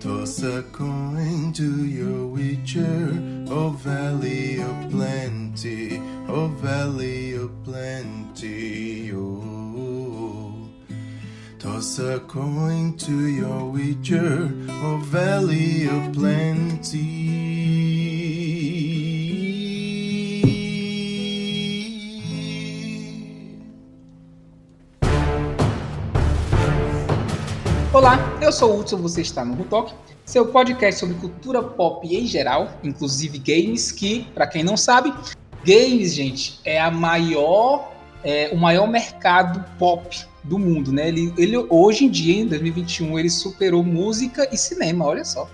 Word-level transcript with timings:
Toss 0.00 0.42
a 0.42 0.62
coin 0.72 1.52
to 1.52 1.84
your 1.84 2.26
witcher, 2.26 3.12
oh 3.50 3.68
valley 3.68 4.58
of 4.58 4.90
plenty, 4.90 6.00
oh 6.26 6.48
valley 6.48 7.34
of 7.34 7.50
plenty, 7.64 9.12
oh. 9.12 10.54
Toss 11.58 11.98
a 11.98 12.18
coin 12.20 12.96
to 12.96 13.26
your 13.26 13.66
witcher, 13.66 14.50
oh 14.70 15.02
valley 15.04 15.86
of 15.86 16.14
plenty. 16.14 17.19
Olá, 28.00 28.18
eu 28.40 28.50
sou 28.50 28.72
o 28.72 28.80
Hudson, 28.80 28.96
você 28.96 29.20
está 29.20 29.44
no 29.44 29.52
Rutok, 29.52 29.92
seu 30.24 30.46
podcast 30.46 31.00
sobre 31.00 31.16
cultura 31.16 31.62
pop 31.62 32.08
em 32.08 32.26
geral, 32.26 32.72
inclusive 32.82 33.36
games, 33.36 33.92
que, 33.92 34.26
para 34.32 34.46
quem 34.46 34.64
não 34.64 34.74
sabe, 34.74 35.12
games, 35.66 36.14
gente, 36.14 36.60
é 36.64 36.80
a 36.80 36.90
maior, 36.90 37.92
é, 38.24 38.48
o 38.54 38.56
maior 38.56 38.88
mercado 38.88 39.62
pop 39.78 40.18
do 40.42 40.58
mundo, 40.58 40.90
né? 40.90 41.08
Ele, 41.08 41.30
ele 41.36 41.58
hoje 41.68 42.06
em 42.06 42.08
dia, 42.08 42.40
em 42.40 42.46
2021, 42.46 43.18
ele 43.18 43.28
superou 43.28 43.84
música 43.84 44.48
e 44.50 44.56
cinema, 44.56 45.04
olha 45.04 45.22
só. 45.22 45.46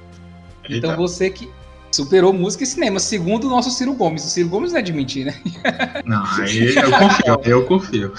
Então 0.71 0.91
Eita. 0.91 0.97
você 0.97 1.31
que 1.31 1.51
superou 1.91 2.33
música 2.33 2.63
e 2.63 2.67
cinema, 2.69 3.01
segundo 3.01 3.49
o 3.49 3.51
nosso 3.51 3.73
Ciro 3.73 3.93
Gomes. 3.93 4.25
O 4.25 4.29
Ciro 4.29 4.49
Gomes 4.49 4.71
não 4.71 4.79
é 4.79 4.83
de 4.83 4.93
mentir, 4.93 5.27
né? 5.27 5.35
Não, 6.05 6.23
aí 6.39 6.77
eu 6.77 6.91
confio, 6.93 7.41
eu 7.45 7.67
confio. 7.67 8.13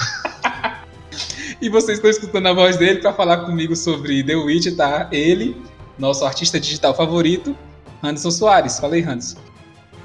E 1.62 1.70
vocês 1.70 1.98
estão 1.98 2.10
escutando 2.10 2.48
a 2.48 2.54
voz 2.54 2.78
dele 2.78 3.00
para 3.00 3.12
falar 3.12 3.38
comigo 3.38 3.76
sobre 3.76 4.24
The 4.24 4.36
Witch, 4.36 4.76
tá? 4.76 5.08
Ele, 5.12 5.60
nosso 5.98 6.24
artista 6.24 6.60
digital 6.60 6.94
favorito, 6.96 7.58
Anderson 8.04 8.30
Soares. 8.30 8.80
Fala 8.80 8.94
aí, 8.94 9.04
Anderson. 9.04 9.40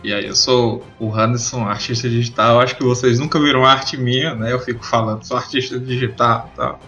E 0.02 0.12
aí, 0.12 0.26
eu 0.26 0.34
sou 0.34 0.82
o 0.98 1.14
Anderson, 1.14 1.64
artista 1.64 2.08
digital. 2.08 2.60
Acho 2.60 2.74
que 2.74 2.82
vocês 2.82 3.18
nunca 3.18 3.38
viram 3.38 3.64
arte 3.64 3.98
minha, 3.98 4.34
né? 4.34 4.50
Eu 4.50 4.58
fico 4.60 4.84
falando, 4.84 5.24
sou 5.24 5.36
artista 5.36 5.78
digital 5.78 6.50
e 6.52 6.56
tal. 6.56 6.80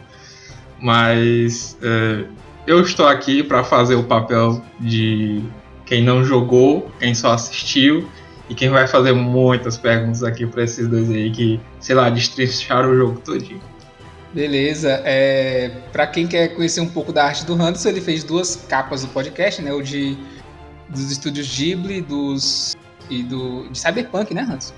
Mas 0.81 1.77
é, 1.83 2.25
eu 2.67 2.81
estou 2.81 3.07
aqui 3.07 3.43
para 3.43 3.63
fazer 3.63 3.95
o 3.97 4.05
papel 4.05 4.63
de 4.81 5.43
quem 5.85 6.03
não 6.03 6.25
jogou, 6.25 6.91
quem 6.99 7.15
só 7.15 7.33
assistiu 7.35 8.09
e 8.49 8.55
quem 8.55 8.71
vai 8.71 8.87
fazer 8.87 9.13
muitas 9.13 9.77
perguntas 9.77 10.23
aqui 10.23 10.47
para 10.47 10.65
esses 10.65 10.89
dois 10.89 11.11
aí 11.11 11.31
que, 11.31 11.61
sei 11.81 11.95
lá, 11.95 12.09
destrincharam 12.09 12.91
o 12.91 12.97
jogo 12.97 13.21
todinho. 13.21 13.74
Beleza. 14.35 15.01
É, 15.05 15.71
para 15.93 16.07
quem 16.09 16.27
quer 16.27 16.49
conhecer 16.49 16.81
um 16.81 16.89
pouco 16.89 17.13
da 17.13 17.25
arte 17.25 17.47
do 17.47 17.55
Anderson, 17.55 17.89
ele 17.91 18.01
fez 18.01 18.25
duas 18.25 18.57
capas 18.69 19.03
do 19.03 19.09
podcast, 19.09 19.63
né? 19.63 19.73
O 19.73 19.81
de 19.81 20.19
dos 20.89 21.11
estúdios 21.11 21.47
Ghibli 21.57 22.03
dos 22.03 22.77
e 23.09 23.23
do 23.23 23.69
de 23.71 23.79
Cyberpunk, 23.79 24.35
né, 24.35 24.43
Anderson? 24.43 24.75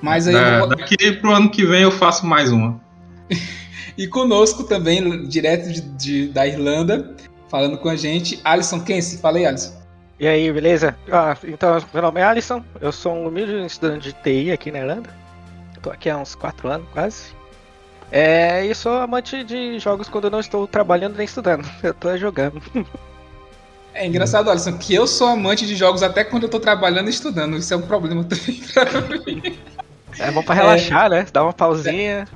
Mas 0.00 0.26
aí 0.26 0.34
Da- 0.34 0.58
eu 0.60 0.66
daqui 0.66 1.12
pro 1.12 1.30
ano 1.32 1.50
que 1.50 1.64
vem 1.64 1.82
eu 1.82 1.92
faço 1.92 2.26
mais 2.26 2.50
uma. 2.50 2.80
e 3.98 4.06
conosco 4.08 4.64
também, 4.64 5.26
direto 5.28 5.70
de, 5.70 5.80
de- 5.82 6.28
da 6.28 6.46
Irlanda, 6.46 7.14
falando 7.50 7.76
com 7.76 7.88
a 7.90 7.96
gente, 7.96 8.40
Alisson 8.42 8.80
Kense. 8.80 9.18
Fala 9.18 9.36
aí, 9.36 9.44
Alisson. 9.46 9.78
E 10.18 10.26
aí, 10.26 10.50
beleza? 10.52 10.96
Ah, 11.10 11.36
então, 11.44 11.78
meu 11.92 12.02
nome 12.02 12.20
é 12.20 12.24
Alisson, 12.24 12.62
eu 12.80 12.92
sou 12.92 13.12
um 13.14 13.28
humilde 13.28 13.64
estudante 13.66 14.08
de 14.08 14.22
TI 14.22 14.52
aqui 14.52 14.70
na 14.70 14.78
Irlanda. 14.80 15.10
Tô 15.82 15.90
aqui 15.90 16.08
há 16.10 16.16
uns 16.18 16.34
4 16.34 16.68
anos, 16.68 16.86
quase. 16.92 17.32
É, 18.12 18.66
e 18.66 18.74
sou 18.74 18.92
amante 18.98 19.44
de 19.44 19.78
jogos 19.78 20.08
quando 20.08 20.24
eu 20.24 20.30
não 20.30 20.40
estou 20.40 20.66
trabalhando 20.66 21.16
nem 21.16 21.24
estudando. 21.24 21.68
Eu 21.82 21.94
tô 21.94 22.16
jogando. 22.16 22.60
É 23.94 24.06
engraçado, 24.06 24.50
Alisson, 24.50 24.78
que 24.78 24.94
eu 24.94 25.04
sou 25.06 25.26
amante 25.26 25.66
de 25.66 25.74
jogos 25.74 26.02
até 26.02 26.22
quando 26.22 26.44
eu 26.44 26.48
tô 26.48 26.60
trabalhando 26.60 27.08
e 27.08 27.10
estudando. 27.10 27.56
Isso 27.56 27.74
é 27.74 27.76
um 27.76 27.82
problema 27.82 28.22
também 28.24 28.60
pra 28.72 29.00
mim. 29.02 29.58
É 30.18 30.30
bom 30.30 30.42
pra 30.42 30.54
relaxar, 30.54 31.10
né? 31.10 31.26
Dar 31.32 31.42
uma 31.42 31.52
pausinha, 31.52 32.26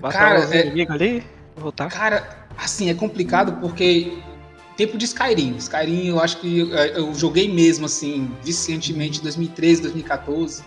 matar 0.00 0.18
Cara, 0.18 0.40
uns 0.40 0.52
é- 0.52 0.66
inimigos 0.66 0.94
ali, 0.94 1.24
voltar. 1.56 1.88
Cara, 1.88 2.28
assim, 2.58 2.90
é 2.90 2.94
complicado 2.94 3.52
porque 3.60 4.18
tempo 4.76 4.98
de 4.98 5.06
Skyrim. 5.06 5.56
Skyrim 5.56 6.08
eu 6.08 6.20
acho 6.20 6.36
que 6.38 6.70
é, 6.74 6.98
eu 6.98 7.14
joguei 7.14 7.52
mesmo, 7.52 7.86
assim, 7.86 8.30
viciantemente 8.44 9.18
em 9.20 9.22
2013, 9.22 9.82
2014. 9.82 10.62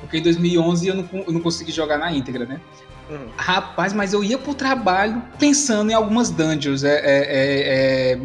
Porque 0.00 0.18
em 0.18 0.22
2011 0.22 0.88
eu 0.88 0.94
não, 0.94 1.08
eu 1.26 1.32
não 1.32 1.40
consegui 1.40 1.72
jogar 1.72 1.98
na 1.98 2.10
íntegra, 2.10 2.46
né? 2.46 2.60
Uhum. 3.10 3.28
Rapaz, 3.36 3.92
mas 3.92 4.12
eu 4.12 4.24
ia 4.24 4.38
pro 4.38 4.54
trabalho 4.54 5.22
pensando 5.38 5.90
em 5.90 5.94
algumas 5.94 6.30
dungeons. 6.30 6.84
É, 6.84 6.94
é- 6.94 7.02
é- 7.02 8.12
é- 8.12 8.20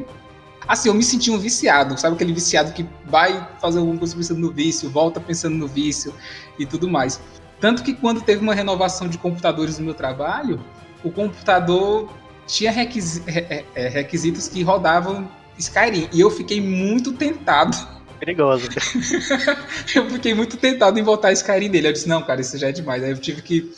Assim, 0.67 0.87
eu 0.87 0.93
me 0.93 1.01
senti 1.01 1.31
um 1.31 1.39
viciado, 1.39 1.99
sabe 1.99 2.13
aquele 2.15 2.31
viciado 2.31 2.71
que 2.73 2.85
vai 3.05 3.47
fazer 3.59 3.79
alguma 3.79 3.97
coisa 3.97 4.15
pensando 4.15 4.39
no 4.39 4.51
vício, 4.51 4.87
volta 4.87 5.19
pensando 5.19 5.55
no 5.55 5.67
vício 5.67 6.13
e 6.59 6.65
tudo 6.65 6.87
mais. 6.87 7.19
Tanto 7.59 7.81
que 7.81 7.93
quando 7.93 8.21
teve 8.21 8.41
uma 8.43 8.53
renovação 8.53 9.07
de 9.07 9.17
computadores 9.17 9.79
no 9.79 9.85
meu 9.85 9.95
trabalho, 9.95 10.63
o 11.03 11.09
computador 11.11 12.07
tinha 12.45 12.71
requisi- 12.71 13.23
é, 13.27 13.87
requisitos 13.87 14.47
que 14.47 14.61
rodavam 14.61 15.27
Skyrim. 15.57 16.07
E 16.13 16.19
eu 16.19 16.29
fiquei 16.29 16.61
muito 16.61 17.13
tentado. 17.13 17.75
Perigoso. 18.19 18.67
eu 19.95 20.09
fiquei 20.09 20.33
muito 20.33 20.55
tentado 20.57 20.99
em 20.99 21.03
voltar 21.03 21.31
Skyrim 21.31 21.69
dele. 21.69 21.87
Eu 21.87 21.93
disse, 21.93 22.07
não, 22.07 22.21
cara, 22.21 22.41
isso 22.41 22.57
já 22.57 22.69
é 22.69 22.71
demais. 22.71 23.03
Aí 23.03 23.09
eu 23.11 23.17
tive 23.17 23.41
que, 23.41 23.71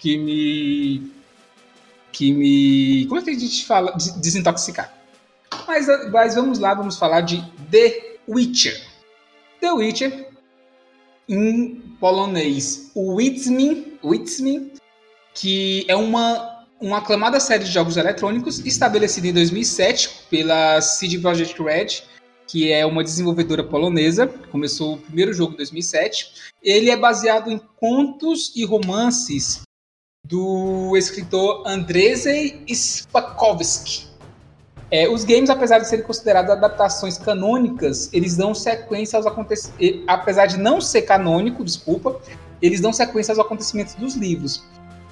que 0.00 0.16
me. 0.18 1.10
Que 2.12 2.32
me. 2.32 3.06
Como 3.06 3.20
é 3.20 3.22
que 3.24 3.30
a 3.30 3.38
gente 3.38 3.64
fala? 3.64 3.92
Des- 3.92 4.12
Desintoxicar. 4.16 4.92
Mas, 5.66 5.86
mas 6.10 6.34
vamos 6.34 6.58
lá, 6.58 6.74
vamos 6.74 6.96
falar 6.96 7.20
de 7.20 7.40
The 7.70 8.16
Witcher. 8.28 8.80
The 9.60 9.72
Witcher, 9.72 10.28
em 11.28 11.76
polonês, 12.00 12.90
o 12.94 13.16
Wiedźmin, 13.16 13.98
Wiedźmin 14.02 14.72
que 15.34 15.84
é 15.86 15.94
uma, 15.94 16.64
uma 16.80 16.98
aclamada 16.98 17.38
série 17.38 17.62
de 17.64 17.70
jogos 17.70 17.96
eletrônicos 17.96 18.58
estabelecida 18.66 19.28
em 19.28 19.32
2007 19.32 20.10
pela 20.28 20.80
CD 20.80 21.18
Projekt 21.18 21.60
Red, 21.62 22.02
que 22.48 22.72
é 22.72 22.84
uma 22.84 23.04
desenvolvedora 23.04 23.62
polonesa. 23.62 24.26
Começou 24.26 24.94
o 24.94 24.98
primeiro 24.98 25.32
jogo 25.32 25.52
em 25.54 25.56
2007. 25.56 26.32
Ele 26.62 26.90
é 26.90 26.96
baseado 26.96 27.48
em 27.50 27.60
contos 27.78 28.52
e 28.56 28.64
romances 28.64 29.60
do 30.30 30.96
escritor 30.96 31.64
Andrzej 31.66 32.64
Spakowski. 32.68 34.08
É, 34.90 35.08
os 35.08 35.24
games, 35.24 35.50
apesar 35.50 35.78
de 35.78 35.88
serem 35.88 36.04
considerados 36.04 36.50
adaptações 36.50 37.18
canônicas, 37.18 38.08
eles 38.12 38.36
dão 38.36 38.54
sequência 38.54 39.16
aos 39.16 39.26
acontecimentos. 39.26 40.02
Apesar 40.06 40.46
de 40.46 40.56
não 40.56 40.80
ser 40.80 41.02
canônico, 41.02 41.64
desculpa, 41.64 42.20
eles 42.62 42.80
dão 42.80 42.92
sequência 42.92 43.32
aos 43.32 43.38
acontecimentos 43.38 43.94
dos 43.94 44.14
livros. 44.14 44.62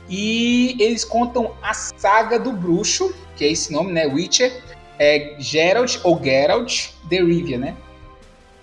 E 0.09 0.77
eles 0.81 1.05
contam 1.05 1.53
a 1.63 1.75
saga 1.75 2.39
do 2.39 2.53
bruxo, 2.53 3.13
que 3.37 3.45
é 3.45 3.53
esse 3.53 3.73
nome, 3.73 3.93
né? 3.93 4.07
Witcher, 4.07 4.63
é 4.99 5.37
Geralt 5.39 5.99
ou 6.03 6.21
Geralt 6.23 6.91
de 7.05 7.23
Rivia, 7.23 7.59
né? 7.59 7.77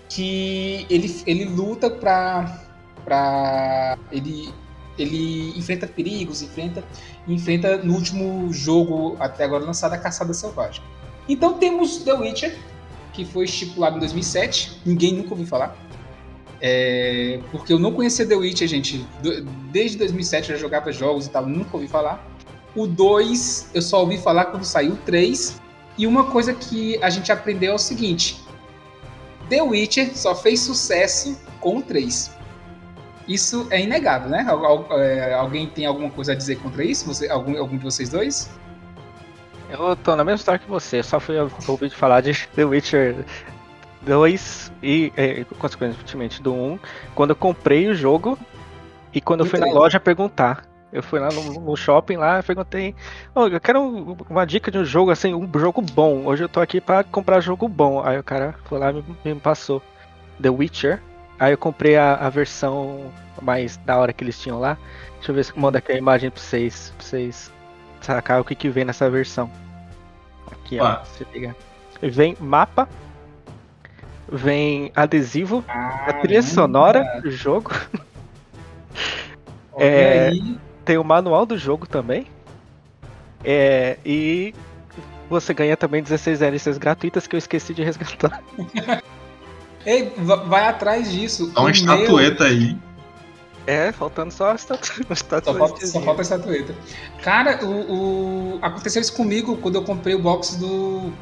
Que 0.08 0.86
ele, 0.90 1.22
ele 1.26 1.44
luta 1.44 1.90
pra. 1.90 2.62
pra 3.04 3.98
ele, 4.10 4.52
ele 4.98 5.52
enfrenta 5.56 5.86
perigos, 5.86 6.42
enfrenta, 6.42 6.84
enfrenta 7.26 7.76
no 7.78 7.94
último 7.94 8.52
jogo 8.52 9.16
até 9.18 9.44
agora 9.44 9.64
lançado 9.64 9.92
a 9.92 9.98
Caçada 9.98 10.32
Selvagem. 10.32 10.82
Então 11.28 11.54
temos 11.54 11.98
The 11.98 12.12
Witcher, 12.12 12.56
que 13.12 13.24
foi 13.24 13.44
estipulado 13.44 13.96
em 13.96 14.00
2007, 14.00 14.80
ninguém 14.84 15.14
nunca 15.14 15.30
ouviu 15.30 15.46
falar. 15.46 15.76
É, 16.60 17.40
porque 17.50 17.72
eu 17.72 17.78
não 17.78 17.92
conhecia 17.92 18.26
The 18.26 18.34
Witcher, 18.34 18.68
gente. 18.68 19.06
Desde 19.70 19.98
2007 19.98 20.50
eu 20.50 20.56
já 20.56 20.62
jogava 20.62 20.92
jogos 20.92 21.26
e 21.26 21.30
tal, 21.30 21.46
nunca 21.46 21.76
ouvi 21.76 21.88
falar. 21.88 22.26
O 22.74 22.86
2 22.86 23.70
eu 23.74 23.82
só 23.82 24.00
ouvi 24.00 24.18
falar 24.18 24.46
quando 24.46 24.64
saiu 24.64 24.92
o 24.92 24.96
3. 24.96 25.60
E 25.98 26.06
uma 26.06 26.24
coisa 26.24 26.52
que 26.52 27.02
a 27.02 27.08
gente 27.08 27.32
aprendeu 27.32 27.72
é 27.72 27.74
o 27.74 27.78
seguinte: 27.78 28.42
The 29.48 29.62
Witcher 29.62 30.16
só 30.16 30.34
fez 30.34 30.60
sucesso 30.60 31.38
com 31.60 31.78
o 31.78 31.82
3. 31.82 32.35
Isso 33.26 33.66
é 33.70 33.80
inegável, 33.80 34.28
né? 34.28 34.44
Al- 34.48 34.64
al- 34.64 35.00
é, 35.00 35.34
alguém 35.34 35.66
tem 35.66 35.84
alguma 35.86 36.10
coisa 36.10 36.32
a 36.32 36.34
dizer 36.34 36.56
contra 36.60 36.84
isso? 36.84 37.06
Você, 37.06 37.28
algum, 37.28 37.58
algum 37.58 37.76
de 37.76 37.84
vocês 37.84 38.08
dois? 38.08 38.48
Eu 39.68 39.96
tô 39.96 40.14
na 40.14 40.22
mesma 40.22 40.36
história 40.36 40.60
que 40.60 40.68
você, 40.68 41.02
só 41.02 41.18
fui 41.18 41.34
ouvir 41.66 41.90
falar 41.90 42.20
de 42.20 42.46
The 42.54 42.64
Witcher 42.64 43.24
2 44.02 44.72
e, 44.82 45.12
é, 45.16 45.44
consequentemente, 45.58 46.40
do 46.40 46.54
1, 46.54 46.78
quando 47.14 47.30
eu 47.30 47.36
comprei 47.36 47.88
o 47.88 47.94
jogo 47.94 48.38
e 49.12 49.20
quando 49.20 49.40
eu 49.40 49.46
fui 49.46 49.58
na 49.58 49.66
três. 49.66 49.76
loja 49.76 49.98
perguntar. 49.98 50.62
Eu 50.92 51.02
fui 51.02 51.18
lá 51.18 51.28
no, 51.30 51.60
no 51.60 51.76
shopping 51.76 52.16
lá, 52.16 52.40
perguntei, 52.44 52.94
"Ô, 53.34 53.48
eu 53.48 53.60
quero 53.60 53.80
um- 53.82 54.16
uma 54.30 54.46
dica 54.46 54.70
de 54.70 54.78
um 54.78 54.84
jogo 54.84 55.10
assim, 55.10 55.34
um 55.34 55.50
jogo 55.58 55.82
bom. 55.82 56.24
Hoje 56.26 56.44
eu 56.44 56.48
tô 56.48 56.60
aqui 56.60 56.80
pra 56.80 57.02
comprar 57.02 57.40
jogo 57.40 57.66
bom. 57.68 58.00
Aí 58.04 58.16
o 58.18 58.22
cara 58.22 58.54
foi 58.66 58.78
lá 58.78 58.90
e 58.92 58.94
me, 58.94 59.04
me 59.24 59.40
passou 59.40 59.82
The 60.40 60.48
Witcher. 60.48 61.02
Aí 61.38 61.52
eu 61.52 61.58
comprei 61.58 61.96
a, 61.96 62.14
a 62.14 62.30
versão 62.30 63.12
mais 63.42 63.76
da 63.78 63.96
hora 63.96 64.12
que 64.12 64.24
eles 64.24 64.40
tinham 64.40 64.58
lá. 64.58 64.78
Deixa 65.16 65.30
eu 65.30 65.34
ver 65.34 65.44
se 65.44 65.52
eu 65.52 65.58
mando 65.58 65.76
aqui 65.78 65.92
a 65.92 65.96
imagem 65.96 66.30
pra 66.30 66.40
vocês, 66.40 66.92
pra 66.96 67.06
vocês 67.06 67.52
sacar 68.00 68.40
o 68.40 68.44
que, 68.44 68.54
que 68.54 68.68
vem 68.68 68.84
nessa 68.84 69.10
versão. 69.10 69.50
Aqui, 70.50 70.78
ó. 70.80 70.86
Ah. 70.86 71.04
Se 71.04 71.26
liga. 71.32 71.54
Vem 72.00 72.36
mapa, 72.38 72.88
vem 74.30 74.92
adesivo, 74.94 75.64
a 75.66 75.72
Caramba. 75.72 76.20
trilha 76.20 76.42
sonora 76.42 77.20
do 77.22 77.30
jogo, 77.30 77.72
É, 79.78 80.30
tem 80.84 80.96
o 80.98 81.04
manual 81.04 81.44
do 81.44 81.56
jogo 81.58 81.86
também. 81.86 82.26
É, 83.44 83.98
e 84.04 84.54
você 85.28 85.52
ganha 85.54 85.76
também 85.76 86.02
16 86.02 86.38
DLCs 86.38 86.78
gratuitas 86.78 87.26
que 87.26 87.36
eu 87.36 87.38
esqueci 87.38 87.74
de 87.74 87.82
resgatar. 87.82 88.42
Ei, 89.86 90.12
va- 90.18 90.36
vai 90.36 90.66
atrás 90.66 91.10
disso. 91.10 91.50
Dá 91.54 91.60
uma 91.60 91.68
O 91.68 91.70
estatueta 91.72 92.44
aí. 92.44 92.76
É, 93.66 93.90
faltando 93.92 94.32
só 94.32 94.50
a 94.52 94.54
estatu- 94.54 94.92
a 95.08 95.14
Só 95.14 95.14
estatueta. 95.14 95.58
falta, 95.58 95.86
só 95.86 96.00
falta 96.02 96.20
a 96.20 96.24
estatueta. 96.24 96.74
Cara, 97.22 97.64
o, 97.64 98.54
o- 98.54 98.58
aconteceu 98.62 99.00
isso 99.00 99.14
comigo 99.14 99.56
quando 99.56 99.76
eu 99.76 99.82
comprei 99.82 100.14
o 100.14 100.18
box 100.20 100.56
do, 100.56 101.12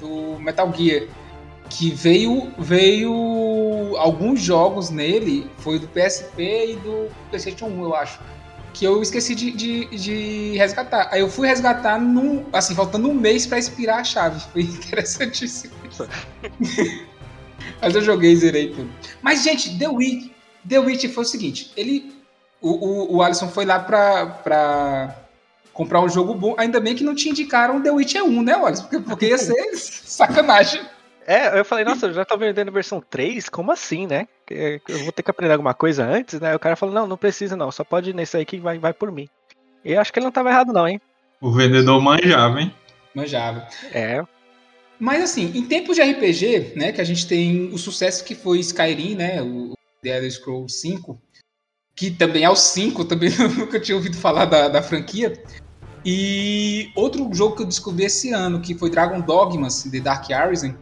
do 0.00 0.38
Metal 0.38 0.72
Gear. 0.74 1.06
Que 1.70 1.90
veio, 1.90 2.52
veio 2.58 3.96
alguns 3.96 4.40
jogos 4.40 4.90
nele, 4.90 5.50
foi 5.58 5.78
do 5.78 5.88
PSP 5.88 6.72
e 6.72 6.76
do 6.76 7.08
PlayStation 7.30 7.66
1, 7.66 7.82
eu 7.84 7.94
acho. 7.96 8.20
Que 8.74 8.84
eu 8.84 9.00
esqueci 9.00 9.34
de, 9.34 9.50
de, 9.50 9.84
de 9.86 10.56
resgatar. 10.58 11.08
Aí 11.10 11.20
eu 11.20 11.28
fui 11.28 11.48
resgatar, 11.48 11.98
num, 11.98 12.44
assim, 12.52 12.74
faltando 12.74 13.08
um 13.08 13.14
mês 13.14 13.46
pra 13.46 13.58
expirar 13.58 14.00
a 14.00 14.04
chave. 14.04 14.40
Foi 14.52 14.60
interessantíssimo. 14.62 15.72
Mas 17.80 17.94
eu 17.94 18.02
joguei 18.02 18.32
e 18.32 18.36
zerei 18.36 18.68
tudo. 18.70 18.90
Mas, 19.22 19.42
gente, 19.42 19.78
The 19.78 19.88
Witch, 19.88 20.30
The 20.68 20.78
Witch 20.78 21.06
foi 21.12 21.24
o 21.24 21.26
seguinte: 21.26 21.72
ele. 21.76 22.14
O, 22.60 22.70
o, 22.70 23.16
o 23.16 23.22
Alisson 23.22 23.48
foi 23.48 23.66
lá 23.66 23.78
pra, 23.78 24.24
pra 24.26 25.16
comprar 25.72 26.00
um 26.00 26.08
jogo 26.08 26.34
bom. 26.34 26.54
Ainda 26.56 26.80
bem 26.80 26.94
que 26.94 27.04
não 27.04 27.14
te 27.14 27.28
indicaram 27.28 27.82
The 27.82 27.90
Witcher 27.90 28.24
1, 28.24 28.42
né, 28.42 28.54
Alisson? 28.54 28.82
Porque, 28.84 29.00
porque 29.00 29.26
ia 29.28 29.36
ser 29.38 29.54
sacanagem. 29.76 30.80
É, 31.26 31.58
eu 31.58 31.64
falei, 31.64 31.84
nossa, 31.84 32.12
já 32.12 32.24
tá 32.24 32.36
vendendo 32.36 32.68
a 32.68 32.72
versão 32.72 33.00
3? 33.00 33.48
Como 33.48 33.70
assim, 33.72 34.06
né? 34.06 34.26
Que- 34.46 34.80
Eu 34.88 34.98
vou 35.04 35.12
ter 35.12 35.22
que 35.22 35.30
aprender 35.30 35.52
alguma 35.52 35.72
coisa 35.74 36.04
antes, 36.04 36.38
né? 36.40 36.54
O 36.54 36.58
cara 36.58 36.76
falou, 36.76 36.94
não, 36.94 37.06
não 37.06 37.16
precisa 37.16 37.56
não, 37.56 37.70
só 37.72 37.82
pode 37.82 38.10
ir 38.10 38.14
nesse 38.14 38.36
aí 38.36 38.44
que 38.44 38.58
vai, 38.58 38.78
vai 38.78 38.92
por 38.92 39.10
mim. 39.10 39.26
E 39.84 39.92
eu 39.92 40.00
acho 40.00 40.12
que 40.12 40.18
ele 40.18 40.24
não 40.24 40.32
tava 40.32 40.50
errado 40.50 40.72
não, 40.72 40.86
hein? 40.86 41.00
O 41.40 41.50
vendedor 41.50 42.00
manjava, 42.00 42.60
hein? 42.60 42.74
Manjava. 43.14 43.66
É, 43.92 44.22
Mas 44.98 45.22
assim, 45.22 45.50
em 45.54 45.66
tempos 45.66 45.96
de 45.96 46.02
RPG, 46.02 46.72
né, 46.76 46.92
que 46.92 47.00
a 47.00 47.04
gente 47.04 47.26
tem 47.26 47.66
o 47.72 47.78
sucesso 47.78 48.24
que 48.24 48.34
foi 48.34 48.60
Skyrim, 48.60 49.16
né, 49.16 49.42
o 49.42 49.74
The 50.02 50.16
Elder 50.16 50.32
Scrolls 50.32 50.80
5, 50.80 51.20
que 51.96 52.10
também 52.10 52.44
é 52.44 52.50
o 52.50 52.56
5, 52.56 53.04
também 53.06 53.30
nunca 53.56 53.80
tinha 53.80 53.96
ouvido 53.96 54.16
falar 54.16 54.44
da, 54.44 54.68
da 54.68 54.82
franquia. 54.82 55.32
E 56.04 56.90
outro 56.94 57.28
jogo 57.32 57.56
que 57.56 57.62
eu 57.62 57.66
descobri 57.66 58.04
esse 58.04 58.30
ano, 58.30 58.60
que 58.60 58.74
foi 58.74 58.90
Dragon 58.90 59.20
Dogmas, 59.20 59.84
The 59.84 60.00
Dark 60.00 60.30
Arisen, 60.30 60.76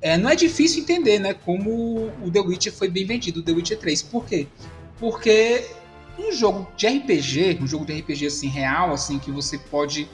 é, 0.00 0.16
não 0.16 0.30
é 0.30 0.36
difícil 0.36 0.82
entender, 0.82 1.18
né, 1.18 1.34
como 1.34 2.12
o 2.22 2.30
The 2.30 2.40
Witcher 2.40 2.72
foi 2.72 2.88
bem 2.88 3.04
vendido, 3.04 3.40
o 3.40 3.42
The 3.42 3.52
Witcher 3.52 3.78
3. 3.78 4.02
Por 4.02 4.24
quê? 4.26 4.46
Porque 5.00 5.64
um 6.18 6.32
jogo 6.32 6.70
de 6.76 6.86
RPG, 6.86 7.58
um 7.60 7.66
jogo 7.66 7.84
de 7.84 7.98
RPG 7.98 8.26
assim 8.26 8.48
real, 8.48 8.92
assim 8.92 9.18
que 9.18 9.30
você 9.30 9.56
pode 9.58 10.08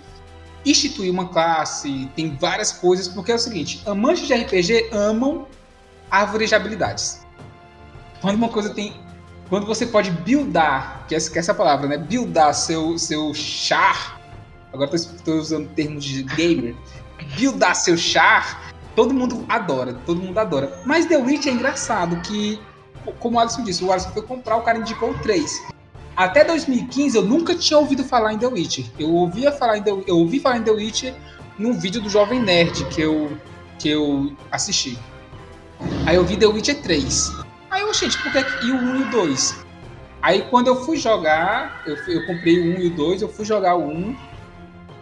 instituir 0.65 1.11
uma 1.11 1.29
classe, 1.29 2.09
tem 2.17 2.37
várias 2.37 2.73
coisas, 2.73 3.09
porque 3.09 3.33
é 3.33 3.35
o 3.35 3.39
seguinte, 3.39 3.83
amantes 3.87 4.27
de 4.27 4.35
RPG 4.35 4.91
amam 4.93 5.47
árvores 6.11 6.49
de 6.49 6.55
habilidades. 6.55 7.25
Quando 8.21 8.37
uma 8.37 8.49
coisa 8.49 8.73
tem. 8.73 8.95
Quando 9.51 9.67
você 9.67 9.87
pode 9.87 10.11
buildar, 10.11 11.05
que 11.07 11.15
é 11.15 11.19
essa 11.19 11.53
palavra, 11.53 11.87
né? 11.87 11.99
Buildar 11.99 12.55
seu, 12.55 12.99
seu 12.99 13.35
char. 13.35 14.19
Agora 14.73 14.95
estou 14.97 15.37
usando 15.37 15.69
termos 15.75 16.05
de 16.05 16.23
gamer. 16.23 16.75
buildar 17.37 17.77
seu 17.77 17.97
char, 17.97 18.73
todo 18.97 19.13
mundo 19.13 19.45
adora, 19.49 19.95
todo 20.07 20.21
mundo 20.21 20.39
adora. 20.39 20.81
Mas 20.85 21.07
The 21.07 21.19
Witch 21.19 21.47
é 21.47 21.51
engraçado 21.51 22.17
que, 22.23 22.59
como 23.19 23.37
o 23.37 23.41
Alisson 23.41 23.63
disse, 23.63 23.85
o 23.85 23.93
Alisson 23.93 24.11
foi 24.11 24.23
comprar, 24.23 24.57
o 24.57 24.63
cara 24.63 24.79
indicou 24.79 25.11
o 25.11 25.19
3. 25.19 25.63
Até 26.17 26.45
2015 26.45 27.17
eu 27.17 27.23
nunca 27.25 27.55
tinha 27.55 27.79
ouvido 27.79 28.05
falar 28.05 28.33
em 28.33 28.39
The 28.39 28.47
Witcher. 28.47 28.85
Eu 28.99 29.11
ouvia 29.13 29.51
falar 29.51 29.79
em 29.79 29.83
The, 29.83 29.91
eu 30.07 30.19
ouvi 30.19 30.39
falar 30.39 30.59
em 30.59 30.63
The 30.63 30.71
Witcher 30.71 31.15
num 31.59 31.73
vídeo 31.73 32.01
do 32.01 32.09
Jovem 32.09 32.41
Nerd 32.41 32.85
que 32.87 33.01
eu, 33.01 33.37
que 33.79 33.89
eu 33.89 34.33
assisti. 34.51 34.99
Aí 36.07 36.15
eu 36.17 36.25
vi 36.25 36.37
The 36.37 36.47
Witcher 36.47 36.81
3. 36.83 37.33
Aí 37.71 37.81
eu, 37.83 37.89
por 37.89 38.33
que 38.33 38.45
que- 38.45 38.67
e 38.67 38.71
o 38.71 38.77
1 38.77 38.97
e 38.97 39.03
o 39.03 39.11
2? 39.11 39.65
Aí 40.23 40.43
quando 40.49 40.69
eu 40.69 40.85
fui 40.85 40.97
jogar, 40.97 41.83
eu, 41.87 41.97
fui- 41.97 42.17
eu 42.17 42.27
comprei 42.27 42.59
o 42.61 42.77
1 42.77 42.81
e 42.81 42.87
o 42.87 42.91
2, 42.91 43.21
eu 43.23 43.29
fui 43.29 43.45
jogar 43.45 43.75
o 43.75 43.87
1. 43.89 44.17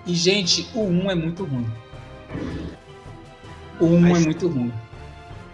E, 0.07 0.15
gente, 0.15 0.69
o 0.75 0.81
1 0.83 1.11
é 1.11 1.15
muito 1.15 1.45
ruim. 1.45 1.67
O 3.79 3.85
1 3.87 4.01
Mas- 4.01 4.23
é 4.23 4.25
muito 4.25 4.49
ruim. 4.49 4.73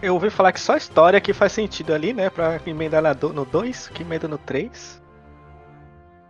eu 0.01 0.13
ouvi 0.13 0.29
falar 0.29 0.51
que 0.53 0.59
só 0.59 0.73
a 0.73 0.77
história 0.77 1.19
que 1.21 1.33
faz 1.33 1.51
sentido 1.51 1.93
ali, 1.93 2.13
né? 2.13 2.29
Pra 2.29 2.59
emendar 2.65 3.03
no 3.33 3.45
2, 3.45 3.89
que 3.89 4.01
emenda 4.03 4.27
no 4.27 4.37
3. 4.37 4.98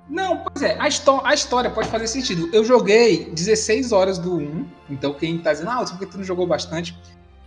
Não, 0.10 0.38
pois 0.38 0.64
é, 0.64 0.76
a, 0.80 0.86
a 1.30 1.34
história 1.34 1.70
pode 1.70 1.88
fazer 1.90 2.08
sentido. 2.08 2.50
Eu 2.52 2.66
joguei 2.66 3.30
16 3.32 3.92
horas 3.92 4.18
do 4.18 4.38
1, 4.38 4.66
então 4.90 5.14
quem 5.14 5.38
tá 5.38 5.52
dizendo, 5.54 5.70
ah, 5.70 5.86
porque 5.86 6.06
tu 6.08 6.18
não 6.18 6.24
jogou 6.24 6.48
bastante. 6.48 6.98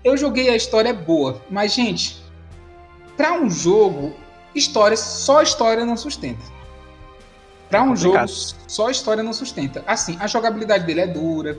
Eu 0.04 0.16
joguei, 0.16 0.48
a 0.48 0.56
história 0.56 0.90
é 0.90 0.92
boa, 0.92 1.42
mas, 1.50 1.72
gente, 1.74 2.22
pra 3.16 3.32
um 3.32 3.50
jogo, 3.50 4.14
história, 4.54 4.96
só 4.96 5.40
a 5.40 5.42
história 5.42 5.84
não 5.84 5.96
sustenta. 5.96 6.40
Pra 7.68 7.82
um 7.82 7.96
jogo, 7.96 8.16
só 8.68 8.88
a 8.88 8.90
história 8.90 9.22
não 9.22 9.32
sustenta. 9.32 9.82
Assim, 9.86 10.16
a 10.20 10.26
jogabilidade 10.26 10.84
dele 10.84 11.00
é 11.00 11.06
dura, 11.06 11.58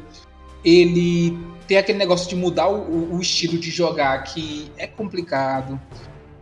ele 0.63 1.37
tem 1.67 1.77
aquele 1.77 1.97
negócio 1.97 2.29
de 2.29 2.35
mudar 2.35 2.67
o- 2.69 3.15
o 3.15 3.19
estilo 3.19 3.57
de 3.57 3.69
jogar 3.71 4.23
que 4.23 4.71
é 4.77 4.87
complicado. 4.87 5.79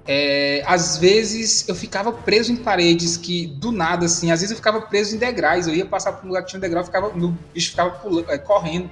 É, 0.08 0.64
às 0.66 0.98
vezes 0.98 1.68
eu 1.70 1.76
ficava 1.76 2.12
preso 2.12 2.52
em 2.52 2.56
paredes 2.56 3.18
que 3.18 3.46
do 3.46 3.72
nada 3.72 4.08
assim, 4.08 4.32
às 4.32 4.40
vezes 4.40 4.52
eu 4.52 4.58
ficava 4.58 4.82
preso 4.82 5.16
em 5.16 5.20
degraus, 5.20 5.68
eu 5.68 5.76
ia 5.76 5.86
passar 5.86 6.14
por 6.14 6.26
um 6.26 6.30
lugar 6.30 6.42
que 6.42 6.50
tinha 6.50 6.58
um 6.58 6.62
degrau, 6.62 6.84
ficava, 6.84 7.08
o 7.08 7.38
bicho 7.54 7.70
ficava 7.70 7.92
pulando, 7.92 8.32
é, 8.32 8.38
correndo. 8.38 8.90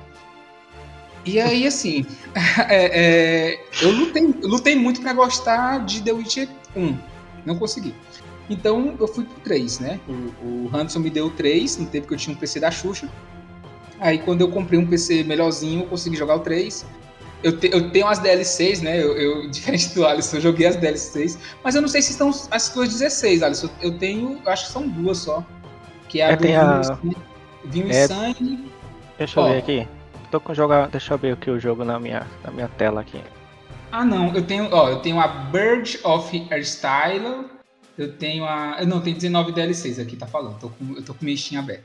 E 1.25 1.39
aí 1.39 1.65
assim, 1.65 2.05
é, 2.69 3.55
é, 3.55 3.65
eu 3.81 3.91
lutei, 3.91 4.35
lutei 4.43 4.75
muito 4.75 5.01
pra 5.01 5.13
gostar 5.13 5.83
de 5.83 6.01
The 6.03 6.11
Witcher 6.11 6.47
1, 6.75 6.97
não 7.45 7.57
consegui. 7.57 7.95
Então 8.49 8.95
eu 8.99 9.07
fui 9.07 9.25
pro 9.25 9.39
3, 9.41 9.79
né? 9.79 9.99
O, 10.07 10.67
o 10.67 10.69
Hanson 10.73 10.99
me 10.99 11.09
deu 11.09 11.27
o 11.27 11.29
3 11.31 11.77
no 11.77 11.85
tempo 11.87 12.07
que 12.07 12.13
eu 12.13 12.17
tinha 12.17 12.35
um 12.35 12.39
PC 12.39 12.59
da 12.59 12.71
Xuxa. 12.71 13.09
Aí 13.99 14.17
quando 14.19 14.41
eu 14.41 14.49
comprei 14.49 14.79
um 14.79 14.87
PC 14.87 15.23
melhorzinho, 15.23 15.81
eu 15.81 15.87
consegui 15.87 16.15
jogar 16.15 16.35
o 16.35 16.39
3. 16.39 16.85
Eu, 17.43 17.57
te- 17.57 17.69
eu 17.71 17.89
tenho 17.91 18.07
as 18.07 18.19
DLCs, 18.19 18.81
né? 18.81 19.01
Eu, 19.01 19.17
eu- 19.17 19.49
diferente 19.51 19.93
do 19.95 20.05
Alisson, 20.05 20.37
eu 20.37 20.41
joguei 20.41 20.67
as 20.67 20.75
DLCs. 20.75 21.37
Mas 21.63 21.75
eu 21.75 21.81
não 21.81 21.87
sei 21.87 22.01
se 22.01 22.11
estão 22.11 22.29
as 22.51 22.69
tuas 22.69 22.89
16, 22.89 23.41
Alisson. 23.43 23.69
Eu 23.81 23.97
tenho, 23.97 24.41
eu 24.45 24.51
acho 24.51 24.65
que 24.67 24.71
são 24.73 24.87
duas 24.87 25.17
só. 25.19 25.43
Que 26.09 26.21
é 26.21 26.25
a 26.25 26.29
É, 26.31 26.35
do 26.35 26.41
tem 26.41 26.55
a- 26.55 26.81
Vinho, 27.01 27.15
Vinho 27.65 27.87
e 27.87 27.91
É. 27.95 28.07
Sangue. 28.07 28.71
Deixa 29.17 29.39
eu 29.39 29.43
ver 29.45 29.57
aqui. 29.57 29.87
Tô 30.31 30.39
com 30.39 30.53
jogar. 30.53 30.87
Deixa 30.89 31.13
eu 31.13 31.17
ver 31.17 31.37
o 31.49 31.59
jogo 31.59 31.83
na 31.83 31.99
minha, 31.99 32.25
na 32.43 32.51
minha 32.51 32.67
tela 32.67 33.01
aqui. 33.01 33.21
Ah, 33.91 34.05
não. 34.05 34.33
Eu 34.35 34.43
tenho, 34.43 34.67
ó, 34.71 34.89
eu 34.89 34.99
tenho 34.99 35.19
a 35.19 35.27
Bird 35.27 35.99
of 36.03 36.47
Hairstyle. 36.51 37.45
Eu 37.97 38.13
tenho 38.13 38.45
a. 38.45 38.77
eu 38.79 38.87
Não, 38.87 39.01
tem 39.01 39.13
19 39.13 39.51
DLCs 39.51 39.99
aqui, 39.99 40.15
tá 40.15 40.25
falando. 40.27 40.57
Tô 40.59 40.69
com, 40.69 40.95
eu 40.95 41.03
tô 41.03 41.13
com 41.13 41.25
minha 41.25 41.35
Steam 41.37 41.61
aberta. 41.61 41.83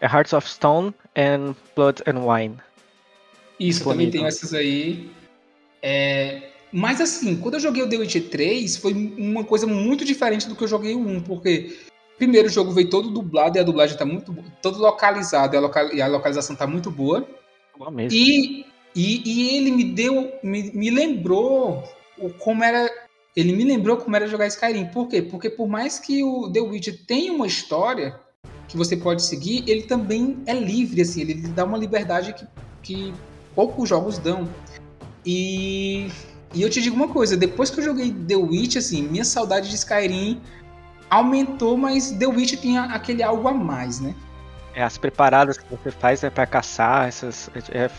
É 0.00 0.06
Hearts 0.06 0.32
of 0.32 0.48
Stone 0.48 0.92
and 1.16 1.54
Blood 1.76 2.02
and 2.06 2.18
Wine. 2.26 2.56
Isso, 3.58 3.82
eu 3.82 3.92
também 3.92 4.10
tenho 4.10 4.26
essas 4.26 4.52
aí. 4.54 5.10
É, 5.82 6.50
Mas 6.72 7.00
assim, 7.00 7.36
quando 7.36 7.54
eu 7.54 7.60
joguei 7.60 7.82
o 7.82 7.88
The 7.88 7.96
Witcher 7.96 8.28
3, 8.28 8.76
foi 8.76 8.92
uma 8.92 9.44
coisa 9.44 9.66
muito 9.66 10.04
diferente 10.04 10.48
do 10.48 10.54
que 10.54 10.64
eu 10.64 10.68
joguei 10.68 10.94
o 10.94 11.00
1, 11.00 11.22
porque 11.22 11.76
primeiro 12.18 12.48
o 12.48 12.50
jogo 12.50 12.70
veio 12.70 12.88
todo 12.88 13.10
dublado 13.10 13.58
e 13.58 13.60
a 13.60 13.64
dublagem 13.64 13.96
tá 13.96 14.06
muito 14.06 14.32
boa, 14.32 14.46
todo 14.62 14.78
localizado 14.78 15.56
e 15.56 15.58
a, 15.58 15.94
e 15.94 16.02
a 16.02 16.06
localização 16.06 16.54
tá 16.54 16.66
muito 16.66 16.90
boa. 16.90 17.26
Boa 17.76 17.90
mesmo. 17.90 18.16
E, 18.16 18.64
e, 18.94 19.22
e 19.24 19.56
ele 19.56 19.70
me 19.70 19.84
deu, 19.84 20.32
me, 20.42 20.70
me 20.72 20.90
lembrou 20.90 21.82
como 22.38 22.62
era. 22.62 22.88
Ele 23.34 23.52
me 23.52 23.64
lembrou 23.64 23.96
como 23.96 24.14
era 24.14 24.26
jogar 24.26 24.46
Skyrim. 24.46 24.86
Por 24.86 25.08
quê? 25.08 25.22
Porque 25.22 25.48
por 25.48 25.66
mais 25.66 25.98
que 25.98 26.22
o 26.22 26.50
The 26.52 26.60
Witcher 26.60 27.06
tenha 27.06 27.32
uma 27.32 27.46
história 27.46 28.20
que 28.68 28.76
você 28.76 28.96
pode 28.96 29.22
seguir, 29.22 29.64
ele 29.66 29.82
também 29.82 30.42
é 30.46 30.54
livre, 30.54 31.02
assim, 31.02 31.22
ele 31.22 31.34
dá 31.34 31.64
uma 31.64 31.78
liberdade 31.78 32.34
que, 32.34 32.46
que 32.82 33.14
poucos 33.54 33.88
jogos 33.88 34.18
dão. 34.18 34.48
E, 35.24 36.08
e 36.54 36.62
eu 36.62 36.70
te 36.70 36.80
digo 36.80 36.96
uma 36.96 37.08
coisa, 37.08 37.36
depois 37.36 37.70
que 37.70 37.80
eu 37.80 37.84
joguei 37.84 38.12
The 38.12 38.36
Witch, 38.36 38.76
assim, 38.76 39.02
minha 39.02 39.24
saudade 39.24 39.68
de 39.68 39.76
Skyrim 39.76 40.40
aumentou, 41.08 41.76
mas 41.76 42.10
The 42.10 42.26
Witch 42.26 42.60
tinha 42.60 42.84
aquele 42.84 43.22
algo 43.22 43.46
a 43.46 43.52
mais, 43.52 44.00
né? 44.00 44.14
É, 44.74 44.82
as 44.82 44.96
preparadas 44.96 45.58
que 45.58 45.64
você 45.70 45.90
faz 45.90 46.24
é 46.24 46.30
pra 46.30 46.46
caçar, 46.46 47.06
essas. 47.06 47.50
É, 47.70 47.90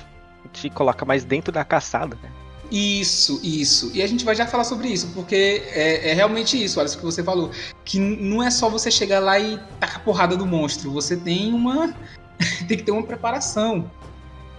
te 0.52 0.70
coloca 0.70 1.06
mais 1.06 1.24
dentro 1.24 1.52
da 1.52 1.64
caçada, 1.64 2.18
né? 2.22 2.30
Isso, 2.72 3.40
isso. 3.44 3.92
E 3.94 4.02
a 4.02 4.08
gente 4.08 4.26
vai 4.26 4.34
já 4.34 4.48
falar 4.48 4.64
sobre 4.64 4.88
isso, 4.88 5.12
porque 5.14 5.64
é, 5.68 6.10
é 6.10 6.14
realmente 6.14 6.62
isso, 6.62 6.80
olha, 6.80 6.88
isso 6.88 6.98
que 6.98 7.06
você 7.06 7.24
falou. 7.24 7.52
Que 7.86 8.00
não 8.00 8.42
é 8.42 8.50
só 8.50 8.68
você 8.68 8.90
chegar 8.90 9.20
lá 9.20 9.40
e 9.40 9.60
tacar 9.80 9.98
a 9.98 10.00
porrada 10.00 10.36
do 10.36 10.46
monstro. 10.46 10.92
Você 10.92 11.16
tem 11.16 11.54
uma. 11.54 11.94
tem 12.68 12.78
que 12.78 12.84
ter 12.84 12.92
uma 12.92 13.04
preparação. 13.04 13.90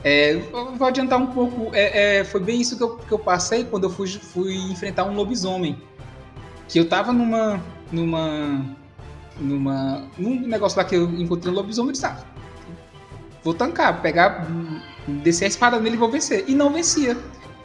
É, 0.04 0.36
vou 0.76 0.86
adiantar 0.86 1.18
um 1.18 1.28
pouco. 1.28 1.74
É, 1.74 2.18
é, 2.18 2.24
foi 2.24 2.40
bem 2.40 2.60
isso 2.60 2.76
que 2.76 2.82
eu, 2.82 2.96
que 2.98 3.10
eu 3.10 3.18
passei 3.18 3.64
quando 3.64 3.84
eu 3.84 3.90
fui, 3.90 4.06
fui 4.06 4.54
enfrentar 4.70 5.04
um 5.04 5.14
lobisomem. 5.14 5.82
Que 6.68 6.78
eu 6.78 6.86
tava 6.86 7.10
numa. 7.10 7.58
numa. 7.90 8.76
numa. 9.40 10.06
num 10.18 10.46
negócio 10.46 10.76
lá 10.76 10.84
que 10.84 10.94
eu 10.94 11.08
encontrei 11.10 11.50
um 11.50 11.56
lobisomem 11.56 11.88
e 11.88 11.92
disse, 11.92 12.04
ah, 12.04 12.22
vou 13.42 13.54
tancar, 13.54 14.02
pegar. 14.02 14.46
descer 15.08 15.46
a 15.46 15.48
espada 15.48 15.80
nele 15.80 15.96
e 15.96 15.98
vou 15.98 16.10
vencer. 16.10 16.44
E 16.46 16.54
não 16.54 16.70
vencia. 16.70 17.16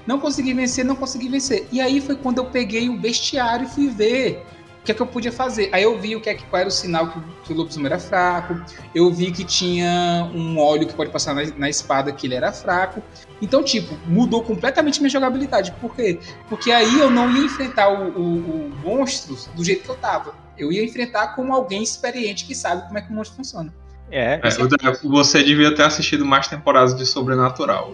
Não 0.08 0.17
consegui 0.17 0.53
vencer, 0.53 0.86
não 0.86 0.96
consegui 0.96 1.27
vencer. 1.27 1.67
E 1.74 1.81
aí 1.81 2.00
foi 2.00 2.15
quando 2.15 2.38
eu 2.38 2.46
peguei 2.46 2.88
o 2.88 2.98
bestiário 2.98 3.67
e 3.67 3.69
fui 3.69 3.89
ver 3.89 4.46
que 4.89 4.93
é 4.93 4.96
que 4.96 5.01
eu 5.03 5.08
podia 5.08 5.31
fazer? 5.31 5.69
Aí 5.72 5.84
eu 5.84 6.00
vi 6.00 6.15
o 6.15 6.22
que 6.22 6.29
é 6.29 6.34
que 6.34 6.43
qual 6.46 6.60
era 6.60 6.67
o 6.67 6.72
sinal 6.72 7.10
que, 7.10 7.19
que 7.43 7.53
o 7.53 7.55
lobisomem 7.55 7.86
era 7.86 8.00
fraco. 8.00 8.60
Eu 8.96 9.13
vi 9.13 9.31
que 9.31 9.43
tinha 9.43 10.27
um 10.34 10.58
óleo 10.58 10.88
que 10.88 10.96
pode 10.96 11.12
passar 11.12 11.36
na, 11.36 11.43
na, 11.58 11.69
espada 11.69 12.12
que 12.12 12.25
ele 12.25 12.34
era 12.34 12.51
fraco. 12.51 13.03
Então, 13.39 13.63
tipo, 13.63 13.96
mudou 14.08 14.43
completamente 14.43 15.00
minha 15.00 15.10
jogabilidade. 15.10 15.72
Por 15.79 15.96
quê? 15.96 16.17
Porque 16.50 16.72
aí 16.72 17.00
eu 17.00 17.12
não 17.12 17.31
ia 17.31 17.43
enfrentar 17.43 17.89
o, 17.89 18.10
o, 18.10 18.65
o 18.65 18.72
monstro 18.84 19.38
do 19.53 19.63
jeito 19.63 19.84
que 19.84 19.89
eu 19.89 19.96
tava. 19.96 20.34
Eu 20.58 20.72
ia 20.72 20.84
enfrentar 20.84 21.36
como 21.36 21.53
alguém 21.53 21.84
experiente 21.84 22.46
que 22.46 22.55
sabe 22.55 22.88
como 22.88 22.98
é 22.98 23.01
que 23.01 23.12
o 23.12 23.15
monstro 23.15 23.38
funciona. 23.38 23.72
É, 24.12 24.41
é 24.43 24.50
você 25.03 25.43
devia 25.43 25.75
ter 25.75 25.84
assistido 25.84 26.25
mais 26.25 26.48
temporadas 26.48 26.96
de 26.96 27.05
Sobrenatural. 27.05 27.93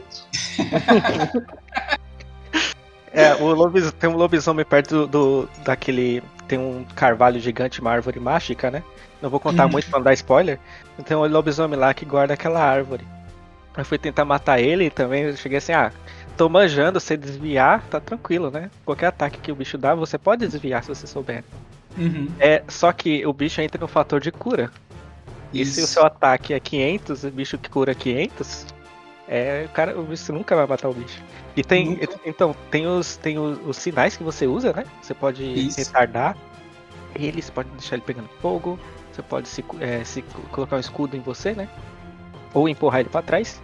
é, 3.12 3.36
o 3.36 3.54
lobis, 3.54 3.92
tem 3.92 4.10
um 4.10 4.16
lobisomem 4.16 4.64
perto 4.64 5.06
do, 5.06 5.08
do, 5.08 5.50
daquele 5.66 6.24
tem 6.48 6.58
um 6.58 6.86
carvalho 6.96 7.40
gigante, 7.40 7.82
uma 7.82 7.92
árvore 7.92 8.20
mágica, 8.20 8.70
né? 8.72 8.84
Não 9.22 9.30
vou 9.30 9.40
contar 9.40 9.66
uhum. 9.66 9.72
muito 9.72 9.90
pra 9.90 10.00
não 10.00 10.04
dar 10.04 10.14
spoiler. 10.14 10.60
Tem 11.06 11.16
um 11.16 11.26
lobisomem 11.26 11.78
lá 11.78 11.94
que 11.94 12.06
guarda 12.06 12.34
aquela 12.34 12.62
árvore. 12.62 13.06
Eu 13.78 13.84
fui 13.84 13.98
tentar 13.98 14.24
matar 14.24 14.60
ele 14.60 14.86
e 14.86 14.90
também 14.90 15.24
eu 15.24 15.36
cheguei 15.36 15.58
assim, 15.58 15.74
ah, 15.74 15.92
tô 16.38 16.48
manjando, 16.48 17.00
você 17.00 17.18
desviar, 17.18 17.84
tá 17.90 18.00
tranquilo, 18.00 18.50
né? 18.50 18.70
Qualquer 18.86 19.08
ataque 19.08 19.40
que 19.40 19.52
o 19.52 19.56
bicho 19.56 19.78
dá, 19.78 19.94
você 19.94 20.18
pode 20.18 20.46
desviar 20.46 20.84
se 20.84 20.90
você 20.90 21.08
souber. 21.08 21.44
Uhum. 21.98 22.28
É, 22.40 22.64
só 22.68 22.92
que 22.92 23.26
o 23.26 23.34
bicho 23.34 23.62
entra 23.62 23.80
no 23.80 23.88
fator 23.88 24.20
de 24.20 24.32
cura. 24.32 24.72
Isso. 25.54 25.72
E 25.72 25.74
se 25.74 25.82
o 25.82 25.88
seu 25.88 26.06
ataque 26.06 26.54
é 26.54 26.60
500, 26.60 27.24
o 27.24 27.32
bicho 27.32 27.58
que 27.58 27.70
cura 27.70 27.96
500, 27.96 28.66
é, 29.28 29.66
o 29.66 29.70
cara, 29.70 30.00
o 30.00 30.04
bicho 30.04 30.32
nunca 30.32 30.56
vai 30.56 30.68
matar 30.68 30.90
o 30.90 30.94
bicho. 30.94 31.22
E 31.56 31.64
tem, 31.64 31.92
nunca. 31.92 32.20
então, 32.26 32.56
tem 32.70 32.86
os, 32.86 33.18
tem 33.18 33.40
os, 33.40 33.60
os, 33.66 33.78
sinais 33.78 34.16
que 34.16 34.24
você 34.24 34.46
usa, 34.46 34.72
né? 34.74 34.86
Você 35.02 35.14
pode 35.14 35.44
Isso. 35.44 35.80
retardar 35.80 36.38
ele, 37.16 37.42
você 37.42 37.52
pode 37.52 37.70
deixar 37.70 37.96
ele 37.96 38.04
pegando 38.06 38.30
fogo, 38.42 38.80
você 39.12 39.22
pode 39.22 39.48
se, 39.48 39.64
é, 39.80 40.04
se 40.04 40.22
colocar 40.52 40.76
um 40.76 40.80
escudo 40.80 41.16
em 41.16 41.22
você, 41.22 41.54
né? 41.54 41.68
Ou 42.54 42.70
empurrar 42.70 43.00
ele 43.00 43.10
para 43.10 43.22
trás. 43.22 43.62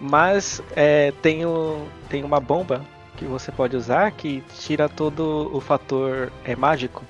Mas 0.00 0.62
é, 0.74 1.12
tem, 1.22 1.44
o, 1.46 1.86
tem 2.08 2.24
uma 2.24 2.40
bomba 2.40 2.84
que 3.16 3.24
você 3.24 3.52
pode 3.52 3.76
usar 3.76 4.10
que 4.12 4.42
tira 4.58 4.88
todo 4.88 5.50
o 5.54 5.60
fator 5.60 6.32
é, 6.44 6.56
mágico. 6.56 7.04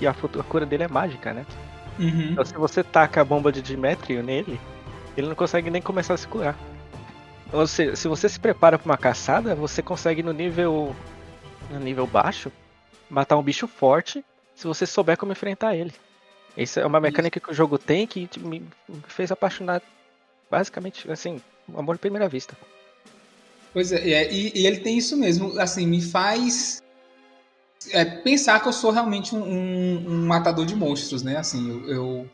E 0.00 0.06
a, 0.06 0.10
a 0.10 0.42
cura 0.42 0.66
dele 0.66 0.82
é 0.84 0.88
mágica, 0.88 1.32
né? 1.32 1.46
Uhum. 1.98 2.30
Então 2.32 2.44
se 2.44 2.54
você 2.54 2.82
taca 2.82 3.20
a 3.20 3.24
bomba 3.24 3.50
de 3.50 3.62
Dimetrio 3.62 4.22
nele, 4.22 4.60
ele 5.16 5.28
não 5.28 5.34
consegue 5.34 5.70
nem 5.70 5.80
começar 5.80 6.14
a 6.14 6.16
se 6.16 6.26
curar. 6.26 6.56
Ou 7.52 7.66
seja, 7.66 7.96
se 7.96 8.08
você 8.08 8.28
se 8.28 8.40
prepara 8.40 8.78
para 8.78 8.86
uma 8.86 8.98
caçada, 8.98 9.54
você 9.54 9.82
consegue 9.82 10.22
no 10.22 10.32
nível 10.32 10.94
no 11.70 11.78
nível 11.78 12.06
baixo 12.06 12.52
matar 13.08 13.36
um 13.36 13.42
bicho 13.42 13.66
forte 13.66 14.24
se 14.54 14.66
você 14.66 14.86
souber 14.86 15.16
como 15.16 15.32
enfrentar 15.32 15.74
ele. 15.74 15.92
Isso 16.56 16.78
é 16.78 16.86
uma 16.86 17.00
mecânica 17.00 17.40
que 17.40 17.50
o 17.50 17.54
jogo 17.54 17.78
tem 17.78 18.06
que 18.06 18.28
me 18.38 18.62
fez 19.08 19.32
apaixonar 19.32 19.82
basicamente 20.50 21.10
assim, 21.10 21.40
um 21.68 21.78
amor 21.78 21.96
de 21.96 22.00
primeira 22.00 22.28
vista. 22.28 22.56
Pois 23.72 23.90
é, 23.90 24.32
e, 24.32 24.52
e 24.54 24.66
ele 24.66 24.78
tem 24.78 24.96
isso 24.96 25.16
mesmo, 25.16 25.58
assim, 25.58 25.84
me 25.84 26.00
faz 26.00 26.80
é, 27.90 28.04
pensar 28.04 28.60
que 28.60 28.68
eu 28.68 28.72
sou 28.72 28.92
realmente 28.92 29.34
um, 29.34 29.42
um, 29.42 30.04
um, 30.08 30.26
matador 30.26 30.64
de 30.64 30.76
monstros, 30.76 31.24
né? 31.24 31.36
Assim, 31.36 31.68
eu, 31.68 31.90
eu 31.90 32.30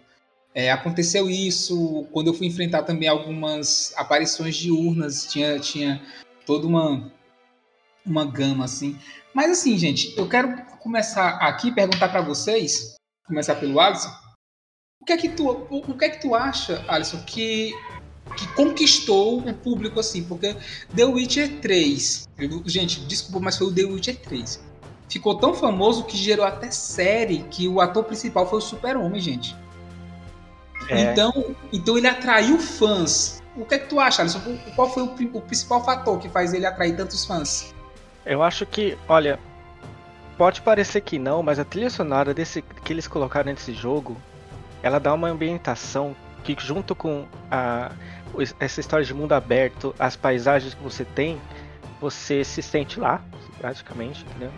é, 0.54 0.71
aconteceu 0.71 1.30
isso 1.30 2.07
quando 2.12 2.28
eu 2.28 2.35
fui 2.35 2.47
enfrentar 2.47 2.83
também 2.83 3.09
algumas 3.09 3.92
aparições 3.97 4.57
de 4.57 4.71
urnas, 4.71 5.26
tinha, 5.26 5.59
tinha 5.59 6.02
toda 6.45 6.66
uma, 6.66 7.12
uma 8.04 8.25
gama 8.25 8.64
assim. 8.64 8.99
Mas 9.33 9.50
assim, 9.50 9.78
gente, 9.78 10.16
eu 10.16 10.28
quero 10.28 10.64
começar 10.78 11.37
aqui 11.37 11.71
perguntar 11.71 12.09
para 12.09 12.21
vocês, 12.21 12.95
começar 13.26 13.54
pelo 13.57 13.78
Alisson, 13.78 14.11
o 15.00 15.04
que 15.04 15.12
é 15.12 15.16
que 15.16 15.28
tu, 15.28 15.49
o, 15.49 15.78
o 15.78 15.97
que 15.97 16.04
é 16.04 16.09
que 16.11 16.21
tu 16.21 16.35
acha, 16.35 16.85
Alisson, 16.88 17.23
que 17.25 17.73
que 18.37 18.47
conquistou 18.54 19.38
o 19.38 19.54
público 19.54 19.99
assim, 19.99 20.23
porque 20.23 20.54
The 20.95 21.04
Witcher 21.04 21.61
3, 21.61 22.28
eu, 22.38 22.62
gente, 22.66 23.00
desculpa, 23.07 23.40
mas 23.40 23.57
foi 23.59 23.66
o 23.66 23.75
The 23.75 23.85
Witcher 23.85 24.21
3. 24.21 24.62
Ficou 25.09 25.37
tão 25.37 25.52
famoso 25.52 26.04
que 26.04 26.16
gerou 26.16 26.45
até 26.47 26.71
série 26.71 27.42
que 27.50 27.66
o 27.66 27.80
ator 27.80 28.04
principal 28.04 28.49
foi 28.49 28.59
o 28.59 28.62
Super-Homem, 28.62 29.21
gente. 29.21 29.57
É. 30.90 31.12
Então, 31.12 31.54
então 31.73 31.97
ele 31.97 32.09
atraiu 32.09 32.59
fãs. 32.59 33.40
O 33.56 33.64
que 33.64 33.75
é 33.75 33.78
que 33.78 33.88
tu 33.88 34.00
acha, 34.00 34.23
Alisson? 34.23 34.40
Qual 34.75 34.88
foi 34.88 35.02
o, 35.02 35.14
o 35.35 35.40
principal 35.40 35.85
fator 35.85 36.18
que 36.18 36.28
faz 36.28 36.52
ele 36.52 36.66
atrair 36.66 36.97
tantos 36.97 37.25
fãs? 37.25 37.75
Eu 38.25 38.42
acho 38.42 38.66
que, 38.66 38.97
olha, 39.09 39.38
pode 40.37 40.62
parecer 40.62 41.00
que 41.00 41.18
não, 41.18 41.42
mas 41.42 41.59
a 41.59 41.64
trilha 41.64 41.90
sonora 41.90 42.32
desse 42.35 42.62
que 42.62 42.92
eles 42.92 43.06
colocaram 43.06 43.50
nesse 43.50 43.73
jogo, 43.73 44.16
ela 44.82 44.99
dá 44.99 45.12
uma 45.12 45.28
ambientação 45.28 46.14
que 46.42 46.56
junto 46.59 46.94
com 46.94 47.26
a, 47.50 47.92
essa 48.59 48.80
história 48.80 49.04
de 49.04 49.12
mundo 49.12 49.32
aberto, 49.32 49.94
as 49.99 50.16
paisagens 50.16 50.75
que 50.75 50.82
você 50.82 51.04
tem, 51.04 51.40
você 52.00 52.42
se 52.44 52.62
sente 52.62 52.99
lá, 52.99 53.20
praticamente, 53.59 54.25
entendeu? 54.25 54.50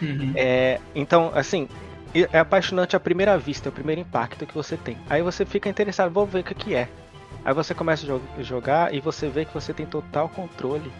Uhum. 0.00 0.32
É, 0.34 0.80
então, 0.94 1.30
assim, 1.34 1.68
é 2.14 2.38
apaixonante 2.38 2.96
à 2.96 3.00
primeira 3.00 3.38
vista, 3.38 3.68
é 3.68 3.70
o 3.70 3.72
primeiro 3.72 4.00
impacto 4.00 4.46
que 4.46 4.54
você 4.54 4.76
tem. 4.76 4.96
Aí 5.08 5.22
você 5.22 5.44
fica 5.44 5.68
interessado, 5.68 6.10
vou 6.10 6.26
ver 6.26 6.40
o 6.40 6.44
que, 6.44 6.74
é. 6.74 6.88
Aí 7.44 7.54
você 7.54 7.74
começa 7.74 8.06
a 8.38 8.42
jogar 8.42 8.92
e 8.92 9.00
você 9.00 9.28
vê 9.28 9.44
que 9.44 9.54
você 9.54 9.72
tem 9.72 9.86
total 9.86 10.28
controle 10.28 10.90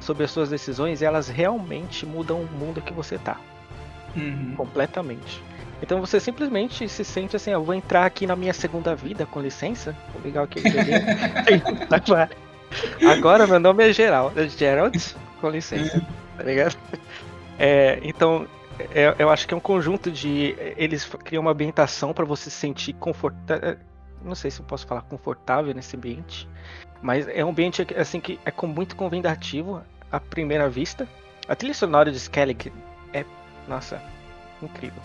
sobre 0.00 0.24
as 0.24 0.30
suas 0.30 0.50
decisões 0.50 1.02
e 1.02 1.04
elas 1.04 1.28
realmente 1.28 2.06
mudam 2.06 2.40
o 2.40 2.46
mundo 2.46 2.80
que 2.80 2.92
você 2.92 3.18
tá. 3.18 3.38
Uhum. 4.16 4.54
Completamente. 4.56 5.42
Então 5.82 6.00
você 6.00 6.20
simplesmente 6.20 6.88
se 6.88 7.04
sente 7.04 7.34
assim, 7.34 7.50
eu 7.50 7.64
vou 7.64 7.74
entrar 7.74 8.06
aqui 8.06 8.26
na 8.26 8.36
minha 8.36 8.52
segunda 8.52 8.94
vida, 8.94 9.26
com 9.26 9.40
licença. 9.40 9.96
Vou 10.12 10.22
ligar 10.22 10.44
aqui 10.44 10.60
Agora 13.06 13.46
meu 13.46 13.58
nome 13.58 13.88
é 13.88 13.92
Gerald, 13.92 14.48
Gerald, 14.48 15.16
com 15.40 15.50
licença, 15.50 16.00
tá 16.38 16.44
ligado? 16.44 16.76
É, 17.58 17.98
então 18.02 18.46
é, 18.94 19.14
eu 19.18 19.30
acho 19.30 19.46
que 19.46 19.54
é 19.54 19.56
um 19.56 19.60
conjunto 19.60 20.10
de. 20.10 20.54
Eles 20.76 21.04
criam 21.04 21.42
uma 21.42 21.52
ambientação 21.52 22.12
para 22.12 22.24
você 22.24 22.50
se 22.50 22.56
sentir 22.56 22.92
confortável. 22.94 23.70
É, 23.70 23.76
não 24.24 24.34
sei 24.34 24.50
se 24.50 24.60
eu 24.60 24.66
posso 24.66 24.86
falar 24.86 25.02
confortável 25.02 25.74
nesse 25.74 25.96
ambiente. 25.96 26.48
Mas 27.02 27.26
é 27.28 27.44
um 27.44 27.50
ambiente 27.50 27.86
assim 27.96 28.20
que 28.20 28.38
é 28.44 28.66
muito 28.66 28.94
convidativo 28.94 29.82
à 30.10 30.20
primeira 30.20 30.68
vista. 30.68 31.08
A 31.48 31.56
trilha 31.56 31.74
sonora 31.74 32.10
de 32.10 32.18
Skellig 32.18 32.72
é. 33.12 33.24
Nossa, 33.66 34.00
incrível. 34.62 35.02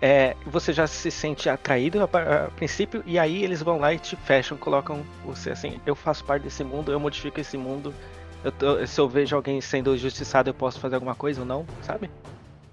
É, 0.00 0.34
você 0.44 0.72
já 0.72 0.86
se 0.86 1.10
sente 1.10 1.48
atraído 1.48 2.00
a, 2.02 2.04
a, 2.04 2.50
princípio, 2.50 3.04
e 3.06 3.18
aí 3.18 3.44
eles 3.44 3.62
vão 3.62 3.78
lá 3.78 3.94
e 3.94 3.98
te 3.98 4.16
fecham, 4.16 4.58
colocam 4.58 5.04
você 5.24 5.50
assim, 5.50 5.80
eu 5.86 5.94
faço 5.94 6.24
parte 6.24 6.42
desse 6.42 6.64
mundo, 6.64 6.90
eu 6.90 6.98
modifico 6.98 7.38
esse 7.38 7.56
mundo. 7.56 7.94
Eu 8.42 8.50
tô, 8.50 8.84
se 8.84 9.00
eu 9.00 9.08
vejo 9.08 9.36
alguém 9.36 9.60
sendo 9.60 9.96
justiçado, 9.96 10.50
eu 10.50 10.54
posso 10.54 10.80
fazer 10.80 10.96
alguma 10.96 11.14
coisa 11.14 11.42
ou 11.42 11.46
não, 11.46 11.64
sabe? 11.82 12.10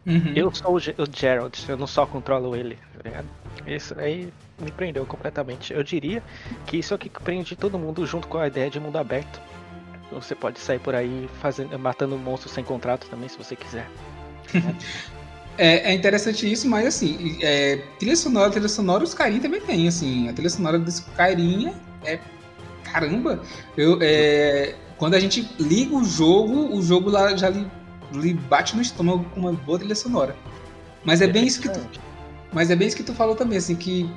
Uhum. 0.06 0.34
Eu 0.36 0.54
sou 0.54 0.76
o, 0.76 0.80
Gerald, 0.80 1.66
eu 1.68 1.78
não 1.78 1.88
só 1.88 2.06
controlo 2.06 2.56
ele, 2.56 2.78
tá 2.94 3.02
ligado? 3.04 3.28
Isso 3.68 3.94
aí 4.00 4.32
me 4.60 4.72
prendeu 4.72 5.06
completamente. 5.06 5.74
Eu 5.74 5.84
diria 5.84 6.24
que 6.66 6.78
isso 6.78 6.94
é 6.94 6.96
o 6.96 7.00
que 7.00 7.10
prende 7.10 7.56
todo 7.56 7.78
mundo 7.78 8.06
junto 8.06 8.28
com 8.28 8.38
a 8.38 8.48
ideia 8.48 8.70
de 8.70 8.80
mundo 8.80 8.98
aberto. 8.98 9.40
Você 10.12 10.34
pode 10.34 10.60
sair 10.60 10.80
por 10.80 10.96
aí 10.96 11.30
fazendo, 11.40 11.78
matando 11.78 12.18
monstros 12.18 12.54
sem 12.54 12.64
contrato 12.64 13.08
também, 13.10 13.30
se 13.30 13.38
você 13.38 13.56
quiser. 13.56 13.88
é, 15.58 15.92
é, 15.92 15.94
interessante 15.94 16.52
isso, 16.52 16.68
mas 16.68 16.88
assim, 16.88 17.38
é, 17.42 17.78
trilha 18.00 18.16
sonora, 18.16 18.50
trilha 18.50 18.70
sonora, 18.70 19.04
os 19.04 19.12
Skyrim 19.12 19.40
também 19.40 19.62
tem, 19.62 19.88
assim, 19.88 20.28
a 20.28 20.34
trilha 20.34 20.50
sonora 20.50 20.80
do 20.80 20.90
Skyrim 20.90 21.72
é, 22.04 22.20
caramba, 22.84 23.42
eu, 23.78 24.00
é, 24.02 24.74
quando 24.98 25.14
a 25.14 25.20
gente 25.20 25.48
liga 25.60 25.96
o 25.96 26.04
jogo, 26.04 26.76
o 26.76 26.82
jogo 26.82 27.10
lá 27.10 27.36
já 27.36 27.50
lhe 27.50 27.66
bate 28.48 28.76
no 28.76 28.82
estômago 28.82 29.26
com 29.34 29.42
uma 29.42 29.54
boa 29.54 29.80
trilha 29.80 29.96
sonora. 29.96 30.36
Mas 31.04 31.22
é 31.22 31.28
bem 31.28 31.46
isso 31.46 31.62
que 31.62 31.70
tu, 31.70 31.80
mas 32.52 32.70
é 32.70 32.76
bem 32.76 32.88
isso 32.88 32.98
que 32.98 33.04
tu 33.04 33.14
falou 33.14 33.36
também, 33.36 33.58
assim, 33.58 33.76
que, 33.76 34.10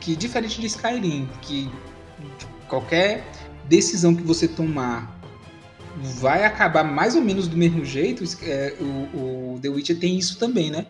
que 0.00 0.16
diferente 0.16 0.60
de 0.60 0.66
Skyrim, 0.66 1.28
que 1.40 1.70
qualquer 2.68 3.24
decisão 3.64 4.14
que 4.14 4.22
você 4.22 4.46
tomar 4.46 5.18
vai 5.96 6.44
acabar 6.44 6.84
mais 6.84 7.14
ou 7.14 7.22
menos 7.22 7.48
do 7.48 7.56
mesmo 7.56 7.84
jeito, 7.84 8.24
é, 8.42 8.74
o, 8.80 9.54
o 9.54 9.60
The 9.60 9.68
Witcher 9.68 9.98
tem 9.98 10.18
isso 10.18 10.38
também, 10.38 10.70
né? 10.70 10.86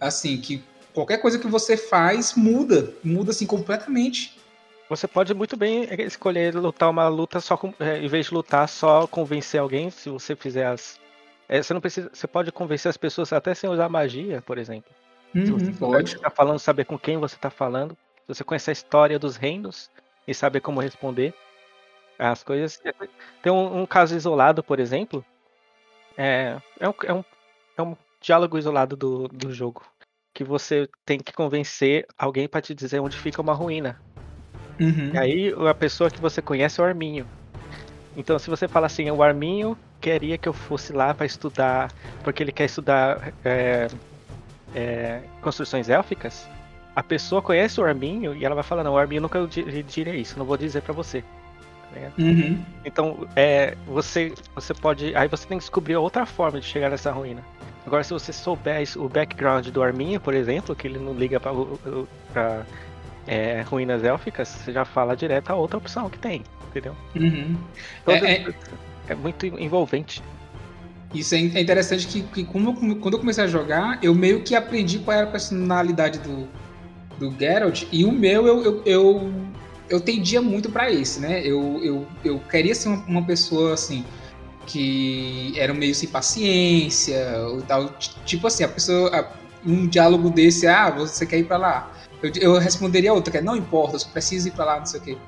Assim, 0.00 0.36
que 0.38 0.62
qualquer 0.92 1.18
coisa 1.18 1.38
que 1.38 1.46
você 1.46 1.76
faz 1.76 2.34
muda, 2.34 2.94
muda 3.02 3.30
assim 3.30 3.46
completamente. 3.46 4.38
Você 4.88 5.08
pode 5.08 5.34
muito 5.34 5.56
bem 5.56 5.88
escolher 6.00 6.54
lutar 6.54 6.90
uma 6.90 7.08
luta 7.08 7.40
só 7.40 7.56
com, 7.56 7.74
é, 7.80 7.98
em 7.98 8.08
vez 8.08 8.26
de 8.26 8.34
lutar 8.34 8.68
só 8.68 9.06
convencer 9.06 9.60
alguém, 9.60 9.90
se 9.90 10.08
você 10.08 10.36
fizer 10.36 10.66
as. 10.66 11.00
É, 11.48 11.62
você 11.62 11.74
não 11.74 11.80
precisa. 11.80 12.10
Você 12.12 12.26
pode 12.26 12.50
convencer 12.52 12.88
as 12.90 12.96
pessoas 12.96 13.32
até 13.32 13.54
sem 13.54 13.68
usar 13.70 13.88
magia, 13.88 14.42
por 14.42 14.58
exemplo. 14.58 14.90
se 15.44 15.50
você 15.52 15.70
Uhum, 15.70 15.76
pode. 15.78 16.18
tá 16.20 16.30
falando, 16.30 16.58
saber 16.58 16.84
com 16.84 16.98
quem 16.98 17.18
você 17.18 17.36
tá 17.36 17.50
falando. 17.50 17.96
Se 18.22 18.34
você 18.34 18.44
conhecer 18.44 18.70
a 18.70 18.72
história 18.72 19.18
dos 19.18 19.36
reinos 19.36 19.90
e 20.26 20.34
saber 20.34 20.60
como 20.60 20.80
responder 20.80 21.34
as 22.18 22.42
coisas. 22.42 22.80
Tem 23.42 23.52
um, 23.52 23.82
um 23.82 23.86
caso 23.86 24.16
isolado, 24.16 24.62
por 24.62 24.80
exemplo. 24.80 25.24
É, 26.16 26.56
é, 26.80 26.88
um, 26.88 26.94
é, 27.04 27.12
um, 27.12 27.24
é 27.78 27.82
um 27.82 27.96
diálogo 28.20 28.58
isolado 28.58 28.96
do, 28.96 29.28
do 29.28 29.52
jogo. 29.52 29.84
Que 30.32 30.44
você 30.44 30.88
tem 31.04 31.18
que 31.18 31.32
convencer 31.32 32.06
alguém 32.18 32.48
pra 32.48 32.60
te 32.60 32.74
dizer 32.74 33.00
onde 33.00 33.16
fica 33.18 33.40
uma 33.42 33.54
ruína. 33.54 34.00
Uhum. 34.80 35.12
E 35.12 35.18
aí 35.18 35.54
a 35.68 35.74
pessoa 35.74 36.10
que 36.10 36.20
você 36.20 36.42
conhece 36.42 36.80
é 36.80 36.84
o 36.84 36.86
Arminho. 36.86 37.30
Então 38.16 38.38
se 38.38 38.48
você 38.50 38.68
fala 38.68 38.86
assim, 38.86 39.10
o 39.10 39.22
Arminho 39.22 39.76
queria 40.00 40.36
que 40.38 40.48
eu 40.48 40.52
fosse 40.52 40.92
lá 40.92 41.12
pra 41.14 41.26
estudar, 41.26 41.90
porque 42.22 42.42
ele 42.42 42.52
quer 42.52 42.64
estudar 42.66 43.32
é, 43.44 43.88
é, 44.74 45.20
construções 45.40 45.88
élficas, 45.88 46.48
a 46.94 47.02
pessoa 47.02 47.42
conhece 47.42 47.80
o 47.80 47.84
Arminho 47.84 48.34
e 48.34 48.44
ela 48.44 48.54
vai 48.54 48.64
falar, 48.64 48.84
não, 48.84 48.92
o 48.94 48.98
Arminho 48.98 49.22
nunca 49.22 49.46
di- 49.46 49.82
diria 49.82 50.14
isso, 50.14 50.38
não 50.38 50.46
vou 50.46 50.56
dizer 50.56 50.82
pra 50.82 50.92
você. 50.92 51.24
Uhum. 52.18 52.60
Então, 52.84 53.28
é, 53.36 53.76
você, 53.86 54.32
você 54.54 54.74
pode. 54.74 55.14
Aí 55.14 55.28
você 55.28 55.46
tem 55.46 55.58
que 55.58 55.62
descobrir 55.62 55.94
outra 55.94 56.26
forma 56.26 56.60
de 56.60 56.66
chegar 56.66 56.90
nessa 56.90 57.12
ruína. 57.12 57.40
Agora, 57.86 58.02
se 58.02 58.12
você 58.12 58.32
souber 58.32 58.82
o 58.96 59.08
background 59.08 59.68
do 59.68 59.80
Arminho, 59.82 60.18
por 60.20 60.34
exemplo, 60.34 60.74
que 60.74 60.88
ele 60.88 60.98
não 60.98 61.12
liga 61.12 61.38
pra, 61.38 61.52
é, 63.26 63.62
ruínas 63.62 64.04
élficas, 64.04 64.48
você 64.48 64.72
já 64.72 64.84
fala 64.84 65.16
direto 65.16 65.50
a 65.50 65.54
outra 65.54 65.78
opção 65.78 66.08
que 66.10 66.18
tem, 66.18 66.42
entendeu? 66.68 66.94
Uhum. 67.14 67.56
É, 68.06 68.12
é- 68.32 68.54
é 69.08 69.14
muito 69.14 69.46
envolvente. 69.46 70.22
Isso 71.12 71.34
é 71.34 71.38
é 71.38 71.60
interessante 71.60 72.06
que, 72.06 72.22
que 72.22 72.44
quando 72.44 72.76
eu 73.12 73.18
comecei 73.18 73.44
a 73.44 73.46
jogar, 73.46 73.98
eu 74.02 74.14
meio 74.14 74.42
que 74.42 74.54
aprendi 74.54 74.98
qual 74.98 75.16
era 75.16 75.26
a 75.26 75.30
personalidade 75.30 76.18
do, 76.18 76.48
do 77.18 77.32
Geralt, 77.38 77.84
e 77.92 78.04
o 78.04 78.10
meu 78.10 78.46
eu, 78.46 78.64
eu, 78.64 78.82
eu, 78.84 79.32
eu 79.88 80.00
tendia 80.00 80.42
muito 80.42 80.70
pra 80.70 80.90
esse, 80.90 81.20
né? 81.20 81.40
Eu, 81.46 81.80
eu, 81.84 82.06
eu 82.24 82.40
queria 82.50 82.74
ser 82.74 82.88
uma, 82.88 83.04
uma 83.06 83.22
pessoa 83.24 83.74
assim 83.74 84.04
que 84.66 85.52
era 85.56 85.72
meio 85.74 85.94
sem 85.94 86.08
paciência, 86.08 87.38
ou 87.48 87.62
tal. 87.62 87.90
Tipo 88.24 88.46
assim, 88.46 88.64
a 88.64 88.68
pessoa. 88.68 89.28
um 89.64 89.86
diálogo 89.86 90.30
desse, 90.30 90.66
ah, 90.66 90.90
você 90.90 91.24
quer 91.26 91.38
ir 91.38 91.44
pra 91.44 91.56
lá. 91.56 91.92
Eu, 92.22 92.30
eu 92.40 92.58
responderia 92.58 93.10
a 93.10 93.14
outra, 93.14 93.30
que 93.30 93.38
é, 93.38 93.42
não 93.42 93.56
importa, 93.56 93.96
eu 93.96 94.00
só 94.00 94.08
preciso 94.08 94.48
ir 94.48 94.50
pra 94.52 94.64
lá, 94.64 94.78
não 94.78 94.86
sei 94.86 95.00
o 95.00 95.02
quê. 95.02 95.18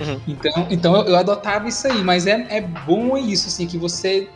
Uhum. 0.00 0.20
Então, 0.26 0.66
então 0.70 0.96
eu, 0.96 1.04
eu 1.04 1.16
adotava 1.16 1.68
isso 1.68 1.86
aí, 1.86 2.02
mas 2.02 2.26
é, 2.26 2.46
é 2.50 2.60
bom 2.60 3.16
isso, 3.16 3.48
assim, 3.48 3.66
que 3.66 3.78
você. 3.78 4.28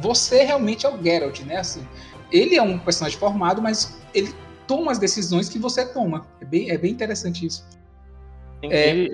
Você 0.00 0.42
realmente 0.42 0.84
é 0.84 0.90
o 0.90 1.02
Geralt, 1.02 1.40
né? 1.40 1.56
Assim, 1.56 1.86
ele 2.30 2.56
é 2.56 2.62
um 2.62 2.78
personagem 2.78 3.18
formado, 3.18 3.62
mas 3.62 3.98
ele 4.12 4.34
toma 4.66 4.92
as 4.92 4.98
decisões 4.98 5.48
que 5.48 5.58
você 5.58 5.86
toma. 5.86 6.26
É 6.40 6.44
bem, 6.44 6.70
é 6.70 6.76
bem 6.76 6.92
interessante 6.92 7.46
isso. 7.46 7.66
É. 8.62 8.94
E, 8.94 9.10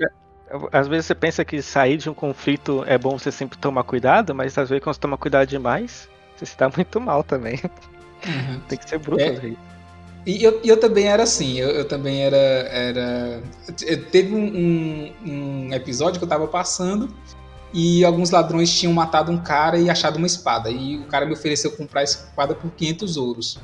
às 0.71 0.87
vezes 0.87 1.07
você 1.07 1.15
pensa 1.15 1.43
que 1.43 1.61
sair 1.61 1.97
de 1.97 2.09
um 2.09 2.13
conflito 2.13 2.83
é 2.85 2.97
bom 2.97 3.17
você 3.17 3.31
sempre 3.31 3.57
tomar 3.57 3.83
cuidado, 3.83 4.35
mas 4.35 4.57
às 4.57 4.69
vezes 4.69 4.83
quando 4.83 4.95
você 4.95 5.01
toma 5.01 5.17
cuidado 5.17 5.47
demais, 5.47 6.07
você 6.35 6.45
se 6.45 6.57
dá 6.57 6.69
muito 6.75 6.99
mal 6.99 7.23
também. 7.23 7.59
Tem 8.67 8.77
que 8.77 8.89
ser 8.89 8.99
bruto 8.99 9.21
É. 9.21 9.53
E 10.25 10.41
eu, 10.43 10.61
eu 10.63 10.77
também 10.79 11.05
era 11.07 11.23
assim, 11.23 11.59
eu, 11.59 11.69
eu 11.69 11.85
também 11.85 12.21
era. 12.23 12.37
era 12.37 13.43
teve 14.11 14.33
um, 14.33 14.45
um- 14.45 15.13
um 15.69 15.73
episódio 15.73 16.17
que 16.19 16.23
eu 16.23 16.29
tava 16.29 16.47
passando 16.47 17.13
e 17.73 18.05
alguns 18.05 18.29
ladrões 18.31 18.71
tinham 18.73 18.93
matado 18.93 19.31
um 19.31 19.37
cara 19.37 19.77
e 19.79 19.89
achado 19.89 20.17
uma 20.17 20.27
espada. 20.27 20.69
E 20.69 20.97
o 20.99 21.05
cara 21.05 21.25
me 21.25 21.33
ofereceu 21.33 21.71
comprar 21.71 22.01
a 22.01 22.03
espada 22.03 22.55
por 22.55 22.71
500 22.71 23.17
ouros. 23.17 23.59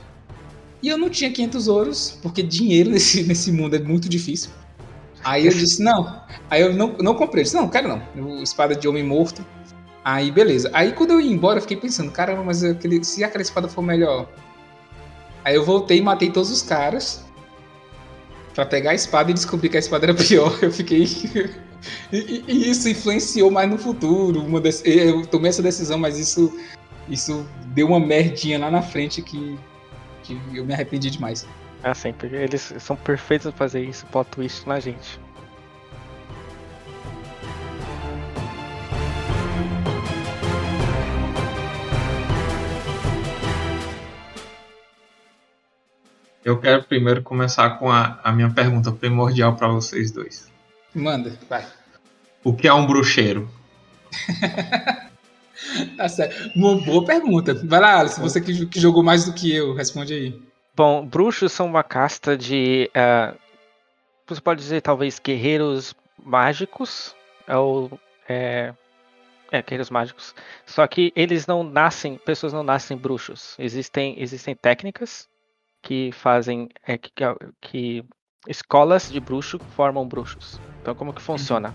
E 0.82 0.88
eu 0.90 0.98
não 0.98 1.10
tinha 1.10 1.32
500 1.32 1.68
ouros, 1.68 2.18
porque 2.22 2.42
dinheiro 2.44 2.90
nesse, 2.92 3.24
nesse 3.24 3.52
mundo 3.52 3.76
é 3.76 3.80
muito 3.80 4.10
difícil. 4.10 4.50
Aí 5.24 5.46
eu 5.46 5.54
disse, 5.54 5.84
não. 5.84 6.22
Aí 6.50 6.62
eu 6.62 6.74
não, 6.74 6.96
não 7.00 7.14
comprei. 7.16 7.42
Eu 7.42 7.46
disse, 7.46 7.56
não, 7.56 7.70
quero 7.70 7.88
não. 7.88 8.42
Espada 8.42 8.76
de 8.76 8.88
homem 8.88 9.04
morto. 9.04 9.46
Aí, 10.04 10.32
beleza. 10.32 10.70
Aí 10.74 10.94
quando 10.94 11.12
eu 11.12 11.22
ia 11.22 11.32
embora, 11.32 11.58
eu 11.58 11.62
fiquei 11.62 11.78
pensando, 11.78 12.10
caramba, 12.12 12.44
mas 12.44 12.64
aquele, 12.64 13.04
se 13.04 13.24
aquela 13.24 13.42
espada 13.42 13.68
for 13.68 13.82
melhor, 13.82 14.28
Aí 15.50 15.56
eu 15.56 15.66
voltei 15.66 15.98
e 15.98 16.02
matei 16.04 16.30
todos 16.30 16.52
os 16.52 16.62
caras 16.62 17.26
pra 18.54 18.68
pegar 18.68 18.92
a 18.92 18.94
espada 18.94 19.32
e 19.32 19.34
descobrir 19.34 19.68
que 19.70 19.78
a 19.78 19.80
espada 19.80 20.06
era 20.06 20.14
pior. 20.14 20.56
Eu 20.62 20.72
fiquei. 20.72 21.06
e, 22.14 22.18
e- 22.18 22.44
e 22.48 22.70
isso 22.70 22.88
influenciou 22.88 23.50
mais 23.50 23.68
no 23.68 23.76
futuro. 23.76 24.44
Uma 24.44 24.62
Eu 24.86 25.26
tomei 25.26 25.50
essa 25.50 25.64
decisão, 25.64 25.98
mas 25.98 26.20
isso, 26.20 26.56
isso 27.08 27.48
deu 27.74 27.88
uma 27.88 28.00
merdinha 28.00 28.60
lá 28.60 28.70
na 28.70 28.84
frente 28.84 29.24
que, 29.24 29.58
que 30.22 30.40
eu 30.54 30.64
me 30.64 30.72
arrependi 30.72 31.10
demais. 31.10 31.48
Ah, 31.82 31.96
sempre. 31.96 32.30
Eles 32.36 32.72
são 32.78 32.96
perfeitos 32.96 33.46
pra 33.50 33.58
fazer 33.58 33.84
isso, 33.84 34.06
plot 34.06 34.30
twist 34.30 34.68
na 34.68 34.80
gente. 34.80 35.20
Eu 46.44 46.60
quero 46.60 46.84
primeiro 46.84 47.22
começar 47.22 47.72
com 47.72 47.92
a, 47.92 48.20
a 48.24 48.32
minha 48.32 48.50
pergunta 48.50 48.92
primordial 48.92 49.56
para 49.56 49.68
vocês 49.68 50.12
dois. 50.12 50.50
Manda, 50.96 51.38
vai. 51.50 51.66
O 52.44 52.54
que 52.54 52.68
é 52.68 52.74
um 52.74 52.86
bruxeiro? 52.86 53.50
Tá 55.98 56.08
certo. 56.08 56.52
Uma 56.56 56.82
boa 56.82 57.06
pergunta. 57.06 57.54
Vai 57.54 57.80
lá, 57.80 58.00
Alice, 58.00 58.20
você 58.20 58.40
que, 58.40 58.66
que 58.66 58.80
jogou 58.80 59.04
mais 59.04 59.26
do 59.26 59.34
que 59.34 59.54
eu, 59.54 59.74
responde 59.74 60.14
aí. 60.14 60.42
Bom, 60.76 61.06
bruxos 61.06 61.52
são 61.52 61.66
uma 61.66 61.84
casta 61.84 62.38
de. 62.38 62.90
ah, 62.96 63.36
você 64.26 64.40
pode 64.40 64.62
dizer 64.62 64.82
talvez 64.82 65.20
guerreiros 65.20 65.94
mágicos. 66.24 67.16
Ou. 67.48 68.00
É, 68.28 68.74
é, 69.52 69.62
guerreiros 69.62 69.90
mágicos. 69.90 70.34
Só 70.66 70.88
que 70.88 71.12
eles 71.16 71.46
não 71.46 71.64
nascem. 71.64 72.18
Pessoas 72.18 72.54
não 72.54 72.64
nascem 72.64 72.98
bruxos. 72.98 73.56
Existem, 73.60 74.16
existem 74.18 74.56
técnicas 74.56 75.28
que 75.82 76.12
fazem. 76.12 76.70
É, 76.86 76.98
que, 76.98 77.12
que 77.62 78.06
escolas 78.48 79.12
de 79.12 79.20
bruxo 79.20 79.60
formam 79.76 80.08
bruxos. 80.08 80.60
Então, 80.82 80.96
como 80.96 81.14
que 81.14 81.22
funciona? 81.22 81.74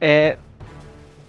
É. 0.00 0.38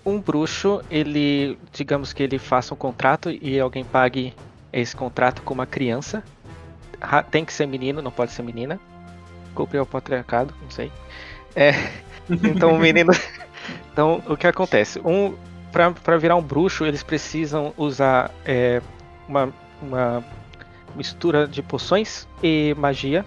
Um 0.06 0.22
bruxo, 0.22 0.82
ele. 0.90 1.58
Digamos 1.72 2.14
que 2.14 2.24
ele 2.24 2.40
faça 2.40 2.74
um 2.74 2.78
contrato 2.78 3.30
e 3.30 3.60
alguém 3.60 3.84
pague 3.84 4.34
esse 4.72 4.96
contrato 4.96 5.42
com 5.42 5.54
uma 5.54 5.66
criança 5.66 6.24
tem 7.30 7.46
que 7.46 7.54
ser 7.54 7.68
menino, 7.68 8.02
não 8.02 8.12
pode 8.12 8.32
ser 8.32 8.44
menina. 8.44 8.80
É 9.74 9.82
o 9.82 9.86
patriarcado, 9.86 10.54
não 10.62 10.70
sei. 10.70 10.92
É, 11.56 11.72
então 12.30 12.74
o 12.74 12.80
menino. 12.80 13.12
Então 13.92 14.24
o 14.28 14.38
que 14.38 14.48
acontece? 14.48 15.02
Um, 15.04 15.36
pra 15.72 16.18
virar 16.18 16.36
um 16.36 16.42
bruxo, 16.42 16.86
eles 16.86 17.04
precisam 17.04 17.74
usar 17.76 18.32
é, 18.46 18.80
uma, 19.28 19.52
uma 19.82 20.24
mistura 20.98 21.48
de 21.48 21.62
poções 21.62 22.28
e 22.44 22.76
magia 22.78 23.26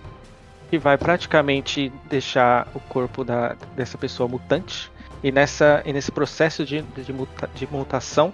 que 0.68 0.78
vai 0.78 0.98
praticamente 0.98 1.92
deixar 2.09 2.68
o 2.74 2.80
corpo 2.80 3.24
da, 3.24 3.56
dessa 3.74 3.96
pessoa 3.96 4.28
mutante. 4.28 4.90
E, 5.22 5.30
nessa, 5.33 5.83
e 5.85 5.92
nesse 5.92 6.11
processo 6.12 6.64
de, 6.64 6.83
de, 6.83 7.12
muta- 7.12 7.50
de 7.54 7.66
mutação, 7.66 8.33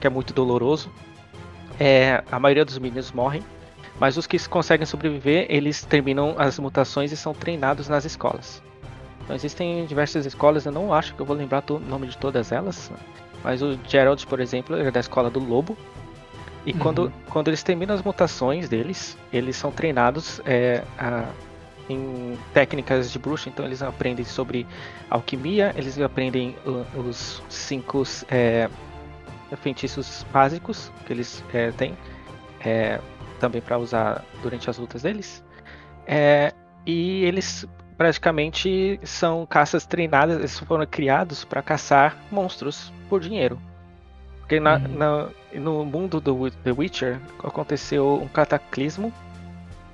que 0.00 0.06
é 0.06 0.10
muito 0.10 0.34
doloroso, 0.34 0.90
é, 1.78 2.22
a 2.30 2.38
maioria 2.38 2.64
dos 2.64 2.78
meninos 2.78 3.12
morrem. 3.12 3.42
Mas 3.98 4.16
os 4.18 4.26
que 4.26 4.38
conseguem 4.48 4.84
sobreviver, 4.84 5.46
eles 5.48 5.82
terminam 5.84 6.34
as 6.36 6.58
mutações 6.58 7.12
e 7.12 7.16
são 7.16 7.32
treinados 7.32 7.88
nas 7.88 8.04
escolas. 8.04 8.62
Então 9.22 9.34
existem 9.34 9.86
diversas 9.86 10.26
escolas, 10.26 10.66
eu 10.66 10.72
não 10.72 10.92
acho 10.92 11.14
que 11.14 11.20
eu 11.20 11.26
vou 11.26 11.34
lembrar 11.34 11.64
o 11.70 11.78
nome 11.78 12.06
de 12.06 12.18
todas 12.18 12.52
elas. 12.52 12.90
Mas 13.42 13.62
o 13.62 13.78
Gerald, 13.88 14.26
por 14.26 14.40
exemplo, 14.40 14.76
ele 14.76 14.88
é 14.88 14.90
da 14.90 15.00
escola 15.00 15.30
do 15.30 15.40
Lobo. 15.40 15.78
E 16.66 16.72
Uhum. 16.72 16.78
quando, 16.80 17.12
quando 17.30 17.48
eles 17.48 17.62
terminam 17.62 17.94
as 17.94 18.02
mutações 18.02 18.68
deles, 18.68 19.16
eles 19.32 19.56
são 19.56 19.70
treinados 19.70 20.40
é, 20.44 20.82
a- 20.98 21.28
em 21.88 22.36
técnicas 22.52 23.10
de 23.12 23.18
bruxa. 23.18 23.48
Então 23.48 23.64
eles 23.64 23.80
aprendem 23.82 24.24
sobre 24.24 24.66
alquimia, 25.08 25.72
eles 25.76 25.98
aprendem 26.00 26.56
os 26.96 27.40
cinco 27.48 28.02
é, 28.28 28.68
feitiços 29.58 30.26
básicos 30.32 30.90
que 31.06 31.12
eles 31.12 31.44
é, 31.54 31.70
têm. 31.70 31.96
É, 32.64 33.00
também 33.38 33.60
para 33.60 33.78
usar 33.78 34.24
durante 34.42 34.68
as 34.68 34.78
lutas 34.78 35.02
deles. 35.02 35.44
É, 36.06 36.52
e 36.86 37.22
eles 37.24 37.66
praticamente 37.96 38.98
são 39.04 39.46
caças 39.46 39.86
treinadas, 39.86 40.38
eles 40.38 40.58
foram 40.58 40.86
criados 40.86 41.44
para 41.44 41.62
caçar 41.62 42.16
monstros 42.30 42.92
por 43.08 43.20
dinheiro. 43.20 43.60
Porque 44.46 44.60
na- 44.60 44.76
Uhum. 44.76 44.88
na- 44.96 45.28
no 45.54 45.84
mundo 45.84 46.20
do 46.20 46.48
The 46.50 46.70
Witcher 46.70 47.18
aconteceu 47.42 48.20
um 48.22 48.28
cataclismo 48.28 49.12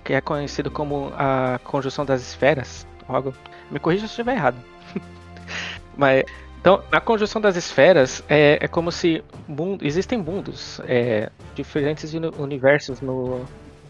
que 0.04 0.12
é 0.12 0.20
conhecido 0.20 0.70
como 0.70 1.10
a 1.16 1.58
conjunção 1.64 2.04
das 2.04 2.20
esferas. 2.20 2.86
Algo, 3.08 3.32
me 3.70 3.78
corrija 3.78 4.02
se 4.06 4.10
estiver 4.12 4.34
errado. 4.34 4.56
Mas, 5.96 6.24
então, 6.60 6.82
na 6.90 7.00
conjunção 7.00 7.40
das 7.40 7.56
esferas, 7.56 8.22
é, 8.28 8.58
é 8.60 8.68
como 8.68 8.92
se 8.92 9.24
mundo, 9.48 9.84
existem 9.86 10.18
mundos 10.18 10.80
é, 10.86 11.30
diferentes 11.54 12.12
uni- 12.12 12.30
universos 12.38 13.00
no, 13.00 13.44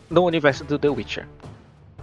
no 0.08 0.24
universo 0.24 0.62
do 0.64 0.78
The 0.78 0.88
Witcher. 0.90 1.26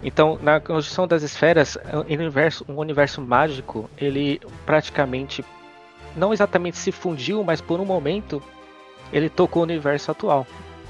Então, 0.02 0.38
na 0.42 0.60
conjunção 0.60 1.06
das 1.06 1.22
esferas, 1.22 1.78
é 1.86 1.96
um 1.96 2.00
universo, 2.00 2.64
um 2.68 2.76
universo 2.76 3.20
mágico, 3.22 3.88
ele 3.98 4.40
praticamente 4.66 5.42
não 6.16 6.32
exatamente 6.32 6.76
se 6.76 6.92
fundiu, 6.92 7.42
mas 7.44 7.60
por 7.60 7.80
um 7.80 7.84
momento 7.84 8.42
ele 9.12 9.28
tocou 9.28 9.62
o 9.62 9.64
universo 9.64 10.10
atual. 10.10 10.46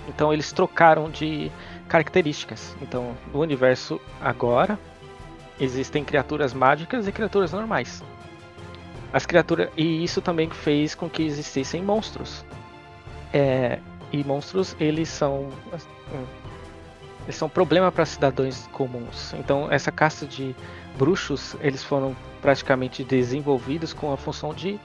Então, 0.08 0.32
eles 0.32 0.52
trocaram 0.52 1.10
de 1.10 1.50
características. 1.88 2.76
Então, 2.80 3.14
no 3.32 3.40
universo 3.40 4.00
agora 4.20 4.78
existem 5.60 6.02
criaturas 6.02 6.54
mágicas 6.54 7.06
e 7.06 7.12
criaturas 7.12 7.52
normais. 7.52 8.02
As 9.12 9.26
criaturas 9.26 9.68
e 9.76 10.02
isso 10.02 10.22
também 10.22 10.48
fez 10.48 10.94
com 10.94 11.08
que 11.08 11.22
existissem 11.22 11.82
monstros. 11.82 12.44
É, 13.32 13.78
e 14.12 14.24
monstros 14.24 14.74
eles 14.80 15.08
são 15.08 15.50
eles 17.24 17.36
são 17.36 17.48
problema 17.48 17.92
para 17.92 18.06
cidadãos 18.06 18.68
comuns. 18.72 19.34
Então 19.34 19.70
essa 19.70 19.92
casta 19.92 20.26
de 20.26 20.54
bruxos 20.96 21.56
eles 21.60 21.82
foram 21.82 22.16
praticamente 22.40 23.04
desenvolvidos 23.04 23.92
com 23.92 24.12
a 24.12 24.16
função 24.16 24.54
de 24.54 24.80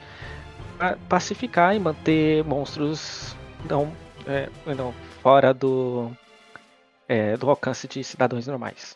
pacificar 1.10 1.76
e 1.76 1.80
manter 1.80 2.44
monstros 2.44 3.36
não, 3.70 3.92
é, 4.28 4.50
não 4.76 4.94
fora 5.22 5.54
do 5.54 6.12
é, 7.08 7.38
do 7.38 7.50
alcance 7.50 7.88
de 7.88 8.04
cidadãos 8.04 8.48
normais. 8.48 8.96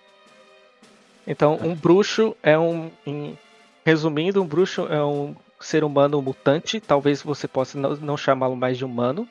Então 1.28 1.60
um 1.62 1.76
bruxo 1.76 2.36
é 2.42 2.58
um 2.58 2.92
em- 3.06 3.38
Resumindo, 3.86 4.42
um 4.42 4.46
bruxo 4.46 4.88
é 4.88 5.04
um 5.04 5.36
ser 5.60 5.84
humano 5.84 6.22
mutante. 6.22 6.80
Talvez 6.80 7.24
você 7.24 7.48
possa 7.48 7.78
não, 7.80 7.96
não 7.96 8.18
chamá-lo 8.18 8.56
mais 8.56 8.78
de 8.78 8.86
humano. 8.86 9.28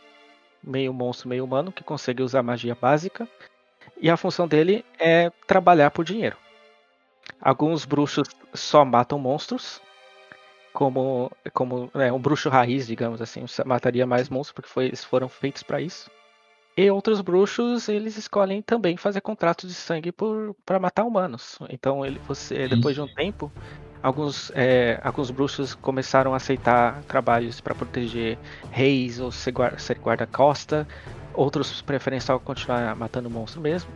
Meio 0.63 0.93
monstro, 0.93 1.29
meio 1.29 1.45
humano, 1.45 1.71
que 1.71 1.85
consegue 1.85 2.23
usar 2.23 2.43
magia 2.43 2.75
básica. 2.75 3.29
E 4.01 4.11
a 4.11 4.17
função 4.17 4.49
dele 4.49 4.85
é 4.99 5.31
trabalhar 5.47 5.91
por 5.91 6.05
dinheiro. 6.05 6.37
Alguns 7.41 7.85
bruxos 7.85 8.27
só 8.53 8.85
matam 8.85 9.19
monstros. 9.19 9.81
Como, 10.73 11.31
como 11.53 11.91
é, 11.95 12.13
um 12.13 12.19
bruxo 12.19 12.49
raiz, 12.49 12.87
digamos 12.87 13.21
assim. 13.21 13.45
Mataria 13.65 14.07
mais 14.07 14.29
monstros 14.29 14.55
porque 14.55 14.69
foi, 14.69 14.87
eles 14.87 15.03
foram 15.03 15.29
feitos 15.29 15.63
para 15.63 15.81
isso. 15.81 16.11
E 16.77 16.89
outros 16.91 17.21
bruxos, 17.21 17.89
eles 17.89 18.17
escolhem 18.17 18.63
também 18.63 18.97
fazer 18.97 19.21
contratos 19.21 19.69
de 19.69 19.75
sangue 19.75 20.13
para 20.65 20.79
matar 20.79 21.03
humanos. 21.03 21.59
Então, 21.71 22.07
ele, 22.07 22.21
você, 22.29 22.69
depois 22.69 22.95
de 22.95 23.01
um 23.01 23.09
tempo, 23.09 23.51
alguns, 24.01 24.53
é, 24.55 25.01
alguns 25.03 25.33
bruxos 25.33 25.75
começaram 25.75 26.35
a 26.35 26.37
aceitar 26.37 27.03
trabalhos 27.09 27.61
para 27.61 27.75
proteger 27.75 28.39
reis 28.71 29.19
ou 29.19 29.33
ser 29.33 29.51
guarda- 29.51 29.79
ser 29.79 29.99
guarda-costa. 29.99 30.87
Outros 31.35 31.83
preferem 31.83 32.21
só 32.21 32.39
continuar 32.39 32.95
matando 32.95 33.29
monstro 33.29 33.61
mesmo. 33.61 33.91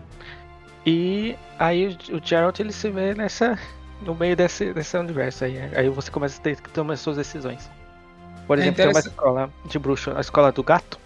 E 0.85 1.37
aí 1.59 1.87
o, 1.87 2.17
o 2.17 2.21
Geralt 2.21 2.59
ele 2.59 2.73
se 2.73 2.91
vê 2.91 3.15
nessa 3.15 3.57
no 4.05 4.15
meio 4.15 4.37
desse, 4.37 4.73
desse 4.73 4.97
universo 4.97 5.45
aí. 5.45 5.59
Aí 5.75 5.89
você 5.89 6.11
começa 6.11 6.39
a 6.39 6.43
ter 6.43 6.61
que 6.61 6.71
tomar 6.71 6.97
suas 6.97 7.17
decisões. 7.17 7.71
Por 8.47 8.59
É 8.59 8.63
exemplo, 8.63 8.77
tem 8.77 8.89
uma 8.89 9.01
escola 9.01 9.51
de 9.65 9.79
bruxo, 9.79 10.13
a 10.15 10.21
escola 10.21 10.53
do 10.53 10.63
gato. 10.63 10.99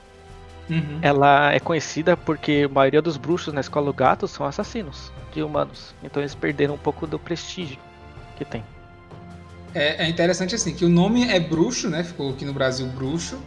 Uhum. 0.69 0.99
Ela 1.01 1.53
é 1.53 1.61
conhecida 1.61 2.17
porque 2.17 2.67
a 2.69 2.73
maioria 2.73 3.01
dos 3.01 3.17
bruxos 3.17 3.55
na 3.55 3.61
escola 3.61 3.87
do 3.87 3.95
gato 3.95 4.27
são 4.27 4.45
assassinos 4.45 5.13
de 5.33 5.43
humanos. 5.43 5.95
Então 6.03 6.23
eles 6.23 6.35
perderam 6.35 6.75
um 6.75 6.79
pouco 6.79 7.07
do 7.07 7.19
prestígio 7.19 7.79
que 8.37 8.45
tem. 8.45 8.65
É, 9.75 10.05
é 10.05 10.09
interessante 10.09 10.55
assim, 10.55 10.75
que 10.75 10.85
o 10.85 10.89
nome 10.89 11.29
é 11.29 11.39
bruxo, 11.39 11.89
né? 11.89 12.03
Ficou 12.03 12.31
aqui 12.31 12.45
no 12.45 12.53
Brasil 12.53 12.87
bruxo. 12.87 13.39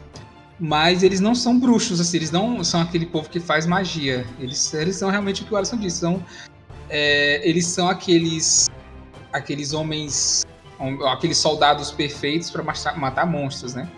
Mas 0.60 1.04
eles 1.04 1.22
não 1.22 1.34
são 1.34 1.58
bruxos, 1.58 2.02
assim, 2.02 2.18
eles 2.18 2.32
não 2.32 2.62
são 2.66 2.82
aquele 2.82 3.06
povo 3.06 3.30
que 3.30 3.40
faz 3.40 3.66
magia. 3.66 4.26
Eles, 4.38 4.74
eles 4.74 4.98
são 4.98 5.10
realmente 5.10 5.42
o 5.42 5.46
que 5.46 5.54
o 5.54 5.58
Alisson 5.58 5.78
disse. 5.78 6.00
São, 6.00 6.24
é, 6.90 7.48
eles 7.48 7.66
são 7.66 7.90
aqueles. 7.90 8.70
Aqueles 9.34 9.74
homens. 9.74 10.46
hom- 10.80 11.06
aqueles 11.08 11.38
soldados 11.38 11.92
perfeitos 11.92 12.50
para 12.50 12.64
matar 12.96 13.26
monstros, 13.26 13.74
né? 13.74 13.90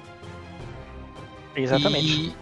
Exatamente. 1.55 2.33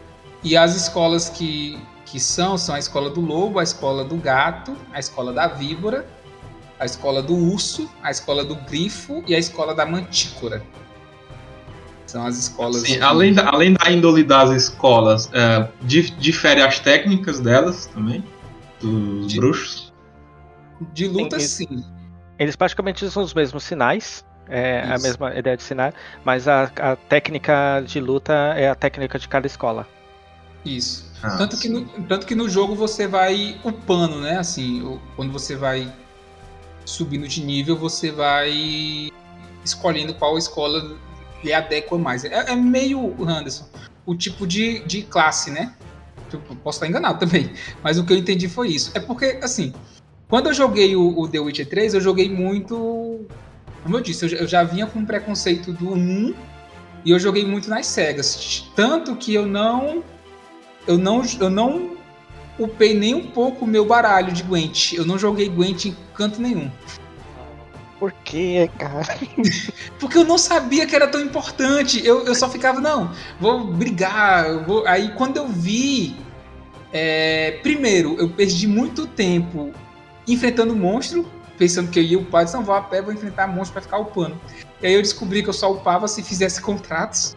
E, 0.44 0.50
e 0.52 0.58
as 0.58 0.76
escolas 0.76 1.30
que, 1.30 1.80
que 2.06 2.20
são, 2.20 2.58
são 2.58 2.76
a 2.76 2.80
escola 2.80 3.10
do 3.10 3.22
lobo, 3.22 3.60
a 3.60 3.64
escola 3.64 4.04
do 4.04 4.16
gato, 4.18 4.76
a 4.94 5.00
escola 5.00 5.34
da 5.34 5.48
víbora, 5.48 6.08
a 6.80 6.86
escola 6.86 7.22
do 7.22 7.36
urso, 7.36 7.90
a 8.02 8.12
escola 8.12 8.44
do 8.46 8.56
grifo 8.56 9.24
e 9.28 9.36
a 9.36 9.40
escola 9.40 9.74
da 9.76 9.86
mantícora. 9.86 10.64
São 12.06 12.26
as 12.26 12.38
escolas. 12.38 12.82
Sim, 12.84 13.02
além, 13.02 13.34
da, 13.34 13.50
além 13.50 13.74
da 13.74 13.92
índole 13.92 14.24
das 14.24 14.50
escolas, 14.52 15.30
é, 15.34 15.68
dif- 15.82 16.12
difere 16.12 16.62
as 16.62 16.80
técnicas 16.80 17.40
delas 17.40 17.86
também, 17.88 18.24
dos 18.80 19.28
De- 19.28 19.36
bruxos. 19.40 19.94
De 20.94 21.08
luta, 21.08 21.40
Sim, 21.40 21.68
sim. 21.68 21.86
Eles 22.40 22.56
praticamente 22.56 23.04
usam 23.04 23.22
os 23.22 23.34
mesmos 23.34 23.64
sinais, 23.64 24.26
é 24.48 24.82
a 24.82 24.96
Isso. 24.96 25.04
mesma 25.04 25.36
ideia 25.36 25.58
de 25.58 25.62
sinal, 25.62 25.94
mas 26.24 26.48
a, 26.48 26.64
a 26.80 26.96
técnica 26.96 27.84
de 27.86 28.00
luta 28.00 28.34
é 28.56 28.70
a 28.70 28.76
técnica 28.76 29.20
de 29.20 29.28
cada 29.28 29.46
escola. 29.46 29.86
Isso. 30.66 31.12
Ah, 31.22 31.36
Tanto 31.38 31.58
que, 31.60 31.68
no, 31.68 31.86
tanto 32.08 32.26
que 32.26 32.34
no 32.34 32.50
jogo 32.50 32.76
você 32.76 33.08
vai 33.08 33.60
upando, 33.64 34.22
né? 34.22 34.38
Assim, 34.38 35.00
quando 35.16 35.32
você 35.32 35.56
vai 35.56 35.94
subindo 36.86 37.28
de 37.28 37.44
nível, 37.44 37.78
você 37.78 38.12
vai 38.12 39.12
escolhendo 39.64 40.14
qual 40.14 40.38
escola 40.38 40.98
lhe 41.44 41.54
adequa 41.54 41.98
mais. 41.98 42.24
É, 42.24 42.52
é 42.52 42.56
meio, 42.56 43.16
Anderson, 43.28 43.68
o 44.06 44.16
tipo 44.16 44.48
de, 44.48 44.80
de 44.86 45.04
classe, 45.04 45.52
né? 45.52 45.74
Eu 46.32 46.40
posso 46.64 46.78
estar 46.78 46.88
enganado 46.88 47.20
também, 47.20 47.54
mas 47.84 47.98
o 47.98 48.06
que 48.06 48.14
eu 48.14 48.18
entendi 48.18 48.48
foi 48.48 48.70
isso. 48.70 48.92
É 48.94 49.00
porque, 49.00 49.40
assim, 49.42 49.74
quando 50.30 50.48
eu 50.48 50.54
joguei 50.54 50.96
o, 50.96 51.20
o 51.20 51.28
The 51.28 51.40
Witcher 51.40 51.68
3, 51.68 51.96
eu 51.96 52.02
joguei 52.02 52.30
muito. 52.30 53.26
Como 53.84 53.98
eu 53.98 54.02
disse, 54.02 54.24
eu, 54.26 54.30
já- 54.30 54.38
eu 54.38 54.48
já 54.48 54.64
vinha 54.64 54.86
com 54.86 55.04
preconceito 55.04 55.74
do 55.74 55.92
1 55.94 56.34
e 57.04 57.12
eu 57.12 57.20
joguei 57.20 57.46
muito 57.46 57.70
nas 57.70 57.88
cegas. 57.88 58.66
Tanto 58.76 59.16
que 59.16 59.34
eu 59.34 59.46
não 59.46 60.04
eu 60.88 60.98
não, 60.98 61.22
eu 61.40 61.50
não 61.50 61.98
upei 62.58 62.94
nem 62.94 63.14
um 63.16 63.28
pouco 63.28 63.66
o 63.66 63.68
meu 63.68 63.86
baralho 63.86 64.32
de 64.32 64.44
Gwent. 64.44 64.94
Eu 64.94 65.06
não 65.06 65.18
joguei 65.18 65.50
Gwent 65.50 65.86
em 65.86 65.96
canto 66.14 66.42
nenhum. 66.42 66.70
Por 68.00 68.12
que, 68.24 68.70
cara? 68.78 69.18
Porque 70.00 70.18
eu 70.18 70.24
não 70.24 70.38
sabia 70.38 70.86
que 70.86 70.96
era 70.96 71.08
tão 71.08 71.22
importante. 71.22 72.06
Eu, 72.06 72.26
eu 72.26 72.34
só 72.36 72.50
ficava, 72.50 72.80
não, 72.80 73.12
vou 73.40 73.66
brigar. 73.66 74.64
vou... 74.66 74.86
Aí 74.88 75.12
quando 75.16 75.38
eu 75.38 75.48
vi. 75.48 76.16
é, 76.94 77.60
Primeiro, 77.62 78.16
eu 78.20 78.30
perdi 78.30 78.68
muito 78.68 79.06
tempo 79.06 79.72
enfrentando 80.34 80.76
monstro, 80.76 81.30
pensando 81.58 81.92
que 81.92 82.00
eu 82.00 82.04
ia 82.04 82.20
upar. 82.20 82.42
Eu 82.42 82.46
disse, 82.46 82.58
não, 82.58 82.64
vou 82.64 82.76
a 82.76 82.82
pé, 82.82 83.02
vou 83.02 83.14
enfrentar 83.14 83.48
monstro 83.48 83.74
pra 83.74 83.82
ficar 83.82 83.98
upando. 83.98 84.40
E 84.82 84.88
aí 84.88 84.94
eu 84.94 85.02
descobri 85.02 85.44
que 85.44 85.50
eu 85.50 85.54
só 85.54 85.72
upava 85.72 86.08
se 86.08 86.24
fizesse 86.24 86.62
contratos. 86.64 87.36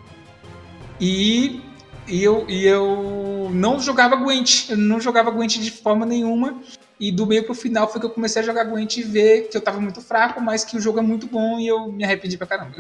E, 1.01 1.61
e, 2.07 2.23
eu, 2.23 2.47
e 2.49 2.67
eu 2.67 3.51
não 3.53 3.81
jogava 3.81 4.17
Gwent. 4.17 4.71
Eu 4.71 4.77
não 4.77 5.01
jogava 5.01 5.31
Gwent 5.31 5.59
de 5.59 5.71
forma 5.71 6.07
nenhuma. 6.07 6.61
E 7.01 7.11
do 7.11 7.27
meio 7.27 7.45
pro 7.45 7.55
final 7.55 7.91
foi 7.91 8.01
que 8.01 8.07
eu 8.07 8.11
comecei 8.11 8.43
a 8.43 8.45
jogar 8.45 8.65
Gwent 8.65 8.97
e 8.99 9.03
ver 9.03 9.49
que 9.49 9.57
eu 9.57 9.61
tava 9.61 9.81
muito 9.81 10.01
fraco, 10.01 10.41
mas 10.41 10.65
que 10.65 10.77
o 10.77 10.81
jogo 10.81 11.01
é 11.01 11.03
muito 11.03 11.27
bom 11.27 11.59
e 11.59 11.67
eu 11.67 11.91
me 11.91 12.05
arrependi 12.05 12.39
pra 12.39 12.47
caramba. 12.47 12.77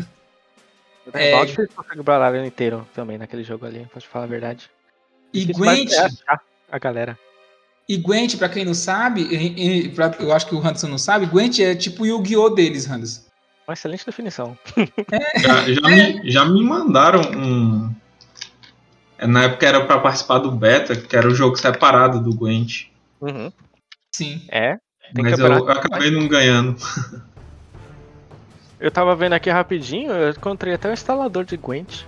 É, 1.12 1.30
É. 1.30 1.32
Baldur 1.32 1.68
consegue 1.74 2.00
o 2.00 2.04
baralho 2.04 2.44
inteiro 2.44 2.86
também 2.94 3.18
naquele 3.18 3.42
jogo 3.42 3.66
ali, 3.66 3.88
pode 3.92 4.06
falar 4.06 4.26
a 4.26 4.28
verdade. 4.28 4.70
E 5.32 5.46
Gwent, 5.46 5.90
a 6.70 6.78
galera. 6.78 7.18
E 7.88 7.96
Gwent, 7.96 8.36
pra 8.36 8.48
quem 8.48 8.64
não 8.64 8.74
sabe, 8.74 9.22
e- 9.22 9.84
e- 9.86 9.88
pra- 9.90 10.14
eu 10.20 10.32
acho 10.32 10.46
que 10.46 10.54
o 10.54 10.58
Anderson 10.60 10.88
não 10.88 10.98
sabe, 10.98 11.26
Gwent 11.26 11.58
é 11.58 11.74
tipo 11.74 12.04
o 12.04 12.06
Yu-Gi-Oh! 12.06 12.50
deles, 12.50 12.88
Anderson. 12.90 13.22
Uma 13.66 13.74
excelente 13.74 14.04
definição. 14.04 14.56
Já, 15.36 15.72
já 15.72 15.80
me, 15.88 16.30
já 16.30 16.44
me 16.44 16.62
mandaram 16.64 17.20
um. 17.36 17.94
é, 19.18 19.26
Na 19.26 19.44
época 19.44 19.66
era 19.66 19.84
pra 19.84 19.98
participar 19.98 20.38
do 20.38 20.50
beta, 20.50 20.96
que 20.96 21.14
era 21.16 21.28
o 21.28 21.34
jogo 21.34 21.56
separado 21.56 22.20
do 22.20 22.34
Gwent. 22.34 22.86
Uhum. 23.20 23.52
Sim. 24.14 24.42
É. 24.48 24.76
Tem 25.14 25.22
Mas 25.24 25.38
eu, 25.38 25.46
eu 25.46 25.70
acabei 25.70 26.10
não 26.10 26.26
ganhando. 26.26 26.76
Eu 28.80 28.90
tava 28.90 29.14
vendo 29.14 29.34
aqui 29.34 29.48
rapidinho, 29.48 30.10
eu 30.10 30.30
encontrei 30.30 30.74
até 30.74 30.88
o 30.90 30.92
instalador 30.92 31.44
de 31.44 31.56
Gwent. 31.56 32.02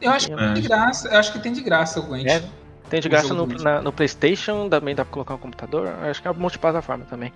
Eu 0.00 0.10
acho 0.10 0.26
que 0.26 0.32
É. 0.32 0.36
tem 0.36 0.54
de 0.54 0.62
graça, 0.62 1.08
eu 1.08 1.18
acho 1.18 1.32
que 1.32 1.38
tem 1.38 1.52
de 1.52 1.60
graça 1.60 2.00
o 2.00 2.02
Gwent. 2.02 2.26
É. 2.26 2.42
Tem 2.88 3.00
de 3.00 3.08
graça 3.08 3.34
no, 3.34 3.46
na- 3.46 3.82
no 3.82 3.92
Playstation, 3.92 4.68
também 4.68 4.94
dá 4.94 5.04
pra 5.04 5.12
colocar 5.12 5.34
no 5.34 5.38
computador. 5.40 5.88
Acho 5.88 6.22
que 6.22 6.28
é 6.28 6.32
multiplataforma 6.32 7.04
também. 7.04 7.32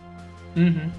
Uhum. 0.57 0.91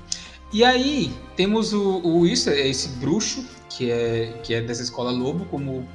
E 0.53 0.63
aí, 0.65 1.13
temos 1.35 1.71
o, 1.73 2.01
o 2.03 2.25
isso, 2.27 2.49
é 2.49 2.67
esse 2.67 2.89
bruxo, 2.99 3.45
que 3.69 3.89
é, 3.89 4.39
que 4.43 4.53
é 4.53 4.61
dessa 4.61 4.81
escola 4.83 5.09
lobo, 5.11 5.45
como 5.45 5.87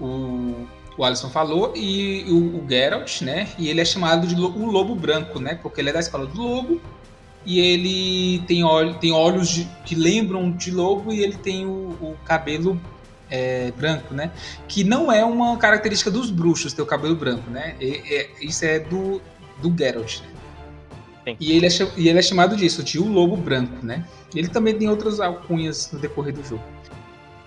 o, 0.00 0.66
o 0.96 1.04
Alisson 1.04 1.28
falou, 1.28 1.72
e 1.76 2.24
o, 2.28 2.64
o 2.64 2.66
Geralt, 2.68 3.20
né? 3.22 3.48
E 3.58 3.68
ele 3.68 3.80
é 3.80 3.84
chamado 3.84 4.26
de 4.26 4.34
o 4.34 4.66
lobo 4.70 4.94
branco, 4.94 5.38
né? 5.38 5.54
Porque 5.62 5.80
ele 5.80 5.90
é 5.90 5.92
da 5.92 6.00
escola 6.00 6.26
do 6.26 6.40
lobo. 6.40 6.80
e 7.44 7.58
ele 7.60 8.38
tem, 8.46 8.64
olho, 8.64 8.94
tem 8.94 9.12
olhos 9.12 9.48
de, 9.48 9.64
que 9.84 9.94
lembram 9.94 10.50
de 10.52 10.70
lobo 10.70 11.12
e 11.12 11.22
ele 11.22 11.36
tem 11.36 11.66
o, 11.66 11.90
o 12.00 12.16
cabelo 12.24 12.80
é, 13.32 13.72
branco, 13.72 14.12
né? 14.12 14.30
Que 14.68 14.84
não 14.84 15.10
é 15.10 15.24
uma 15.24 15.56
característica 15.56 16.10
dos 16.10 16.30
bruxos 16.30 16.74
ter 16.74 16.82
o 16.82 16.86
cabelo 16.86 17.16
branco, 17.16 17.50
né? 17.50 17.74
isso 18.40 18.64
é 18.66 18.78
do, 18.78 19.22
do 19.62 19.74
Geralt, 19.76 20.20
né? 20.20 21.36
E 21.40 21.52
ele, 21.52 21.66
é, 21.66 21.70
e 21.96 22.08
ele 22.08 22.18
é 22.18 22.22
chamado 22.22 22.54
disso, 22.54 22.82
de 22.82 22.98
o 22.98 23.08
Lobo 23.08 23.36
Branco, 23.36 23.84
né? 23.84 24.04
Ele 24.34 24.48
também 24.48 24.76
tem 24.76 24.88
outras 24.88 25.18
alcunhas 25.18 25.90
no 25.92 25.98
decorrer 25.98 26.34
do 26.34 26.44
jogo. 26.44 26.62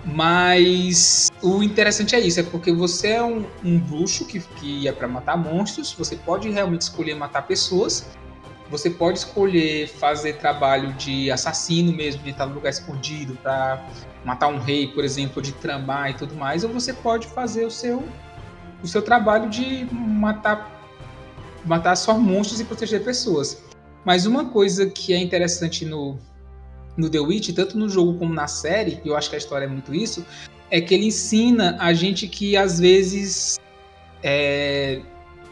Mas 0.05 1.29
o 1.41 1.61
interessante 1.61 2.15
é 2.15 2.19
isso, 2.19 2.39
é 2.39 2.43
porque 2.43 2.71
você 2.71 3.09
é 3.09 3.23
um, 3.23 3.45
um 3.63 3.77
bruxo 3.77 4.25
que, 4.25 4.39
que 4.39 4.87
é 4.87 4.91
para 4.91 5.07
matar 5.07 5.35
monstros, 5.35 5.93
você 5.93 6.15
pode 6.15 6.49
realmente 6.49 6.81
escolher 6.81 7.15
matar 7.15 7.41
pessoas, 7.43 8.05
você 8.69 8.89
pode 8.89 9.19
escolher 9.19 9.87
fazer 9.87 10.33
trabalho 10.33 10.93
de 10.93 11.29
assassino 11.31 11.91
mesmo, 11.93 12.23
de 12.23 12.31
estar 12.31 12.45
no 12.45 12.55
lugar 12.55 12.69
escondido 12.69 13.37
para 13.41 13.85
matar 14.23 14.47
um 14.47 14.57
rei, 14.57 14.87
por 14.87 15.03
exemplo, 15.03 15.41
de 15.41 15.51
tramar 15.51 16.11
e 16.11 16.13
tudo 16.15 16.35
mais, 16.35 16.63
ou 16.63 16.69
você 16.71 16.93
pode 16.93 17.27
fazer 17.27 17.65
o 17.65 17.71
seu 17.71 18.03
o 18.83 18.87
seu 18.87 19.01
trabalho 19.01 19.49
de 19.49 19.87
matar 19.91 20.75
matar 21.65 21.95
só 21.95 22.17
monstros 22.17 22.59
e 22.59 22.65
proteger 22.65 23.03
pessoas. 23.03 23.63
Mas 24.03 24.25
uma 24.25 24.45
coisa 24.49 24.87
que 24.87 25.13
é 25.13 25.17
interessante 25.17 25.83
no, 25.83 26.19
no 26.95 27.09
The 27.09 27.19
Witch, 27.19 27.53
tanto 27.55 27.77
no 27.77 27.89
jogo 27.89 28.19
como 28.19 28.33
na 28.33 28.47
série, 28.47 29.01
e 29.03 29.07
eu 29.07 29.17
acho 29.17 29.29
que 29.29 29.35
a 29.35 29.39
história 29.39 29.65
é 29.65 29.67
muito 29.67 29.93
isso, 29.93 30.23
é 30.69 30.79
que 30.79 30.93
ele 30.93 31.07
ensina 31.07 31.75
a 31.79 31.91
gente 31.93 32.27
que 32.27 32.55
às 32.55 32.79
vezes 32.79 33.59
é, 34.21 35.01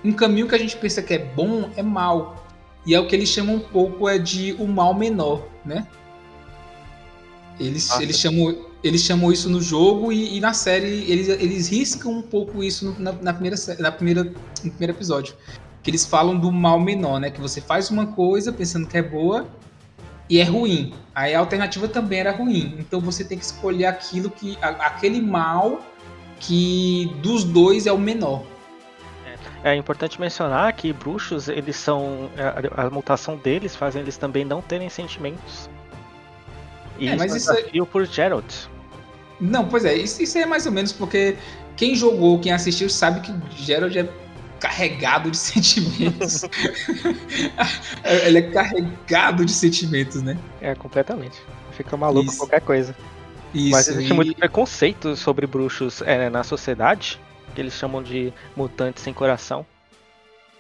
um 0.03 0.11
caminho 0.11 0.47
que 0.47 0.53
a 0.53 0.57
gente 0.57 0.77
pensa 0.77 1.01
que 1.01 1.13
é 1.13 1.19
bom 1.19 1.69
é 1.75 1.81
mal. 1.81 2.42
E 2.85 2.93
é 2.93 2.99
o 2.99 3.07
que 3.07 3.15
eles 3.15 3.29
chamam 3.29 3.55
um 3.55 3.59
pouco 3.59 4.09
é 4.09 4.17
de 4.17 4.53
o 4.59 4.67
mal 4.67 4.93
menor, 4.93 5.47
né? 5.65 5.87
Eles, 7.59 7.91
ah, 7.91 8.01
eles, 8.01 8.17
chamam, 8.17 8.57
eles 8.83 9.01
chamam 9.01 9.31
isso 9.31 9.49
no 9.49 9.61
jogo 9.61 10.11
e, 10.11 10.37
e, 10.37 10.39
na 10.39 10.53
série 10.53 11.09
eles, 11.09 11.29
eles 11.29 11.67
riscam 11.67 12.11
um 12.11 12.21
pouco 12.21 12.63
isso 12.63 12.85
no, 12.85 12.99
na, 12.99 13.11
na, 13.13 13.33
primeira, 13.33 13.55
na 13.77 13.91
primeira, 13.91 14.23
no 14.23 14.71
primeiro 14.71 14.93
episódio 14.93 15.35
que 15.83 15.91
eles 15.91 16.05
falam 16.05 16.39
do 16.39 16.51
mal 16.51 16.79
menor, 16.79 17.19
né? 17.19 17.29
Que 17.29 17.41
você 17.41 17.59
faz 17.59 17.91
uma 17.91 18.07
coisa 18.07 18.53
pensando 18.53 18.87
que 18.87 18.97
é 18.97 19.01
boa 19.01 19.45
e 20.29 20.39
é 20.39 20.43
ruim. 20.43 20.93
Aí 21.13 21.35
a 21.35 21.39
alternativa 21.39 21.87
também 21.89 22.19
era 22.19 22.31
ruim. 22.31 22.75
Então 22.79 23.01
você 23.01 23.23
tem 23.23 23.37
que 23.37 23.43
escolher 23.43 23.85
aquilo 23.85 24.31
que. 24.31 24.57
aquele 24.61 25.21
mal 25.21 25.81
que 26.39 27.13
dos 27.21 27.43
dois 27.43 27.85
é 27.85 27.91
o 27.91 27.97
menor. 27.97 28.43
É, 29.63 29.71
é 29.71 29.75
importante 29.75 30.19
mencionar 30.19 30.73
que 30.73 30.91
bruxos, 30.91 31.47
eles 31.47 31.75
são. 31.75 32.29
A, 32.75 32.85
a 32.85 32.89
mutação 32.89 33.37
deles 33.37 33.75
faz 33.75 33.95
eles 33.95 34.17
também 34.17 34.43
não 34.43 34.61
terem 34.61 34.89
sentimentos. 34.89 35.69
E 36.99 37.07
é, 37.07 37.15
mas 37.15 37.33
isso 37.33 37.51
é 37.51 37.55
desafio 37.55 37.85
por 37.85 38.05
Gerald. 38.05 38.45
Não, 39.39 39.67
pois 39.67 39.83
é, 39.83 39.95
isso, 39.95 40.21
isso 40.21 40.37
é 40.37 40.45
mais 40.45 40.65
ou 40.65 40.71
menos 40.71 40.91
porque 40.91 41.37
quem 41.75 41.95
jogou, 41.95 42.39
quem 42.39 42.51
assistiu, 42.51 42.89
sabe 42.89 43.21
que 43.21 43.33
Gerald 43.57 43.97
é 43.97 44.07
carregado 44.59 45.31
de 45.31 45.35
sentimentos. 45.37 46.43
ele 48.25 48.37
é 48.37 48.41
carregado 48.43 49.43
de 49.43 49.51
sentimentos, 49.51 50.21
né? 50.21 50.37
É, 50.61 50.75
completamente. 50.75 51.41
Fica 51.71 51.97
maluco 51.97 52.29
Isso. 52.29 52.37
qualquer 52.37 52.61
coisa. 52.61 52.95
Isso, 53.53 53.71
Mas 53.71 53.87
existe 53.87 54.11
e... 54.11 54.13
muito 54.13 54.35
preconceito 54.35 55.15
sobre 55.15 55.45
bruxos 55.45 56.01
é, 56.01 56.29
na 56.29 56.43
sociedade, 56.43 57.19
que 57.53 57.61
eles 57.61 57.73
chamam 57.73 58.01
de 58.01 58.33
mutantes 58.55 59.03
sem 59.03 59.13
coração. 59.13 59.65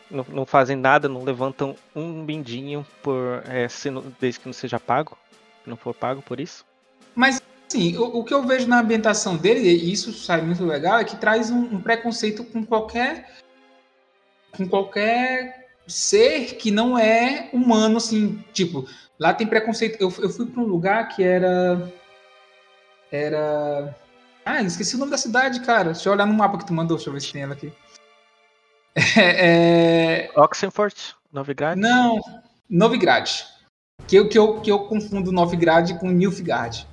Não, 0.09 0.25
não 0.29 0.45
fazem 0.45 0.75
nada, 0.77 1.09
não 1.09 1.23
levantam 1.23 1.75
um 1.95 2.23
bindinho 2.23 2.85
por 3.01 3.43
é, 3.47 3.67
desde 4.19 4.39
que 4.39 4.45
não 4.45 4.53
seja 4.53 4.79
pago, 4.79 5.17
não 5.65 5.75
for 5.75 5.93
pago 5.93 6.21
por 6.21 6.39
isso. 6.39 6.65
Mas 7.15 7.41
Sim, 7.67 7.97
o, 7.97 8.19
o, 8.19 8.23
que 8.23 8.31
eu 8.31 8.43
vejo 8.43 8.67
na 8.67 8.81
ambientação 8.81 9.35
dele, 9.35 9.61
e 9.61 9.91
isso 9.91 10.13
sai 10.13 10.43
muito 10.43 10.63
legal, 10.63 10.99
é 10.99 11.03
que 11.03 11.15
traz 11.15 11.49
um, 11.49 11.61
um, 11.61 11.81
preconceito 11.81 12.43
com 12.43 12.63
qualquer 12.63 13.27
com 14.55 14.67
qualquer 14.69 15.69
ser 15.87 16.55
que 16.55 16.69
não 16.69 16.97
é 16.97 17.49
humano, 17.51 17.97
assim, 17.97 18.43
tipo, 18.53 18.87
lá 19.19 19.33
tem 19.33 19.47
preconceito. 19.47 19.99
Eu, 19.99 20.13
eu 20.21 20.29
fui 20.29 20.45
para 20.45 20.61
um 20.61 20.65
lugar 20.65 21.07
que 21.09 21.23
era. 21.23 21.91
Era. 23.11 23.95
Ah, 24.45 24.61
esqueci 24.61 24.95
o 24.95 24.99
nome 24.99 25.11
da 25.11 25.17
cidade, 25.17 25.61
cara. 25.61 25.93
Deixa 25.93 26.09
eu 26.09 26.13
olhar 26.13 26.25
no 26.25 26.33
mapa 26.33 26.57
que 26.57 26.65
tu 26.65 26.73
mandou, 26.73 26.97
deixa 26.97 27.09
eu 27.09 27.13
ver 27.13 27.21
se 27.21 27.31
tem 27.31 27.43
ela 27.43 27.53
aqui. 27.53 27.71
É, 29.17 30.27
é... 30.27 30.31
Oxenford? 30.35 30.95
Novigrad? 31.31 31.79
Não, 31.79 32.19
Novigrad. 32.69 33.27
Que 34.07 34.17
eu, 34.17 34.29
que, 34.29 34.37
eu, 34.37 34.61
que 34.61 34.71
eu 34.71 34.79
confundo 34.79 35.31
Novigrad 35.31 35.93
com 35.97 36.11
Nilfgaard. 36.11 36.87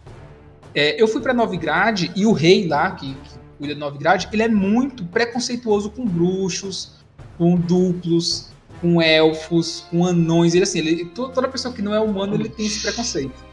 É, 0.74 1.00
eu 1.00 1.06
fui 1.06 1.20
para 1.20 1.34
Novigrad 1.34 2.10
e 2.16 2.24
o 2.24 2.32
rei 2.32 2.66
lá, 2.66 2.92
que, 2.92 3.12
que 3.14 3.38
cuida 3.58 3.74
de 3.74 3.80
Novigrad, 3.80 4.26
ele 4.32 4.42
é 4.42 4.48
muito 4.48 5.04
preconceituoso 5.04 5.90
com 5.90 6.06
bruxos, 6.06 6.92
com 7.36 7.56
duplos, 7.56 8.50
com 8.80 9.02
elfos, 9.02 9.86
com 9.90 10.06
anões. 10.06 10.54
Ele 10.54 10.62
assim, 10.62 10.78
ele, 10.78 11.04
toda 11.06 11.48
pessoa 11.48 11.74
que 11.74 11.82
não 11.82 11.94
é 11.94 12.00
humano 12.00 12.34
ele 12.34 12.48
tem 12.48 12.66
esse 12.66 12.80
preconceito. 12.80 13.44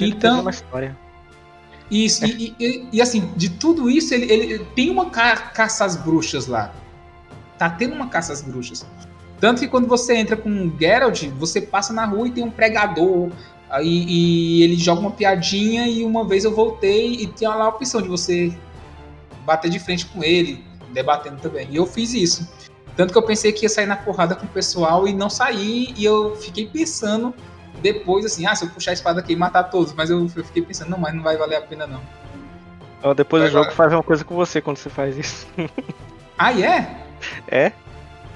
então, 0.00 0.40
uma 0.40 0.50
história. 0.50 0.96
Isso, 1.90 2.24
e, 2.26 2.54
e, 2.60 2.88
e, 2.92 3.02
assim, 3.02 3.30
de 3.36 3.48
tudo 3.48 3.88
isso, 3.88 4.12
ele, 4.12 4.30
ele 4.30 4.58
tem 4.74 4.90
uma 4.90 5.10
ca 5.10 5.36
caça 5.36 5.84
às 5.84 5.96
bruxas 5.96 6.46
lá. 6.46 6.72
Tá 7.56 7.70
tendo 7.70 7.94
uma 7.94 8.08
caça 8.08 8.32
às 8.32 8.42
bruxas. 8.42 8.86
Tanto 9.40 9.60
que 9.60 9.68
quando 9.68 9.86
você 9.86 10.16
entra 10.16 10.36
com 10.36 10.70
Geralt, 10.78 11.24
você 11.38 11.60
passa 11.60 11.92
na 11.92 12.04
rua 12.04 12.28
e 12.28 12.30
tem 12.30 12.44
um 12.44 12.50
pregador. 12.50 13.30
Aí, 13.70 14.04
e 14.08 14.62
ele 14.62 14.76
joga 14.76 15.00
uma 15.00 15.10
piadinha 15.10 15.86
e 15.86 16.04
uma 16.04 16.26
vez 16.26 16.44
eu 16.44 16.54
voltei 16.54 17.12
e 17.14 17.26
tinha 17.26 17.50
lá 17.50 17.66
a 17.66 17.68
opção 17.68 18.00
de 18.02 18.08
você 18.08 18.52
bater 19.44 19.70
de 19.70 19.78
frente 19.78 20.06
com 20.06 20.22
ele, 20.22 20.64
debatendo 20.92 21.36
também. 21.36 21.68
E 21.70 21.76
eu 21.76 21.86
fiz 21.86 22.12
isso. 22.12 22.48
Tanto 22.96 23.12
que 23.12 23.18
eu 23.18 23.22
pensei 23.22 23.52
que 23.52 23.64
ia 23.64 23.68
sair 23.68 23.86
na 23.86 23.96
porrada 23.96 24.34
com 24.34 24.44
o 24.44 24.48
pessoal 24.48 25.06
e 25.06 25.14
não 25.14 25.30
saí, 25.30 25.94
e 25.96 26.04
eu 26.04 26.34
fiquei 26.36 26.66
pensando 26.66 27.32
depois, 27.80 28.24
assim, 28.24 28.46
ah, 28.46 28.54
se 28.54 28.64
eu 28.64 28.70
puxar 28.70 28.92
a 28.92 28.94
espada 28.94 29.20
aqui 29.20 29.32
e 29.32 29.36
matar 29.36 29.64
todos, 29.64 29.92
mas 29.92 30.10
eu, 30.10 30.20
eu 30.20 30.44
fiquei 30.44 30.62
pensando, 30.62 30.90
não, 30.90 30.98
mas 30.98 31.14
não 31.14 31.22
vai 31.22 31.36
valer 31.36 31.56
a 31.56 31.60
pena 31.60 31.86
não. 31.86 33.14
depois 33.14 33.42
vai 33.42 33.50
do 33.50 33.52
jogo 33.52 33.72
faz 33.72 33.92
uma 33.92 34.02
coisa 34.02 34.24
com 34.24 34.34
você 34.34 34.60
quando 34.60 34.76
você 34.76 34.90
faz 34.90 35.16
isso. 35.16 35.46
Ah, 36.40 36.52
é? 36.52 37.04
É. 37.48 37.72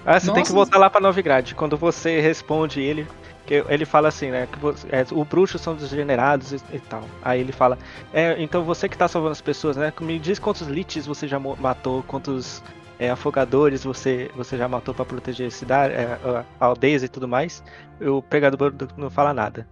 Ah, 0.04 0.18
você 0.18 0.26
Nossa. 0.26 0.32
tem 0.32 0.42
que 0.42 0.50
voltar 0.50 0.76
lá 0.76 0.90
pra 0.90 1.00
Novigrad. 1.00 1.52
Quando 1.54 1.76
você 1.76 2.20
responde 2.20 2.80
ele, 2.80 3.06
que 3.46 3.62
ele 3.68 3.84
fala 3.84 4.08
assim, 4.08 4.30
né? 4.30 4.48
Que 4.50 4.58
você, 4.58 4.86
é, 4.90 5.06
o 5.12 5.24
bruxo 5.24 5.58
são 5.58 5.74
degenerados 5.74 6.52
e, 6.52 6.56
e, 6.72 6.80
tal. 6.80 7.04
Aí 7.22 7.40
ele 7.40 7.52
fala, 7.52 7.78
é, 8.12 8.34
então 8.38 8.64
você 8.64 8.88
que 8.88 8.98
tá 8.98 9.06
salvando 9.06 9.32
as 9.32 9.40
pessoas, 9.40 9.76
né? 9.76 9.92
Me 10.00 10.18
diz 10.18 10.38
quantos 10.38 10.66
liches 10.66 11.06
você 11.06 11.28
já 11.28 11.38
matou, 11.38 12.02
quantos 12.02 12.62
é, 12.98 13.10
afogadores 13.10 13.84
você, 13.84 14.30
você 14.36 14.56
já 14.56 14.68
matou 14.68 14.94
para 14.94 15.04
proteger 15.04 15.50
cidade, 15.50 15.94
é, 15.94 16.18
aldeias 16.60 17.02
e 17.02 17.08
tudo 17.08 17.26
mais, 17.26 17.62
o 18.00 18.22
pregador 18.22 18.72
não 18.96 19.10
fala 19.10 19.34
nada. 19.34 19.66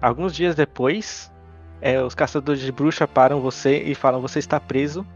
Alguns 0.00 0.34
dias 0.34 0.54
depois, 0.54 1.32
é, 1.80 2.00
os 2.02 2.14
caçadores 2.14 2.60
de 2.60 2.70
bruxa 2.70 3.06
param 3.06 3.40
você 3.40 3.78
e 3.82 3.94
falam: 3.94 4.20
você 4.20 4.38
está 4.38 4.60
preso 4.60 5.06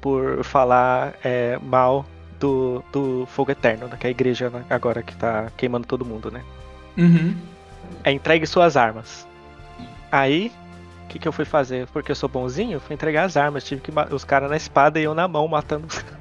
por 0.00 0.42
falar 0.44 1.14
é, 1.22 1.58
mal 1.62 2.06
do, 2.38 2.82
do 2.92 3.26
fogo 3.26 3.50
eterno, 3.50 3.86
né, 3.86 3.96
que 3.98 4.06
é 4.06 4.08
a 4.08 4.10
igreja 4.10 4.50
agora 4.70 5.02
que 5.02 5.12
está 5.12 5.50
queimando 5.56 5.86
todo 5.86 6.04
mundo, 6.04 6.30
né? 6.30 6.42
Uhum. 6.96 7.36
É 8.02 8.10
entregue 8.12 8.46
suas 8.46 8.76
armas. 8.76 9.26
Aí, 10.10 10.50
o 11.04 11.08
que, 11.08 11.18
que 11.18 11.28
eu 11.28 11.32
fui 11.32 11.44
fazer? 11.44 11.86
Porque 11.88 12.10
eu 12.10 12.16
sou 12.16 12.28
bonzinho, 12.28 12.74
eu 12.74 12.80
fui 12.80 12.94
entregar 12.94 13.24
as 13.24 13.36
armas. 13.36 13.64
Tive 13.64 13.80
que 13.80 13.92
os 14.12 14.24
caras 14.24 14.50
na 14.50 14.56
espada 14.56 14.98
e 14.98 15.04
eu 15.04 15.14
na 15.14 15.28
mão 15.28 15.46
matando 15.46 15.86
os 15.86 15.98
caras. 15.98 16.19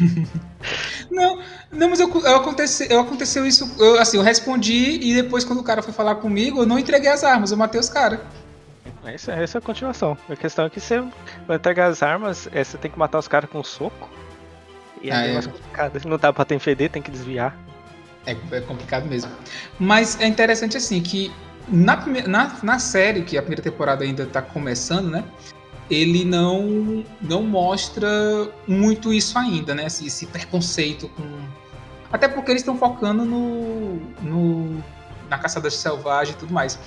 não, 1.10 1.42
não, 1.70 1.90
mas 1.90 2.00
eu, 2.00 2.10
eu, 2.10 2.36
aconteceu, 2.36 2.86
eu 2.88 3.00
aconteceu 3.00 3.46
isso. 3.46 3.70
Eu, 3.78 3.98
assim, 4.00 4.16
eu 4.16 4.22
respondi 4.22 4.98
e 5.00 5.14
depois, 5.14 5.44
quando 5.44 5.60
o 5.60 5.64
cara 5.64 5.82
foi 5.82 5.92
falar 5.92 6.16
comigo, 6.16 6.60
eu 6.60 6.66
não 6.66 6.78
entreguei 6.78 7.10
as 7.10 7.22
armas, 7.22 7.50
eu 7.50 7.56
matei 7.56 7.80
os 7.80 7.88
caras. 7.88 8.20
Essa, 9.04 9.32
essa 9.32 9.58
é 9.58 9.60
a 9.60 9.62
continuação. 9.62 10.16
A 10.28 10.36
questão 10.36 10.64
é 10.64 10.70
que 10.70 10.80
você 10.80 11.02
vai 11.46 11.56
entregar 11.56 11.86
as 11.86 12.02
armas, 12.02 12.48
é, 12.52 12.64
você 12.64 12.78
tem 12.78 12.90
que 12.90 12.98
matar 12.98 13.18
os 13.18 13.28
caras 13.28 13.50
com 13.50 13.60
um 13.60 13.64
soco. 13.64 14.10
E 15.02 15.10
ah, 15.10 15.26
é 15.26 15.34
mais 15.34 15.46
complicado. 15.46 16.00
Não 16.06 16.16
dá 16.16 16.32
pra 16.32 16.44
defender, 16.44 16.88
tem 16.88 17.02
que 17.02 17.10
desviar. 17.10 17.54
É, 18.26 18.34
é 18.52 18.60
complicado 18.62 19.04
mesmo. 19.04 19.30
Mas 19.78 20.18
é 20.18 20.26
interessante 20.26 20.78
assim 20.78 21.02
que 21.02 21.30
na, 21.68 21.96
na, 22.26 22.56
na 22.62 22.78
série, 22.78 23.22
que 23.22 23.36
a 23.36 23.42
primeira 23.42 23.62
temporada 23.62 24.04
ainda 24.04 24.24
tá 24.24 24.40
começando, 24.40 25.10
né? 25.10 25.24
Ele 25.90 26.24
não 26.24 27.04
não 27.20 27.42
mostra 27.42 28.08
muito 28.66 29.12
isso 29.12 29.38
ainda, 29.38 29.74
né? 29.74 29.86
Esse, 29.86 30.06
esse 30.06 30.26
preconceito 30.26 31.08
com 31.08 31.44
até 32.12 32.28
porque 32.28 32.52
eles 32.52 32.62
estão 32.62 32.78
focando 32.78 33.24
no, 33.24 33.96
no 34.22 34.84
na 35.28 35.36
caçada 35.36 35.68
selvagem 35.70 36.34
e 36.34 36.36
tudo 36.36 36.54
mais. 36.54 36.78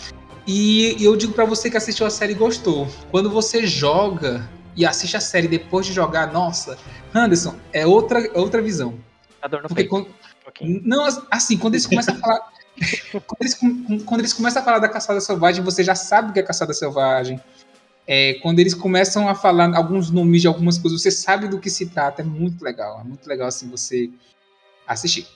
E, 0.47 0.95
e 0.97 1.03
eu 1.03 1.17
digo 1.17 1.33
para 1.33 1.43
você 1.43 1.69
que 1.69 1.75
assistiu 1.75 2.05
a 2.05 2.10
série 2.10 2.31
e 2.31 2.36
gostou. 2.36 2.88
Quando 3.12 3.29
você 3.29 3.67
joga 3.67 4.49
e 4.73 4.86
assiste 4.86 5.17
a 5.17 5.19
série 5.19 5.47
depois 5.47 5.86
de 5.86 5.91
jogar, 5.91 6.31
nossa, 6.31 6.77
Anderson, 7.13 7.55
é 7.73 7.86
outra 7.86 8.29
outra 8.33 8.62
visão. 8.62 8.97
A 9.41 9.47
dor 9.49 9.63
no 9.63 9.67
porque 9.67 9.83
quando, 9.83 10.07
não, 10.62 11.05
assim, 11.29 11.57
quando 11.57 11.73
eles 11.73 11.86
começam 11.86 12.15
a 12.15 12.17
falar 12.19 12.39
quando, 13.12 13.41
eles, 13.41 13.53
quando 14.05 14.19
eles 14.21 14.33
começam 14.33 14.62
a 14.62 14.65
falar 14.65 14.79
da 14.79 14.88
caçada 14.88 15.19
selvagem, 15.19 15.63
você 15.63 15.83
já 15.83 15.95
sabe 15.95 16.29
o 16.29 16.33
que 16.33 16.39
é 16.39 16.43
caçada 16.43 16.73
selvagem. 16.73 17.41
É, 18.08 18.36
quando 18.36 18.60
eles 18.60 18.74
começam 18.74 19.28
a 19.28 19.36
falar 19.36 19.76
alguns 19.76 20.10
nomes 20.10 20.41
de 20.41 20.48
algumas 20.48 20.78
coisas, 20.78 21.02
você 21.02 21.12
sabe 21.12 21.48
do 21.48 21.60
que 21.60 21.70
se 21.70 21.88
trata. 21.89 22.22
É 22.22 22.26
muito 22.26 22.63
legal. 22.63 23.00
É 23.02 23.04
muito 23.04 23.28
legal 23.28 23.48
assim 23.48 23.70
você 23.70 24.10
assistir. 24.88 25.28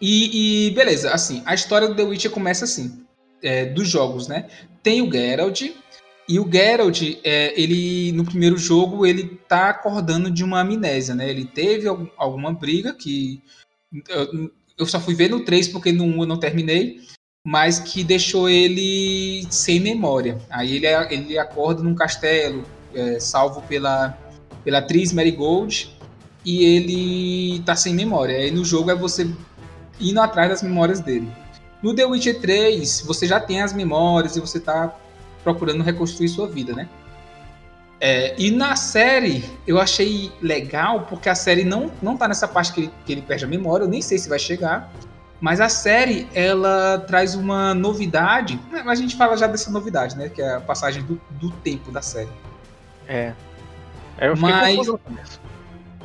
E, 0.00 0.66
e 0.68 0.70
beleza, 0.72 1.12
assim, 1.12 1.42
a 1.46 1.54
história 1.54 1.88
do 1.88 1.94
The 1.94 2.02
Witcher 2.02 2.30
começa 2.30 2.64
assim, 2.64 3.04
é, 3.42 3.64
dos 3.66 3.88
jogos, 3.88 4.28
né? 4.28 4.48
Tem 4.82 5.00
o 5.00 5.10
Geralt, 5.10 5.62
e 6.28 6.40
o 6.40 6.50
Geralt, 6.50 7.00
é, 7.22 7.60
ele 7.60 8.12
no 8.12 8.24
primeiro 8.24 8.56
jogo, 8.58 9.06
ele 9.06 9.36
tá 9.48 9.70
acordando 9.70 10.30
de 10.30 10.42
uma 10.42 10.60
amnésia, 10.60 11.14
né? 11.14 11.30
Ele 11.30 11.44
teve 11.44 11.86
algum- 11.88 12.08
alguma 12.16 12.52
briga 12.52 12.92
que 12.94 13.42
eu, 14.08 14.50
eu 14.78 14.86
só 14.86 15.00
fui 15.00 15.14
ver 15.14 15.30
no 15.30 15.44
3 15.44 15.68
porque 15.68 15.92
no 15.92 16.04
1 16.04 16.22
eu 16.22 16.26
não 16.26 16.38
terminei, 16.40 17.00
mas 17.44 17.78
que 17.78 18.02
deixou 18.02 18.48
ele 18.48 19.46
sem 19.50 19.78
memória. 19.78 20.38
Aí 20.48 20.76
ele, 20.76 20.86
ele 20.86 21.38
acorda 21.38 21.82
num 21.82 21.94
castelo, 21.94 22.64
é, 22.94 23.20
salvo 23.20 23.60
pela, 23.62 24.16
pela 24.64 24.78
atriz 24.78 25.12
Marigold, 25.12 25.94
e 26.42 26.64
ele 26.64 27.62
tá 27.64 27.76
sem 27.76 27.94
memória. 27.94 28.36
Aí 28.36 28.50
no 28.50 28.64
jogo 28.64 28.90
é 28.90 28.94
você 28.94 29.30
indo 30.00 30.20
atrás 30.20 30.48
das 30.48 30.62
memórias 30.62 31.00
dele. 31.00 31.30
No 31.82 31.94
The 31.94 32.06
Witcher 32.06 32.40
3, 32.40 33.02
você 33.06 33.26
já 33.26 33.38
tem 33.38 33.60
as 33.60 33.74
memórias 33.74 34.36
e 34.36 34.40
você 34.40 34.58
tá 34.58 34.94
procurando 35.42 35.82
reconstruir 35.82 36.28
sua 36.30 36.48
vida, 36.48 36.72
né? 36.72 36.88
É, 38.00 38.34
e 38.38 38.50
na 38.50 38.74
série, 38.74 39.44
eu 39.66 39.78
achei 39.78 40.32
legal, 40.40 41.02
porque 41.02 41.28
a 41.28 41.34
série 41.34 41.62
não, 41.62 41.90
não 42.02 42.16
tá 42.16 42.26
nessa 42.26 42.48
parte 42.48 42.72
que 42.72 42.80
ele, 42.80 42.90
que 43.04 43.12
ele 43.12 43.22
perde 43.22 43.44
a 43.44 43.48
memória, 43.48 43.84
eu 43.84 43.88
nem 43.88 44.00
sei 44.00 44.16
se 44.16 44.28
vai 44.28 44.38
chegar. 44.38 44.90
Mas 45.44 45.60
a 45.60 45.68
série, 45.68 46.26
ela 46.34 47.04
traz 47.06 47.34
uma 47.34 47.74
novidade. 47.74 48.58
né, 48.72 48.82
A 48.86 48.94
gente 48.94 49.14
fala 49.14 49.36
já 49.36 49.46
dessa 49.46 49.70
novidade, 49.70 50.16
né? 50.16 50.30
Que 50.30 50.40
é 50.40 50.54
a 50.54 50.60
passagem 50.60 51.02
do, 51.02 51.20
do 51.32 51.50
tempo 51.50 51.92
da 51.92 52.00
série. 52.00 52.30
É. 53.06 53.34
Aí 54.16 54.28
eu 54.28 54.36
fiquei 54.36 54.50
Mas-. 54.50 55.40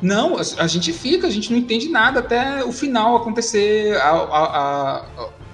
Não, 0.02 0.36
a, 0.36 0.40
a 0.58 0.66
gente 0.66 0.92
fica, 0.92 1.26
a 1.26 1.30
gente 1.30 1.50
não 1.50 1.58
entende 1.58 1.88
nada 1.88 2.20
até 2.20 2.62
o 2.62 2.70
final 2.70 3.16
acontecer, 3.16 3.96
a, 3.96 4.10
a, 4.10 4.44
a- 4.44 5.04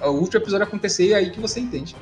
a- 0.01 0.09
o 0.09 0.15
último 0.19 0.41
episódio 0.41 0.65
acontecer, 0.67 1.13
é 1.13 1.15
aí 1.15 1.29
que 1.29 1.39
você 1.39 1.61
entende. 1.61 1.95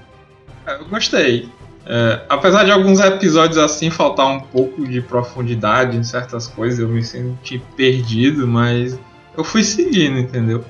Eu 0.65 0.85
gostei. 0.85 1.51
É, 1.85 2.25
apesar 2.27 2.63
de 2.63 2.71
alguns 2.71 2.99
episódios 2.99 3.59
assim 3.59 3.91
faltar 3.91 4.25
um 4.25 4.39
pouco 4.39 4.87
de 4.87 5.01
profundidade 5.01 5.95
em 5.95 6.03
certas 6.03 6.47
coisas, 6.47 6.79
eu 6.79 6.89
me 6.89 7.03
senti 7.03 7.59
perdido, 7.77 8.47
mas 8.47 8.97
eu 9.37 9.43
fui 9.43 9.63
seguindo, 9.63 10.17
entendeu? 10.17 10.65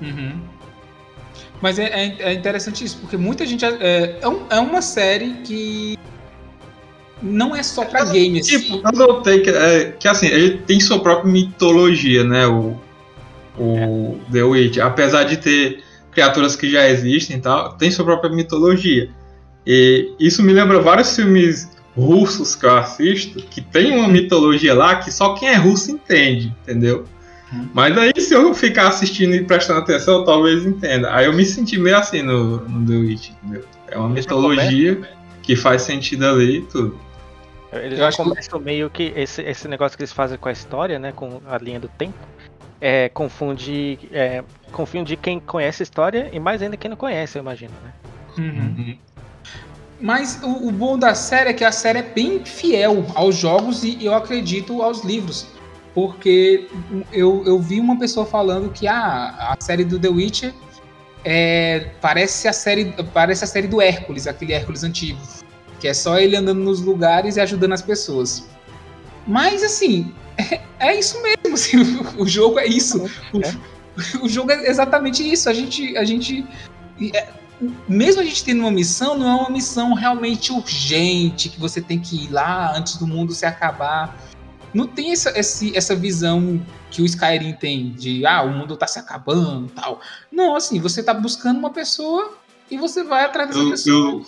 Uhum. 0.00 0.40
Mas 1.60 1.78
é, 1.78 1.84
é, 1.84 2.16
é 2.20 2.32
interessante 2.32 2.84
isso, 2.84 2.98
porque 2.98 3.16
muita 3.16 3.46
gente. 3.46 3.64
É, 3.64 4.18
é, 4.20 4.28
um- 4.28 4.46
é 4.50 4.58
uma 4.58 4.82
série 4.82 5.34
que 5.44 5.98
não 7.22 7.54
é 7.54 7.62
só 7.62 7.84
pra 7.84 8.04
game, 8.04 8.40
assim. 8.40 8.58
Tipo, 8.60 8.82
eu 8.86 8.92
notei 8.92 9.40
que, 9.40 9.50
é, 9.50 9.92
que 9.92 10.06
assim, 10.06 10.26
ele 10.26 10.58
tem 10.58 10.78
sua 10.80 11.00
própria 11.00 11.30
mitologia, 11.30 12.22
né? 12.24 12.46
O, 12.46 12.78
o 13.58 14.20
The 14.30 14.42
Witch, 14.42 14.78
apesar 14.78 15.24
de 15.24 15.36
ter 15.38 15.82
criaturas 16.10 16.54
que 16.54 16.70
já 16.70 16.88
existem 16.88 17.38
e 17.38 17.40
tal, 17.40 17.74
tem 17.74 17.90
sua 17.90 18.04
própria 18.04 18.30
mitologia. 18.30 19.08
E 19.66 20.12
isso 20.20 20.42
me 20.42 20.52
lembra 20.52 20.80
vários 20.80 21.14
filmes 21.16 21.70
russos 21.96 22.54
que 22.54 22.66
eu 22.66 22.76
assisto, 22.76 23.40
que 23.42 23.60
tem 23.60 23.96
uma 23.96 24.08
mitologia 24.08 24.74
lá 24.74 24.96
que 24.96 25.10
só 25.10 25.34
quem 25.34 25.48
é 25.48 25.54
russo 25.56 25.90
entende, 25.90 26.52
entendeu? 26.62 27.04
Mas 27.72 27.96
aí 27.96 28.12
se 28.18 28.34
eu 28.34 28.52
ficar 28.54 28.88
assistindo 28.88 29.34
e 29.34 29.44
prestando 29.44 29.80
atenção, 29.80 30.24
talvez 30.24 30.64
entenda. 30.66 31.14
Aí 31.14 31.26
eu 31.26 31.32
me 31.32 31.44
senti 31.44 31.78
meio 31.78 31.96
assim 31.96 32.22
no, 32.22 32.66
no 32.68 32.86
The 32.86 32.94
Witch, 32.96 33.30
entendeu? 33.30 33.64
É 33.88 33.96
uma 33.98 34.08
mitologia 34.08 35.00
que 35.42 35.54
faz 35.54 35.82
sentido 35.82 36.26
ali 36.26 36.58
e 36.58 36.62
tudo. 36.62 36.98
Eles 37.72 37.92
Eu 37.92 37.96
já 37.98 38.10
que- 38.10 38.16
começam 38.16 38.58
meio 38.60 38.88
que 38.90 39.12
esse, 39.14 39.42
esse 39.42 39.68
negócio 39.68 39.96
que 39.96 40.02
eles 40.02 40.12
fazem 40.12 40.38
com 40.38 40.48
a 40.48 40.52
história, 40.52 40.98
né? 40.98 41.12
Com 41.12 41.40
a 41.46 41.58
linha 41.58 41.78
do 41.78 41.88
tempo. 41.88 42.14
É, 42.80 43.08
confunde, 43.08 43.98
é, 44.12 44.42
confunde 44.72 45.16
quem 45.16 45.38
conhece 45.40 45.82
a 45.82 45.84
história 45.84 46.28
e 46.32 46.40
mais 46.40 46.60
ainda 46.60 46.76
quem 46.76 46.88
não 46.90 46.96
conhece, 46.96 47.38
eu 47.38 47.42
imagino, 47.42 47.72
né? 47.84 47.92
Uhum. 48.36 48.98
Mas 50.00 50.40
o, 50.42 50.68
o 50.68 50.72
bom 50.72 50.98
da 50.98 51.14
série 51.14 51.50
é 51.50 51.52
que 51.52 51.64
a 51.64 51.72
série 51.72 52.00
é 52.00 52.02
bem 52.02 52.44
fiel 52.44 53.06
aos 53.14 53.36
jogos 53.36 53.84
e 53.84 54.04
eu 54.04 54.12
acredito 54.14 54.82
aos 54.82 55.02
livros. 55.04 55.46
Porque 55.94 56.68
eu, 57.12 57.44
eu 57.46 57.58
vi 57.60 57.78
uma 57.78 57.98
pessoa 57.98 58.26
falando 58.26 58.70
que 58.70 58.86
ah, 58.88 59.54
a 59.56 59.56
série 59.60 59.84
do 59.84 59.98
The 59.98 60.08
Witcher 60.08 60.52
é, 61.24 61.90
parece, 62.00 62.48
a 62.48 62.52
série, 62.52 62.92
parece 63.12 63.44
a 63.44 63.46
série 63.46 63.68
do 63.68 63.80
Hércules, 63.80 64.26
aquele 64.26 64.52
Hércules 64.52 64.82
antigo. 64.82 65.20
Que 65.78 65.88
é 65.88 65.94
só 65.94 66.18
ele 66.18 66.36
andando 66.36 66.60
nos 66.60 66.80
lugares 66.80 67.36
e 67.36 67.40
ajudando 67.40 67.72
as 67.72 67.82
pessoas. 67.82 68.48
Mas 69.26 69.62
assim, 69.62 70.12
é, 70.36 70.60
é 70.78 70.98
isso 70.98 71.22
mesmo. 71.22 71.38
assim, 71.54 71.76
o, 71.78 72.22
o 72.22 72.28
jogo 72.28 72.58
é 72.58 72.66
isso. 72.66 73.08
O, 73.32 74.24
o 74.24 74.28
jogo 74.28 74.50
é 74.50 74.68
exatamente 74.68 75.22
isso. 75.30 75.48
A 75.48 75.52
gente. 75.52 75.96
A 75.96 76.04
gente 76.04 76.44
é, 77.14 77.28
mesmo 77.88 78.20
a 78.20 78.24
gente 78.24 78.44
tendo 78.44 78.60
uma 78.60 78.70
missão, 78.70 79.16
não 79.16 79.28
é 79.28 79.34
uma 79.34 79.50
missão 79.50 79.94
realmente 79.94 80.52
urgente, 80.52 81.48
que 81.48 81.58
você 81.58 81.80
tem 81.80 82.00
que 82.00 82.24
ir 82.24 82.30
lá 82.30 82.76
antes 82.76 82.96
do 82.96 83.06
mundo 83.06 83.32
se 83.32 83.46
acabar. 83.46 84.18
Não 84.74 84.86
tem 84.86 85.12
essa, 85.12 85.38
esse- 85.38 85.76
essa 85.76 85.94
visão 85.94 86.60
que 86.90 87.00
o 87.00 87.04
Skyrim 87.06 87.52
tem 87.52 87.92
de 87.92 88.26
ah, 88.26 88.42
o 88.42 88.50
mundo 88.50 88.76
tá 88.76 88.86
se 88.86 88.98
acabando 88.98 89.68
tal. 89.74 90.00
Não, 90.32 90.56
assim, 90.56 90.80
você 90.80 91.02
tá 91.02 91.14
buscando 91.14 91.58
uma 91.58 91.70
pessoa 91.70 92.34
e 92.70 92.76
você 92.76 93.04
vai 93.04 93.24
atrás 93.24 93.48
dessa 93.50 93.60
Eu, 93.60 93.70
pessoa. 93.70 93.96
eu- 94.12 94.26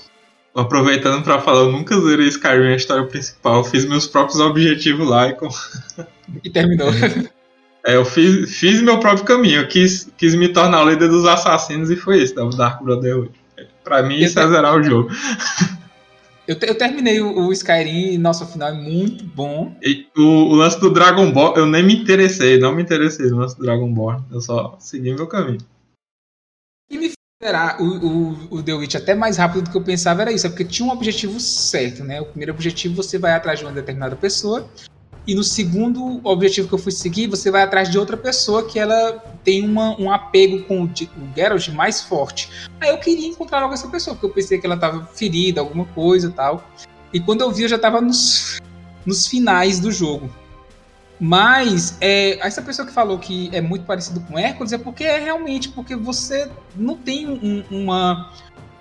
aproveitando 0.62 1.22
pra 1.22 1.38
falar, 1.40 1.61
eu 1.61 1.72
nunca 1.72 2.00
zerei 2.00 2.28
Skyrim 2.28 2.68
a 2.72 2.76
história 2.76 3.04
principal. 3.06 3.56
Eu 3.56 3.64
fiz 3.64 3.85
meus 3.85 4.06
próprios 4.06 4.40
objetivos 4.40 5.06
lá 5.06 5.28
e 5.28 5.35
com- 5.35 5.48
E 6.44 6.48
terminou. 6.50 6.88
é, 7.85 7.96
eu 7.96 8.04
fiz, 8.04 8.56
fiz 8.56 8.80
meu 8.80 8.98
próprio 9.00 9.24
caminho. 9.24 9.61
Eu 9.62 9.68
quis, 9.68 10.11
quis 10.16 10.35
me 10.35 10.48
tornar 10.48 10.82
o 10.85 10.88
líder 10.88 11.09
dos 11.09 11.24
assassinos 11.26 11.90
e 11.90 11.96
foi 11.96 12.22
isso, 12.22 12.35
da 12.35 12.44
Dark 12.48 12.82
Brotherhood. 12.82 13.30
Pra 13.85 14.02
mim, 14.02 14.16
isso 14.16 14.38
é 14.40 14.48
zerar 14.48 14.74
o 14.76 14.82
jogo. 14.82 15.11
Eu, 16.46 16.59
te- 16.59 16.66
eu 16.66 16.76
terminei 16.76 17.20
o, 17.20 17.46
o 17.46 17.52
Skyrim 17.52 18.12
e 18.12 18.18
nosso 18.18 18.46
final 18.46 18.68
é 18.68 18.72
muito 18.72 19.24
bom. 19.24 19.76
E 19.82 20.06
o, 20.16 20.22
o 20.22 20.54
lance 20.54 20.78
do 20.80 20.90
Dragon 20.92 21.30
Ball, 21.32 21.56
eu 21.56 21.66
nem 21.66 21.82
me 21.82 21.94
interessei, 21.96 22.59
não 22.59 22.74
me 22.74 22.82
interessei 22.82 23.26
no 23.30 23.38
lance 23.38 23.56
do 23.56 23.62
Dragon 23.62 23.92
Ball. 23.92 24.22
Eu 24.30 24.40
só 24.40 24.76
segui 24.78 25.12
meu 25.12 25.26
caminho. 25.26 25.59
E 26.90 26.96
me 26.98 27.12
esperar 27.42 27.80
o, 27.80 27.85
o, 27.85 28.59
o 28.59 28.62
The 28.62 28.74
Witch 28.74 28.94
até 28.94 29.14
mais 29.14 29.37
rápido 29.37 29.64
do 29.64 29.70
que 29.70 29.76
eu 29.76 29.82
pensava 29.85 30.22
era 30.22 30.32
isso, 30.32 30.46
é 30.46 30.50
porque 30.50 30.64
tinha 30.64 30.88
um 30.88 30.92
objetivo 30.92 31.38
certo, 31.40 32.04
né? 32.04 32.20
O 32.20 32.26
primeiro 32.26 32.52
objetivo 32.52 32.94
você 32.94 33.18
vai 33.18 33.32
atrás 33.32 33.59
de 33.59 33.64
uma 33.64 33.72
determinada 33.72 34.14
pessoa, 34.16 34.68
e 35.26 35.34
no 35.34 35.42
segundo 35.42 36.20
objetivo 36.22 36.68
que 36.68 36.74
eu 36.74 36.78
fui 36.78 36.92
seguir, 36.92 37.26
você 37.26 37.50
vai 37.50 37.62
atrás 37.62 37.90
de 37.90 37.98
outra 37.98 38.16
pessoa 38.16 38.64
que 38.64 38.78
ela 38.78 39.12
tem 39.42 39.64
uma, 39.64 40.00
um 40.00 40.10
apego 40.10 40.62
com 40.64 40.82
o, 40.82 40.84
o 40.84 41.34
Geralt 41.34 41.68
mais 41.70 42.00
forte. 42.00 42.48
Aí 42.80 42.90
eu 42.90 42.98
queria 42.98 43.26
encontrar 43.26 43.60
logo 43.60 43.74
essa 43.74 43.88
pessoa, 43.88 44.14
porque 44.14 44.26
eu 44.26 44.30
pensei 44.30 44.58
que 44.58 44.66
ela 44.66 44.76
tava 44.76 45.04
ferida, 45.06 45.60
alguma 45.60 45.84
coisa 45.86 46.30
tal. 46.30 46.64
E 47.12 47.18
quando 47.18 47.40
eu 47.40 47.50
vi, 47.50 47.62
eu 47.62 47.68
já 47.68 47.78
tava 47.78 48.00
nos, 48.00 48.60
nos 49.04 49.26
finais 49.26 49.80
do 49.80 49.90
jogo. 49.90 50.30
Mas 51.18 51.96
é, 52.00 52.38
essa 52.46 52.62
pessoa 52.62 52.86
que 52.86 52.92
falou 52.92 53.18
que 53.18 53.48
é 53.52 53.60
muito 53.60 53.84
parecido 53.84 54.20
com 54.20 54.38
Hércules 54.38 54.72
é 54.72 54.78
porque 54.78 55.02
é 55.02 55.18
realmente 55.18 55.70
porque 55.70 55.96
você 55.96 56.48
não 56.76 56.94
tem 56.94 57.26
um, 57.26 57.64
uma, 57.70 58.32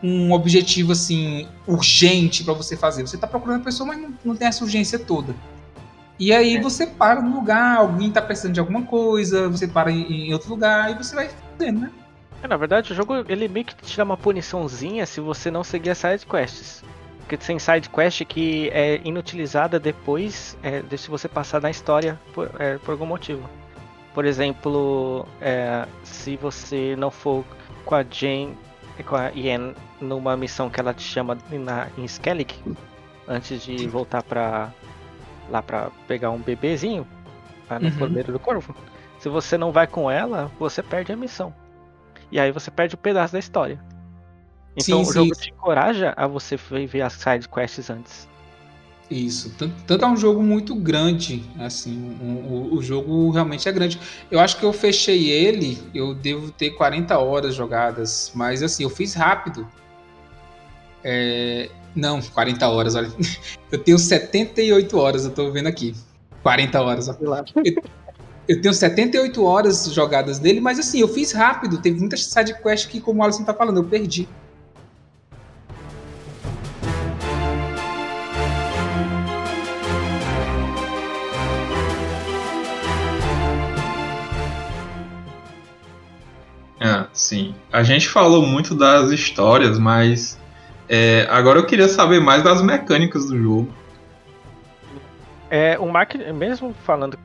um 0.03 0.31
objetivo 0.31 0.91
assim 0.91 1.47
urgente 1.65 2.43
pra 2.43 2.53
você 2.53 2.75
fazer. 2.75 3.07
Você 3.07 3.17
tá 3.17 3.25
procurando 3.25 3.61
a 3.61 3.63
pessoa, 3.63 3.87
mas 3.87 3.99
não, 3.99 4.13
não 4.23 4.35
tem 4.35 4.47
essa 4.47 4.63
urgência 4.63 4.99
toda. 4.99 5.33
E 6.19 6.33
aí 6.33 6.57
É. 6.57 6.61
você 6.61 6.87
para 6.87 7.21
no 7.21 7.35
lugar, 7.35 7.77
alguém 7.77 8.11
tá 8.11 8.21
precisando 8.21 8.53
de 8.53 8.59
alguma 8.59 8.83
coisa, 8.83 9.49
você 9.49 9.67
para 9.67 9.91
em, 9.91 10.29
em 10.29 10.33
outro 10.33 10.49
lugar 10.49 10.91
e 10.91 10.95
você 10.95 11.15
vai 11.15 11.29
fazendo, 11.57 11.81
né? 11.81 11.91
É, 12.41 12.47
na 12.47 12.57
verdade, 12.57 12.91
o 12.93 12.95
jogo 12.95 13.25
ele 13.27 13.47
meio 13.47 13.65
que 13.65 13.75
te 13.75 13.97
dá 13.97 14.03
uma 14.03 14.17
puniçãozinha 14.17 15.05
se 15.05 15.19
você 15.19 15.49
não 15.51 15.63
seguir 15.63 15.89
as 15.89 15.97
side 15.97 16.25
quests. 16.25 16.83
Porque 17.19 17.37
tem 17.37 17.57
side 17.57 17.89
quest 17.89 18.23
que 18.25 18.69
é 18.69 19.01
inutilizada 19.03 19.79
depois 19.79 20.55
é, 20.61 20.81
de 20.81 20.97
se 20.97 21.09
você 21.09 21.27
passar 21.27 21.59
na 21.59 21.71
história 21.71 22.19
por, 22.33 22.51
é, 22.59 22.77
por 22.77 22.91
algum 22.91 23.05
motivo. 23.05 23.49
Por 24.13 24.25
exemplo, 24.25 25.27
é, 25.41 25.85
se 26.03 26.37
você 26.37 26.95
não 26.97 27.09
for 27.09 27.43
com 27.83 27.95
a 27.95 28.05
Jane, 28.09 28.55
com 29.05 29.15
a 29.15 29.29
Yen 29.29 29.73
numa 29.99 30.37
missão 30.37 30.69
que 30.69 30.79
ela 30.79 30.93
te 30.93 31.01
chama 31.01 31.37
na, 31.51 31.87
em 31.97 32.05
Skellig, 32.05 32.53
antes 33.27 33.63
de 33.63 33.87
voltar 33.87 34.21
pra 34.21 34.71
lá 35.49 35.61
pra 35.61 35.91
pegar 36.07 36.31
um 36.31 36.39
bebezinho 36.39 37.07
lá 37.69 37.79
no 37.79 37.87
Uhum. 37.87 37.91
formeiro 37.93 38.31
do 38.31 38.39
corvo. 38.39 38.75
Se 39.19 39.29
você 39.29 39.57
não 39.57 39.71
vai 39.71 39.87
com 39.87 40.09
ela, 40.09 40.51
você 40.59 40.83
perde 40.83 41.11
a 41.11 41.15
missão. 41.15 41.53
E 42.31 42.39
aí 42.39 42.51
você 42.51 42.69
perde 42.69 42.95
um 42.95 42.99
pedaço 42.99 43.33
da 43.33 43.39
história. 43.39 43.79
Então 44.75 44.99
Sim, 44.99 45.03
o 45.03 45.05
sim. 45.05 45.13
jogo 45.13 45.35
te 45.35 45.49
encoraja 45.51 46.13
a 46.17 46.27
você 46.27 46.57
ver 46.57 47.01
as 47.01 47.13
side 47.13 47.47
quests 47.47 47.89
antes. 47.89 48.27
Isso. 49.09 49.53
Tanto, 49.57 49.75
tanto 49.85 50.05
é 50.05 50.07
um 50.07 50.17
jogo 50.17 50.41
muito 50.41 50.75
grande, 50.75 51.43
assim, 51.59 52.17
o, 52.19 52.25
o, 52.25 52.75
o, 52.75 52.81
jogo 52.81 53.29
realmente 53.29 53.69
é 53.69 53.71
grande. 53.71 53.99
Eu 54.31 54.39
acho 54.39 54.57
que 54.57 54.65
eu 54.65 54.73
fechei 54.73 55.29
ele, 55.29 55.77
eu 55.93 56.15
devo 56.15 56.51
ter 56.51 56.71
40 56.71 57.17
horas 57.19 57.53
jogadas, 57.53 58.31
mas 58.33 58.63
assim, 58.63 58.83
eu 58.83 58.89
fiz 58.89 59.13
rápido. 59.13 59.67
É, 61.03 61.69
não, 61.95 62.21
40 62.21 62.67
horas, 62.67 62.95
olha. 62.95 63.11
Eu 63.71 63.79
tenho 63.79 63.97
78 63.97 64.97
horas, 64.97 65.25
eu 65.25 65.31
tô 65.31 65.51
vendo 65.51 65.67
aqui. 65.67 65.95
40 66.43 66.81
horas, 66.81 67.07
olha. 67.09 67.45
Eu, 67.63 67.83
eu 68.47 68.61
tenho 68.61 68.73
78 68.73 69.43
horas 69.43 69.91
jogadas 69.93 70.39
nele, 70.39 70.59
mas 70.59 70.77
assim, 70.77 70.99
eu 70.99 71.07
fiz 71.07 71.31
rápido. 71.31 71.81
Teve 71.81 71.99
muitas 71.99 72.25
sidequests 72.25 72.91
que, 72.91 72.99
como 72.99 73.21
o 73.21 73.23
Alisson 73.23 73.43
tá 73.43 73.53
falando, 73.53 73.77
eu 73.77 73.83
perdi. 73.85 74.27
É, 86.79 87.07
sim. 87.13 87.55
A 87.71 87.81
gente 87.83 88.07
falou 88.09 88.45
muito 88.45 88.75
das 88.75 89.09
histórias, 89.11 89.79
mas 89.79 90.37
é, 90.87 91.27
agora 91.29 91.59
eu 91.59 91.65
queria 91.65 91.87
saber 91.87 92.19
mais 92.19 92.43
das 92.43 92.61
mecânicas 92.61 93.27
do 93.27 93.37
jogo. 93.37 93.73
É, 95.49 95.77
o 95.79 95.85
marketing, 95.87 96.33
mesmo 96.33 96.73
falando, 96.83 97.17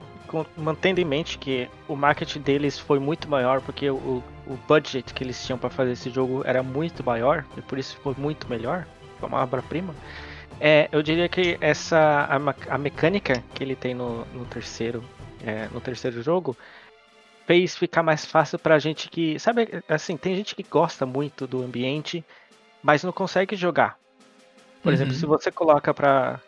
mantendo 0.56 1.00
em 1.00 1.04
mente 1.04 1.38
que 1.38 1.68
o 1.88 1.96
marketing 1.96 2.40
deles 2.40 2.78
foi 2.78 2.98
muito 2.98 3.28
maior, 3.28 3.60
porque 3.60 3.90
o, 3.90 4.22
o 4.46 4.58
budget 4.68 5.12
que 5.12 5.24
eles 5.24 5.44
tinham 5.44 5.58
para 5.58 5.70
fazer 5.70 5.92
esse 5.92 6.10
jogo 6.10 6.42
era 6.44 6.62
muito 6.62 7.04
maior, 7.04 7.44
e 7.56 7.62
por 7.62 7.78
isso 7.78 7.98
foi 8.02 8.14
muito 8.16 8.48
melhor, 8.48 8.86
foi 9.18 9.28
uma 9.28 9.42
obra-prima. 9.42 9.94
É, 10.60 10.88
eu 10.92 11.02
diria 11.02 11.28
que 11.28 11.56
essa 11.60 11.98
a, 11.98 12.74
a, 12.74 12.78
mecânica 12.78 13.42
que 13.54 13.64
ele 13.64 13.74
tem 13.74 13.94
no, 13.94 14.26
no 14.26 14.44
terceiro 14.44 15.02
é, 15.42 15.68
no 15.72 15.80
terceiro 15.80 16.22
jogo 16.22 16.54
fez 17.46 17.74
ficar 17.74 18.02
mais 18.02 18.26
fácil 18.26 18.58
pra 18.58 18.78
gente 18.78 19.08
que 19.08 19.38
sabe 19.38 19.82
assim 19.88 20.18
tem 20.18 20.36
gente 20.36 20.54
que 20.54 20.62
gosta 20.62 21.06
muito 21.06 21.46
do 21.46 21.62
ambiente 21.62 22.22
mas 22.82 23.02
não 23.02 23.12
consegue 23.12 23.56
jogar. 23.56 23.98
Por 24.82 24.88
uhum. 24.88 24.94
exemplo, 24.94 25.14
se 25.14 25.26
você 25.26 25.50
coloca 25.50 25.92
pra. 25.92 26.40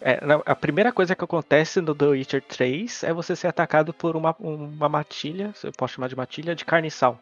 É, 0.00 0.18
a 0.46 0.54
primeira 0.54 0.90
coisa 0.92 1.14
que 1.14 1.22
acontece 1.22 1.80
no 1.80 1.94
The 1.94 2.06
Witcher 2.06 2.42
3 2.42 3.04
é 3.04 3.12
você 3.12 3.36
ser 3.36 3.48
atacado 3.48 3.92
por 3.92 4.16
uma, 4.16 4.34
uma 4.38 4.88
matilha, 4.88 5.52
eu 5.62 5.72
posso 5.72 5.94
chamar 5.94 6.08
de 6.08 6.16
matilha, 6.16 6.54
de 6.54 6.64
carniçal. 6.64 7.20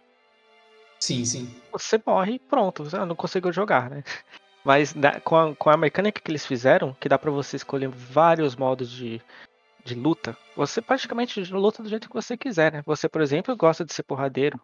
Sim, 1.00 1.24
sim. 1.24 1.54
Você 1.72 2.00
morre 2.04 2.34
e 2.34 2.38
pronto, 2.38 2.84
você 2.84 2.96
não 2.98 3.16
conseguiu 3.16 3.52
jogar, 3.52 3.90
né? 3.90 4.04
Mas 4.64 4.94
com, 5.24 5.36
a, 5.36 5.54
com 5.54 5.70
a 5.70 5.76
mecânica 5.76 6.20
que 6.20 6.30
eles 6.30 6.44
fizeram, 6.44 6.94
que 7.00 7.08
dá 7.08 7.18
para 7.18 7.30
você 7.30 7.56
escolher 7.56 7.88
vários 7.88 8.54
modos 8.54 8.90
de, 8.90 9.20
de 9.84 9.94
luta, 9.94 10.36
você 10.54 10.82
praticamente 10.82 11.40
luta 11.52 11.82
do 11.82 11.88
jeito 11.88 12.08
que 12.08 12.14
você 12.14 12.36
quiser, 12.36 12.72
né? 12.72 12.82
Você, 12.84 13.08
por 13.08 13.22
exemplo, 13.22 13.56
gosta 13.56 13.84
de 13.84 13.94
ser 13.94 14.02
porradeiro, 14.02 14.60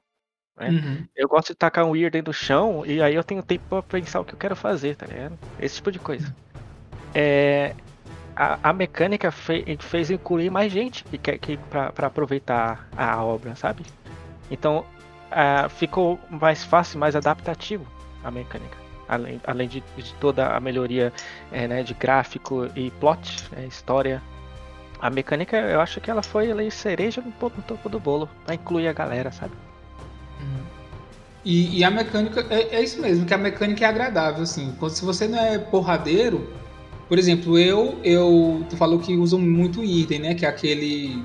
né? 0.57 0.71
Uhum. 0.71 1.05
Eu 1.17 1.29
gosto 1.29 1.49
de 1.49 1.55
tacar 1.55 1.85
um 1.85 1.91
Weird 1.91 2.11
dentro 2.11 2.33
do 2.33 2.35
chão 2.35 2.85
e 2.87 3.03
aí 3.03 3.15
eu 3.15 3.25
tenho 3.25 3.43
tempo 3.43 3.65
pra 3.69 3.83
pensar 3.83 4.21
o 4.21 4.25
que 4.25 4.35
eu 4.35 4.39
quero 4.39 4.57
fazer, 4.57 4.97
tá 4.97 5.07
ligado? 5.07 5.39
Esse 5.59 5.77
tipo 5.77 5.91
de 5.91 5.99
coisa. 5.99 6.35
É, 7.15 7.75
a, 8.37 8.71
a 8.71 8.73
mecânica 8.73 9.31
fe, 9.31 9.65
fez 9.81 10.11
incluir 10.11 10.51
mais 10.51 10.73
gente 10.73 11.05
que 11.05 11.19
quer 11.19 11.39
que, 11.39 11.57
pra, 11.57 11.93
pra 11.93 12.07
aproveitar 12.09 12.89
a 12.97 13.23
obra, 13.25 13.55
sabe? 13.55 13.85
Então 14.51 14.85
ficou 15.71 16.19
mais 16.31 16.63
fácil, 16.63 16.99
mais 16.99 17.17
adaptativo 17.17 17.85
a 18.23 18.31
mecânica. 18.31 18.77
Além, 19.07 19.41
além 19.47 19.69
de, 19.69 19.83
de 19.97 20.15
toda 20.15 20.49
a 20.49 20.61
melhoria 20.61 21.13
é, 21.53 21.69
né, 21.69 21.83
de 21.83 21.93
gráfico 21.93 22.67
e 22.75 22.91
plot, 22.93 23.45
é, 23.57 23.67
história. 23.67 24.23
A 24.99 25.11
mecânica, 25.11 25.57
eu 25.57 25.81
acho 25.81 26.01
que 26.01 26.11
ela 26.11 26.23
foi 26.23 26.51
ali, 26.51 26.71
cereja 26.71 27.21
no, 27.21 27.27
no 27.29 27.63
topo 27.63 27.89
do 27.89 28.01
bolo, 28.01 28.29
pra 28.47 28.55
incluir 28.55 28.89
a 28.89 28.93
galera, 28.93 29.31
sabe? 29.31 29.53
E, 31.45 31.79
e, 31.79 31.85
a 31.85 31.91
mecânica 31.91 32.47
é, 32.49 32.77
é, 32.77 32.83
isso 32.83 33.01
mesmo, 33.01 33.27
que 33.27 33.35
a 33.35 33.39
mecânica 33.39 33.85
é 33.85 33.89
agradável, 33.89 34.43
assim. 34.43 34.75
Quando, 34.79 34.93
se 34.93 35.05
você 35.05 35.29
não 35.29 35.39
é 35.39 35.59
porradeiro, 35.59 36.49
por 37.09 37.19
exemplo, 37.19 37.59
eu, 37.59 37.99
eu. 38.03 38.65
Tu 38.71 38.77
falou 38.77 38.99
que 38.99 39.15
usam 39.17 39.39
muito 39.39 39.85
item, 39.85 40.21
né? 40.21 40.35
Que 40.35 40.47
é 40.47 40.49
aquele. 40.49 41.23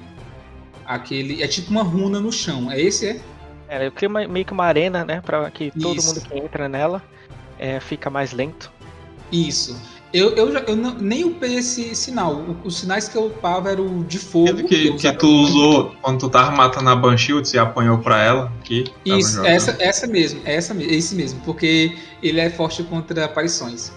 Aquele. 0.86 1.42
É 1.42 1.48
tipo 1.48 1.72
uma 1.72 1.84
runa 1.84 2.20
no 2.20 2.32
chão. 2.32 2.70
É 2.70 2.80
esse, 2.80 3.08
é? 3.08 3.22
É, 3.70 3.88
eu 3.88 3.92
crio 3.92 4.10
uma, 4.10 4.28
meio 4.28 4.46
que 4.46 4.52
uma 4.52 4.66
arena, 4.66 5.06
né? 5.06 5.22
Pra 5.22 5.50
que 5.52 5.72
todo 5.72 5.98
isso. 5.98 6.08
mundo 6.08 6.22
que 6.22 6.38
entra 6.38 6.68
nela 6.68 7.02
é, 7.58 7.80
fica 7.80 8.10
mais 8.10 8.34
lento. 8.34 8.72
Isso. 9.32 9.80
Eu, 10.12 10.32
eu, 10.36 10.50
eu 10.50 10.76
não, 10.76 10.96
nem 10.96 11.24
upei 11.24 11.56
esse 11.56 11.94
sinal. 11.94 12.34
O, 12.34 12.58
os 12.64 12.80
sinais 12.80 13.08
que 13.08 13.16
eu 13.16 13.28
upava 13.28 13.70
era 13.70 13.82
o 13.82 14.04
de 14.04 14.18
fogo. 14.18 14.56
Que, 14.56 14.64
que, 14.64 14.94
que 14.94 15.12
tu 15.14 15.28
usou 15.28 15.96
quando 16.02 16.20
tu 16.20 16.30
tava 16.30 16.52
matando 16.52 16.90
a 16.90 16.96
Banshee, 16.96 17.34
você 17.34 17.60
apoiou 17.60 18.00
pra 18.00 18.24
ela. 18.24 18.52
Que 18.64 18.86
Isso, 19.06 19.46
essa, 19.46 19.76
essa 19.80 20.08
mesmo, 20.08 20.42
essa, 20.46 20.76
esse 20.84 21.14
mesmo, 21.14 21.40
porque 21.42 21.96
ele 22.24 22.40
é 22.40 22.50
forte 22.50 22.82
contra 22.84 23.26
aparições. 23.26 23.92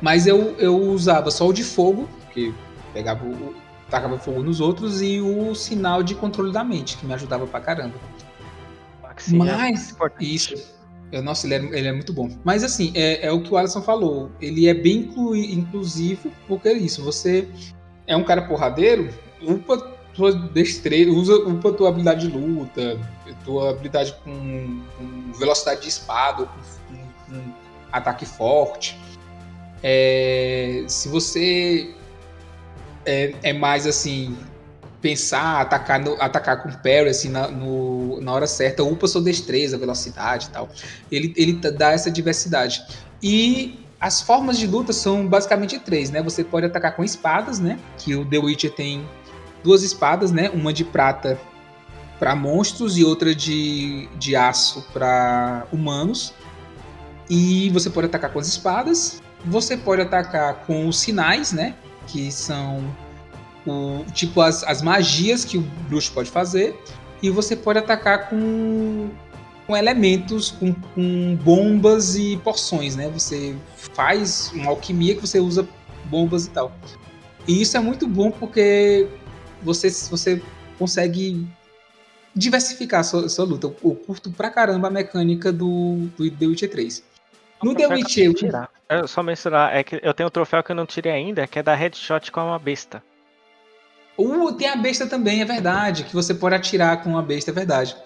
Mas 0.00 0.26
eu, 0.26 0.54
eu 0.58 0.76
usava 0.76 1.30
só 1.30 1.46
o 1.46 1.52
de 1.52 1.64
fogo, 1.64 2.08
que 2.32 2.54
pegava 2.94 3.24
o. 3.24 3.54
tacava 3.90 4.18
fogo 4.18 4.42
nos 4.42 4.60
outros, 4.60 5.02
e 5.02 5.20
o 5.20 5.54
sinal 5.54 6.02
de 6.02 6.14
controle 6.14 6.50
da 6.50 6.64
mente, 6.64 6.96
que 6.96 7.04
me 7.04 7.12
ajudava 7.12 7.46
pra 7.46 7.60
caramba. 7.60 7.94
Mas. 9.32 9.94
Isso. 10.20 10.77
Nossa, 11.22 11.46
ele 11.46 11.54
é, 11.54 11.78
ele 11.78 11.88
é, 11.88 11.92
muito 11.92 12.12
bom. 12.12 12.30
Mas 12.44 12.62
assim, 12.62 12.92
é, 12.94 13.26
é, 13.26 13.32
o 13.32 13.42
que 13.42 13.52
o 13.52 13.56
Alisson 13.56 13.80
falou. 13.80 14.30
Ele 14.40 14.68
é 14.68 14.74
bem 14.74 14.98
inclu, 14.98 15.34
inclusivo, 15.34 16.30
porque 16.46 16.68
é 16.68 16.72
isso. 16.74 17.02
Você 17.02 17.48
é 18.06 18.16
um 18.16 18.24
cara 18.24 18.42
porradeiro, 18.42 19.08
upa 19.42 19.78
tua 20.14 20.32
destreza, 20.32 21.10
usa, 21.10 21.36
upa 21.36 21.72
tua 21.72 21.88
habilidade 21.88 22.26
de 22.26 22.36
luta, 22.36 22.98
tua 23.44 23.70
habilidade 23.70 24.14
com, 24.24 24.82
com 24.98 25.32
velocidade 25.38 25.82
de 25.82 25.88
espada, 25.88 26.46
com, 26.46 27.32
com 27.32 27.42
ataque 27.92 28.26
forte. 28.26 28.98
É, 29.82 30.84
se 30.88 31.08
você 31.08 31.94
é, 33.06 33.32
é 33.42 33.52
mais 33.52 33.86
assim, 33.86 34.36
pensar, 35.00 35.60
atacar, 35.60 36.00
no, 36.00 36.20
atacar 36.20 36.62
com 36.62 36.70
parry 36.70 37.08
assim, 37.08 37.28
na, 37.28 37.48
no, 37.48 38.20
na 38.20 38.32
hora 38.32 38.46
certa, 38.46 38.82
upa 38.82 39.06
sua 39.06 39.22
destreza, 39.22 39.78
velocidade 39.78 40.46
e 40.46 40.50
tal. 40.50 40.68
Ele, 41.10 41.32
ele 41.36 41.52
dá 41.52 41.92
essa 41.92 42.10
diversidade. 42.10 42.82
E 43.22 43.78
as 44.00 44.20
formas 44.20 44.58
de 44.58 44.66
luta 44.66 44.92
são 44.92 45.26
basicamente 45.26 45.78
três, 45.78 46.10
né? 46.10 46.22
Você 46.22 46.44
pode 46.44 46.66
atacar 46.66 46.94
com 46.94 47.02
espadas, 47.02 47.58
né? 47.58 47.78
Que 47.98 48.14
o 48.14 48.24
The 48.24 48.38
Witcher 48.38 48.72
tem 48.72 49.08
duas 49.62 49.82
espadas, 49.82 50.30
né? 50.30 50.50
Uma 50.50 50.72
de 50.72 50.84
prata 50.84 51.38
para 52.18 52.34
monstros 52.34 52.96
e 52.98 53.04
outra 53.04 53.34
de, 53.34 54.08
de 54.16 54.34
aço 54.34 54.84
para 54.92 55.66
humanos. 55.72 56.34
E 57.30 57.70
você 57.70 57.90
pode 57.90 58.06
atacar 58.06 58.32
com 58.32 58.38
as 58.38 58.48
espadas. 58.48 59.20
Você 59.44 59.76
pode 59.76 60.02
atacar 60.02 60.54
com 60.66 60.88
os 60.88 60.98
sinais, 60.98 61.52
né? 61.52 61.74
Que 62.06 62.30
são 62.32 62.84
o, 63.66 64.04
tipo 64.12 64.40
as, 64.40 64.62
as 64.64 64.82
magias 64.82 65.44
que 65.44 65.58
o 65.58 65.62
bruxo 65.88 66.12
pode 66.12 66.30
fazer. 66.30 66.78
E 67.22 67.30
você 67.30 67.56
pode 67.56 67.78
atacar 67.78 68.28
com, 68.28 69.10
com 69.66 69.76
elementos, 69.76 70.52
com, 70.52 70.72
com 70.72 71.36
bombas 71.42 72.16
e 72.16 72.36
porções, 72.38 72.94
né? 72.94 73.08
Você 73.08 73.56
faz 73.94 74.52
uma 74.54 74.70
alquimia 74.70 75.14
que 75.14 75.20
você 75.20 75.40
usa 75.40 75.66
bombas 76.04 76.46
e 76.46 76.50
tal. 76.50 76.72
E 77.46 77.60
isso 77.60 77.76
é 77.76 77.80
muito 77.80 78.06
bom 78.06 78.30
porque 78.30 79.08
você, 79.62 79.90
você 80.10 80.40
consegue 80.78 81.46
diversificar 82.34 83.00
a 83.00 83.02
sua, 83.02 83.28
sua 83.28 83.44
luta. 83.44 83.66
Eu 83.66 83.94
curto 83.94 84.30
pra 84.30 84.50
caramba 84.50 84.88
a 84.88 84.90
mecânica 84.90 85.52
do, 85.52 86.08
do 86.16 86.30
The 86.30 86.46
Witcher 86.46 86.70
3. 86.70 87.04
No 87.62 87.74
The 87.74 87.88
Witcher. 87.88 88.32
Eu 88.88 89.08
só 89.08 89.22
mencionar, 89.22 89.74
é 89.74 89.82
que 89.82 90.00
eu 90.02 90.14
tenho 90.14 90.28
um 90.28 90.30
troféu 90.30 90.62
que 90.62 90.70
eu 90.70 90.76
não 90.76 90.86
tirei 90.86 91.12
ainda, 91.12 91.46
que 91.46 91.58
é 91.58 91.62
da 91.62 91.74
headshot 91.74 92.30
com 92.30 92.40
uma 92.40 92.58
besta. 92.58 93.02
Uh, 94.18 94.52
tem 94.52 94.68
a 94.68 94.76
besta 94.76 95.06
também, 95.06 95.40
é 95.40 95.44
verdade. 95.44 96.04
Que 96.04 96.14
você 96.14 96.34
pode 96.34 96.54
atirar 96.54 97.02
com 97.02 97.16
a 97.16 97.22
besta, 97.22 97.50
é 97.50 97.54
verdade. 97.54 97.96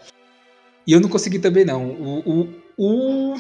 E 0.86 0.92
eu 0.92 1.00
não 1.00 1.08
consegui 1.08 1.38
também, 1.38 1.64
não. 1.64 1.88
O, 1.90 2.18
o, 2.76 3.34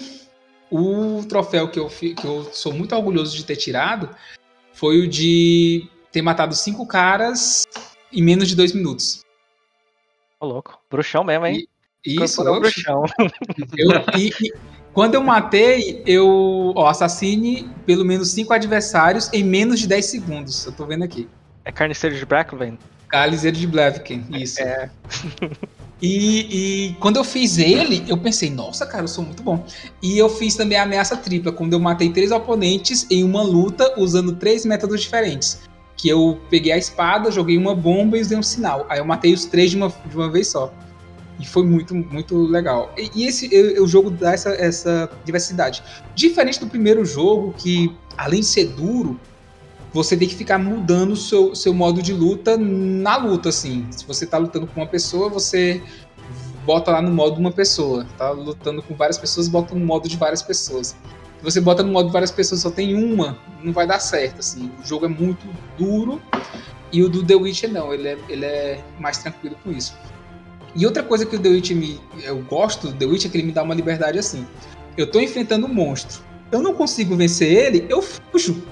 o, 0.70 1.18
o 1.18 1.24
troféu 1.24 1.68
que 1.68 1.78
eu, 1.78 1.88
que 1.88 2.24
eu 2.24 2.44
sou 2.52 2.72
muito 2.72 2.94
orgulhoso 2.94 3.36
de 3.36 3.44
ter 3.44 3.56
tirado 3.56 4.08
foi 4.72 5.00
o 5.00 5.08
de 5.08 5.86
ter 6.10 6.22
matado 6.22 6.54
cinco 6.54 6.86
caras 6.86 7.64
em 8.12 8.22
menos 8.22 8.48
de 8.48 8.56
dois 8.56 8.72
minutos. 8.72 9.22
Ô, 10.40 10.46
louco. 10.46 10.78
Bruxão 10.90 11.24
mesmo, 11.24 11.46
hein? 11.46 11.68
E, 12.04 12.22
isso, 12.22 12.42
bruxão. 12.42 13.04
Eu, 13.76 13.90
e, 14.18 14.30
e, 14.40 14.52
quando 14.92 15.14
eu 15.14 15.22
matei, 15.22 16.02
eu. 16.06 16.72
Ó, 16.74 16.86
assassine 16.86 17.70
pelo 17.86 18.04
menos 18.04 18.30
cinco 18.30 18.52
adversários 18.52 19.30
em 19.32 19.44
menos 19.44 19.80
de 19.80 19.86
10 19.86 20.04
segundos. 20.06 20.66
Eu 20.66 20.72
tô 20.72 20.86
vendo 20.86 21.04
aqui. 21.04 21.28
É 21.64 21.72
Carniceiro 21.72 22.16
de 22.16 22.24
Bracklevane? 22.24 22.78
Carniceiro 23.08 23.56
de 23.56 23.66
Blaviken, 23.66 24.24
isso. 24.30 24.60
É. 24.62 24.90
E, 26.00 26.88
e, 26.88 26.94
quando 26.94 27.18
eu 27.18 27.22
fiz 27.22 27.58
ele, 27.58 28.04
eu 28.08 28.18
pensei, 28.18 28.50
nossa, 28.50 28.84
cara, 28.84 29.04
eu 29.04 29.08
sou 29.08 29.22
muito 29.24 29.40
bom. 29.40 29.64
E 30.02 30.18
eu 30.18 30.28
fiz 30.28 30.56
também 30.56 30.76
a 30.76 30.82
ameaça 30.82 31.16
tripla, 31.16 31.52
quando 31.52 31.74
eu 31.74 31.78
matei 31.78 32.10
três 32.10 32.32
oponentes 32.32 33.06
em 33.08 33.22
uma 33.22 33.40
luta 33.40 33.94
usando 33.96 34.34
três 34.34 34.66
métodos 34.66 35.00
diferentes. 35.00 35.60
Que 35.96 36.08
eu 36.08 36.40
peguei 36.50 36.72
a 36.72 36.76
espada, 36.76 37.30
joguei 37.30 37.56
uma 37.56 37.72
bomba 37.72 38.18
e 38.18 38.20
usei 38.20 38.36
um 38.36 38.42
sinal. 38.42 38.84
Aí 38.88 38.98
eu 38.98 39.04
matei 39.04 39.32
os 39.32 39.44
três 39.44 39.70
de 39.70 39.76
uma, 39.76 39.94
de 40.06 40.16
uma 40.16 40.28
vez 40.28 40.48
só. 40.48 40.74
E 41.38 41.46
foi 41.46 41.64
muito, 41.64 41.94
muito 41.94 42.36
legal. 42.46 42.92
E, 42.98 43.08
e 43.14 43.26
esse 43.28 43.48
o 43.78 43.86
jogo 43.86 44.10
dá 44.10 44.32
essa, 44.32 44.50
essa 44.54 45.08
diversidade. 45.24 45.84
Diferente 46.16 46.58
do 46.58 46.66
primeiro 46.66 47.04
jogo, 47.04 47.54
que 47.56 47.94
além 48.16 48.40
de 48.40 48.46
ser 48.46 48.66
duro, 48.70 49.20
você 49.92 50.16
tem 50.16 50.26
que 50.26 50.34
ficar 50.34 50.58
mudando 50.58 51.12
o 51.12 51.16
seu, 51.16 51.54
seu 51.54 51.74
modo 51.74 52.02
de 52.02 52.12
luta 52.12 52.56
na 52.56 53.16
luta, 53.16 53.50
assim. 53.50 53.86
Se 53.90 54.06
você 54.06 54.24
tá 54.26 54.38
lutando 54.38 54.66
com 54.66 54.80
uma 54.80 54.86
pessoa, 54.86 55.28
você 55.28 55.82
bota 56.64 56.90
lá 56.90 57.02
no 57.02 57.10
modo 57.10 57.34
de 57.34 57.40
uma 57.40 57.52
pessoa. 57.52 58.06
Tá 58.16 58.30
lutando 58.30 58.82
com 58.82 58.94
várias 58.94 59.18
pessoas, 59.18 59.48
bota 59.48 59.74
no 59.74 59.84
modo 59.84 60.08
de 60.08 60.16
várias 60.16 60.42
pessoas. 60.42 60.96
Se 61.38 61.44
você 61.44 61.60
bota 61.60 61.82
no 61.82 61.92
modo 61.92 62.06
de 62.06 62.12
várias 62.12 62.30
pessoas 62.30 62.60
só 62.60 62.70
tem 62.70 62.94
uma, 62.94 63.36
não 63.62 63.72
vai 63.72 63.86
dar 63.86 63.98
certo, 63.98 64.38
assim. 64.38 64.70
O 64.82 64.86
jogo 64.86 65.06
é 65.06 65.08
muito 65.08 65.46
duro 65.76 66.20
e 66.92 67.02
o 67.02 67.08
do 67.08 67.24
The 67.24 67.34
Witcher 67.34 67.70
não, 67.70 67.92
ele 67.92 68.08
é, 68.08 68.18
ele 68.28 68.44
é 68.44 68.84
mais 68.98 69.18
tranquilo 69.18 69.56
com 69.62 69.72
isso. 69.72 69.94
E 70.74 70.86
outra 70.86 71.02
coisa 71.02 71.26
que 71.26 71.36
o 71.36 71.38
The 71.38 71.48
Witcher 71.48 71.76
me, 71.76 72.00
eu 72.22 72.42
gosto 72.44 72.88
do 72.88 72.94
The 72.94 73.04
Witcher 73.04 73.28
é 73.28 73.32
que 73.32 73.36
ele 73.36 73.46
me 73.46 73.52
dá 73.52 73.62
uma 73.62 73.74
liberdade 73.74 74.18
assim. 74.18 74.46
Eu 74.96 75.10
tô 75.10 75.20
enfrentando 75.20 75.66
um 75.66 75.72
monstro. 75.72 76.22
Eu 76.50 76.62
não 76.62 76.74
consigo 76.74 77.16
vencer 77.16 77.50
ele, 77.50 77.86
eu 77.88 78.00
fujo. 78.00 78.62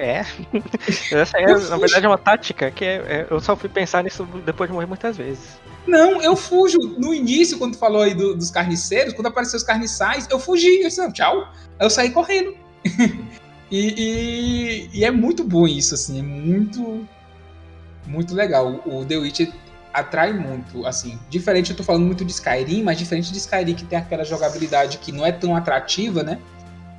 É. 0.00 0.24
Essa 1.12 1.38
é, 1.38 1.46
na 1.46 1.76
verdade, 1.76 2.06
é 2.06 2.08
uma 2.08 2.16
tática 2.16 2.70
que 2.70 2.84
é, 2.86 2.94
é, 2.94 3.26
eu 3.30 3.38
só 3.38 3.54
fui 3.54 3.68
pensar 3.68 4.02
nisso 4.02 4.26
depois 4.46 4.70
de 4.70 4.72
morrer 4.72 4.86
muitas 4.86 5.14
vezes. 5.14 5.60
Não, 5.86 6.22
eu 6.22 6.34
fujo. 6.34 6.78
No 6.98 7.12
início, 7.12 7.58
quando 7.58 7.72
tu 7.72 7.78
falou 7.78 8.00
aí 8.00 8.14
do, 8.14 8.34
dos 8.34 8.50
carniceiros, 8.50 9.12
quando 9.12 9.26
apareceu 9.26 9.58
os 9.58 9.62
carniçais, 9.62 10.26
eu 10.30 10.38
fugi. 10.38 10.80
Eu 10.80 10.88
disse, 10.88 11.02
não, 11.02 11.12
tchau. 11.12 11.52
Aí 11.78 11.86
eu 11.86 11.90
saí 11.90 12.10
correndo. 12.10 12.54
e, 13.70 14.88
e, 14.90 14.90
e, 14.94 15.04
é 15.04 15.10
muito 15.10 15.44
bom 15.44 15.68
isso, 15.68 15.94
assim. 15.94 16.18
É 16.18 16.22
muito, 16.22 17.06
muito 18.06 18.34
legal. 18.34 18.80
O 18.86 19.04
The 19.04 19.18
Witcher 19.18 19.52
atrai 19.92 20.32
muito, 20.32 20.86
assim. 20.86 21.18
Diferente, 21.28 21.72
eu 21.72 21.76
tô 21.76 21.82
falando 21.82 22.06
muito 22.06 22.24
de 22.24 22.32
Skyrim, 22.32 22.82
mas 22.82 22.96
diferente 22.96 23.30
de 23.30 23.38
Skyrim, 23.38 23.74
que 23.74 23.84
tem 23.84 23.98
aquela 23.98 24.24
jogabilidade 24.24 24.96
que 24.96 25.12
não 25.12 25.26
é 25.26 25.32
tão 25.32 25.54
atrativa, 25.54 26.22
né? 26.22 26.38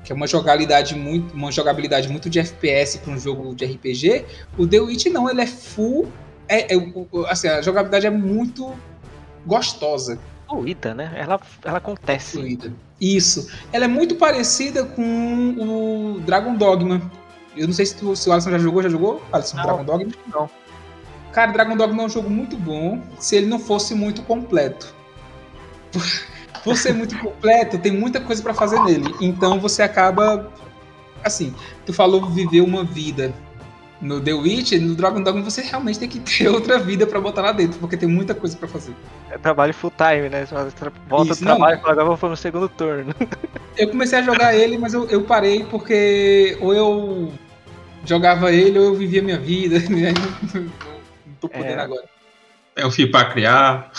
Que 0.04 0.12
é 0.12 0.16
uma 0.16 0.28
jogabilidade 0.28 0.96
muito, 0.96 1.34
uma 1.34 1.52
jogabilidade 1.52 2.10
muito 2.10 2.30
de 2.30 2.40
FPS 2.40 2.98
para 2.98 3.14
um 3.14 3.20
jogo 3.20 3.54
de 3.54 3.66
RPG. 3.66 4.26
O 4.58 4.68
The 4.68 4.80
Witch 4.80 5.06
não, 5.08 5.30
ele 5.30 5.42
é 5.42 5.48
full. 5.48 6.12
É, 6.48 6.76
é, 6.76 6.78
assim, 7.28 7.48
a 7.48 7.62
jogabilidade 7.62 8.08
é 8.08 8.10
muito 8.10 8.74
gostosa. 9.46 10.20
Fluida, 10.48 10.94
né? 10.94 11.14
Ela, 11.16 11.40
ela 11.64 11.78
acontece. 11.78 12.38
Fluida. 12.38 12.74
Isso. 13.00 13.50
Ela 13.72 13.86
é 13.86 13.88
muito 13.88 14.16
parecida 14.16 14.84
com 14.84 15.56
o 15.58 16.20
Dragon 16.22 16.56
Dogma. 16.56 17.02
Eu 17.56 17.68
não 17.68 17.74
sei 17.74 17.86
se, 17.86 17.96
tu, 17.96 18.16
se 18.16 18.30
o 18.30 18.34
Alisson 18.34 18.52
já 18.52 18.60
jogou, 18.60 18.84
já 18.84 18.90
jogou? 18.90 19.22
Alisson, 19.32 19.58
não, 19.58 19.64
Dragon 19.64 19.84
Dogma? 19.84 20.12
Não. 20.28 20.50
Cara, 21.32 21.52
Dragon 21.52 21.78
Dogma 21.78 22.04
é 22.04 22.06
um 22.06 22.10
jogo 22.10 22.30
muito 22.30 22.58
bom 22.58 23.02
se 23.18 23.36
ele 23.36 23.46
não 23.46 23.60
fosse 23.60 23.96
muito 23.96 24.22
completo. 24.24 24.94
Por 26.64 26.78
ser 26.78 26.94
muito 26.94 27.18
completo, 27.18 27.78
tem 27.78 27.92
muita 27.92 28.20
coisa 28.20 28.42
para 28.42 28.54
fazer 28.54 28.80
nele. 28.84 29.14
Então 29.20 29.60
você 29.60 29.82
acaba. 29.82 30.52
Assim, 31.24 31.54
tu 31.86 31.94
falou 31.94 32.26
viver 32.30 32.62
uma 32.62 32.84
vida 32.84 33.34
no 34.02 34.20
The 34.20 34.34
Witch, 34.34 34.72
no 34.74 34.96
Dragon 34.96 35.22
Dogma 35.22 35.44
você 35.44 35.62
realmente 35.62 36.00
tem 36.00 36.10
que 36.10 36.20
ter 36.20 36.50
outra 36.50 36.80
vida 36.80 37.06
para 37.06 37.22
botar 37.22 37.44
lá 37.44 37.52
dentro, 37.52 37.80
porque 37.80 37.96
tem 37.96 38.10
muita 38.10 38.34
coisa 38.34 38.58
para 38.58 38.68
fazer. 38.68 38.94
É 39.30 39.38
trabalho 39.38 39.74
full 39.74 39.92
time, 39.92 40.28
né? 40.28 40.46
Volta 41.08 41.32
Isso, 41.32 41.42
do 41.42 41.46
trabalho 41.46 41.78
e 41.78 41.80
agora 41.80 42.04
vou 42.04 42.30
no 42.30 42.36
segundo 42.36 42.68
turno. 42.68 43.14
Eu 43.78 43.88
comecei 43.90 44.20
a 44.20 44.22
jogar 44.22 44.54
ele, 44.54 44.78
mas 44.78 44.94
eu, 44.94 45.08
eu 45.08 45.24
parei 45.24 45.64
porque 45.64 46.58
ou 46.60 46.74
eu 46.74 47.34
jogava 48.04 48.52
ele 48.52 48.78
ou 48.78 48.84
eu 48.84 48.96
vivia 48.96 49.24
minha 49.24 49.40
vida. 49.40 49.78
Né? 49.90 50.14
tô 51.40 51.48
podendo 51.48 51.80
é. 51.80 51.82
agora. 51.82 52.04
É 52.82 52.92
fio 52.92 53.12
para 53.12 53.26
criar. 53.26 53.92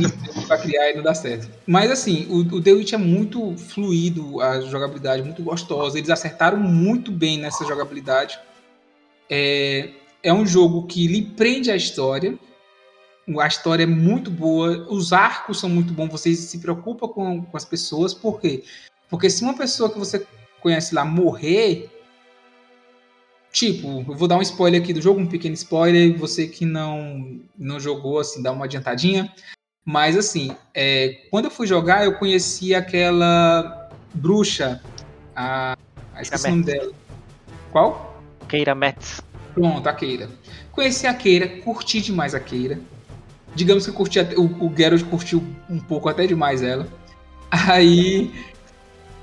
Isso, 0.00 0.46
para 0.46 0.58
criar 0.58 0.90
e 0.90 0.96
não 0.96 1.02
dá 1.02 1.12
certo. 1.12 1.50
Mas 1.66 1.90
assim, 1.90 2.26
o, 2.30 2.56
o 2.56 2.62
The 2.62 2.72
Witch 2.72 2.92
é 2.92 2.96
muito 2.96 3.56
fluido, 3.56 4.40
a 4.40 4.60
jogabilidade 4.60 5.22
muito 5.22 5.42
gostosa. 5.42 5.98
Eles 5.98 6.08
acertaram 6.08 6.56
muito 6.56 7.10
bem 7.10 7.38
nessa 7.38 7.64
jogabilidade. 7.64 8.38
É, 9.28 9.90
é 10.22 10.32
um 10.32 10.46
jogo 10.46 10.86
que 10.86 11.08
lhe 11.08 11.22
prende 11.22 11.70
a 11.70 11.76
história. 11.76 12.38
A 13.40 13.46
história 13.46 13.82
é 13.82 13.86
muito 13.86 14.30
boa, 14.30 14.86
os 14.88 15.12
arcos 15.12 15.60
são 15.60 15.68
muito 15.68 15.92
bons, 15.92 16.08
você 16.08 16.34
se 16.34 16.60
preocupa 16.60 17.06
com, 17.06 17.42
com 17.42 17.56
as 17.58 17.64
pessoas, 17.64 18.14
por 18.14 18.40
quê? 18.40 18.64
Porque 19.10 19.28
se 19.28 19.42
uma 19.42 19.54
pessoa 19.54 19.90
que 19.90 19.98
você 19.98 20.26
conhece 20.62 20.94
lá 20.94 21.04
morrer, 21.04 21.90
Tipo, 23.52 24.04
eu 24.06 24.14
vou 24.14 24.28
dar 24.28 24.36
um 24.36 24.42
spoiler 24.42 24.80
aqui 24.80 24.92
do 24.92 25.00
jogo, 25.00 25.20
um 25.20 25.26
pequeno 25.26 25.54
spoiler. 25.54 26.16
Você 26.18 26.46
que 26.46 26.64
não, 26.64 27.40
não 27.58 27.80
jogou, 27.80 28.18
assim, 28.18 28.42
dá 28.42 28.52
uma 28.52 28.66
adiantadinha. 28.66 29.32
Mas, 29.84 30.16
assim, 30.16 30.50
é, 30.74 31.26
quando 31.30 31.46
eu 31.46 31.50
fui 31.50 31.66
jogar, 31.66 32.04
eu 32.04 32.18
conheci 32.18 32.74
aquela 32.74 33.90
bruxa. 34.12 34.82
A, 35.34 35.76
a 36.14 36.22
esqueci 36.22 36.46
o 36.46 36.50
nome 36.50 36.64
dela. 36.64 36.92
Qual? 37.72 38.22
Keira 38.48 38.74
Metz. 38.74 39.22
Pronto, 39.54 39.86
a 39.86 39.92
Keira. 39.92 40.28
Conheci 40.72 41.06
a 41.06 41.14
Keira, 41.14 41.48
curti 41.62 42.00
demais 42.00 42.34
a 42.34 42.40
Keira. 42.40 42.78
Digamos 43.54 43.86
que 43.86 43.92
curti, 43.92 44.20
o, 44.36 44.66
o 44.66 44.72
Geralt 44.76 45.02
curtiu 45.04 45.42
um 45.68 45.80
pouco 45.80 46.08
até 46.08 46.26
demais 46.26 46.62
ela. 46.62 46.86
Aí. 47.50 48.32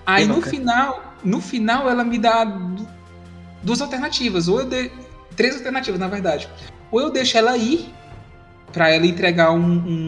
Aí 0.05 0.25
no 0.25 0.41
final, 0.41 1.15
no 1.23 1.41
final 1.41 1.89
ela 1.89 2.03
me 2.03 2.17
dá 2.17 2.45
duas 3.65 3.81
alternativas. 3.81 4.47
Ou 4.47 4.61
eu 4.61 4.65
de... 4.65 4.89
Três 5.35 5.55
alternativas, 5.55 5.99
na 5.99 6.07
verdade. 6.07 6.47
Ou 6.89 7.01
eu 7.01 7.09
deixo 7.09 7.37
ela 7.37 7.57
ir 7.57 7.93
para 8.71 8.89
ela 8.89 9.05
entregar 9.05 9.51
um, 9.51 9.57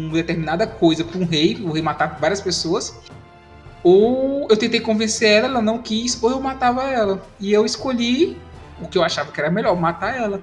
um 0.07 0.09
determinada 0.09 0.65
coisa 0.65 1.03
para 1.03 1.19
um 1.19 1.25
rei, 1.25 1.55
o 1.61 1.73
rei 1.73 1.81
matar 1.81 2.17
várias 2.19 2.39
pessoas. 2.39 2.97
Ou 3.83 4.47
eu 4.49 4.55
tentei 4.55 4.79
convencer 4.79 5.29
ela, 5.29 5.47
ela 5.47 5.61
não 5.61 5.79
quis, 5.79 6.21
ou 6.21 6.31
eu 6.31 6.39
matava 6.39 6.83
ela. 6.83 7.21
E 7.39 7.51
eu 7.51 7.65
escolhi 7.65 8.37
o 8.81 8.87
que 8.87 8.97
eu 8.97 9.03
achava 9.03 9.31
que 9.31 9.39
era 9.39 9.49
melhor, 9.49 9.75
matar 9.77 10.15
ela. 10.15 10.41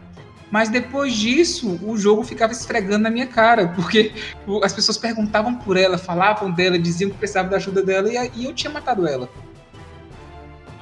Mas 0.50 0.68
depois 0.68 1.14
disso, 1.14 1.80
o 1.82 1.96
jogo 1.96 2.22
ficava 2.22 2.52
esfregando 2.52 3.02
na 3.02 3.10
minha 3.10 3.26
cara, 3.26 3.68
porque 3.68 4.12
as 4.62 4.72
pessoas 4.72 4.96
perguntavam 4.96 5.56
por 5.56 5.76
ela, 5.76 5.98
falavam 5.98 6.50
dela, 6.50 6.78
diziam 6.78 7.10
que 7.10 7.16
precisavam 7.16 7.50
da 7.50 7.56
ajuda 7.56 7.82
dela, 7.82 8.08
e, 8.08 8.44
eu 8.44 8.54
tinha 8.54 8.72
matado 8.72 9.06
ela. 9.06 9.28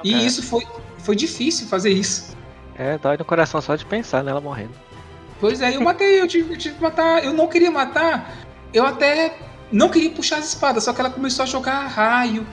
Okay. 0.00 0.12
E 0.12 0.26
isso 0.26 0.42
foi, 0.42 0.66
foi 1.02 1.16
difícil 1.16 1.66
fazer 1.66 1.90
isso. 1.90 2.36
É, 2.76 2.96
dói 2.98 3.16
no 3.16 3.24
coração 3.24 3.60
só 3.60 3.76
de 3.76 3.84
pensar 3.84 4.22
nela 4.22 4.40
morrendo. 4.40 4.74
Pois 5.40 5.60
é, 5.60 5.76
eu 5.76 5.80
matei, 5.80 6.20
eu 6.20 6.28
tive, 6.28 6.54
eu 6.54 6.58
tive 6.58 6.76
que 6.76 6.82
matar. 6.82 7.24
Eu 7.24 7.32
não 7.32 7.48
queria 7.48 7.70
matar. 7.70 8.32
Eu 8.72 8.86
até 8.86 9.36
não 9.70 9.88
queria 9.88 10.10
puxar 10.10 10.38
as 10.38 10.48
espadas, 10.48 10.84
só 10.84 10.92
que 10.92 11.00
ela 11.00 11.10
começou 11.10 11.42
a 11.42 11.46
jogar 11.46 11.86
raio. 11.86 12.46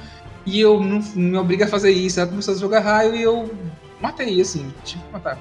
E 0.45 0.59
eu 0.59 0.79
não, 0.81 0.99
me 1.15 1.37
obriga 1.37 1.65
a 1.65 1.67
fazer 1.67 1.91
isso. 1.91 2.19
Ela 2.19 2.29
começou 2.29 2.53
a 2.53 2.57
jogar 2.57 2.79
raio 2.79 3.15
e 3.15 3.21
eu 3.21 3.53
matei, 4.01 4.41
assim, 4.41 4.73
tive 4.83 5.03
que 5.03 5.11
matar. 5.11 5.37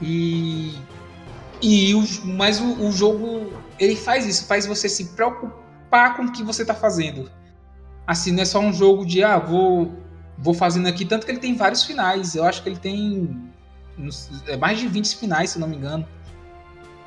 E. 0.00 0.74
E 1.62 1.94
o, 1.94 2.02
mas 2.24 2.58
o, 2.58 2.86
o 2.86 2.90
jogo, 2.90 3.52
ele 3.78 3.94
faz 3.94 4.24
isso, 4.24 4.46
faz 4.46 4.64
você 4.64 4.88
se 4.88 5.08
preocupar 5.08 6.16
com 6.16 6.22
o 6.22 6.32
que 6.32 6.42
você 6.42 6.64
tá 6.64 6.74
fazendo. 6.74 7.30
Assim, 8.06 8.32
não 8.32 8.42
é 8.42 8.46
só 8.46 8.60
um 8.60 8.72
jogo 8.72 9.04
de, 9.04 9.22
ah, 9.22 9.38
vou 9.38 9.92
vou 10.40 10.54
fazendo 10.54 10.88
aqui, 10.88 11.04
tanto 11.04 11.24
que 11.24 11.32
ele 11.32 11.38
tem 11.38 11.54
vários 11.54 11.84
finais. 11.84 12.34
Eu 12.34 12.44
acho 12.44 12.62
que 12.62 12.68
ele 12.68 12.78
tem 12.78 13.50
é 14.46 14.56
mais 14.56 14.78
de 14.78 14.88
20 14.88 15.16
finais, 15.16 15.50
se 15.50 15.58
não 15.58 15.68
me 15.68 15.76
engano. 15.76 16.06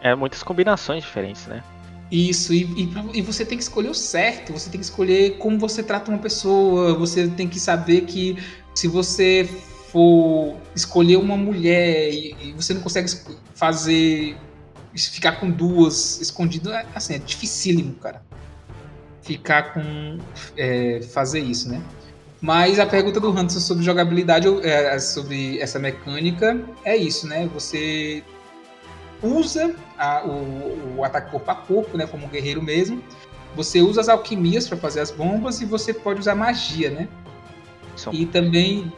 É, 0.02 0.16
muitas 0.16 0.44
combinações 0.44 1.04
diferentes, 1.04 1.48
né? 1.48 1.64
Isso, 2.12 2.54
e, 2.54 2.64
e, 2.64 2.94
e, 3.16 3.22
você 3.22 3.44
tem 3.44 3.58
que 3.58 3.64
escolher 3.64 3.90
o 3.90 3.94
certo, 3.94 4.54
você 4.54 4.70
tem 4.70 4.80
que 4.80 4.86
escolher 4.86 5.38
como 5.38 5.58
você 5.58 5.82
trata 5.82 6.12
uma 6.12 6.20
pessoa, 6.20 6.94
você 6.94 7.28
tem 7.28 7.48
que 7.48 7.60
saber 7.60 8.02
que 8.02 8.38
se 8.76 8.88
você 8.88 9.50
for 9.88 10.56
escolher 10.76 11.18
uma 11.18 11.36
mulher 11.36 12.12
e, 12.12 12.36
e 12.42 12.52
você 12.54 12.74
não 12.74 12.82
consegue 12.82 13.10
fazer, 13.56 14.38
ficar 14.94 15.40
com 15.40 15.50
duas 15.50 16.22
escondidas, 16.22 16.74
é, 16.74 16.86
assim, 16.94 17.16
é 17.16 17.18
dificílimo, 17.18 17.96
cara. 17.96 18.22
Ficar 19.24 19.74
com, 19.74 20.20
é, 20.58 21.02
fazer 21.02 21.40
isso, 21.40 21.70
né? 21.70 21.82
Mas 22.44 22.78
a 22.78 22.86
pergunta 22.86 23.22
do 23.22 23.30
Hanson 23.30 23.62
sobre 23.62 23.86
jogabilidade, 23.86 24.50
é, 24.68 25.00
sobre 25.00 25.62
essa 25.62 25.80
mecânica, 25.80 26.62
é 26.84 26.94
isso, 26.94 27.26
né? 27.26 27.50
Você 27.54 28.22
usa 29.22 29.74
a, 29.98 30.26
o, 30.26 30.98
o, 30.98 31.04
ataque 31.06 31.32
corpo 31.32 31.50
a 31.50 31.56
corpo, 31.56 31.98
né? 31.98 32.06
Como 32.06 32.26
um 32.26 32.28
guerreiro 32.28 32.62
mesmo. 32.62 33.02
Você 33.56 33.80
usa 33.82 34.02
as 34.02 34.10
alquimias 34.10 34.68
para 34.68 34.78
fazer 34.78 35.00
as 35.00 35.10
bombas 35.10 35.62
e 35.62 35.66
você 35.66 35.94
pode 35.94 36.20
usar 36.20 36.36
magia, 36.36 36.90
né? 36.90 37.08
E 38.12 38.26
também. 38.26 38.92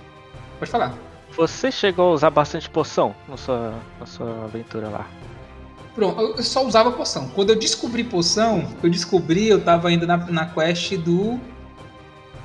Pode 0.58 0.72
falar. 0.72 0.98
Você 1.38 1.72
chegou 1.72 2.08
a 2.08 2.14
usar 2.14 2.32
bastante 2.32 2.68
poção 2.68 3.16
na 3.30 3.38
sua, 3.38 3.76
na 4.00 4.08
sua 4.08 4.46
aventura 4.46 4.89
lá? 4.89 5.08
Pronto, 5.93 6.20
eu 6.20 6.41
só 6.41 6.66
usava 6.66 6.91
poção. 6.91 7.30
Quando 7.30 7.52
eu 7.52 7.60
descobri 7.60 8.04
poção, 8.04 8.68
eu 8.82 8.89
descobri, 8.89 9.48
eu 9.48 9.64
tava 9.64 9.89
ainda 9.89 10.08
na, 10.08 10.18
na 10.18 10.48
quest 10.48 10.96
do 10.98 11.39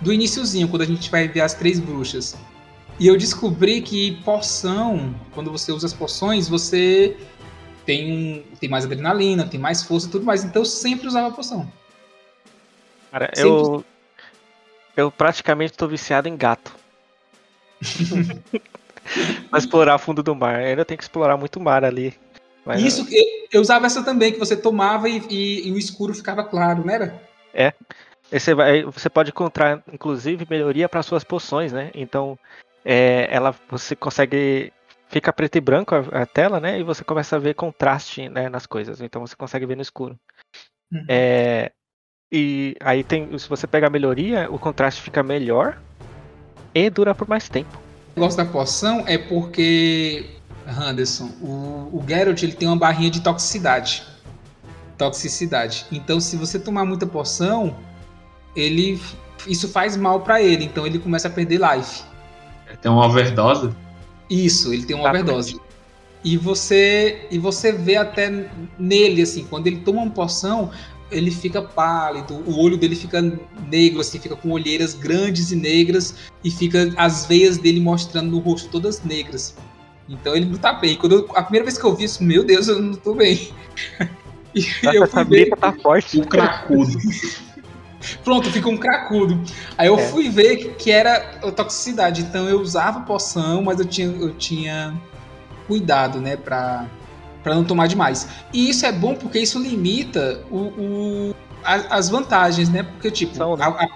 do 0.00 0.12
iníciozinho, 0.12 0.68
quando 0.68 0.82
a 0.82 0.86
gente 0.86 1.10
vai 1.10 1.28
ver 1.28 1.40
as 1.40 1.54
três 1.54 1.78
bruxas. 1.78 2.36
E 2.98 3.06
eu 3.06 3.16
descobri 3.16 3.80
que 3.80 4.16
poção, 4.24 5.14
quando 5.34 5.50
você 5.50 5.72
usa 5.72 5.86
as 5.86 5.92
poções, 5.92 6.48
você 6.48 7.16
tem, 7.86 8.12
um, 8.12 8.42
tem 8.58 8.68
mais 8.68 8.84
adrenalina, 8.84 9.46
tem 9.46 9.58
mais 9.58 9.82
força 9.82 10.06
e 10.06 10.10
tudo 10.10 10.24
mais. 10.24 10.44
Então 10.44 10.62
eu 10.62 10.66
sempre 10.66 11.06
usava 11.06 11.34
poção. 11.34 11.70
Cara, 13.10 13.30
eu. 13.36 13.84
Eu 14.96 15.10
praticamente 15.10 15.72
tô 15.72 15.88
viciado 15.88 16.28
em 16.28 16.36
gato. 16.36 16.74
pra 19.48 19.58
explorar 19.58 19.98
fundo 19.98 20.22
do 20.22 20.34
mar. 20.34 20.60
Eu 20.60 20.68
ainda 20.68 20.84
tem 20.84 20.96
que 20.96 21.02
explorar 21.02 21.36
muito 21.36 21.58
mar 21.58 21.84
ali. 21.84 22.14
Mas, 22.64 22.82
Isso, 22.82 23.06
eu, 23.10 23.48
eu, 23.52 23.60
usava 23.60 23.86
essa 23.86 24.02
também, 24.02 24.32
que 24.32 24.38
você 24.38 24.54
tomava 24.56 25.08
e, 25.08 25.22
e, 25.30 25.68
e, 25.68 25.72
o 25.72 25.78
escuro 25.78 26.14
ficava 26.14 26.44
claro, 26.44 26.84
não 26.84 26.92
era? 26.92 27.20
É. 27.54 27.72
Você, 28.30 28.54
vai, 28.54 28.84
você 28.84 29.10
pode 29.10 29.30
encontrar, 29.30 29.82
inclusive, 29.92 30.46
melhoria 30.48 30.88
para 30.88 31.02
suas 31.02 31.24
poções, 31.24 31.72
né? 31.72 31.90
Então, 31.94 32.38
é, 32.84 33.28
ela, 33.30 33.54
você 33.68 33.94
consegue. 33.96 34.72
Fica 35.08 35.32
preto 35.32 35.56
e 35.56 35.60
branco 35.60 35.94
a, 35.94 36.22
a, 36.22 36.26
tela, 36.26 36.60
né? 36.60 36.78
E 36.78 36.84
você 36.84 37.02
começa 37.02 37.34
a 37.34 37.38
ver 37.38 37.54
contraste 37.54 38.28
né, 38.28 38.48
nas 38.48 38.64
coisas. 38.64 39.00
Então 39.00 39.26
você 39.26 39.34
consegue 39.34 39.66
ver 39.66 39.74
no 39.74 39.82
escuro. 39.82 40.16
Uhum. 40.92 41.04
É, 41.08 41.72
e 42.30 42.76
aí 42.80 43.02
tem. 43.02 43.36
Se 43.36 43.48
você 43.48 43.66
pega 43.66 43.88
a 43.88 43.90
melhoria, 43.90 44.48
o 44.48 44.58
contraste 44.58 45.02
fica 45.02 45.20
melhor 45.22 45.80
e 46.72 46.88
dura 46.88 47.12
por 47.12 47.28
mais 47.28 47.48
tempo. 47.48 47.76
O 48.14 48.20
negócio 48.20 48.36
da 48.36 48.44
poção 48.44 49.04
é 49.08 49.18
porque 49.18 50.30
Anderson, 50.66 51.30
o, 51.40 51.90
o 51.92 52.04
Geralt 52.06 52.42
ele 52.42 52.52
tem 52.52 52.68
uma 52.68 52.76
barrinha 52.76 53.10
de 53.10 53.20
toxicidade. 53.20 54.06
Toxicidade. 54.96 55.86
Então, 55.90 56.20
se 56.20 56.36
você 56.36 56.58
tomar 56.58 56.84
muita 56.84 57.06
poção, 57.06 57.76
ele 58.54 59.00
isso 59.46 59.68
faz 59.68 59.96
mal 59.96 60.20
para 60.20 60.42
ele. 60.42 60.64
Então, 60.64 60.86
ele 60.86 60.98
começa 60.98 61.28
a 61.28 61.30
perder 61.30 61.60
life. 61.60 62.02
É, 62.66 62.76
tem 62.76 62.90
uma 62.90 63.06
overdose? 63.06 63.70
Isso, 64.28 64.72
ele 64.72 64.84
tem 64.84 64.96
uma 64.96 65.08
overdose. 65.08 65.60
E 66.22 66.36
você 66.36 67.26
e 67.30 67.38
você 67.38 67.72
vê 67.72 67.96
até 67.96 68.50
nele 68.78 69.22
assim, 69.22 69.44
quando 69.48 69.66
ele 69.66 69.78
toma 69.78 70.02
uma 70.02 70.10
poção, 70.10 70.70
ele 71.10 71.30
fica 71.30 71.62
pálido, 71.62 72.34
o 72.46 72.58
olho 72.60 72.76
dele 72.76 72.94
fica 72.94 73.22
negro, 73.66 74.00
assim, 74.00 74.20
fica 74.20 74.36
com 74.36 74.50
olheiras 74.50 74.92
grandes 74.92 75.50
e 75.50 75.56
negras 75.56 76.14
e 76.44 76.50
fica 76.50 76.92
as 76.96 77.24
veias 77.24 77.56
dele 77.56 77.80
mostrando 77.80 78.30
no 78.30 78.38
rosto 78.38 78.68
todas 78.68 79.02
negras. 79.02 79.56
Então 80.08 80.36
ele 80.36 80.44
não 80.44 80.58
tá 80.58 80.74
bem. 80.74 80.96
Quando 80.96 81.12
eu, 81.12 81.28
a 81.34 81.42
primeira 81.42 81.64
vez 81.64 81.78
que 81.78 81.84
eu 81.84 81.94
vi 81.94 82.04
isso, 82.04 82.22
meu 82.22 82.44
Deus, 82.44 82.68
eu 82.68 82.80
não 82.80 82.94
tô 82.94 83.14
bem. 83.14 83.50
E 84.52 84.66
eu 84.82 85.06
fui 85.06 85.24
ver... 85.26 85.50
tá 85.50 85.72
forte. 85.72 86.20
Um 86.20 86.24
cracudo. 86.24 86.98
Pronto, 88.24 88.50
fica 88.50 88.68
um 88.68 88.76
cracudo. 88.76 89.40
Aí 89.76 89.86
eu 89.86 89.98
é. 89.98 90.08
fui 90.08 90.28
ver 90.28 90.74
que, 90.74 90.90
era 90.90 91.38
a 91.42 91.50
toxicidade. 91.50 92.22
Então 92.22 92.48
eu 92.48 92.60
usava 92.60 93.00
poção, 93.00 93.62
mas 93.62 93.78
eu 93.78 93.84
tinha, 93.84 94.08
eu 94.08 94.34
tinha 94.34 94.94
cuidado, 95.66 96.20
né, 96.20 96.36
pra, 96.36 96.86
pra 97.42 97.54
não 97.54 97.64
tomar 97.64 97.86
demais. 97.86 98.28
E 98.52 98.70
isso 98.70 98.86
é 98.86 98.92
bom 98.92 99.14
porque 99.14 99.38
isso 99.38 99.58
limita 99.58 100.42
o, 100.50 100.56
o 100.56 101.34
a, 101.62 101.96
as 101.96 102.08
vantagens, 102.08 102.68
né? 102.68 102.82
Porque, 102.82 103.10
tipo, 103.10 103.38
né? 103.38 103.64
a, 103.64 103.68
a, 103.68 103.88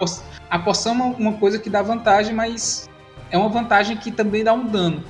a 0.50 0.58
poção 0.58 0.92
é 0.92 0.96
uma, 0.96 1.06
uma 1.16 1.32
coisa 1.34 1.58
que 1.58 1.70
dá 1.70 1.82
vantagem, 1.82 2.34
mas 2.34 2.88
é 3.30 3.38
uma 3.38 3.48
vantagem 3.48 3.96
que 3.96 4.10
também 4.10 4.44
dá 4.44 4.52
um 4.52 4.66
dano. 4.66 5.02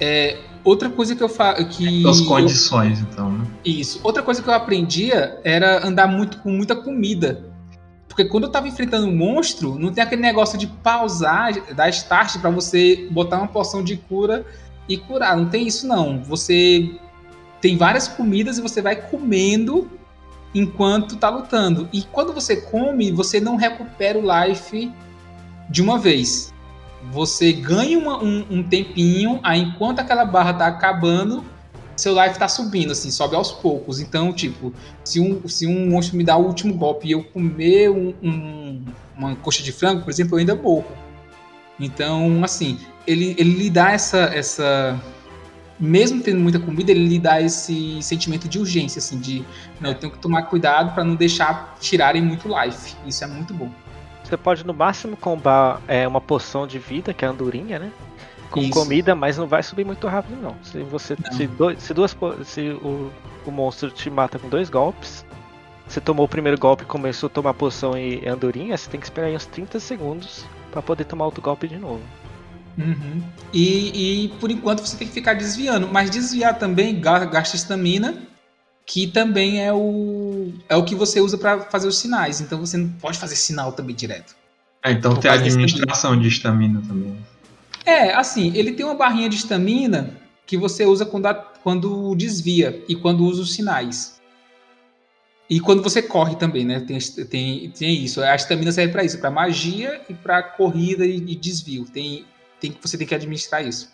É, 0.00 0.38
outra 0.64 0.88
coisa 0.88 1.14
que 1.14 1.22
eu 1.22 1.28
falo 1.28 1.64
que 1.66 2.04
as 2.08 2.20
condições 2.22 2.98
eu, 2.98 3.06
então 3.08 3.30
né? 3.30 3.46
isso 3.64 4.00
outra 4.02 4.24
coisa 4.24 4.42
que 4.42 4.48
eu 4.48 4.52
aprendia 4.52 5.38
era 5.44 5.86
andar 5.86 6.08
muito 6.08 6.38
com 6.38 6.50
muita 6.50 6.74
comida 6.74 7.53
porque 8.14 8.26
quando 8.26 8.44
eu 8.44 8.50
tava 8.50 8.68
enfrentando 8.68 9.08
um 9.08 9.16
monstro 9.16 9.76
não 9.76 9.92
tem 9.92 10.02
aquele 10.02 10.22
negócio 10.22 10.56
de 10.56 10.68
pausar 10.68 11.52
dar 11.74 11.88
start 11.88 12.38
para 12.38 12.48
você 12.48 13.08
botar 13.10 13.38
uma 13.38 13.48
poção 13.48 13.82
de 13.82 13.96
cura 13.96 14.46
e 14.88 14.96
curar. 14.96 15.36
Não 15.36 15.48
tem 15.48 15.66
isso 15.66 15.84
não. 15.84 16.22
Você 16.22 16.94
tem 17.60 17.76
várias 17.76 18.06
comidas 18.06 18.56
e 18.56 18.62
você 18.62 18.80
vai 18.80 18.94
comendo 18.94 19.90
enquanto 20.54 21.16
tá 21.16 21.28
lutando. 21.28 21.88
E 21.92 22.02
quando 22.02 22.32
você 22.32 22.54
come 22.56 23.10
você 23.10 23.40
não 23.40 23.56
recupera 23.56 24.16
o 24.16 24.22
life 24.22 24.92
de 25.68 25.82
uma 25.82 25.98
vez. 25.98 26.54
Você 27.10 27.52
ganha 27.52 27.98
uma, 27.98 28.22
um, 28.22 28.46
um, 28.48 28.62
tempinho, 28.62 29.40
aí 29.42 29.60
enquanto 29.60 29.98
aquela 29.98 30.24
barra 30.24 30.54
tá 30.54 30.66
acabando, 30.68 31.44
seu 31.96 32.14
life 32.14 32.38
tá 32.38 32.48
subindo, 32.48 32.92
assim, 32.92 33.10
sobe 33.10 33.36
aos 33.36 33.52
poucos. 33.52 34.00
Então, 34.00 34.32
tipo, 34.32 34.72
se 35.04 35.20
um, 35.20 35.46
se 35.48 35.66
um 35.66 35.90
monstro 35.90 36.16
me 36.16 36.24
dá 36.24 36.36
o 36.36 36.46
último 36.46 36.74
golpe 36.74 37.08
e 37.08 37.12
eu 37.12 37.24
comer 37.24 37.90
um, 37.90 38.14
um, 38.22 38.84
uma 39.16 39.36
coxa 39.36 39.62
de 39.62 39.72
frango, 39.72 40.02
por 40.02 40.10
exemplo, 40.10 40.34
eu 40.34 40.40
ainda 40.40 40.54
morro. 40.54 40.86
Então, 41.78 42.42
assim, 42.44 42.78
ele, 43.06 43.34
ele 43.38 43.54
lhe 43.54 43.70
dá 43.70 43.92
essa, 43.92 44.18
essa. 44.34 45.00
Mesmo 45.78 46.22
tendo 46.22 46.38
muita 46.38 46.60
comida, 46.60 46.92
ele 46.92 47.06
lhe 47.06 47.18
dá 47.18 47.40
esse 47.40 48.00
sentimento 48.00 48.48
de 48.48 48.58
urgência, 48.58 48.98
assim, 48.98 49.18
de. 49.18 49.44
Não, 49.80 49.90
eu 49.90 49.96
tenho 49.96 50.12
que 50.12 50.18
tomar 50.18 50.44
cuidado 50.44 50.94
para 50.94 51.04
não 51.04 51.14
deixar 51.14 51.76
tirarem 51.80 52.22
muito 52.22 52.48
life. 52.48 52.94
Isso 53.06 53.24
é 53.24 53.26
muito 53.26 53.52
bom. 53.52 53.70
Você 54.22 54.36
pode 54.36 54.64
no 54.64 54.72
máximo 54.72 55.16
combar 55.16 55.82
é, 55.86 56.08
uma 56.08 56.20
poção 56.20 56.66
de 56.66 56.78
vida, 56.78 57.12
que 57.12 57.24
é 57.24 57.28
a 57.28 57.30
andorinha, 57.30 57.78
né? 57.78 57.92
Com 58.54 58.60
Isso. 58.60 58.70
comida, 58.70 59.16
mas 59.16 59.36
não 59.36 59.48
vai 59.48 59.64
subir 59.64 59.84
muito 59.84 60.06
rápido 60.06 60.40
não. 60.40 60.54
Se 60.62 60.78
você. 60.84 61.16
Não. 61.20 61.32
Se, 61.32 61.44
dois, 61.48 61.82
se 61.82 61.92
duas. 61.92 62.16
Se 62.44 62.70
o, 62.70 63.10
o 63.44 63.50
monstro 63.50 63.90
te 63.90 64.08
mata 64.08 64.38
com 64.38 64.48
dois 64.48 64.70
golpes, 64.70 65.24
você 65.88 66.00
tomou 66.00 66.24
o 66.24 66.28
primeiro 66.28 66.56
golpe 66.56 66.84
e 66.84 66.86
começou 66.86 67.26
a 67.26 67.30
tomar 67.30 67.52
poção 67.54 67.98
e 67.98 68.24
andorinha, 68.28 68.76
você 68.76 68.88
tem 68.88 69.00
que 69.00 69.06
esperar 69.06 69.28
uns 69.30 69.44
30 69.44 69.80
segundos 69.80 70.44
para 70.70 70.80
poder 70.80 71.02
tomar 71.02 71.24
outro 71.24 71.42
golpe 71.42 71.66
de 71.66 71.76
novo. 71.76 72.00
Uhum. 72.78 73.20
E, 73.52 74.24
e, 74.24 74.28
por 74.38 74.52
enquanto 74.52 74.86
você 74.86 74.96
tem 74.96 75.08
que 75.08 75.14
ficar 75.14 75.34
desviando, 75.34 75.88
mas 75.88 76.08
desviar 76.08 76.56
também 76.56 77.00
gasta 77.00 77.56
estamina 77.56 78.22
que 78.86 79.08
também 79.08 79.64
é 79.64 79.72
o, 79.72 80.52
é 80.68 80.76
o 80.76 80.84
que 80.84 80.94
você 80.94 81.20
usa 81.20 81.36
para 81.36 81.62
fazer 81.62 81.88
os 81.88 81.98
sinais. 81.98 82.40
Então 82.40 82.60
você 82.60 82.76
não 82.76 82.88
pode 82.88 83.18
fazer 83.18 83.34
sinal 83.34 83.72
também 83.72 83.96
direto. 83.96 84.36
É, 84.80 84.92
então 84.92 85.16
tem 85.16 85.28
a 85.28 85.34
administração 85.34 86.16
de 86.16 86.28
estamina 86.28 86.80
também. 86.86 87.18
É, 87.84 88.14
assim, 88.14 88.52
ele 88.54 88.72
tem 88.72 88.84
uma 88.84 88.94
barrinha 88.94 89.28
de 89.28 89.36
estamina 89.36 90.16
que 90.46 90.56
você 90.56 90.84
usa 90.84 91.04
quando, 91.04 91.26
a, 91.26 91.34
quando 91.34 92.14
desvia 92.14 92.82
e 92.88 92.94
quando 92.94 93.24
usa 93.24 93.42
os 93.42 93.54
sinais. 93.54 94.20
E 95.48 95.60
quando 95.60 95.82
você 95.82 96.00
corre 96.00 96.36
também, 96.36 96.64
né? 96.64 96.80
Tem, 96.80 96.98
tem, 96.98 97.70
tem 97.70 98.02
isso. 98.02 98.22
A 98.22 98.34
estamina 98.34 98.72
serve 98.72 98.92
para 98.92 99.04
isso, 99.04 99.18
para 99.18 99.30
magia 99.30 100.00
e 100.08 100.14
para 100.14 100.42
corrida 100.42 101.04
e, 101.04 101.16
e, 101.16 101.36
desvio. 101.36 101.84
Tem, 101.84 102.24
tem, 102.58 102.74
você 102.80 102.96
tem 102.96 103.06
que 103.06 103.14
administrar 103.14 103.66
isso. 103.66 103.92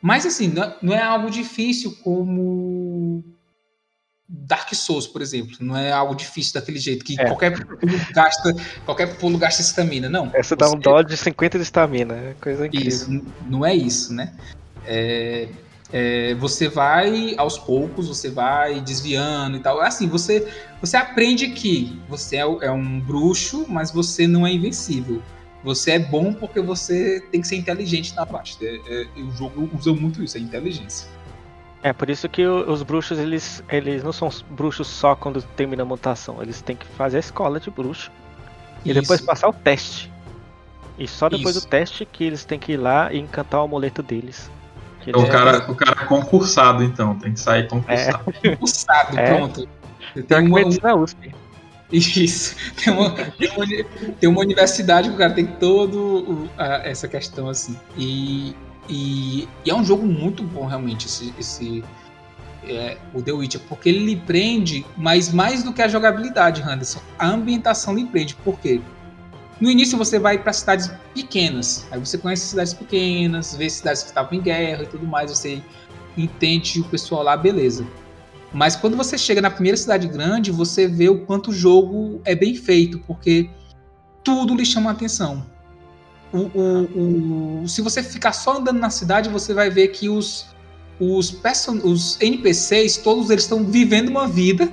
Mas 0.00 0.24
assim, 0.24 0.48
não 0.48 0.62
é, 0.62 0.76
não 0.82 0.94
é 0.94 1.02
algo 1.02 1.30
difícil 1.30 1.96
como 2.02 2.91
Dark 4.34 4.74
Souls, 4.74 5.06
por 5.06 5.20
exemplo, 5.20 5.58
não 5.60 5.76
é 5.76 5.92
algo 5.92 6.14
difícil 6.14 6.54
daquele 6.54 6.78
jeito, 6.78 7.04
que 7.04 7.20
é. 7.20 7.26
qualquer 7.26 7.52
pulo 7.52 8.00
gasta, 8.14 8.54
qualquer 8.86 9.18
pulo 9.18 9.36
gasta 9.36 9.60
estamina, 9.60 10.08
não. 10.08 10.30
Essa 10.32 10.56
dá 10.56 10.70
um 10.70 10.78
dodge 10.78 11.10
de 11.10 11.16
50 11.18 11.58
de 11.58 11.64
estamina, 11.64 12.14
é 12.14 12.34
coisa 12.40 12.66
incrível. 12.66 12.88
Isso, 12.88 13.24
não 13.46 13.64
é 13.64 13.74
isso, 13.74 14.14
né? 14.14 14.32
É, 14.86 15.48
é, 15.92 16.34
você 16.36 16.66
vai 16.66 17.34
aos 17.36 17.58
poucos, 17.58 18.08
você 18.08 18.30
vai 18.30 18.80
desviando 18.80 19.58
e 19.58 19.60
tal. 19.60 19.82
É 19.82 19.86
assim, 19.86 20.08
você, 20.08 20.48
você 20.80 20.96
aprende 20.96 21.48
que 21.48 22.00
você 22.08 22.36
é, 22.36 22.40
é 22.40 22.70
um 22.70 23.00
bruxo, 23.00 23.66
mas 23.68 23.90
você 23.90 24.26
não 24.26 24.46
é 24.46 24.52
invencível. 24.52 25.22
Você 25.62 25.92
é 25.92 25.98
bom 25.98 26.32
porque 26.32 26.60
você 26.60 27.22
tem 27.30 27.42
que 27.42 27.46
ser 27.46 27.56
inteligente 27.56 28.14
na 28.16 28.24
parte. 28.24 28.56
É, 28.62 28.80
é, 28.88 29.20
o 29.20 29.30
jogo 29.32 29.70
usa 29.78 29.92
muito 29.92 30.22
isso, 30.22 30.38
a 30.38 30.40
inteligência. 30.40 31.06
É, 31.82 31.92
por 31.92 32.08
isso 32.08 32.28
que 32.28 32.46
os 32.46 32.82
bruxos, 32.82 33.18
eles, 33.18 33.62
eles 33.68 34.04
não 34.04 34.12
são 34.12 34.30
bruxos 34.50 34.86
só 34.86 35.16
quando 35.16 35.42
termina 35.42 35.82
a 35.82 35.86
mutação. 35.86 36.40
Eles 36.40 36.62
têm 36.62 36.76
que 36.76 36.86
fazer 36.86 37.16
a 37.16 37.20
escola 37.20 37.58
de 37.58 37.70
bruxo. 37.70 38.10
E 38.84 38.90
isso. 38.90 39.00
depois 39.00 39.20
passar 39.20 39.48
o 39.48 39.52
teste. 39.52 40.12
E 40.96 41.08
só 41.08 41.28
depois 41.28 41.56
isso. 41.56 41.66
do 41.66 41.70
teste 41.70 42.04
que 42.04 42.22
eles 42.22 42.44
têm 42.44 42.58
que 42.58 42.72
ir 42.72 42.76
lá 42.76 43.12
e 43.12 43.18
encantar 43.18 43.60
o 43.60 43.64
amuleto 43.64 44.02
deles. 44.02 44.50
O, 45.06 45.22
é... 45.22 45.28
cara, 45.28 45.70
o 45.70 45.74
cara 45.74 46.02
é 46.02 46.04
concursado, 46.04 46.84
então. 46.84 47.18
Tem 47.18 47.32
que 47.32 47.40
sair 47.40 47.66
concursado. 47.66 48.32
É. 48.42 48.50
Concursado, 48.50 49.18
é. 49.18 49.34
pronto. 49.34 49.68
Tem 50.28 50.46
uma, 50.46 50.60
um... 50.60 50.78
na 50.80 50.94
USP. 50.94 51.34
Isso. 51.90 52.56
Tem 52.76 52.92
uma, 52.92 53.10
tem 53.10 53.50
uma, 53.50 53.66
tem 54.20 54.30
uma 54.30 54.40
universidade 54.40 55.08
que 55.08 55.14
o 55.14 55.18
cara 55.18 55.34
tem 55.34 55.46
todo 55.46 56.48
essa 56.84 57.08
questão 57.08 57.48
assim. 57.48 57.76
E 57.98 58.54
e, 58.88 59.48
e, 59.64 59.70
é 59.70 59.74
um 59.74 59.84
jogo 59.84 60.06
muito 60.06 60.42
bom, 60.42 60.66
realmente, 60.66 61.06
esse, 61.06 61.32
esse 61.38 61.84
é, 62.64 62.96
o 63.14 63.22
The 63.22 63.32
Witcher, 63.32 63.60
porque 63.68 63.88
ele 63.88 64.04
lhe 64.04 64.16
prende, 64.16 64.84
mas 64.96 65.32
mais 65.32 65.62
do 65.62 65.72
que 65.72 65.82
a 65.82 65.88
jogabilidade, 65.88 66.62
Henderson, 66.62 67.00
a 67.18 67.28
ambientação 67.28 67.94
lhe 67.94 68.06
prende. 68.06 68.34
Por 68.36 68.58
quê? 68.58 68.80
No 69.60 69.70
início 69.70 69.96
você 69.96 70.18
vai 70.18 70.38
para 70.38 70.52
cidades 70.52 70.90
pequenas, 71.14 71.86
aí 71.90 72.00
você 72.00 72.18
conhece 72.18 72.46
cidades 72.46 72.74
pequenas, 72.74 73.54
vê 73.54 73.70
cidades 73.70 74.02
que 74.02 74.08
estavam 74.08 74.34
em 74.34 74.40
guerra 74.40 74.82
e 74.82 74.86
tudo 74.86 75.06
mais, 75.06 75.30
você 75.30 75.62
entende 76.16 76.80
o 76.80 76.84
pessoal 76.84 77.22
lá, 77.22 77.36
beleza. 77.36 77.86
Mas 78.52 78.76
quando 78.76 78.96
você 78.96 79.16
chega 79.16 79.40
na 79.40 79.50
primeira 79.50 79.76
cidade 79.76 80.08
grande, 80.08 80.50
você 80.50 80.86
vê 80.86 81.08
o 81.08 81.24
quanto 81.24 81.50
o 81.50 81.54
jogo 81.54 82.20
é 82.24 82.34
bem 82.34 82.54
feito, 82.54 82.98
porque 83.00 83.48
tudo 84.22 84.54
lhe 84.54 84.66
chama 84.66 84.90
atenção 84.90 85.46
o, 86.32 86.38
o, 86.38 87.62
o, 87.62 87.68
se 87.68 87.82
você 87.82 88.02
ficar 88.02 88.32
só 88.32 88.58
andando 88.58 88.78
na 88.78 88.90
cidade, 88.90 89.28
você 89.28 89.52
vai 89.52 89.68
ver 89.68 89.88
que 89.88 90.08
os, 90.08 90.46
os, 90.98 91.30
person 91.30 91.80
os 91.84 92.20
NPCs, 92.20 92.96
todos 92.98 93.30
eles 93.30 93.44
estão 93.44 93.64
vivendo 93.64 94.08
uma 94.08 94.26
vida 94.26 94.72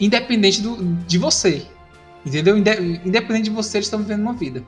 independente 0.00 0.60
do, 0.60 0.76
de 1.06 1.18
você. 1.18 1.66
Entendeu? 2.26 2.56
Independente 2.56 3.44
de 3.44 3.50
você, 3.50 3.78
eles 3.78 3.86
estão 3.86 4.00
vivendo 4.00 4.22
uma 4.22 4.32
vida. 4.32 4.64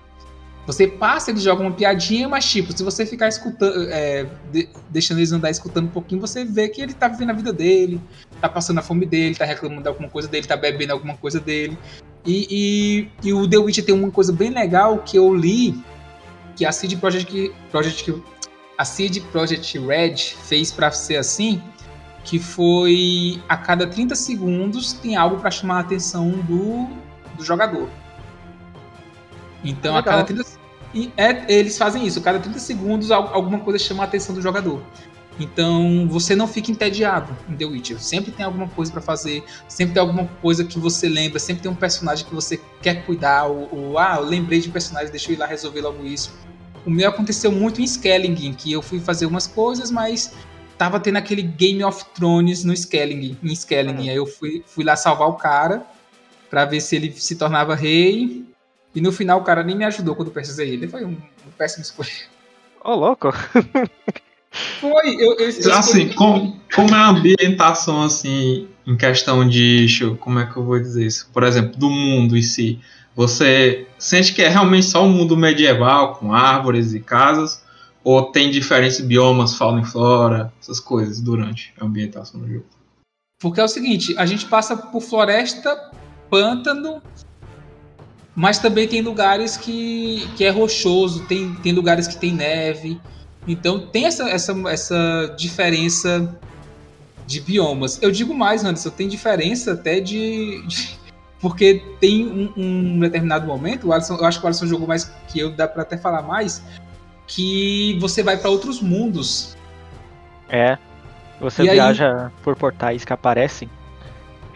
Você 0.67 0.87
passa, 0.89 1.31
eles 1.31 1.43
jogam 1.43 1.67
uma 1.67 1.75
piadinha, 1.75 2.29
mas 2.29 2.51
tipo, 2.51 2.77
se 2.77 2.83
você 2.83 3.05
ficar 3.05 3.29
escutando, 3.29 3.87
é, 3.91 4.27
de, 4.51 4.69
deixando 4.89 5.19
eles 5.19 5.31
andar 5.31 5.51
escutando 5.51 5.87
um 5.87 5.91
pouquinho, 5.91 6.21
você 6.21 6.45
vê 6.45 6.69
que 6.69 6.81
ele 6.81 6.95
tá 6.95 7.07
vivendo 7.07 7.31
a 7.31 7.35
vida 7.35 7.53
dele, 7.53 8.01
tá 8.41 8.49
passando 8.49 8.79
a 8.79 8.83
fome 8.83 9.05
dele, 9.05 9.35
tá 9.35 9.45
reclamando 9.45 9.83
de 9.83 9.89
alguma 9.89 10.09
coisa 10.09 10.27
dele, 10.27 10.47
tá 10.47 10.57
bebendo 10.57 10.93
alguma 10.93 11.17
coisa 11.17 11.39
dele. 11.39 11.77
E, 12.27 13.09
e, 13.23 13.29
e 13.29 13.33
o 13.33 13.49
The 13.49 13.59
Witcher 13.59 13.85
tem 13.85 13.95
uma 13.95 14.11
coisa 14.11 14.33
bem 14.33 14.51
legal 14.51 14.99
que 14.99 15.17
eu 15.17 15.35
li, 15.35 15.83
que 16.57 16.65
a 16.65 16.73
CD 16.73 16.97
Projekt, 16.97 17.53
Project, 17.71 18.23
a 18.79 18.85
CD 18.85 19.21
Project 19.21 19.79
Red 19.79 20.17
fez 20.17 20.73
para 20.73 20.91
ser 20.91 21.17
assim, 21.17 21.63
que 22.25 22.39
foi 22.39 23.43
a 23.49 23.57
cada 23.57 23.87
30 23.87 24.15
segundos 24.15 24.95
tem 24.95 25.17
algo 25.17 25.37
para 25.37 25.51
chamar 25.51 25.77
a 25.77 25.81
atenção 25.81 26.31
do, 26.31 26.89
do 27.37 27.45
jogador. 27.45 27.89
Então, 29.63 29.95
Legal. 29.95 29.99
a 29.99 30.03
cada 30.03 30.25
30 30.25 30.65
é, 31.17 31.53
eles 31.53 31.77
fazem 31.77 32.07
isso, 32.07 32.21
a 32.21 32.23
cada 32.23 32.39
30 32.39 32.59
segundos 32.59 33.11
alguma 33.11 33.59
coisa 33.59 33.79
chama 33.79 34.05
a 34.05 34.07
atenção 34.07 34.35
do 34.35 34.41
jogador. 34.41 34.81
Então 35.39 36.07
você 36.09 36.37
não 36.37 36.47
fica 36.47 36.71
entediado 36.71 37.37
em 37.49 37.57
The 37.57 37.65
Witcher. 37.65 38.01
Sempre 38.01 38.31
tem 38.31 38.45
alguma 38.45 38.69
coisa 38.69 38.93
para 38.93 39.01
fazer, 39.01 39.45
sempre 39.69 39.95
tem 39.95 40.01
alguma 40.01 40.27
coisa 40.41 40.65
que 40.65 40.79
você 40.79 41.09
lembra, 41.09 41.39
sempre 41.39 41.63
tem 41.63 41.71
um 41.71 41.75
personagem 41.75 42.25
que 42.25 42.35
você 42.35 42.61
quer 42.81 43.05
cuidar. 43.05 43.45
Ou, 43.45 43.69
ou 43.73 43.99
ah, 43.99 44.17
eu 44.19 44.25
lembrei 44.25 44.61
de 44.61 44.69
um 44.69 44.73
personagem, 44.73 45.11
deixa 45.11 45.31
eu 45.31 45.35
ir 45.35 45.39
lá 45.39 45.47
resolver 45.47 45.81
logo 45.81 46.05
isso. 46.05 46.33
O 46.87 46.91
meu 46.91 47.09
aconteceu 47.09 47.51
muito 47.51 47.81
em 47.81 47.85
Skelling, 47.85 48.53
que 48.53 48.71
eu 48.71 48.83
fui 48.83 49.01
fazer 49.01 49.27
umas 49.27 49.47
coisas, 49.47 49.91
mas 49.91 50.35
tava 50.77 51.01
tendo 51.01 51.17
aquele 51.17 51.43
Game 51.43 51.83
of 51.83 52.05
Thrones 52.15 52.63
no 52.63 52.73
Skelling, 52.73 53.37
em 53.43 53.53
Skelling. 53.53 53.95
Uhum. 53.95 54.11
Aí 54.11 54.17
eu 54.17 54.27
fui, 54.27 54.63
fui 54.67 54.85
lá 54.85 54.95
salvar 54.95 55.29
o 55.29 55.35
cara 55.35 55.85
para 56.51 56.65
ver 56.65 56.81
se 56.81 56.95
ele 56.95 57.11
se 57.13 57.37
tornava 57.37 57.75
rei. 57.75 58.45
E 58.95 59.01
no 59.01 59.11
final 59.11 59.41
o 59.41 59.45
cara 59.45 59.65
nem 59.65 59.75
me 59.75 59.85
ajudou 59.85 60.15
quando 60.15 60.29
eu 60.29 60.35
precisei. 60.35 60.71
Ele 60.71 60.87
foi 60.87 61.05
um, 61.05 61.11
um 61.13 61.51
péssimo 61.59 61.83
escolha. 61.83 62.11
Ô, 62.85 62.91
oh, 62.91 62.95
louco! 62.95 63.33
Foi, 64.81 65.17
eu, 65.17 65.37
eu, 65.37 65.73
Assim, 65.75 66.11
como, 66.11 66.61
como 66.75 66.95
é 66.95 66.99
a 66.99 67.09
ambientação, 67.09 68.03
assim, 68.03 68.69
em 68.87 68.97
questão 68.97 69.47
de. 69.49 69.87
Como 70.21 70.39
é 70.39 70.47
que 70.47 70.57
eu 70.57 70.65
vou 70.65 70.79
dizer 70.79 71.07
isso? 71.07 71.29
Por 71.33 71.43
exemplo, 71.43 71.77
do 71.77 71.91
mundo 71.91 72.37
em 72.37 72.43
si. 72.43 72.79
Você 73.17 73.87
sente 73.99 74.33
que 74.33 74.43
é 74.43 74.49
realmente 74.49 74.87
só 74.87 75.05
um 75.05 75.09
mundo 75.09 75.37
medieval, 75.37 76.15
com 76.15 76.33
árvores 76.33 76.95
e 76.95 77.01
casas? 77.01 77.63
Ou 78.03 78.23
tem 78.25 78.51
diferentes 78.51 79.01
biomas, 79.01 79.57
fauna 79.57 79.81
e 79.81 79.85
flora, 79.85 80.53
essas 80.61 80.79
coisas 80.79 81.21
durante 81.21 81.73
a 81.81 81.85
ambientação 81.85 82.41
do 82.41 82.47
jogo? 82.47 82.67
Porque 83.41 83.61
é 83.61 83.65
o 83.65 83.69
seguinte, 83.69 84.15
a 84.19 84.27
gente 84.27 84.47
passa 84.47 84.77
por 84.77 85.01
floresta, 85.01 85.91
pântano, 86.29 87.03
mas 88.35 88.59
também 88.59 88.87
tem 88.89 89.01
lugares 89.01 89.57
que, 89.57 90.29
que 90.37 90.45
é 90.45 90.51
rochoso, 90.51 91.25
tem, 91.27 91.55
tem 91.57 91.73
lugares 91.73 92.07
que 92.07 92.17
tem 92.17 92.33
neve. 92.33 93.01
Então 93.47 93.79
tem 93.79 94.07
essa, 94.07 94.29
essa, 94.31 94.53
essa 94.69 95.35
diferença 95.37 96.35
de 97.27 97.41
biomas. 97.41 98.01
Eu 98.03 98.11
digo 98.11 98.35
mais, 98.35 98.65
Anderson, 98.65 98.91
tem 98.91 99.09
diferença 99.09 99.73
até 99.73 100.01
de. 100.01 100.67
de 100.67 100.99
porque 101.41 101.83
tem 102.01 102.27
um, 102.27 102.53
um, 102.57 103.01
determinado 103.01 103.47
momento, 103.47 103.93
Alisson, 103.93 104.15
eu 104.15 104.25
acho 104.25 104.39
que 104.39 104.45
o 104.45 104.49
Alisson 104.49 104.67
jogou 104.67 104.89
mais 104.89 105.05
que 105.29 105.41
eu, 105.41 105.51
dá 105.51 105.69
para 105.69 105.83
até 105.83 105.99
falar 105.99 106.23
mais, 106.23 106.65
que 107.27 107.99
você 108.01 108.23
vai 108.23 108.39
para 108.39 108.49
outros 108.49 108.81
mundos. 108.81 109.55
É. 110.49 110.79
Você 111.41 111.63
e 111.63 111.71
viaja 111.71 112.27
aí... 112.27 112.43
por 112.43 112.57
portais 112.57 113.05
que 113.05 113.13
aparecem. 113.13 113.69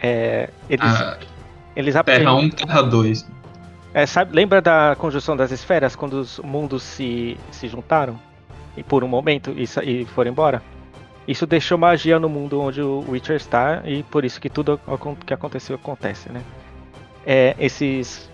É, 0.01 0.49
eles, 0.67 0.83
ah, 0.83 1.19
eles 1.75 1.93
Terra 2.05 2.33
1, 2.33 2.49
Terra 2.51 2.81
2. 2.81 3.27
É, 3.93 4.05
sabe, 4.05 4.35
lembra 4.35 4.61
da 4.61 4.95
conjunção 4.97 5.35
das 5.35 5.51
esferas 5.51 5.95
quando 5.95 6.13
os 6.13 6.39
mundos 6.39 6.81
se, 6.81 7.37
se 7.51 7.67
juntaram? 7.67 8.19
E 8.79 8.83
por 8.83 9.03
um 9.03 9.07
momento 9.09 9.51
e, 9.51 9.65
e 9.83 10.05
foram 10.05 10.31
embora? 10.31 10.63
Isso 11.27 11.45
deixou 11.45 11.77
magia 11.77 12.17
no 12.17 12.29
mundo 12.29 12.61
onde 12.61 12.81
o 12.81 13.03
Witcher 13.09 13.35
está 13.35 13.81
e 13.85 14.03
por 14.03 14.23
isso 14.23 14.39
que 14.39 14.49
tudo 14.49 14.79
que 15.25 15.33
aconteceu 15.33 15.75
acontece, 15.75 16.31
né? 16.31 16.41
É, 17.25 17.55
esses 17.59 18.29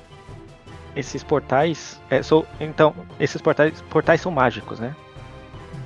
esses 0.95 1.23
portais, 1.23 1.99
é, 2.09 2.21
sou, 2.21 2.45
então 2.59 2.93
esses 3.19 3.41
portais, 3.41 3.81
portais 3.89 4.21
são 4.21 4.31
mágicos, 4.31 4.79
né? 4.79 4.95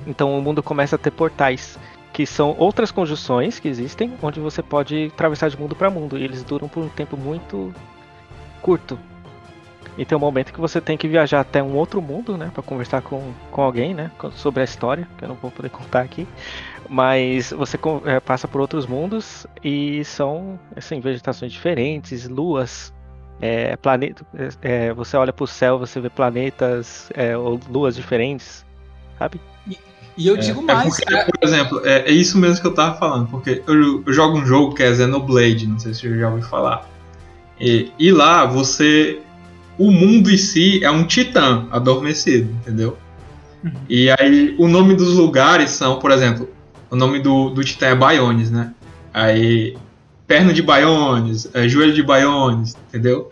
Então 0.06 0.38
o 0.38 0.42
mundo 0.42 0.62
começa 0.62 0.96
a 0.96 0.98
ter 0.98 1.10
portais 1.10 1.78
que 2.12 2.26
são 2.26 2.54
outras 2.58 2.90
conjunções 2.90 3.58
que 3.58 3.66
existem, 3.66 4.12
onde 4.22 4.38
você 4.38 4.62
pode 4.62 5.10
atravessar 5.12 5.48
de 5.48 5.58
mundo 5.58 5.74
para 5.74 5.88
mundo 5.88 6.18
e 6.18 6.22
eles 6.22 6.44
duram 6.44 6.68
por 6.68 6.84
um 6.84 6.88
tempo 6.90 7.16
muito 7.16 7.74
curto. 8.60 8.98
E 9.98 10.04
tem 10.04 10.16
um 10.16 10.20
momento 10.20 10.52
que 10.52 10.60
você 10.60 10.80
tem 10.80 10.96
que 10.96 11.08
viajar 11.08 11.40
até 11.40 11.62
um 11.62 11.74
outro 11.74 12.00
mundo, 12.00 12.36
né? 12.36 12.50
Pra 12.52 12.62
conversar 12.62 13.02
com, 13.02 13.32
com 13.50 13.62
alguém, 13.62 13.94
né? 13.94 14.10
Sobre 14.34 14.60
a 14.62 14.64
história, 14.64 15.06
que 15.18 15.24
eu 15.24 15.28
não 15.28 15.36
vou 15.36 15.50
poder 15.50 15.68
contar 15.70 16.00
aqui. 16.00 16.26
Mas 16.88 17.52
você 17.52 17.78
é, 18.06 18.18
passa 18.18 18.48
por 18.48 18.60
outros 18.60 18.86
mundos 18.86 19.46
e 19.62 20.04
são, 20.04 20.58
assim, 20.76 21.00
vegetações 21.00 21.52
diferentes, 21.52 22.28
luas, 22.28 22.92
é, 23.40 23.76
planeta, 23.76 24.24
é, 24.34 24.88
é 24.88 24.92
você 24.92 25.16
olha 25.16 25.32
pro 25.32 25.46
céu, 25.46 25.78
você 25.78 26.00
vê 26.00 26.10
planetas 26.10 27.10
é, 27.14 27.36
ou 27.36 27.60
luas 27.68 27.94
diferentes, 27.94 28.64
sabe? 29.18 29.40
E, 29.68 29.78
e 30.16 30.26
eu 30.26 30.36
digo 30.36 30.60
é, 30.62 30.74
mais. 30.74 30.96
Porque, 30.96 31.14
por 31.14 31.48
exemplo, 31.48 31.86
é, 31.86 32.10
isso 32.10 32.36
mesmo 32.38 32.60
que 32.60 32.66
eu 32.66 32.74
tava 32.74 32.98
falando, 32.98 33.28
porque 33.28 33.62
eu, 33.66 34.02
eu 34.04 34.12
jogo 34.12 34.38
um 34.38 34.44
jogo 34.44 34.74
que 34.74 34.82
é 34.82 34.94
Xenoblade, 34.94 35.66
não 35.66 35.78
sei 35.78 35.94
se 35.94 36.00
você 36.00 36.18
já 36.18 36.28
ouviu 36.28 36.44
falar. 36.44 36.88
E, 37.60 37.92
e 37.98 38.10
lá 38.10 38.46
você 38.46 39.20
o 39.80 39.90
mundo 39.90 40.30
em 40.30 40.36
si 40.36 40.84
é 40.84 40.90
um 40.90 41.04
titã 41.04 41.66
adormecido, 41.70 42.52
entendeu? 42.52 42.98
Uhum. 43.64 43.72
E 43.88 44.10
aí 44.10 44.54
o 44.58 44.68
nome 44.68 44.94
dos 44.94 45.14
lugares 45.14 45.70
são, 45.70 45.98
por 45.98 46.10
exemplo, 46.10 46.50
o 46.90 46.96
nome 46.96 47.18
do, 47.18 47.48
do 47.48 47.64
titã 47.64 47.86
é 47.86 47.94
Baiones, 47.94 48.50
né? 48.50 48.74
Aí 49.14 49.74
perna 50.26 50.52
de 50.52 50.60
Baiones, 50.60 51.48
é, 51.54 51.66
joelho 51.66 51.94
de 51.94 52.02
Baiones, 52.02 52.76
entendeu? 52.88 53.30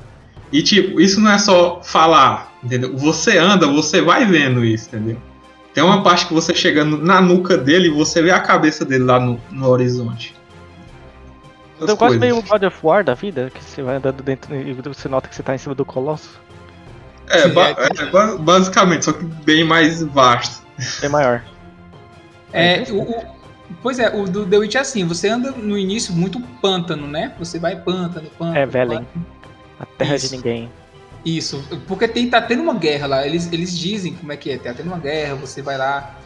E 0.50 0.62
tipo, 0.62 0.98
isso 0.98 1.20
não 1.20 1.30
é 1.30 1.38
só 1.38 1.82
falar, 1.82 2.58
entendeu? 2.64 2.96
Você 2.96 3.36
anda, 3.36 3.66
você 3.66 4.00
vai 4.00 4.24
vendo 4.24 4.64
isso, 4.64 4.88
entendeu? 4.88 5.18
Tem 5.74 5.84
uma 5.84 6.02
parte 6.02 6.26
que 6.26 6.32
você 6.32 6.54
chegando 6.54 6.96
na 6.96 7.20
nuca 7.20 7.58
dele 7.58 7.88
e 7.88 7.90
você 7.90 8.22
vê 8.22 8.30
a 8.30 8.40
cabeça 8.40 8.86
dele 8.86 9.04
lá 9.04 9.20
no, 9.20 9.38
no 9.52 9.68
horizonte. 9.68 10.34
Então 11.80 11.96
quase 11.96 12.18
meio 12.18 12.42
God 12.42 12.62
of 12.62 12.78
War 12.82 13.04
da 13.04 13.14
vida, 13.14 13.50
que 13.54 13.62
você 13.62 13.82
vai 13.82 13.96
andando 13.96 14.22
dentro 14.22 14.54
e 14.54 14.72
você 14.72 15.08
nota 15.08 15.28
que 15.28 15.34
você 15.34 15.42
tá 15.42 15.54
em 15.54 15.58
cima 15.58 15.74
do 15.74 15.84
colosso. 15.84 16.40
É, 17.28 17.46
ba 17.48 17.70
é, 17.70 18.38
basicamente, 18.38 19.04
só 19.04 19.12
que 19.12 19.24
bem 19.24 19.64
mais 19.64 20.02
vasto. 20.02 20.66
Bem 21.00 21.10
maior. 21.10 21.44
É, 22.52 22.84
o, 22.90 23.02
o, 23.02 23.24
pois 23.82 23.98
é, 23.98 24.14
o 24.14 24.24
do 24.24 24.46
The 24.46 24.58
Witch 24.58 24.74
é 24.76 24.78
assim, 24.78 25.04
você 25.04 25.28
anda 25.28 25.50
no 25.50 25.76
início 25.76 26.14
muito 26.14 26.40
pântano, 26.62 27.06
né? 27.06 27.34
Você 27.38 27.58
vai 27.58 27.76
pântano, 27.76 28.30
pântano. 28.38 28.56
É, 28.56 28.66
Velen. 28.66 29.06
A 29.78 29.84
terra 29.84 30.16
Isso. 30.16 30.30
de 30.30 30.36
ninguém. 30.36 30.70
Isso, 31.24 31.62
porque 31.86 32.08
tem, 32.08 32.30
tá 32.30 32.40
tendo 32.40 32.62
uma 32.62 32.74
guerra 32.74 33.06
lá, 33.06 33.26
eles, 33.26 33.52
eles 33.52 33.76
dizem 33.76 34.14
como 34.14 34.32
é 34.32 34.36
que 34.36 34.50
é, 34.50 34.56
tá 34.56 34.72
tendo 34.72 34.86
uma 34.86 34.98
guerra, 34.98 35.34
você 35.34 35.60
vai 35.60 35.76
lá, 35.76 36.16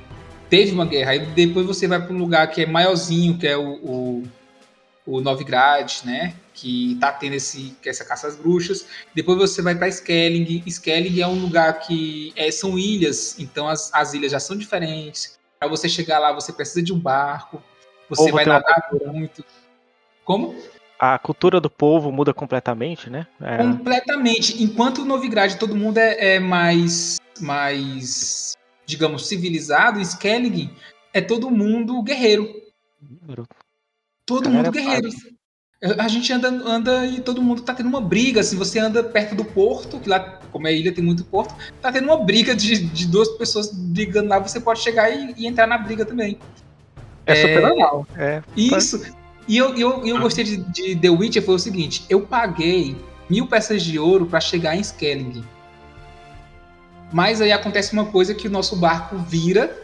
teve 0.48 0.70
uma 0.70 0.84
guerra, 0.84 1.12
aí 1.12 1.26
depois 1.26 1.66
você 1.66 1.88
vai 1.88 2.00
para 2.00 2.14
um 2.14 2.18
lugar 2.18 2.46
que 2.48 2.62
é 2.62 2.66
maiorzinho, 2.66 3.36
que 3.38 3.48
é 3.48 3.56
o, 3.56 3.80
o 3.82 4.22
o 5.06 5.20
Novigrad, 5.20 6.04
né? 6.04 6.34
Que 6.54 6.96
tá 7.00 7.12
tendo 7.12 7.34
esse, 7.34 7.76
essa 7.84 8.04
caça 8.04 8.26
às 8.28 8.36
bruxas. 8.36 8.86
Depois 9.14 9.38
você 9.38 9.62
vai 9.62 9.74
para 9.74 9.88
Skelling. 9.88 10.62
Skelling 10.66 11.20
é 11.20 11.26
um 11.26 11.40
lugar 11.40 11.80
que 11.80 12.32
é, 12.36 12.50
são 12.50 12.78
ilhas, 12.78 13.38
então 13.38 13.68
as, 13.68 13.92
as 13.92 14.14
ilhas 14.14 14.32
já 14.32 14.40
são 14.40 14.56
diferentes. 14.56 15.38
Para 15.58 15.68
você 15.68 15.88
chegar 15.88 16.18
lá, 16.18 16.32
você 16.32 16.52
precisa 16.52 16.82
de 16.82 16.92
um 16.92 16.98
barco. 16.98 17.62
Você 18.08 18.30
vai 18.30 18.44
nadar 18.44 18.90
muito. 19.06 19.44
Como? 20.24 20.54
A 20.98 21.18
cultura 21.18 21.60
do 21.60 21.70
povo 21.70 22.12
muda 22.12 22.32
completamente, 22.32 23.10
né? 23.10 23.26
É... 23.40 23.58
Completamente. 23.58 24.62
Enquanto 24.62 25.02
o 25.02 25.04
Novigrad 25.04 25.54
todo 25.56 25.74
mundo 25.74 25.98
é, 25.98 26.34
é 26.34 26.40
mais, 26.40 27.18
mais, 27.40 28.56
digamos, 28.86 29.26
civilizado, 29.26 30.00
Skellig 30.00 30.70
é 31.12 31.20
todo 31.20 31.50
mundo 31.50 32.00
guerreiro. 32.02 32.48
Todo 34.26 34.48
mundo 34.48 34.70
guerreiro. 34.70 35.08
A 35.98 36.06
gente 36.06 36.32
anda, 36.32 36.48
anda 36.48 37.04
e 37.06 37.20
todo 37.20 37.42
mundo 37.42 37.62
tá 37.62 37.74
tendo 37.74 37.88
uma 37.88 38.00
briga. 38.00 38.42
Se 38.42 38.54
você 38.54 38.78
anda 38.78 39.02
perto 39.02 39.34
do 39.34 39.44
porto, 39.44 39.98
que 39.98 40.08
lá, 40.08 40.38
como 40.52 40.68
é 40.68 40.74
ilha, 40.74 40.92
tem 40.92 41.02
muito 41.02 41.24
porto, 41.24 41.54
tá 41.80 41.90
tendo 41.90 42.04
uma 42.04 42.18
briga 42.18 42.54
de, 42.54 42.86
de 42.86 43.06
duas 43.08 43.28
pessoas 43.30 43.72
brigando 43.72 44.28
lá, 44.28 44.38
você 44.38 44.60
pode 44.60 44.78
chegar 44.78 45.10
e, 45.10 45.34
e 45.36 45.46
entrar 45.46 45.66
na 45.66 45.76
briga 45.76 46.04
também. 46.04 46.38
É, 47.26 47.32
é 47.32 47.34
super 47.34 47.62
normal. 47.62 48.06
É, 48.16 48.42
isso. 48.56 49.02
E 49.48 49.56
eu, 49.56 49.76
eu, 49.76 50.06
eu 50.06 50.20
gostei 50.20 50.44
de, 50.44 50.56
de 50.56 50.96
The 50.96 51.10
Witcher 51.10 51.42
foi 51.42 51.56
o 51.56 51.58
seguinte: 51.58 52.04
eu 52.08 52.20
paguei 52.20 52.96
mil 53.28 53.46
peças 53.48 53.82
de 53.82 53.98
ouro 53.98 54.26
para 54.26 54.40
chegar 54.40 54.76
em 54.76 54.80
Skelling. 54.80 55.44
Mas 57.12 57.40
aí 57.40 57.50
acontece 57.50 57.92
uma 57.92 58.06
coisa 58.06 58.34
que 58.34 58.46
o 58.46 58.50
nosso 58.50 58.76
barco 58.76 59.16
vira 59.16 59.76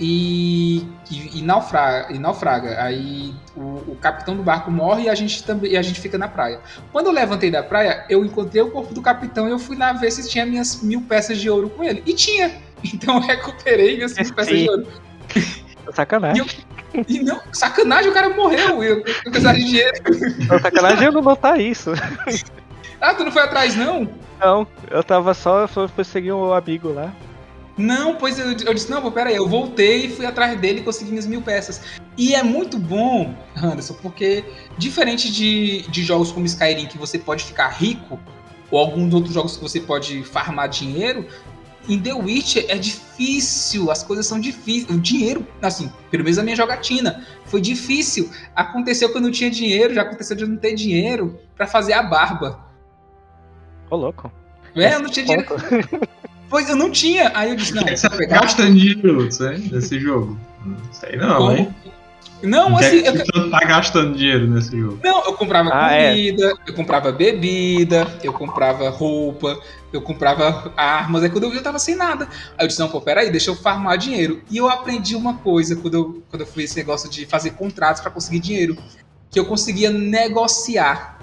e, 0.00 0.86
e, 1.10 1.38
e 1.38 1.42
naufraga, 1.42 2.12
e 2.12 2.18
naufraga. 2.18 2.82
Aí 2.82 3.34
o, 3.56 3.92
o, 3.92 3.98
capitão 4.00 4.36
do 4.36 4.42
barco 4.42 4.70
morre 4.70 5.04
e 5.04 5.08
a 5.08 5.14
gente 5.14 5.42
também 5.42 5.72
e 5.72 5.76
a 5.76 5.82
gente 5.82 6.00
fica 6.00 6.16
na 6.16 6.28
praia. 6.28 6.60
Quando 6.92 7.06
eu 7.06 7.12
levantei 7.12 7.50
da 7.50 7.62
praia, 7.62 8.04
eu 8.08 8.24
encontrei 8.24 8.62
o 8.62 8.70
corpo 8.70 8.94
do 8.94 9.02
capitão 9.02 9.48
e 9.48 9.50
eu 9.50 9.58
fui 9.58 9.76
lá 9.76 9.92
ver 9.92 10.10
se 10.10 10.28
tinha 10.28 10.46
minhas 10.46 10.82
mil 10.82 11.02
peças 11.02 11.38
de 11.38 11.50
ouro 11.50 11.68
com 11.70 11.82
ele. 11.82 12.02
E 12.06 12.14
tinha! 12.14 12.68
Então 12.94 13.16
eu 13.16 13.20
recuperei 13.20 13.96
minhas 13.96 14.14
mil 14.16 14.34
peças 14.34 14.56
de 14.56 14.70
ouro. 14.70 14.86
Sacanagem. 15.92 16.46
E, 16.94 16.96
eu, 16.96 17.04
e 17.08 17.18
não, 17.24 17.40
sacanagem, 17.52 18.10
o 18.10 18.14
cara 18.14 18.30
morreu. 18.30 18.82
Eu, 18.84 18.98
eu 18.98 19.30
precisava 19.30 19.56
de 19.58 19.64
dinheiro. 19.64 19.96
Não, 20.48 20.60
sacanagem 20.60 21.06
eu 21.06 21.12
não 21.12 21.22
notar 21.22 21.60
isso. 21.60 21.92
Ah, 23.00 23.14
tu 23.14 23.24
não 23.24 23.32
foi 23.32 23.42
atrás, 23.42 23.74
não? 23.74 24.08
Não, 24.40 24.66
eu 24.90 25.02
tava 25.02 25.34
só, 25.34 25.62
eu 25.62 25.88
fui 25.88 26.04
seguir 26.04 26.32
um 26.32 26.52
amigo 26.52 26.92
lá. 26.92 27.12
Não, 27.78 28.16
pois 28.16 28.40
eu, 28.40 28.46
eu 28.46 28.74
disse, 28.74 28.90
não, 28.90 29.00
pô, 29.00 29.12
pera 29.12 29.30
aí, 29.30 29.36
eu 29.36 29.48
voltei 29.48 30.06
e 30.06 30.08
fui 30.10 30.26
atrás 30.26 30.60
dele 30.60 30.80
e 30.80 30.82
consegui 30.82 31.10
minhas 31.10 31.26
mil 31.26 31.40
peças. 31.40 31.80
E 32.16 32.34
é 32.34 32.42
muito 32.42 32.76
bom, 32.76 33.32
Anderson, 33.56 33.94
porque 34.02 34.44
diferente 34.76 35.32
de, 35.32 35.82
de 35.88 36.02
jogos 36.02 36.32
como 36.32 36.44
Skyrim, 36.44 36.86
que 36.86 36.98
você 36.98 37.20
pode 37.20 37.44
ficar 37.44 37.68
rico, 37.68 38.18
ou 38.68 38.80
alguns 38.80 39.14
outros 39.14 39.32
jogos 39.32 39.56
que 39.56 39.62
você 39.62 39.80
pode 39.80 40.24
farmar 40.24 40.68
dinheiro, 40.68 41.24
em 41.88 41.98
The 42.00 42.12
Witcher 42.12 42.66
é 42.68 42.76
difícil, 42.76 43.90
as 43.90 44.02
coisas 44.02 44.26
são 44.26 44.38
difíceis. 44.38 44.94
O 44.94 45.00
dinheiro, 45.00 45.46
assim, 45.62 45.90
pelo 46.10 46.22
menos 46.24 46.38
a 46.38 46.42
minha 46.42 46.56
jogatina, 46.56 47.24
foi 47.46 47.60
difícil. 47.60 48.30
Aconteceu 48.54 49.10
que 49.10 49.16
eu 49.16 49.22
não 49.22 49.30
tinha 49.30 49.50
dinheiro, 49.50 49.94
já 49.94 50.02
aconteceu 50.02 50.36
de 50.36 50.42
eu 50.42 50.48
não 50.48 50.56
ter 50.58 50.74
dinheiro 50.74 51.38
para 51.56 51.66
fazer 51.66 51.94
a 51.94 52.02
barba. 52.02 52.62
Ô, 53.88 53.96
louco. 53.96 54.30
É, 54.74 54.96
eu 54.96 55.00
não 55.00 55.08
tinha 55.08 55.24
dinheiro. 55.24 55.46
Pois 56.48 56.68
eu 56.68 56.76
não 56.76 56.90
tinha. 56.90 57.30
Aí 57.34 57.50
eu 57.50 57.56
disse, 57.56 57.74
não. 57.74 57.86
Você 57.86 58.08
pegar 58.10 58.40
gasta 58.40 58.64
dinheiro, 58.64 59.28
nesse 59.70 59.98
jogo. 59.98 60.38
Não 60.64 60.76
sei 60.92 61.16
não, 61.16 61.36
Como? 61.36 61.52
hein? 61.52 61.74
Não, 62.42 62.76
assim. 62.76 63.00
É 63.00 63.12
que 63.12 63.36
eu... 63.36 63.50
tá 63.50 63.60
gastando 63.60 64.16
dinheiro 64.16 64.46
nesse 64.46 64.78
jogo. 64.78 65.00
Não, 65.02 65.24
eu 65.24 65.32
comprava 65.32 65.70
ah, 65.72 65.92
é. 65.92 66.10
comida, 66.10 66.46
é. 66.46 66.70
eu 66.70 66.74
comprava 66.74 67.10
bebida, 67.10 68.06
eu 68.22 68.32
comprava 68.32 68.88
roupa, 68.90 69.58
eu 69.92 70.00
comprava 70.00 70.72
armas. 70.76 71.22
Aí 71.22 71.30
quando 71.30 71.44
eu 71.44 71.50
vi, 71.50 71.56
eu 71.56 71.62
tava 71.62 71.78
sem 71.78 71.96
nada. 71.96 72.28
Aí 72.56 72.64
eu 72.64 72.68
disse, 72.68 72.78
não, 72.78 72.88
pô, 72.88 73.00
peraí, 73.00 73.30
deixa 73.30 73.50
eu 73.50 73.56
farmar 73.56 73.98
dinheiro. 73.98 74.42
E 74.50 74.56
eu 74.56 74.68
aprendi 74.68 75.16
uma 75.16 75.34
coisa 75.34 75.74
quando 75.74 75.94
eu, 75.94 76.22
quando 76.30 76.42
eu 76.42 76.46
fui 76.46 76.64
esse 76.64 76.76
negócio 76.76 77.10
de 77.10 77.26
fazer 77.26 77.50
contratos 77.50 78.00
para 78.00 78.10
conseguir 78.10 78.40
dinheiro. 78.40 78.76
Que 79.30 79.38
eu 79.38 79.44
conseguia 79.44 79.90
negociar. 79.90 81.18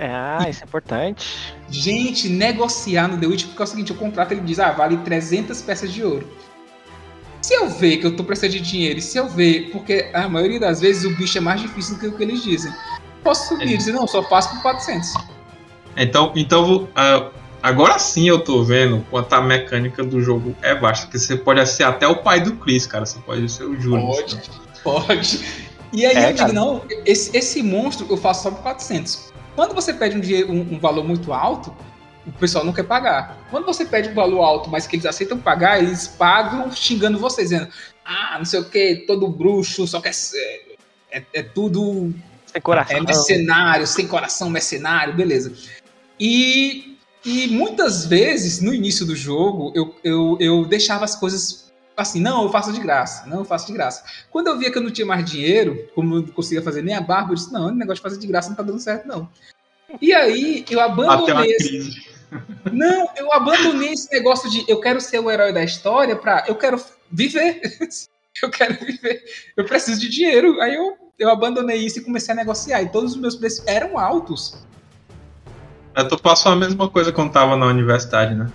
É, 0.00 0.08
ah, 0.10 0.46
isso 0.48 0.62
é 0.62 0.64
importante. 0.64 1.54
Gente, 1.68 2.26
negociar 2.30 3.06
no 3.06 3.18
The 3.18 3.26
Witch, 3.26 3.44
porque 3.48 3.60
é 3.60 3.64
o 3.64 3.68
seguinte, 3.68 3.92
o 3.92 3.94
contrato 3.94 4.32
ele 4.32 4.40
diz, 4.40 4.58
ah, 4.58 4.72
vale 4.72 4.96
300 4.96 5.60
peças 5.60 5.92
de 5.92 6.02
ouro. 6.02 6.26
Se 7.42 7.52
eu 7.52 7.68
ver 7.68 7.98
que 7.98 8.06
eu 8.06 8.16
tô 8.16 8.24
precisando 8.24 8.52
de 8.52 8.60
dinheiro, 8.60 8.98
e 8.98 9.02
se 9.02 9.18
eu 9.18 9.28
ver, 9.28 9.68
porque 9.70 10.10
a 10.14 10.26
maioria 10.26 10.58
das 10.58 10.80
vezes 10.80 11.04
o 11.04 11.14
bicho 11.16 11.36
é 11.36 11.40
mais 11.42 11.60
difícil 11.60 11.96
do 11.96 12.00
que 12.00 12.06
o 12.06 12.12
que 12.12 12.22
eles 12.22 12.42
dizem, 12.42 12.72
posso 13.22 13.48
subir 13.48 13.68
é. 13.68 13.74
e 13.74 13.76
dizer, 13.76 13.92
não, 13.92 14.06
só 14.06 14.22
faço 14.22 14.48
por 14.54 14.62
400. 14.62 15.12
Então, 15.98 16.32
então 16.34 16.84
uh, 16.84 17.30
agora 17.62 17.98
sim 17.98 18.26
eu 18.26 18.38
tô 18.42 18.64
vendo 18.64 19.04
quanto 19.10 19.34
a 19.34 19.42
mecânica 19.42 20.02
do 20.02 20.22
jogo 20.22 20.56
é 20.62 20.74
baixa, 20.74 21.08
que 21.08 21.18
você 21.18 21.36
pode 21.36 21.66
ser 21.68 21.84
até 21.84 22.08
o 22.08 22.16
pai 22.16 22.40
do 22.40 22.56
Chris, 22.56 22.86
cara, 22.86 23.04
você 23.04 23.18
pode 23.18 23.46
ser 23.52 23.64
o 23.64 23.78
Júnior. 23.78 24.16
Pode, 24.16 24.50
pode. 24.82 25.70
E 25.92 26.06
aí 26.06 26.16
é, 26.16 26.30
eu 26.30 26.34
digo, 26.34 26.52
não, 26.54 26.82
esse, 27.04 27.36
esse 27.36 27.62
monstro 27.62 28.06
eu 28.08 28.16
faço 28.16 28.44
só 28.44 28.50
por 28.50 28.62
400. 28.62 29.29
Quando 29.54 29.74
você 29.74 29.92
pede 29.92 30.16
um, 30.16 30.20
dinheiro, 30.20 30.52
um, 30.52 30.74
um, 30.74 30.78
valor 30.78 31.04
muito 31.04 31.32
alto, 31.32 31.74
o 32.26 32.32
pessoal 32.32 32.64
não 32.64 32.72
quer 32.72 32.84
pagar. 32.84 33.36
Quando 33.50 33.64
você 33.64 33.84
pede 33.84 34.08
um 34.08 34.14
valor 34.14 34.42
alto, 34.42 34.70
mas 34.70 34.86
que 34.86 34.96
eles 34.96 35.06
aceitam 35.06 35.38
pagar, 35.38 35.82
eles 35.82 36.06
pagam 36.06 36.70
xingando 36.72 37.18
vocês, 37.18 37.50
dizendo: 37.50 37.70
ah, 38.04 38.36
não 38.38 38.44
sei 38.44 38.60
o 38.60 38.64
que, 38.64 39.04
todo 39.06 39.28
bruxo, 39.28 39.86
só 39.86 40.00
quer. 40.00 40.12
É, 40.34 41.18
é, 41.18 41.24
é 41.34 41.42
tudo. 41.42 42.14
Sem 42.46 42.60
coração. 42.60 42.96
É 42.96 43.00
mercenário, 43.00 43.86
sem 43.86 44.06
coração, 44.06 44.50
mercenário, 44.50 45.14
beleza. 45.14 45.52
E, 46.18 46.96
e 47.24 47.46
muitas 47.48 48.04
vezes, 48.04 48.60
no 48.60 48.74
início 48.74 49.06
do 49.06 49.14
jogo, 49.14 49.72
eu, 49.74 49.94
eu, 50.02 50.36
eu 50.40 50.64
deixava 50.66 51.04
as 51.04 51.14
coisas 51.14 51.69
assim, 52.00 52.20
não, 52.20 52.44
eu 52.44 52.50
faço 52.50 52.72
de 52.72 52.80
graça, 52.80 53.26
não, 53.26 53.38
eu 53.38 53.44
faço 53.44 53.66
de 53.66 53.72
graça. 53.72 54.04
Quando 54.30 54.48
eu 54.48 54.58
via 54.58 54.70
que 54.70 54.78
eu 54.78 54.82
não 54.82 54.90
tinha 54.90 55.06
mais 55.06 55.28
dinheiro, 55.28 55.88
como 55.94 56.16
eu 56.16 56.22
não 56.22 56.28
conseguia 56.28 56.62
fazer 56.62 56.82
nem 56.82 56.94
a 56.94 57.00
barba, 57.00 57.32
eu 57.32 57.34
disse, 57.36 57.52
não, 57.52 57.66
o 57.66 57.70
negócio 57.70 57.96
de 57.96 58.02
fazer 58.02 58.18
de 58.18 58.26
graça 58.26 58.48
não 58.48 58.56
tá 58.56 58.62
dando 58.62 58.78
certo, 58.78 59.06
não. 59.06 59.28
E 60.00 60.12
aí, 60.12 60.64
eu 60.70 60.80
abandonei 60.80 61.50
esse... 61.52 62.10
Não, 62.72 63.08
eu 63.16 63.32
abandonei 63.32 63.92
esse 63.92 64.08
negócio 64.12 64.48
de 64.48 64.64
eu 64.68 64.78
quero 64.80 65.00
ser 65.00 65.18
o 65.18 65.28
herói 65.28 65.52
da 65.52 65.64
história 65.64 66.14
pra 66.14 66.44
eu 66.46 66.54
quero 66.54 66.80
viver. 67.10 67.60
eu 68.40 68.48
quero 68.48 68.74
viver. 68.74 69.24
Eu 69.56 69.64
preciso 69.64 70.00
de 70.00 70.08
dinheiro. 70.08 70.60
Aí 70.60 70.76
eu, 70.76 70.96
eu 71.18 71.28
abandonei 71.28 71.78
isso 71.78 71.98
e 71.98 72.04
comecei 72.04 72.32
a 72.32 72.36
negociar. 72.36 72.82
E 72.82 72.88
todos 72.88 73.14
os 73.14 73.20
meus 73.20 73.34
preços 73.34 73.66
eram 73.66 73.98
altos. 73.98 74.56
Eu 75.96 76.06
tô 76.06 76.16
passando 76.18 76.52
a 76.52 76.68
mesma 76.68 76.88
coisa 76.88 77.12
quando 77.12 77.32
tava 77.32 77.56
na 77.56 77.66
universidade, 77.66 78.34
né? 78.34 78.48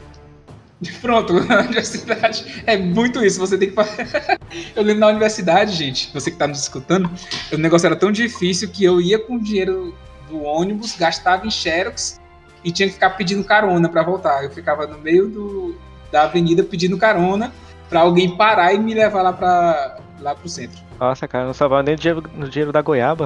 Pronto, 1.01 1.33
na 1.45 1.61
universidade 1.61 2.63
é 2.65 2.77
muito 2.77 3.23
isso. 3.23 3.39
Você 3.39 3.57
tem 3.57 3.69
que 3.69 3.75
Eu 4.75 4.83
lembro 4.83 5.01
na 5.01 5.07
universidade, 5.07 5.73
gente, 5.75 6.11
você 6.13 6.31
que 6.31 6.37
tá 6.37 6.47
nos 6.47 6.59
escutando, 6.59 7.09
o 7.51 7.57
negócio 7.57 7.85
era 7.85 7.95
tão 7.95 8.11
difícil 8.11 8.69
que 8.69 8.83
eu 8.83 8.99
ia 8.99 9.19
com 9.19 9.35
o 9.35 9.39
dinheiro 9.39 9.95
do 10.29 10.41
ônibus, 10.43 10.95
gastava 10.97 11.45
em 11.45 11.51
Xerox 11.51 12.19
e 12.63 12.71
tinha 12.71 12.87
que 12.87 12.95
ficar 12.95 13.11
pedindo 13.11 13.43
carona 13.43 13.87
para 13.87 14.03
voltar. 14.03 14.43
Eu 14.43 14.49
ficava 14.49 14.87
no 14.87 14.97
meio 14.97 15.27
do, 15.27 15.75
da 16.11 16.23
avenida 16.23 16.63
pedindo 16.63 16.97
carona 16.97 17.53
para 17.89 18.01
alguém 18.01 18.35
parar 18.35 18.73
e 18.73 18.79
me 18.79 18.93
levar 18.93 19.21
lá 19.21 19.33
para 19.33 19.99
lá 20.19 20.33
pro 20.33 20.49
centro. 20.49 20.79
Nossa, 20.99 21.27
cara, 21.27 21.45
não 21.45 21.53
salvava 21.53 21.83
nem 21.83 21.95
dinheiro, 21.95 22.23
no 22.33 22.49
dinheiro 22.49 22.71
da 22.71 22.81
goiaba. 22.81 23.25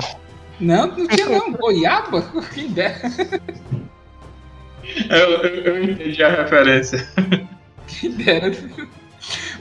Não, 0.59 0.87
não 0.87 1.07
tinha 1.07 1.25
não. 1.29 1.53
Goiaba? 1.53 2.21
Que 2.53 2.61
ideia. 2.61 2.99
Eu, 5.09 5.29
eu, 5.43 5.83
entendi 5.83 6.23
a 6.23 6.43
referência. 6.43 7.07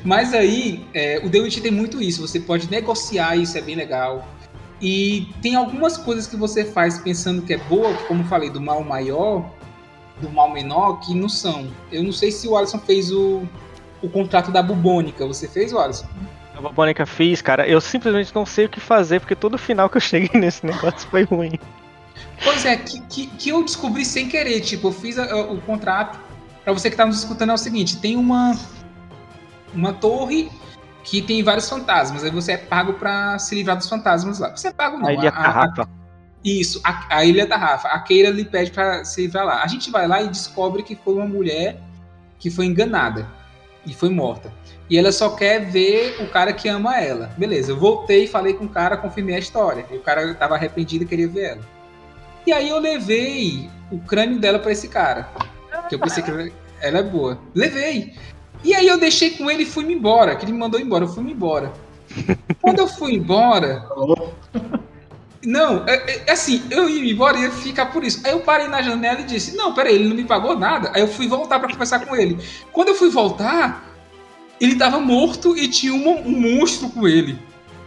Mas 0.04 0.32
aí, 0.32 0.86
é, 0.94 1.20
o 1.24 1.30
The 1.30 1.40
Witch 1.40 1.60
tem 1.60 1.70
muito 1.70 2.00
isso. 2.02 2.26
Você 2.26 2.40
pode 2.40 2.70
negociar, 2.70 3.36
isso 3.36 3.56
é 3.58 3.60
bem 3.60 3.74
legal. 3.74 4.26
E 4.80 5.28
tem 5.42 5.56
algumas 5.56 5.96
coisas 5.96 6.26
que 6.26 6.36
você 6.36 6.64
faz 6.64 6.98
pensando 6.98 7.42
que 7.42 7.54
é 7.54 7.58
boa, 7.58 7.92
como 8.06 8.22
eu 8.22 8.26
falei, 8.26 8.48
do 8.48 8.60
mal 8.60 8.82
maior, 8.84 9.50
do 10.20 10.30
mal 10.30 10.50
menor, 10.50 11.00
que 11.00 11.14
não 11.14 11.28
são. 11.28 11.68
Eu 11.90 12.02
não 12.02 12.12
sei 12.12 12.30
se 12.30 12.46
o 12.46 12.56
Alisson 12.56 12.78
fez 12.78 13.10
o, 13.10 13.42
o 14.00 14.08
contrato 14.08 14.52
da 14.52 14.62
bubônica. 14.62 15.26
Você 15.26 15.48
fez, 15.48 15.72
o 15.72 15.78
Alisson? 15.78 16.06
A 16.56 16.60
bubônica 16.60 17.04
fiz, 17.06 17.42
cara. 17.42 17.66
Eu 17.68 17.80
simplesmente 17.80 18.34
não 18.34 18.46
sei 18.46 18.66
o 18.66 18.68
que 18.68 18.80
fazer, 18.80 19.20
porque 19.20 19.34
todo 19.34 19.58
final 19.58 19.88
que 19.88 19.96
eu 19.96 20.00
cheguei 20.00 20.30
nesse 20.40 20.64
negócio 20.64 21.08
foi 21.08 21.24
ruim. 21.24 21.58
Pois 22.42 22.64
é, 22.64 22.76
que, 22.76 23.00
que, 23.02 23.26
que, 23.26 23.50
eu 23.50 23.64
descobri 23.64 24.04
sem 24.04 24.28
querer. 24.28 24.60
Tipo, 24.60 24.88
eu 24.88 24.92
fiz 24.92 25.18
a, 25.18 25.32
a, 25.32 25.40
o 25.52 25.60
contrato. 25.60 26.18
Para 26.64 26.72
você 26.72 26.90
que 26.90 26.96
tá 26.96 27.06
nos 27.06 27.18
escutando, 27.18 27.50
é 27.50 27.54
o 27.54 27.58
seguinte: 27.58 27.98
tem 27.98 28.16
uma, 28.16 28.56
uma 29.74 29.92
torre 29.92 30.50
que 31.02 31.22
tem 31.22 31.42
vários 31.42 31.68
fantasmas. 31.68 32.22
Aí 32.22 32.30
você 32.30 32.52
é 32.52 32.56
pago 32.56 32.94
para 32.94 33.38
se 33.38 33.54
livrar 33.54 33.76
dos 33.76 33.88
fantasmas 33.88 34.38
lá. 34.38 34.54
Você 34.54 34.68
é 34.68 34.72
pago 34.72 34.98
não. 34.98 35.06
A 35.06 35.12
Ilha 35.12 35.30
da 35.30 35.48
Rafa. 35.48 35.88
Isso, 36.44 36.80
a, 36.84 37.16
a, 37.16 37.24
Ilha 37.24 37.46
da 37.46 37.56
Rafa. 37.56 37.88
A 37.88 37.98
Keira 38.00 38.30
lhe 38.30 38.44
pede 38.44 38.70
para 38.70 39.04
se 39.04 39.22
livrar 39.22 39.44
lá. 39.44 39.62
A 39.62 39.66
gente 39.66 39.90
vai 39.90 40.06
lá 40.06 40.22
e 40.22 40.28
descobre 40.28 40.82
que 40.82 40.94
foi 40.94 41.14
uma 41.14 41.26
mulher 41.26 41.80
que 42.38 42.50
foi 42.50 42.66
enganada 42.66 43.26
e 43.84 43.92
foi 43.92 44.10
morta. 44.10 44.52
E 44.88 44.96
ela 44.96 45.10
só 45.10 45.30
quer 45.30 45.64
ver 45.66 46.22
o 46.22 46.28
cara 46.28 46.52
que 46.52 46.68
ama 46.68 46.98
ela. 47.00 47.30
Beleza, 47.36 47.72
eu 47.72 47.78
voltei, 47.78 48.26
falei 48.26 48.54
com 48.54 48.64
o 48.64 48.68
cara, 48.68 48.96
confirmei 48.96 49.34
a 49.34 49.38
história. 49.38 49.84
E 49.90 49.96
o 49.96 50.00
cara 50.00 50.34
tava 50.34 50.54
arrependido 50.54 51.04
e 51.04 51.06
queria 51.06 51.28
ver 51.28 51.52
ela. 51.52 51.77
E 52.46 52.52
aí 52.52 52.68
eu 52.68 52.78
levei 52.78 53.68
o 53.90 53.98
crânio 53.98 54.38
dela 54.38 54.58
para 54.58 54.72
esse 54.72 54.88
cara. 54.88 55.28
Que 55.88 55.94
eu 55.94 55.98
pensei 55.98 56.22
que 56.22 56.52
ela 56.80 56.98
é 56.98 57.02
boa. 57.02 57.38
Levei. 57.54 58.14
E 58.64 58.74
aí 58.74 58.86
eu 58.86 58.98
deixei 58.98 59.30
com 59.30 59.50
ele 59.50 59.62
e 59.62 59.66
fui-me 59.66 59.94
embora. 59.94 60.36
Que 60.36 60.44
ele 60.44 60.52
me 60.52 60.58
mandou 60.58 60.80
embora, 60.80 61.04
eu 61.04 61.08
fui-me 61.08 61.32
embora. 61.32 61.72
Quando 62.60 62.78
eu 62.80 62.88
fui 62.88 63.14
embora. 63.14 63.86
Não, 65.44 65.86
é, 65.86 66.24
é, 66.26 66.32
assim, 66.32 66.62
eu 66.70 66.88
ia 66.88 67.12
embora 67.12 67.38
e 67.38 67.42
ia 67.42 67.50
ficar 67.50 67.86
por 67.86 68.02
isso. 68.02 68.20
Aí 68.24 68.32
eu 68.32 68.40
parei 68.40 68.68
na 68.68 68.82
janela 68.82 69.20
e 69.20 69.24
disse: 69.24 69.56
Não, 69.56 69.72
peraí, 69.72 69.94
ele 69.94 70.08
não 70.08 70.16
me 70.16 70.24
pagou 70.24 70.58
nada. 70.58 70.90
Aí 70.94 71.00
eu 71.00 71.08
fui 71.08 71.28
voltar 71.28 71.60
para 71.60 71.70
conversar 71.70 72.00
com 72.00 72.16
ele. 72.16 72.38
Quando 72.72 72.88
eu 72.88 72.94
fui 72.94 73.08
voltar, 73.08 73.84
ele 74.60 74.74
tava 74.74 74.98
morto 74.98 75.56
e 75.56 75.68
tinha 75.68 75.94
um, 75.94 76.26
um 76.26 76.58
monstro 76.58 76.88
com 76.88 77.06
ele. 77.06 77.38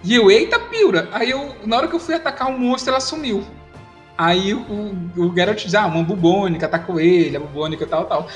E 0.04 0.16
eu, 0.16 0.32
eita 0.32 0.58
piura. 0.60 1.10
Aí 1.12 1.30
eu, 1.30 1.56
na 1.66 1.78
hora 1.78 1.88
que 1.88 1.96
eu 1.96 2.00
fui 2.00 2.16
atacar 2.16 2.50
o 2.50 2.56
um 2.56 2.58
monstro, 2.58 2.92
ela 2.92 3.00
sumiu. 3.00 3.46
Aí 4.18 4.54
o, 4.54 4.96
o 5.18 5.34
Geralt 5.34 5.64
diz, 5.64 5.74
ah, 5.74 5.88
uma 5.88 6.04
bubônica, 6.04 6.68
tá 6.68 6.78
com 6.78 7.00
ele, 7.00 7.38
a 7.38 7.40
bubônica 7.40 7.86
tal, 7.88 8.06
tal. 8.06 8.28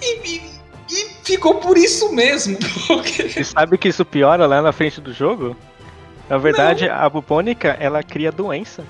E, 0.00 0.28
e, 0.28 0.42
e 0.90 1.06
ficou 1.24 1.56
por 1.56 1.76
isso 1.76 2.12
mesmo. 2.14 2.56
Porque... 2.86 3.28
Você 3.28 3.44
sabe 3.44 3.76
que 3.76 3.88
isso 3.88 4.04
piora 4.04 4.46
lá 4.46 4.62
na 4.62 4.72
frente 4.72 5.00
do 5.00 5.12
jogo? 5.12 5.56
Na 6.28 6.38
verdade, 6.38 6.88
Não. 6.88 6.94
a 6.94 7.08
bubônica, 7.08 7.76
ela 7.80 8.02
cria 8.02 8.30
doença. 8.30 8.84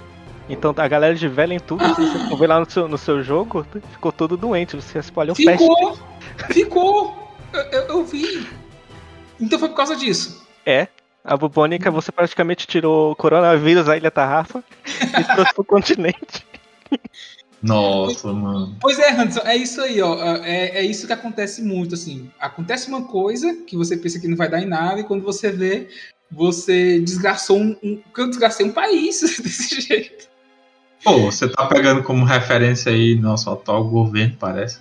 Então 0.48 0.74
a 0.76 0.88
galera 0.88 1.14
de 1.14 1.28
velha 1.28 1.54
em 1.54 1.60
tudo, 1.60 1.84
ah. 1.84 1.94
se 1.94 2.02
você 2.02 2.36
for 2.36 2.48
lá 2.48 2.60
no 2.60 2.70
seu, 2.70 2.88
no 2.88 2.98
seu 2.98 3.22
jogo, 3.22 3.64
ficou 3.92 4.12
todo 4.12 4.36
doente. 4.36 4.76
Você 4.76 4.98
espalhou 4.98 5.34
ficou. 5.34 5.56
peste. 5.56 6.52
Ficou! 6.52 7.30
Eu, 7.52 7.60
eu, 7.60 7.82
eu 7.88 8.04
vi. 8.04 8.46
Então 9.40 9.58
foi 9.58 9.68
por 9.68 9.76
causa 9.76 9.96
disso. 9.96 10.46
É. 10.66 10.88
A 11.24 11.36
bubônica, 11.36 11.90
você 11.90 12.10
praticamente 12.10 12.66
tirou 12.66 13.12
o 13.12 13.16
coronavírus 13.16 13.86
da 13.86 13.96
Ilha 13.96 14.10
Tarrafa 14.10 14.64
e 14.86 15.24
trouxe 15.34 15.54
pro 15.54 15.64
continente. 15.64 16.46
Nossa, 17.62 18.32
mano. 18.32 18.74
Pois 18.80 18.98
é, 18.98 19.12
Anderson, 19.12 19.40
é 19.44 19.56
isso 19.56 19.80
aí, 19.82 20.00
ó. 20.00 20.16
É, 20.42 20.78
é 20.78 20.82
isso 20.82 21.06
que 21.06 21.12
acontece 21.12 21.62
muito, 21.62 21.94
assim. 21.94 22.30
Acontece 22.40 22.88
uma 22.88 23.04
coisa 23.04 23.54
que 23.66 23.76
você 23.76 23.96
pensa 23.96 24.18
que 24.18 24.28
não 24.28 24.36
vai 24.36 24.48
dar 24.48 24.62
em 24.62 24.66
nada, 24.66 25.00
e 25.00 25.04
quando 25.04 25.22
você 25.22 25.50
vê, 25.50 25.88
você 26.30 27.00
desgraçou 27.00 27.58
um. 27.58 27.76
um 27.82 28.00
eu 28.16 28.28
desgracei 28.28 28.64
um 28.64 28.72
país 28.72 29.20
desse 29.42 29.80
jeito. 29.80 30.30
Pô, 31.04 31.18
você 31.18 31.48
tá 31.48 31.66
pegando 31.66 32.02
como 32.02 32.24
referência 32.24 32.92
aí 32.92 33.14
nosso 33.14 33.50
atual 33.50 33.84
governo, 33.84 34.36
parece. 34.38 34.80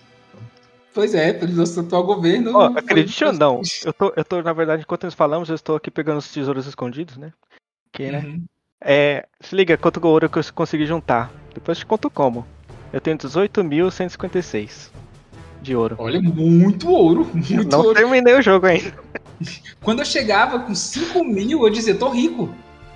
Pois 0.94 1.14
é, 1.14 1.34
pelo 1.34 1.62
atual 1.62 2.04
governo. 2.04 2.52
Foi- 2.52 2.80
acredite 2.80 3.24
ou 3.24 3.34
não, 3.34 3.62
eu 3.86 3.94
tô, 3.94 4.14
eu 4.16 4.26
tô, 4.26 4.42
na 4.42 4.54
verdade, 4.54 4.82
enquanto 4.84 5.04
nós 5.04 5.14
falamos, 5.14 5.50
eu 5.50 5.56
estou 5.56 5.76
aqui 5.76 5.92
pegando 5.92 6.18
os 6.18 6.32
tesouros 6.32 6.66
escondidos, 6.66 7.18
né? 7.18 7.32
Que, 7.92 8.12
né? 8.12 8.20
Uhum. 8.20 8.46
É, 8.82 9.28
se 9.42 9.56
liga 9.56 9.78
quanto 9.78 10.06
ouro 10.06 10.30
que 10.30 10.40
eu 10.40 10.44
consegui 10.54 10.86
juntar. 10.86 11.32
Depois 11.54 11.78
eu 11.78 11.84
te 11.84 11.86
conto 11.86 12.10
como. 12.10 12.46
Eu 12.92 13.02
tenho 13.02 13.18
18.156 13.18 14.92
de 15.62 15.76
ouro. 15.76 15.96
Olha, 16.00 16.22
muito 16.22 16.90
ouro. 16.90 17.30
Muito 17.36 17.70
Não 17.70 17.82
ouro. 17.82 17.94
terminei 17.94 18.34
o 18.34 18.42
jogo 18.42 18.66
ainda. 18.66 18.94
Quando 19.84 20.00
eu 20.00 20.06
chegava 20.06 20.60
com 20.60 20.74
5 20.74 21.24
mil, 21.24 21.64
eu 21.64 21.70
dizia, 21.70 21.96
tô 21.96 22.10
rico. 22.10 22.50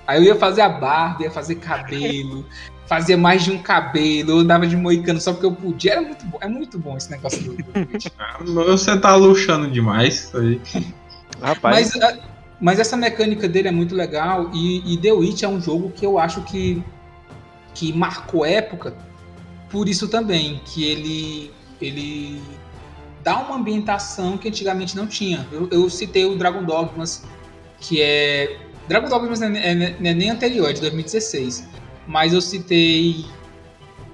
Aí 0.08 0.20
eu 0.20 0.24
ia 0.24 0.36
fazer 0.36 0.62
a 0.62 0.70
barba, 0.70 1.24
ia 1.24 1.32
fazer 1.32 1.56
cabelo, 1.56 2.46
fazia 2.88 3.18
mais 3.18 3.44
de 3.44 3.52
um 3.52 3.58
cabelo, 3.58 4.32
eu 4.40 4.44
dava 4.44 4.68
de 4.68 4.76
moicano 4.76 5.20
só 5.20 5.32
porque 5.34 5.46
eu 5.46 5.54
podia. 5.54 5.94
Era 5.94 6.02
muito 6.02 6.26
bom. 6.26 6.38
É 6.42 6.48
muito 6.48 6.78
bom 6.80 6.98
esse 6.98 7.10
negócio 7.12 7.42
do, 7.44 7.56
do 7.56 7.64
Twitch. 7.86 8.08
Ah, 8.20 8.38
Você 8.44 8.98
tá 9.00 9.16
luxando 9.16 9.70
demais. 9.70 10.26
isso 10.26 10.38
aí. 10.38 10.62
Rapaz, 11.42 11.92
Mas, 11.94 12.02
a- 12.04 12.18
mas 12.62 12.80
essa 12.80 12.96
mecânica 12.96 13.48
dele 13.48 13.68
é 13.68 13.72
muito 13.72 13.96
legal 13.96 14.50
e, 14.54 14.94
e 14.94 14.98
The 14.98 15.12
Witch 15.12 15.44
é 15.44 15.48
um 15.48 15.60
jogo 15.62 15.92
que 15.92 16.06
eu 16.06 16.18
acho 16.20 16.42
que, 16.44 16.82
que 17.74 17.92
marcou 17.92 18.46
época 18.46 18.94
por 19.70 19.90
isso 19.90 20.08
também, 20.08 20.62
que 20.66 20.84
ele, 20.84 21.52
ele 21.82 22.40
dá 23.24 23.40
uma 23.40 23.56
ambientação 23.56 24.38
que 24.38 24.48
antigamente 24.48 24.96
não 24.96 25.08
tinha. 25.08 25.48
Eu, 25.52 25.68
eu 25.72 25.90
citei 25.90 26.26
o 26.26 26.38
Dragon 26.38 26.64
Dogmas, 26.64 27.24
que 27.80 28.00
é... 28.02 28.60
Dragon 28.88 29.10
Dogmas 29.10 29.40
não 29.40 29.48
é, 29.48 29.72
é- 29.72 29.96
não 30.00 30.10
é 30.10 30.14
nem 30.14 30.30
anterior, 30.30 30.70
é 30.70 30.74
de 30.74 30.82
2016. 30.82 31.68
Mas 32.08 32.34
eu 32.34 32.42
citei... 32.42 33.26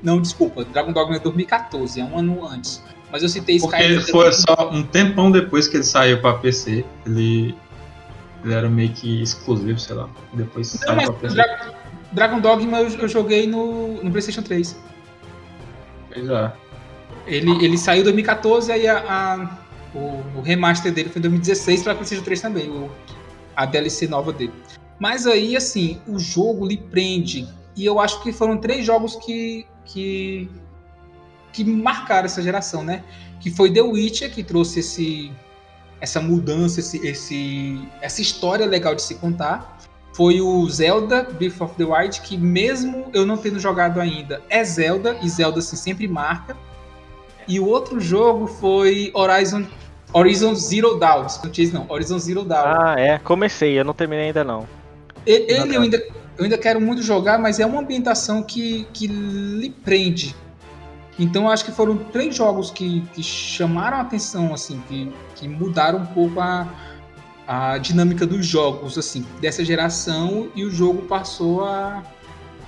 Não, 0.01 0.21
desculpa, 0.21 0.63
Dragon 0.63 0.93
Dogma 0.93 1.17
é 1.17 1.19
2014, 1.19 1.99
é 1.99 2.03
um 2.05 2.17
ano 2.17 2.47
antes. 2.47 2.81
Mas 3.11 3.21
eu 3.23 3.29
citei 3.29 3.59
Porque 3.59 3.75
Skyrim 3.75 4.01
foi 4.01 4.31
só 4.31 4.69
um 4.71 4.83
tempão 4.83 5.31
depois 5.31 5.67
que 5.67 5.77
ele 5.77 5.83
saiu 5.83 6.21
pra 6.21 6.33
PC. 6.35 6.85
Ele, 7.05 7.55
ele 8.43 8.53
era 8.53 8.69
meio 8.69 8.91
que 8.93 9.21
exclusivo, 9.21 9.79
sei 9.79 9.95
lá. 9.95 10.07
Depois 10.33 10.73
Não, 10.73 10.79
saiu 10.95 11.11
pra 11.11 11.13
PC. 11.21 11.35
Dra- 11.35 11.73
Dragon 12.11 12.39
Dogma 12.39 12.79
eu, 12.79 12.89
eu 12.97 13.07
joguei 13.07 13.45
no, 13.47 14.01
no 14.03 14.11
PlayStation 14.11 14.41
3. 14.43 14.79
Pois 16.13 16.29
é. 16.29 16.53
Ele, 17.27 17.51
ele 17.65 17.77
saiu 17.77 18.01
em 18.01 18.03
2014, 18.03 18.71
aí 18.71 18.87
a, 18.87 18.97
a- 18.99 19.57
o, 19.93 20.23
o 20.37 20.41
remaster 20.41 20.93
dele 20.93 21.09
foi 21.09 21.19
em 21.19 21.23
2016 21.23 21.83
para 21.83 21.95
PlayStation 21.95 22.23
3 22.23 22.41
também, 22.41 22.69
o, 22.69 22.89
a 23.55 23.65
DLC 23.65 24.07
nova 24.07 24.31
dele. 24.31 24.53
Mas 24.99 25.25
aí, 25.25 25.55
assim, 25.57 25.99
o 26.07 26.19
jogo 26.19 26.65
lhe 26.67 26.77
prende. 26.77 27.47
E 27.79 27.85
eu 27.85 27.97
acho 27.97 28.21
que 28.21 28.33
foram 28.33 28.57
três 28.57 28.85
jogos 28.85 29.15
que, 29.15 29.65
que, 29.85 30.49
que 31.53 31.63
marcaram 31.63 32.25
essa 32.25 32.41
geração, 32.41 32.83
né? 32.83 33.05
Que 33.39 33.49
foi 33.49 33.71
The 33.71 33.81
Witcher, 33.81 34.33
que 34.33 34.43
trouxe 34.43 34.81
esse, 34.81 35.31
essa 36.01 36.19
mudança, 36.19 36.81
esse, 36.81 37.07
esse, 37.07 37.79
essa 38.01 38.21
história 38.21 38.65
legal 38.65 38.93
de 38.93 39.01
se 39.01 39.15
contar. 39.15 39.77
Foi 40.11 40.41
o 40.41 40.69
Zelda 40.69 41.23
Breath 41.23 41.61
of 41.61 41.75
the 41.75 41.85
Wild, 41.85 42.19
que 42.19 42.37
mesmo 42.37 43.05
eu 43.13 43.25
não 43.25 43.37
tendo 43.37 43.57
jogado 43.61 44.01
ainda, 44.01 44.41
é 44.49 44.61
Zelda, 44.61 45.17
e 45.21 45.29
Zelda 45.29 45.59
assim, 45.59 45.77
sempre 45.77 46.05
marca. 46.05 46.57
E 47.47 47.61
o 47.61 47.65
outro 47.65 47.97
jogo 48.01 48.45
foi 48.45 49.09
Horizon, 49.13 49.65
Horizon 50.11 50.53
Zero 50.53 50.99
Dawn. 50.99 51.27
Não 51.41 51.49
tinha 51.49 51.71
não. 51.71 51.85
Horizon 51.87 52.19
Zero 52.19 52.43
Dawn. 52.43 52.75
ah, 52.77 52.95
é, 52.99 53.17
comecei, 53.19 53.79
eu 53.79 53.85
não 53.85 53.93
terminei 53.93 54.25
ainda 54.25 54.43
não. 54.43 54.67
Ele 55.25 55.45
eu 55.49 55.81
ainda, 55.81 56.03
eu 56.39 56.45
ainda 56.45 56.57
quero 56.57 56.79
muito 56.79 57.01
jogar, 57.03 57.37
mas 57.37 57.59
é 57.59 57.65
uma 57.65 57.81
ambientação 57.81 58.41
que, 58.41 58.87
que 58.93 59.07
lhe 59.07 59.69
prende. 59.69 60.33
Então 61.19 61.49
acho 61.49 61.65
que 61.65 61.71
foram 61.71 61.97
três 61.97 62.33
jogos 62.33 62.71
que, 62.71 63.01
que 63.13 63.21
chamaram 63.21 63.97
a 63.97 64.01
atenção, 64.01 64.53
assim, 64.53 64.81
que, 64.87 65.11
que 65.35 65.49
mudaram 65.49 65.99
um 65.99 66.05
pouco 66.05 66.39
a, 66.39 66.65
a 67.45 67.77
dinâmica 67.77 68.25
dos 68.25 68.45
jogos, 68.45 68.97
assim, 68.97 69.25
dessa 69.41 69.65
geração, 69.65 70.47
e 70.55 70.63
o 70.63 70.71
jogo 70.71 71.01
passou 71.07 71.65
a, 71.65 72.01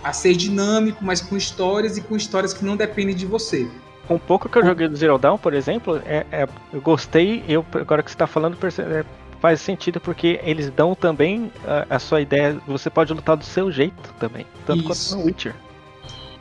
a 0.04 0.12
ser 0.12 0.36
dinâmico, 0.36 1.02
mas 1.02 1.22
com 1.22 1.38
histórias 1.38 1.96
e 1.96 2.02
com 2.02 2.14
histórias 2.18 2.54
que 2.54 2.66
não 2.66 2.76
dependem 2.76 3.16
de 3.16 3.26
você. 3.26 3.70
Com 4.06 4.20
pouco 4.20 4.50
que 4.50 4.58
eu 4.58 4.66
joguei 4.66 4.90
do 4.90 4.98
Zero 4.98 5.18
Dawn, 5.18 5.38
por 5.38 5.54
exemplo, 5.54 6.02
é, 6.06 6.26
é- 6.30 6.48
eu 6.74 6.82
gostei, 6.82 7.46
eu, 7.48 7.66
agora 7.76 8.04
que 8.04 8.12
você 8.12 8.18
tá 8.18 8.28
falando, 8.28 8.58
perce- 8.58 8.82
é, 8.82 9.06
faz 9.42 9.60
sentido 9.60 10.00
porque 10.00 10.39
eles 10.44 10.70
dão 10.70 10.94
também 10.94 11.52
a, 11.66 11.96
a 11.96 12.00
sua 12.00 12.22
ideia, 12.22 12.62
você 12.68 12.89
pode 12.89 13.12
lutar 13.12 13.36
do 13.36 13.44
seu 13.44 13.72
jeito 13.72 14.14
também, 14.20 14.46
tanto 14.66 14.80
Isso. 14.92 15.16
quanto 15.16 15.20
no 15.20 15.26
Witcher. 15.26 15.56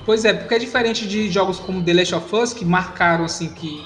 Pois 0.04 0.24
é, 0.24 0.34
porque 0.34 0.54
é 0.54 0.58
diferente 0.58 1.08
de 1.08 1.30
jogos 1.30 1.58
como 1.58 1.82
The 1.82 1.94
Last 1.94 2.14
of 2.14 2.36
Us, 2.36 2.52
que 2.52 2.64
marcaram 2.64 3.24
assim 3.24 3.48
que 3.48 3.82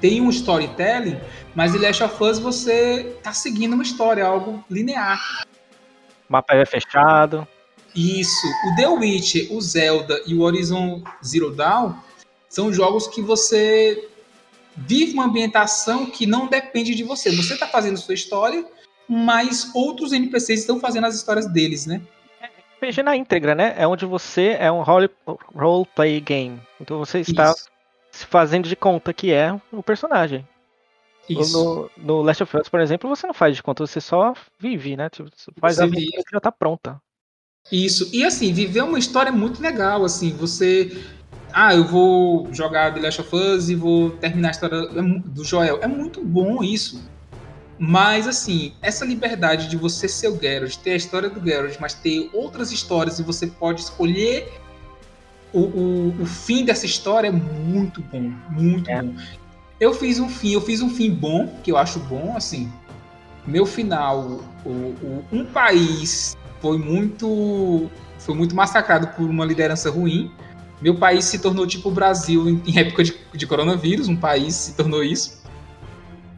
tem 0.00 0.20
um 0.20 0.30
storytelling, 0.30 1.18
mas 1.54 1.72
The 1.72 1.78
Last 1.78 2.02
of 2.02 2.22
Us 2.22 2.38
você 2.38 3.16
tá 3.22 3.32
seguindo 3.32 3.74
uma 3.74 3.82
história, 3.82 4.24
algo 4.24 4.62
linear. 4.68 5.20
O 6.28 6.32
mapa 6.32 6.54
é 6.54 6.66
fechado, 6.66 7.46
Isso. 7.94 8.46
O 8.66 8.76
The 8.76 8.88
Witcher, 8.88 9.52
o 9.52 9.60
Zelda 9.60 10.20
e 10.26 10.34
o 10.34 10.42
Horizon 10.42 11.02
Zero 11.24 11.50
Dawn 11.50 11.94
são 12.48 12.72
jogos 12.72 13.06
que 13.06 13.22
você 13.22 14.08
vive 14.86 15.14
uma 15.14 15.24
ambientação 15.24 16.06
que 16.06 16.26
não 16.26 16.46
depende 16.46 16.94
de 16.94 17.02
você. 17.02 17.30
Você 17.34 17.56
tá 17.56 17.66
fazendo 17.66 17.96
sua 17.96 18.14
história, 18.14 18.64
mas 19.08 19.70
outros 19.74 20.12
NPCs 20.12 20.60
estão 20.60 20.78
fazendo 20.78 21.06
as 21.06 21.14
histórias 21.14 21.46
deles, 21.46 21.86
né? 21.86 22.00
RPG 22.80 23.02
na 23.02 23.16
íntegra, 23.16 23.54
né? 23.54 23.74
É 23.76 23.86
onde 23.86 24.06
você 24.06 24.56
é 24.58 24.70
um 24.70 24.82
role, 24.82 25.10
roleplay 25.54 26.20
game. 26.20 26.60
Então 26.80 26.98
você 26.98 27.20
está 27.20 27.50
Isso. 27.50 27.68
se 28.12 28.26
fazendo 28.26 28.68
de 28.68 28.76
conta 28.76 29.12
que 29.12 29.32
é 29.32 29.58
o 29.72 29.82
personagem. 29.82 30.46
Isso. 31.28 31.90
No, 31.96 32.20
no 32.20 32.22
Last 32.22 32.42
of 32.42 32.56
Us, 32.56 32.68
por 32.68 32.80
exemplo, 32.80 33.08
você 33.08 33.26
não 33.26 33.34
faz 33.34 33.54
de 33.56 33.62
conta, 33.62 33.86
você 33.86 34.00
só 34.00 34.32
vive, 34.58 34.96
né? 34.96 35.10
Tipo, 35.10 35.28
você 35.34 35.50
faz 35.60 35.76
Você 35.76 35.82
a 35.82 35.86
vive. 35.86 36.00
vida 36.06 36.22
que 36.24 36.32
já 36.32 36.40
tá 36.40 36.50
pronta. 36.50 37.00
Isso. 37.70 38.08
E 38.14 38.24
assim, 38.24 38.52
viver 38.52 38.82
uma 38.82 38.98
história 38.98 39.28
é 39.28 39.32
muito 39.32 39.60
legal, 39.60 40.04
assim, 40.04 40.30
você 40.32 40.90
ah, 41.52 41.74
eu 41.74 41.84
vou 41.84 42.52
jogar 42.52 42.92
The 42.94 43.00
Last 43.00 43.20
of 43.20 43.34
Us 43.34 43.68
e 43.68 43.74
vou 43.74 44.10
terminar 44.10 44.48
a 44.48 44.50
história 44.52 44.76
é 44.76 45.02
do 45.02 45.44
Joel. 45.44 45.78
É 45.82 45.86
muito 45.86 46.24
bom 46.24 46.62
isso. 46.62 47.08
Mas 47.78 48.26
assim, 48.26 48.74
essa 48.82 49.04
liberdade 49.04 49.68
de 49.68 49.76
você 49.76 50.08
ser 50.08 50.28
o 50.28 50.38
Geralt, 50.40 50.76
ter 50.78 50.90
a 50.92 50.96
história 50.96 51.30
do 51.30 51.40
Geralt, 51.44 51.76
mas 51.80 51.94
ter 51.94 52.28
outras 52.32 52.72
histórias 52.72 53.18
e 53.18 53.22
você 53.22 53.46
pode 53.46 53.82
escolher 53.82 54.52
o, 55.52 55.60
o, 55.60 56.22
o 56.22 56.26
fim 56.26 56.64
dessa 56.64 56.84
história 56.86 57.28
é 57.28 57.32
muito 57.32 58.02
bom, 58.02 58.32
muito 58.50 58.90
É. 58.90 59.00
bom. 59.02 59.14
Eu 59.80 59.94
fiz 59.94 60.18
um 60.18 60.28
fim, 60.28 60.52
eu 60.52 60.60
fiz 60.60 60.82
um 60.82 60.90
fim 60.90 61.08
bom, 61.10 61.46
que 61.62 61.70
eu 61.70 61.76
acho 61.76 62.00
bom, 62.00 62.34
assim. 62.36 62.70
Meu 63.46 63.64
final, 63.64 64.40
o, 64.64 64.68
o- 64.70 65.24
um 65.32 65.44
país 65.46 66.36
foi 66.60 66.76
muito 66.78 67.88
foi 68.18 68.34
muito 68.34 68.54
massacrado 68.56 69.06
por 69.16 69.30
uma 69.30 69.44
liderança 69.44 69.88
ruim. 69.88 70.30
Meu 70.80 70.94
país 70.94 71.24
se 71.24 71.38
tornou 71.40 71.66
tipo 71.66 71.88
o 71.88 71.92
Brasil 71.92 72.48
em, 72.48 72.78
época 72.78 73.02
de, 73.02 73.16
de 73.34 73.46
coronavírus, 73.46 74.08
um 74.08 74.16
país 74.16 74.54
se 74.54 74.74
tornou 74.74 75.02
isso. 75.02 75.42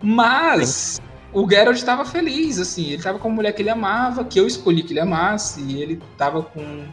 Mas 0.02 1.00
o 1.32 1.48
Geralt 1.48 1.76
estava 1.76 2.04
feliz, 2.04 2.58
assim, 2.58 2.86
ele 2.86 2.96
estava 2.96 3.18
com 3.18 3.28
a 3.28 3.30
mulher 3.30 3.52
que 3.52 3.62
ele 3.62 3.70
amava, 3.70 4.24
que 4.24 4.40
eu 4.40 4.46
escolhi 4.46 4.82
que 4.82 4.92
ele 4.92 5.00
amasse, 5.00 5.60
e 5.60 5.82
ele 5.82 6.00
estava 6.12 6.42
com 6.42 6.86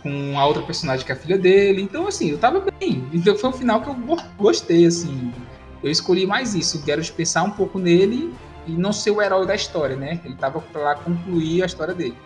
com 0.00 0.38
a 0.38 0.46
outra 0.46 0.62
personagem 0.62 1.04
que 1.04 1.10
é 1.10 1.14
a 1.16 1.18
filha 1.18 1.36
dele. 1.36 1.82
Então, 1.82 2.06
assim, 2.06 2.30
eu 2.30 2.38
tava 2.38 2.64
bem. 2.78 3.04
Então, 3.12 3.36
foi 3.36 3.50
um 3.50 3.52
final 3.52 3.82
que 3.82 3.88
eu 3.88 3.94
go- 3.94 4.22
gostei, 4.38 4.86
assim. 4.86 5.32
Eu 5.82 5.90
escolhi 5.90 6.24
mais 6.24 6.54
isso, 6.54 6.78
o 6.78 6.86
Geralt 6.86 7.10
pensar 7.10 7.42
um 7.42 7.50
pouco 7.50 7.80
nele 7.80 8.32
e 8.64 8.70
não 8.70 8.92
ser 8.92 9.10
o 9.10 9.20
herói 9.20 9.44
da 9.44 9.56
história, 9.56 9.96
né? 9.96 10.20
Ele 10.24 10.36
tava 10.36 10.60
pra 10.60 10.80
lá 10.80 10.94
concluir 10.94 11.64
a 11.64 11.66
história 11.66 11.92
dele. 11.94 12.16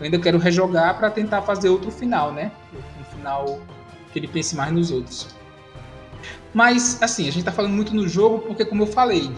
Eu 0.00 0.06
ainda 0.06 0.18
quero 0.18 0.38
rejogar 0.38 0.96
pra 0.96 1.10
tentar 1.10 1.42
fazer 1.42 1.68
outro 1.68 1.90
final, 1.90 2.32
né? 2.32 2.50
Um 2.98 3.04
final 3.16 3.60
que 4.12 4.18
ele 4.18 4.28
pense 4.28 4.56
mais 4.56 4.72
nos 4.72 4.90
outros. 4.90 5.28
Mas, 6.52 7.00
assim, 7.02 7.28
a 7.28 7.32
gente 7.32 7.44
tá 7.44 7.52
falando 7.52 7.72
muito 7.72 7.94
no 7.94 8.08
jogo 8.08 8.40
porque, 8.40 8.64
como 8.64 8.82
eu 8.82 8.86
falei, 8.86 9.30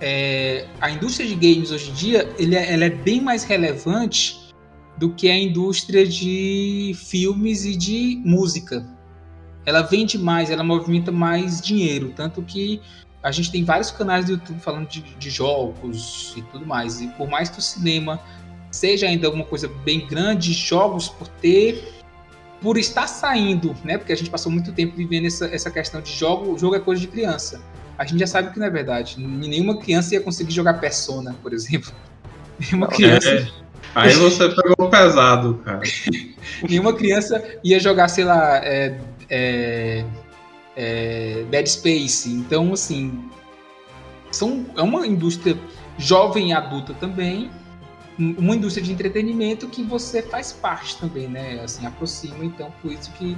é, 0.00 0.66
a 0.80 0.90
indústria 0.90 1.28
de 1.28 1.34
games 1.34 1.70
hoje 1.70 1.90
em 1.90 1.94
dia 1.94 2.34
ele 2.38 2.56
é, 2.56 2.72
ela 2.72 2.84
é 2.84 2.90
bem 2.90 3.20
mais 3.20 3.44
relevante 3.44 4.40
do 4.96 5.10
que 5.10 5.30
a 5.30 5.38
indústria 5.38 6.06
de 6.06 6.94
filmes 6.94 7.64
e 7.64 7.76
de 7.76 8.20
música. 8.24 8.86
Ela 9.64 9.82
vende 9.82 10.18
mais, 10.18 10.50
ela 10.50 10.64
movimenta 10.64 11.12
mais 11.12 11.60
dinheiro, 11.60 12.12
tanto 12.14 12.42
que 12.42 12.80
a 13.22 13.30
gente 13.30 13.52
tem 13.52 13.64
vários 13.64 13.90
canais 13.90 14.26
do 14.26 14.32
YouTube 14.32 14.60
falando 14.60 14.88
de, 14.88 15.02
de 15.02 15.30
jogos 15.30 16.34
e 16.36 16.42
tudo 16.42 16.66
mais. 16.66 17.00
E 17.00 17.08
por 17.08 17.28
mais 17.28 17.50
que 17.50 17.58
o 17.58 17.62
cinema 17.62 18.20
seja 18.70 19.06
ainda 19.06 19.26
alguma 19.26 19.44
coisa 19.44 19.68
bem 19.84 20.06
grande, 20.06 20.52
jogos 20.52 21.08
por 21.08 21.28
ter, 21.28 21.99
por 22.60 22.76
estar 22.76 23.06
saindo, 23.06 23.74
né? 23.84 23.96
Porque 23.96 24.12
a 24.12 24.16
gente 24.16 24.30
passou 24.30 24.52
muito 24.52 24.72
tempo 24.72 24.96
vivendo 24.96 25.26
essa, 25.26 25.46
essa 25.46 25.70
questão 25.70 26.00
de 26.00 26.12
jogo, 26.12 26.58
jogo 26.58 26.74
é 26.74 26.80
coisa 26.80 27.00
de 27.00 27.08
criança. 27.08 27.60
A 27.96 28.04
gente 28.04 28.20
já 28.20 28.26
sabe 28.26 28.50
que 28.50 28.58
não 28.58 28.66
é 28.66 28.70
verdade. 28.70 29.16
Nenhuma 29.18 29.78
criança 29.78 30.14
ia 30.14 30.20
conseguir 30.20 30.52
jogar 30.52 30.74
Persona, 30.74 31.36
por 31.42 31.52
exemplo. 31.52 31.92
Nenhuma 32.60 32.86
criança. 32.86 33.28
É, 33.28 33.48
aí 33.94 34.12
você 34.14 34.48
pegou 34.48 34.88
pesado, 34.88 35.60
cara. 35.64 35.80
nenhuma 36.68 36.92
criança 36.92 37.42
ia 37.64 37.80
jogar, 37.80 38.08
sei 38.08 38.24
lá, 38.24 38.58
é, 38.58 38.98
é, 39.28 40.04
é, 40.76 41.44
Dead 41.50 41.66
Space. 41.66 42.30
Então, 42.30 42.72
assim, 42.72 43.24
são, 44.30 44.66
é 44.76 44.82
uma 44.82 45.06
indústria 45.06 45.58
jovem 45.98 46.50
e 46.50 46.52
adulta 46.52 46.94
também, 46.94 47.50
uma 48.20 48.54
indústria 48.54 48.84
de 48.84 48.92
entretenimento 48.92 49.66
que 49.66 49.82
você 49.82 50.22
faz 50.22 50.52
parte 50.52 50.98
também, 50.98 51.26
né? 51.26 51.60
Assim, 51.64 51.86
aproxima, 51.86 52.44
então, 52.44 52.72
por 52.82 52.92
isso 52.92 53.10
que, 53.12 53.36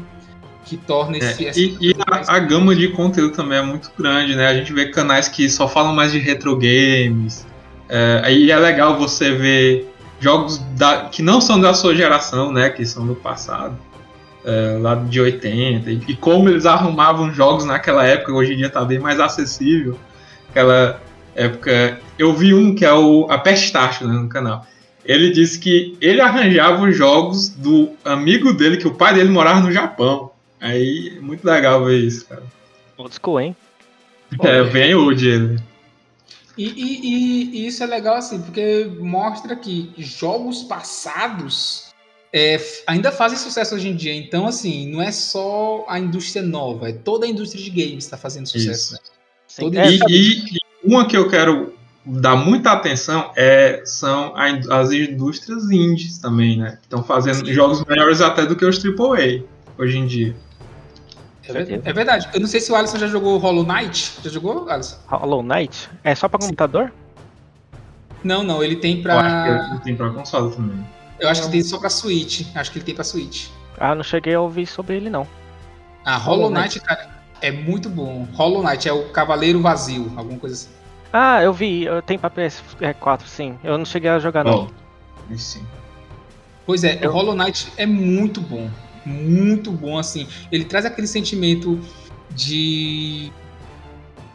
que 0.64 0.76
torna 0.76 1.16
esse. 1.18 1.46
É, 1.46 1.52
e, 1.56 1.78
e 1.80 1.94
a, 2.06 2.34
a, 2.36 2.38
gama 2.40 2.74
de 2.74 2.88
conteúdo 2.88 3.34
também 3.34 3.58
é 3.58 3.62
muito 3.62 3.92
grande, 3.96 4.34
né? 4.34 4.48
A 4.48 4.54
gente 4.54 4.72
vê 4.72 4.90
canais 4.90 5.28
que 5.28 5.48
só 5.48 5.68
falam 5.68 5.94
mais 5.94 6.10
de 6.12 6.18
retro 6.18 6.56
games. 6.56 7.46
É, 7.88 8.22
aí 8.24 8.50
é 8.50 8.58
legal 8.58 8.98
você 8.98 9.32
ver 9.32 9.94
jogos 10.18 10.58
da, 10.76 11.04
que 11.04 11.22
não 11.22 11.40
são 11.40 11.60
da 11.60 11.72
sua 11.74 11.94
geração, 11.94 12.52
né? 12.52 12.68
Que 12.68 12.84
são 12.84 13.06
do 13.06 13.14
passado 13.14 13.78
é, 14.44 14.78
lá 14.80 14.94
de 14.96 15.20
80, 15.20 15.90
e, 15.90 16.02
e, 16.08 16.16
como 16.16 16.48
eles 16.48 16.66
arrumavam 16.66 17.32
jogos 17.32 17.64
naquela 17.64 18.04
época, 18.04 18.32
hoje 18.32 18.54
em 18.54 18.56
dia 18.56 18.66
está 18.66 18.84
bem 18.84 18.98
mais 18.98 19.20
acessível. 19.20 19.98
Aquela 20.50 21.00
época. 21.34 21.98
Eu 22.18 22.34
vi 22.34 22.52
um 22.52 22.74
que 22.74 22.84
é 22.84 22.92
o 22.92 23.26
a 23.30 23.38
Pestacho 23.38 24.06
né, 24.06 24.14
no 24.14 24.28
canal. 24.28 24.66
Ele 25.04 25.30
disse 25.30 25.58
que 25.58 25.96
ele 26.00 26.20
arranjava 26.20 26.84
os 26.84 26.96
jogos 26.96 27.48
do 27.48 27.90
amigo 28.04 28.52
dele, 28.52 28.76
que 28.76 28.86
o 28.86 28.94
pai 28.94 29.14
dele 29.14 29.30
morava 29.30 29.60
no 29.60 29.72
Japão. 29.72 30.30
Aí, 30.60 31.18
muito 31.20 31.44
legal 31.44 31.84
ver 31.84 31.98
isso, 31.98 32.26
cara. 32.26 32.42
Old 32.96 33.14
school, 33.14 33.40
hein? 33.40 33.56
É, 34.40 34.62
bem 34.64 34.94
old 34.94 35.26
ele. 35.26 35.58
E, 36.56 36.66
e, 36.66 37.50
e, 37.54 37.66
isso 37.66 37.82
é 37.82 37.86
legal 37.86 38.16
assim, 38.16 38.40
porque 38.40 38.88
mostra 39.00 39.56
que 39.56 39.92
jogos 39.96 40.62
passados 40.62 41.92
é, 42.32 42.60
ainda 42.86 43.10
fazem 43.10 43.38
sucesso 43.38 43.74
hoje 43.74 43.88
em 43.88 43.96
dia. 43.96 44.14
Então, 44.14 44.46
assim, 44.46 44.88
não 44.90 45.02
é 45.02 45.10
só 45.10 45.84
a 45.88 45.98
indústria 45.98 46.42
nova, 46.42 46.90
é 46.90 46.92
toda 46.92 47.26
a 47.26 47.28
indústria 47.28 47.62
de 47.62 47.70
games 47.70 48.04
está 48.04 48.16
fazendo 48.16 48.46
sucesso. 48.46 48.94
Né? 48.94 48.98
É, 49.58 49.90
e, 49.90 49.98
e, 50.08 50.58
uma 50.84 51.06
que 51.06 51.16
eu 51.16 51.28
quero 51.28 51.74
dar 52.04 52.36
muita 52.36 52.72
atenção 52.72 53.30
é, 53.36 53.82
são 53.84 54.34
as 54.36 54.90
indústrias 54.90 55.70
indies 55.70 56.18
também, 56.18 56.58
né? 56.58 56.78
Estão 56.82 57.02
fazendo 57.02 57.46
Sim. 57.46 57.52
jogos 57.52 57.84
melhores 57.84 58.20
até 58.20 58.44
do 58.44 58.56
que 58.56 58.64
os 58.64 58.82
AAA 58.84 59.44
hoje 59.78 59.98
em 59.98 60.06
dia. 60.06 60.36
É, 61.48 61.90
é 61.90 61.92
verdade. 61.92 62.28
Eu 62.32 62.40
não 62.40 62.46
sei 62.46 62.60
se 62.60 62.70
o 62.70 62.76
Alisson 62.76 62.98
já 62.98 63.06
jogou 63.06 63.36
Hollow 63.38 63.64
Knight. 63.64 64.14
Já 64.22 64.30
jogou, 64.30 64.68
Alisson? 64.68 64.96
Hollow 65.06 65.42
Knight? 65.42 65.90
É 66.04 66.14
só 66.14 66.28
para 66.28 66.38
computador? 66.38 66.92
Não, 68.22 68.44
não. 68.44 68.62
Ele 68.62 68.76
tem 68.76 69.02
para. 69.02 69.70
Ele 69.70 69.80
tem 69.80 69.96
para 69.96 70.10
console 70.10 70.54
também. 70.54 70.86
Eu 71.18 71.28
acho 71.28 71.42
que 71.42 71.50
tem 71.50 71.62
só 71.62 71.78
pra 71.78 71.90
Switch. 71.90 72.46
Acho 72.54 72.70
que 72.70 72.78
ele 72.78 72.84
tem 72.84 72.94
pra 72.94 73.04
Switch. 73.04 73.48
Ah, 73.78 73.94
não 73.94 74.02
cheguei 74.02 74.34
a 74.34 74.40
ouvir 74.40 74.66
sobre 74.66 74.96
ele, 74.96 75.10
não. 75.10 75.26
Ah, 76.04 76.16
Hollow 76.16 76.50
Knight, 76.50 76.80
cara, 76.80 77.10
é 77.40 77.50
muito 77.50 77.88
bom. 77.88 78.26
Hollow 78.32 78.62
Knight 78.62 78.88
é 78.88 78.92
o 78.92 79.08
Cavaleiro 79.08 79.60
Vazio, 79.60 80.12
alguma 80.16 80.38
coisa 80.38 80.54
assim. 80.54 80.81
Ah, 81.12 81.42
eu 81.42 81.52
vi, 81.52 81.86
tem 82.06 82.18
pra 82.18 82.30
PS4, 82.30 83.22
sim. 83.26 83.58
Eu 83.62 83.76
não 83.76 83.84
cheguei 83.84 84.08
a 84.08 84.18
jogar, 84.18 84.44
não. 84.44 84.70
Oh, 85.30 85.36
sim. 85.36 85.64
Pois 86.64 86.84
é, 86.84 86.98
eu... 87.02 87.10
o 87.10 87.12
Hollow 87.12 87.34
Knight 87.34 87.70
é 87.76 87.84
muito 87.84 88.40
bom. 88.40 88.70
Muito 89.04 89.70
bom, 89.70 89.98
assim. 89.98 90.26
Ele 90.50 90.64
traz 90.64 90.86
aquele 90.86 91.06
sentimento 91.06 91.78
de 92.30 93.30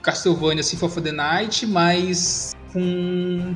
Castlevania 0.03 0.61
Symphony 0.61 0.91
of 0.91 1.01
the 1.01 1.11
Night, 1.11 1.65
mas 1.65 2.55
com, 2.71 3.55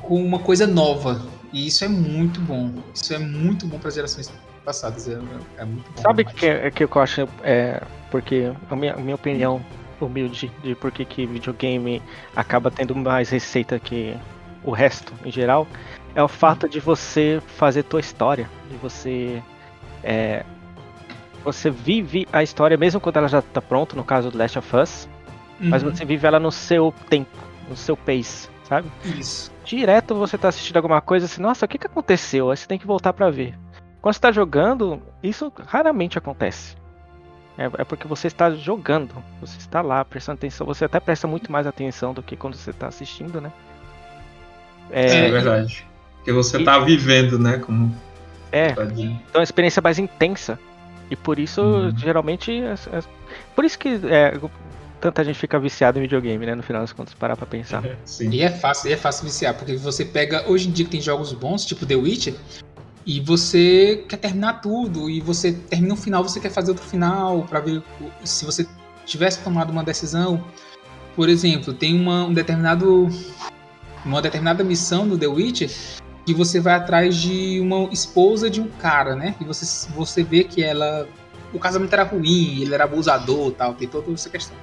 com 0.00 0.24
uma 0.24 0.38
coisa 0.38 0.66
nova, 0.66 1.26
e 1.52 1.66
isso 1.66 1.84
é 1.84 1.88
muito 1.88 2.40
bom. 2.40 2.72
Isso 2.94 3.12
é 3.12 3.18
muito 3.18 3.66
bom 3.66 3.78
para 3.78 3.88
as 3.88 3.94
gerações 3.94 4.32
passadas. 4.64 5.08
É, 5.08 5.18
é 5.58 5.64
muito 5.64 5.90
bom. 5.90 6.02
Sabe 6.02 6.22
o 6.22 6.26
que, 6.26 6.46
é, 6.46 6.70
que 6.70 6.84
eu 6.84 6.90
acho? 6.94 7.28
É, 7.42 7.82
porque 8.10 8.52
a 8.70 8.76
minha, 8.76 8.94
a 8.94 8.98
minha 8.98 9.14
opinião 9.14 9.64
humilde 10.06 10.50
de 10.62 10.74
por 10.74 10.90
que, 10.90 11.04
que 11.04 11.26
videogame 11.26 12.02
acaba 12.34 12.70
tendo 12.70 12.94
mais 12.94 13.30
receita 13.30 13.78
que 13.78 14.16
o 14.64 14.70
resto 14.70 15.12
em 15.24 15.30
geral 15.30 15.66
é 16.14 16.22
o 16.22 16.28
fato 16.28 16.68
de 16.68 16.78
você 16.78 17.42
fazer 17.46 17.82
tua 17.84 18.00
história, 18.00 18.48
de 18.70 18.76
você 18.76 19.42
é, 20.02 20.44
você 21.44 21.70
vive 21.70 22.26
a 22.32 22.42
história 22.42 22.76
mesmo 22.76 23.00
quando 23.00 23.16
ela 23.16 23.28
já 23.28 23.38
está 23.38 23.60
pronta, 23.60 23.96
no 23.96 24.04
caso 24.04 24.30
do 24.30 24.38
Last 24.38 24.58
of 24.58 24.76
Us, 24.76 25.08
uhum. 25.60 25.70
mas 25.70 25.82
você 25.82 26.04
vive 26.04 26.26
ela 26.26 26.38
no 26.38 26.52
seu 26.52 26.94
tempo, 27.08 27.36
no 27.68 27.76
seu 27.76 27.96
pace, 27.96 28.48
sabe? 28.64 28.88
Isso 29.04 29.52
direto 29.64 30.14
você 30.14 30.36
tá 30.36 30.48
assistindo 30.48 30.76
alguma 30.76 31.00
coisa 31.00 31.26
assim, 31.26 31.40
nossa, 31.40 31.64
o 31.64 31.68
que 31.68 31.78
que 31.78 31.86
aconteceu? 31.86 32.50
Aí 32.50 32.56
você 32.56 32.66
tem 32.66 32.78
que 32.78 32.86
voltar 32.86 33.12
para 33.12 33.30
ver. 33.30 33.58
Quando 34.00 34.14
você 34.14 34.20
tá 34.20 34.32
jogando, 34.32 35.00
isso 35.22 35.52
raramente 35.66 36.18
acontece. 36.18 36.76
É, 37.58 37.64
é, 37.64 37.84
porque 37.84 38.08
você 38.08 38.28
está 38.28 38.50
jogando, 38.50 39.14
você 39.40 39.58
está 39.58 39.82
lá 39.82 40.04
prestando 40.04 40.36
atenção, 40.36 40.66
você 40.66 40.84
até 40.84 40.98
presta 40.98 41.26
muito 41.26 41.52
mais 41.52 41.66
atenção 41.66 42.14
do 42.14 42.22
que 42.22 42.36
quando 42.36 42.54
você 42.56 42.70
está 42.70 42.88
assistindo, 42.88 43.40
né? 43.40 43.52
É, 44.90 45.26
é 45.26 45.30
verdade. 45.30 45.86
Porque 46.16 46.32
você 46.32 46.58
está 46.58 46.78
vivendo, 46.78 47.38
né? 47.38 47.58
Como 47.58 47.94
é, 48.52 48.74
então 49.30 49.40
a 49.40 49.42
experiência 49.42 49.80
é 49.80 49.82
mais 49.82 49.98
intensa. 49.98 50.58
E 51.10 51.16
por 51.16 51.38
isso, 51.38 51.62
uhum. 51.62 51.96
geralmente. 51.96 52.52
É, 52.52 52.74
é, 52.74 53.02
por 53.56 53.64
isso 53.64 53.78
que 53.78 53.88
é, 53.88 54.38
tanta 55.00 55.24
gente 55.24 55.38
fica 55.38 55.58
viciada 55.58 55.98
em 55.98 56.02
videogame, 56.02 56.44
né? 56.44 56.54
No 56.54 56.62
final 56.62 56.82
das 56.82 56.92
contas, 56.92 57.14
parar 57.14 57.36
pra 57.36 57.46
pensar. 57.46 57.82
Sim. 58.04 58.30
E 58.30 58.42
é 58.42 58.50
fácil, 58.50 58.90
e 58.90 58.92
é 58.92 58.96
fácil 58.96 59.24
viciar, 59.24 59.54
porque 59.54 59.74
você 59.76 60.04
pega. 60.04 60.48
Hoje 60.48 60.68
em 60.68 60.72
dia 60.72 60.84
que 60.84 60.90
tem 60.90 61.00
jogos 61.00 61.32
bons, 61.32 61.64
tipo 61.64 61.86
The 61.86 61.96
Witcher, 61.96 62.34
e 63.04 63.20
você 63.20 64.04
quer 64.08 64.16
terminar 64.16 64.60
tudo, 64.60 65.10
e 65.10 65.20
você 65.20 65.52
termina 65.52 65.94
um 65.94 65.96
final, 65.96 66.22
você 66.22 66.38
quer 66.38 66.50
fazer 66.50 66.70
outro 66.70 66.86
final, 66.86 67.42
para 67.42 67.60
ver 67.60 67.82
se 68.24 68.44
você 68.44 68.66
tivesse 69.04 69.40
tomado 69.42 69.70
uma 69.70 69.82
decisão. 69.82 70.44
Por 71.16 71.28
exemplo, 71.28 71.74
tem 71.74 71.98
uma, 71.98 72.24
um 72.24 72.32
determinado. 72.32 73.08
Uma 74.04 74.20
determinada 74.20 74.64
missão 74.64 75.04
no 75.04 75.16
The 75.16 75.28
Witcher 75.28 75.70
que 76.24 76.32
você 76.32 76.60
vai 76.60 76.74
atrás 76.74 77.16
de 77.16 77.60
uma 77.60 77.88
esposa 77.92 78.48
de 78.48 78.60
um 78.60 78.68
cara, 78.68 79.14
né? 79.14 79.34
E 79.40 79.44
você, 79.44 79.88
você 79.90 80.22
vê 80.22 80.44
que 80.44 80.62
ela. 80.62 81.08
O 81.52 81.58
casamento 81.58 81.92
era 81.92 82.04
ruim, 82.04 82.62
ele 82.62 82.74
era 82.74 82.84
abusador 82.84 83.52
tal, 83.52 83.74
tem 83.74 83.86
toda 83.86 84.10
essa 84.12 84.30
questão. 84.30 84.56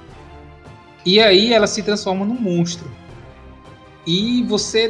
E 1.06 1.20
aí 1.20 1.52
ela 1.52 1.66
se 1.66 1.82
transforma 1.82 2.24
num 2.24 2.38
monstro. 2.40 2.90
E 4.06 4.42
você 4.44 4.88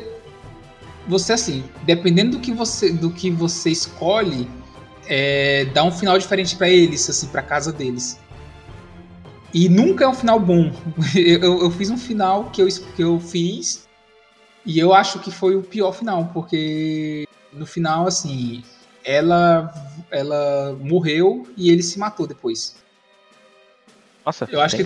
você 1.11 1.33
assim, 1.33 1.65
dependendo 1.83 2.37
do 2.37 2.41
que 2.41 2.53
você 2.53 2.93
do 2.93 3.11
que 3.11 3.31
você 3.31 3.71
escolhe, 3.71 4.49
é, 5.09 5.65
dá 5.67 5.83
um 5.83 5.91
final 5.91 6.17
diferente 6.17 6.57
para 6.57 6.69
eles, 6.69 7.11
assim, 7.11 7.27
para 7.27 7.43
casa 7.43 7.73
deles. 7.73 8.19
E 9.53 9.69
nunca 9.69 10.05
é 10.05 10.09
um 10.09 10.15
final 10.15 10.39
bom. 10.39 10.73
Eu, 11.15 11.63
eu, 11.63 11.71
fiz 11.73 11.91
um 11.91 11.99
final 11.99 12.45
que 12.51 12.63
eu, 12.63 12.69
que 12.69 13.03
eu 13.03 13.19
fiz 13.19 13.89
e 14.65 14.79
eu 14.79 14.95
acho 14.95 15.19
que 15.19 15.33
foi 15.33 15.57
o 15.57 15.63
pior 15.63 15.93
final, 15.93 16.27
porque 16.33 17.27
no 17.53 17.67
final, 17.67 18.07
assim, 18.07 18.63
ela 19.05 19.75
ela 20.11 20.77
morreu 20.81 21.49
e 21.57 21.71
ele 21.71 21.83
se 21.83 21.99
matou 21.99 22.27
depois. 22.27 22.77
Nossa, 24.25 24.49
eu 24.53 24.61
acho 24.61 24.77
que 24.77 24.85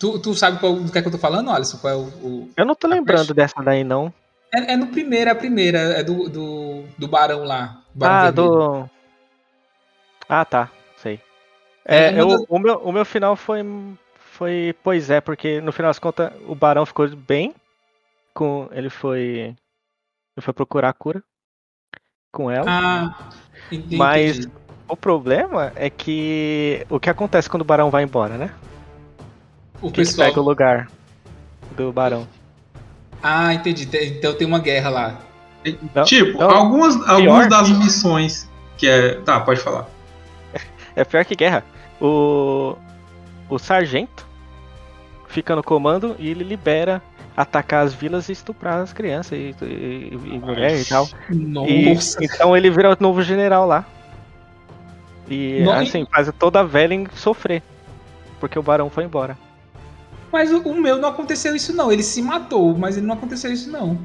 Tu, 0.00 0.18
tu 0.18 0.34
sabe 0.34 0.58
qual, 0.58 0.76
do 0.76 0.90
que 0.90 0.96
é 0.96 1.02
que 1.02 1.08
eu 1.08 1.12
tô 1.12 1.18
falando, 1.18 1.50
Alisson? 1.50 1.76
Qual 1.76 1.92
é 1.92 1.96
o, 1.96 2.06
o 2.26 2.50
eu 2.56 2.64
não 2.64 2.74
tô 2.74 2.88
lembrando 2.88 3.34
dessa 3.34 3.62
daí, 3.62 3.84
não. 3.84 4.10
É, 4.52 4.72
é, 4.72 4.76
no 4.76 4.88
primeiro, 4.88 5.28
é 5.28 5.32
a 5.32 5.36
primeira, 5.36 5.78
é 5.78 6.02
do, 6.02 6.28
do, 6.28 6.84
do 6.98 7.08
Barão 7.08 7.44
lá. 7.44 7.82
Barão 7.94 8.14
ah, 8.14 8.30
vermelho. 8.30 8.48
do. 8.48 8.90
Ah, 10.28 10.44
tá, 10.44 10.70
sei. 10.96 11.20
É, 11.84 12.06
é 12.06 12.20
eu, 12.20 12.44
o, 12.48 12.58
meu, 12.58 12.76
o 12.78 12.92
meu 12.92 13.04
final 13.04 13.36
foi. 13.36 13.60
Foi. 14.16 14.74
Pois 14.82 15.10
é, 15.10 15.20
porque 15.20 15.60
no 15.60 15.72
final 15.72 15.90
das 15.90 15.98
contas 15.98 16.32
o 16.46 16.54
Barão 16.54 16.84
ficou 16.84 17.08
bem. 17.08 17.54
Com, 18.34 18.68
ele 18.72 18.90
foi. 18.90 19.54
Ele 20.36 20.42
foi 20.42 20.54
procurar 20.54 20.90
a 20.90 20.94
cura 20.94 21.22
com 22.32 22.50
ela. 22.50 22.64
Ah, 22.68 23.30
entendi. 23.70 23.96
Mas 23.96 24.48
o 24.88 24.96
problema 24.96 25.72
é 25.76 25.88
que. 25.90 26.86
O 26.88 26.98
que 26.98 27.10
acontece 27.10 27.48
quando 27.48 27.62
o 27.62 27.66
Barão 27.66 27.90
vai 27.90 28.02
embora, 28.02 28.36
né? 28.36 28.54
o 29.82 29.90
pessoal 29.90 30.28
pega 30.28 30.40
o 30.40 30.44
lugar 30.44 30.90
do 31.76 31.92
barão. 31.92 32.26
Ah, 33.22 33.52
entendi. 33.54 33.88
Então 33.92 34.34
tem 34.34 34.46
uma 34.46 34.58
guerra 34.58 34.90
lá. 34.90 35.18
Não, 35.94 36.04
tipo, 36.04 36.38
não, 36.38 36.50
algumas, 36.50 37.08
algumas 37.08 37.48
das 37.48 37.68
que... 37.68 37.74
missões 37.74 38.50
que 38.78 38.88
é. 38.88 39.14
Tá, 39.20 39.40
pode 39.40 39.60
falar. 39.60 39.86
É 40.96 41.04
pior 41.04 41.24
que 41.24 41.36
guerra. 41.36 41.64
O. 42.00 42.76
O 43.48 43.58
sargento 43.58 44.26
fica 45.26 45.56
no 45.56 45.62
comando 45.62 46.14
e 46.18 46.28
ele 46.30 46.44
libera 46.44 47.02
atacar 47.36 47.84
as 47.84 47.94
vilas 47.94 48.28
e 48.28 48.32
estuprar 48.32 48.80
as 48.80 48.92
crianças 48.92 49.32
e, 49.32 49.54
e, 49.62 50.08
e 50.12 50.38
mulher 50.38 50.78
e 50.78 50.84
tal. 50.84 51.08
E, 51.30 51.94
Nossa. 51.94 52.18
então 52.22 52.56
ele 52.56 52.70
vira 52.70 52.92
o 52.92 52.96
novo 53.00 53.22
general 53.22 53.66
lá. 53.66 53.84
E 55.28 55.62
Não, 55.64 55.80
e- 55.80 55.86
assim, 55.86 56.06
faz 56.10 56.30
toda 56.38 56.60
a 56.60 56.62
Velen 56.62 57.06
sofrer. 57.14 57.62
Porque 58.38 58.58
o 58.58 58.62
barão 58.62 58.88
foi 58.90 59.04
embora. 59.04 59.36
Mas 60.32 60.50
o, 60.52 60.58
o 60.60 60.80
meu 60.80 60.98
não 60.98 61.08
aconteceu 61.08 61.54
isso, 61.56 61.72
não. 61.74 61.90
Ele 61.90 62.02
se 62.02 62.22
matou, 62.22 62.76
mas 62.76 62.96
ele 62.96 63.06
não 63.06 63.14
aconteceu 63.14 63.52
isso, 63.52 63.70
não. 63.70 63.98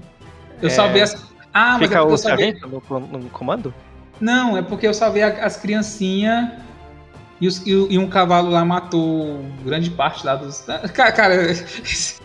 Eu 0.61 0.67
É, 0.67 0.69
salvei 0.69 1.01
as. 1.01 1.13
Ah, 1.53 1.77
mas 1.79 1.91
é 1.91 1.97
Fica 1.97 1.97
porque 1.97 2.13
eu 2.13 2.17
salvei. 2.17 2.53
no, 2.61 2.99
no 3.19 3.29
comando? 3.29 3.73
Não, 4.19 4.57
é 4.57 4.61
porque 4.61 4.87
eu 4.87 4.93
salvei 4.93 5.23
a- 5.23 5.45
as 5.45 5.57
criancinhas 5.57 6.49
e, 7.39 7.47
os- 7.47 7.65
e 7.65 7.71
e 7.71 7.97
um 7.99 8.09
cavalo 8.09 8.49
lá 8.49 8.63
matou 8.65 9.43
grande 9.63 9.89
parte 9.91 10.25
lá 10.25 10.35
dos. 10.35 10.67
Ah, 10.69 10.87
Cara, 10.89 11.11
cara, 11.11 11.35
esse, 11.51 12.21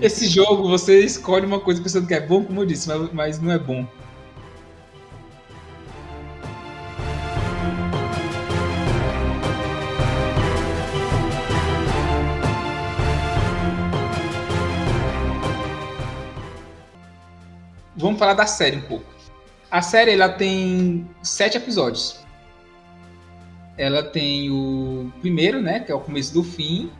esse 0.00 0.26
jogo 0.26 0.68
você 0.68 1.00
escolhe 1.04 1.46
uma 1.46 1.60
coisa 1.60 1.82
pensando 1.82 2.06
que 2.06 2.14
é 2.14 2.20
bom, 2.20 2.44
como 2.44 2.60
eu 2.62 2.66
disse, 2.66 2.88
mas, 2.88 3.12
mas 3.12 3.40
não 3.40 3.52
é 3.52 3.58
bom. 3.58 3.86
Vamos 17.96 18.18
falar 18.18 18.34
da 18.34 18.46
série 18.46 18.76
um 18.76 18.82
pouco. 18.82 19.04
A 19.70 19.82
série 19.82 20.12
ela 20.12 20.28
tem 20.28 21.08
sete 21.22 21.56
episódios. 21.56 22.16
Ela 23.76 24.02
tem 24.02 24.50
o 24.50 25.10
primeiro, 25.20 25.60
né, 25.60 25.80
que 25.80 25.90
é 25.90 25.94
o 25.94 26.00
começo 26.00 26.32
do 26.32 26.44
fim. 26.44 26.90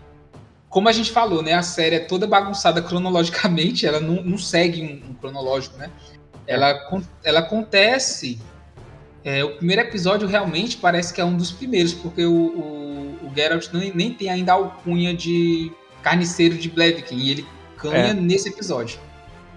Como 0.69 0.89
a 0.89 0.93
gente 0.93 1.13
falou, 1.13 1.41
né, 1.43 1.53
a 1.55 1.63
série 1.63 1.97
é 1.97 2.01
toda 2.01 2.27
bagunçada 2.27 2.83
cronologicamente, 2.83 3.87
ela 3.87 4.01
não, 4.01 4.23
não 4.25 4.37
segue 4.39 4.83
um, 4.83 5.11
um 5.11 5.15
cronológico, 5.15 5.77
né? 5.79 5.89
Ela, 6.47 6.75
ela 7.23 7.41
acontece. 7.41 8.41
é, 9.25 9.45
o 9.45 9.57
primeiro 9.57 9.83
episódio 9.83 10.27
realmente 10.27 10.77
parece 10.77 11.15
que 11.15 11.21
é 11.21 11.25
um 11.25 11.37
dos 11.37 11.53
primeiros, 11.53 11.95
porque 11.95 12.25
o, 12.27 12.33
o, 12.33 13.19
o 13.27 13.33
Geralt 13.35 13.69
nem, 13.73 13.95
nem 13.95 14.13
tem 14.13 14.29
ainda 14.29 14.53
a 14.53 14.57
alcunha 14.57 15.15
de 15.15 15.73
carniceiro 16.03 16.57
de 16.59 16.69
Blaviken, 16.69 17.19
e 17.19 17.31
ele 17.31 17.47
ganha 17.81 18.09
É. 18.09 18.15
nesse 18.15 18.49
episódio. 18.49 18.99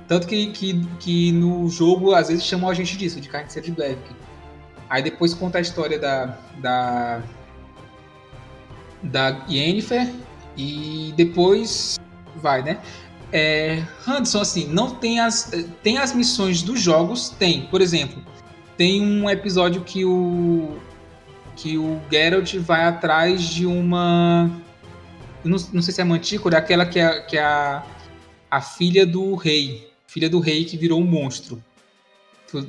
Tanto 0.07 0.25
que, 0.25 0.47
que, 0.47 0.85
que 0.99 1.31
no 1.33 1.67
jogo, 1.69 2.13
às 2.13 2.29
vezes, 2.29 2.45
chamam 2.45 2.69
a 2.69 2.73
gente 2.73 2.97
disso, 2.97 3.19
de 3.19 3.27
carniceiro 3.27 3.67
de 3.67 3.73
Blaviken. 3.73 4.15
Aí 4.89 5.03
depois 5.03 5.33
conta 5.33 5.57
a 5.57 5.61
história 5.61 5.99
da. 5.99 6.37
da. 6.59 7.21
da 9.03 9.45
Yennefer. 9.49 10.13
E 10.55 11.13
depois 11.15 11.99
vai, 12.35 12.63
né? 12.63 12.79
É, 13.31 13.83
Anderson, 14.07 14.41
assim, 14.41 14.67
não 14.67 14.95
tem 14.95 15.19
as. 15.19 15.51
Tem 15.83 15.97
as 15.97 16.13
missões 16.13 16.61
dos 16.61 16.79
jogos? 16.79 17.29
Tem. 17.29 17.67
Por 17.67 17.81
exemplo, 17.81 18.23
tem 18.77 19.01
um 19.01 19.29
episódio 19.29 19.81
que 19.81 20.05
o. 20.05 20.77
que 21.55 21.77
o 21.77 21.99
Geralt 22.09 22.55
vai 22.57 22.85
atrás 22.85 23.43
de 23.43 23.65
uma. 23.65 24.49
Não, 25.43 25.57
não 25.73 25.81
sei 25.81 25.93
se 25.93 26.01
é 26.01 26.03
Mantícora, 26.03 26.57
aquela 26.57 26.85
que 26.85 26.99
é, 26.99 27.21
que 27.21 27.37
é 27.37 27.43
a, 27.43 27.83
a 28.49 28.61
filha 28.61 29.05
do 29.05 29.35
rei. 29.35 29.86
Filha 30.17 30.31
do 30.31 30.39
rei 30.39 30.65
que 30.65 30.75
virou 30.75 30.99
um 30.99 31.03
monstro. 31.05 31.63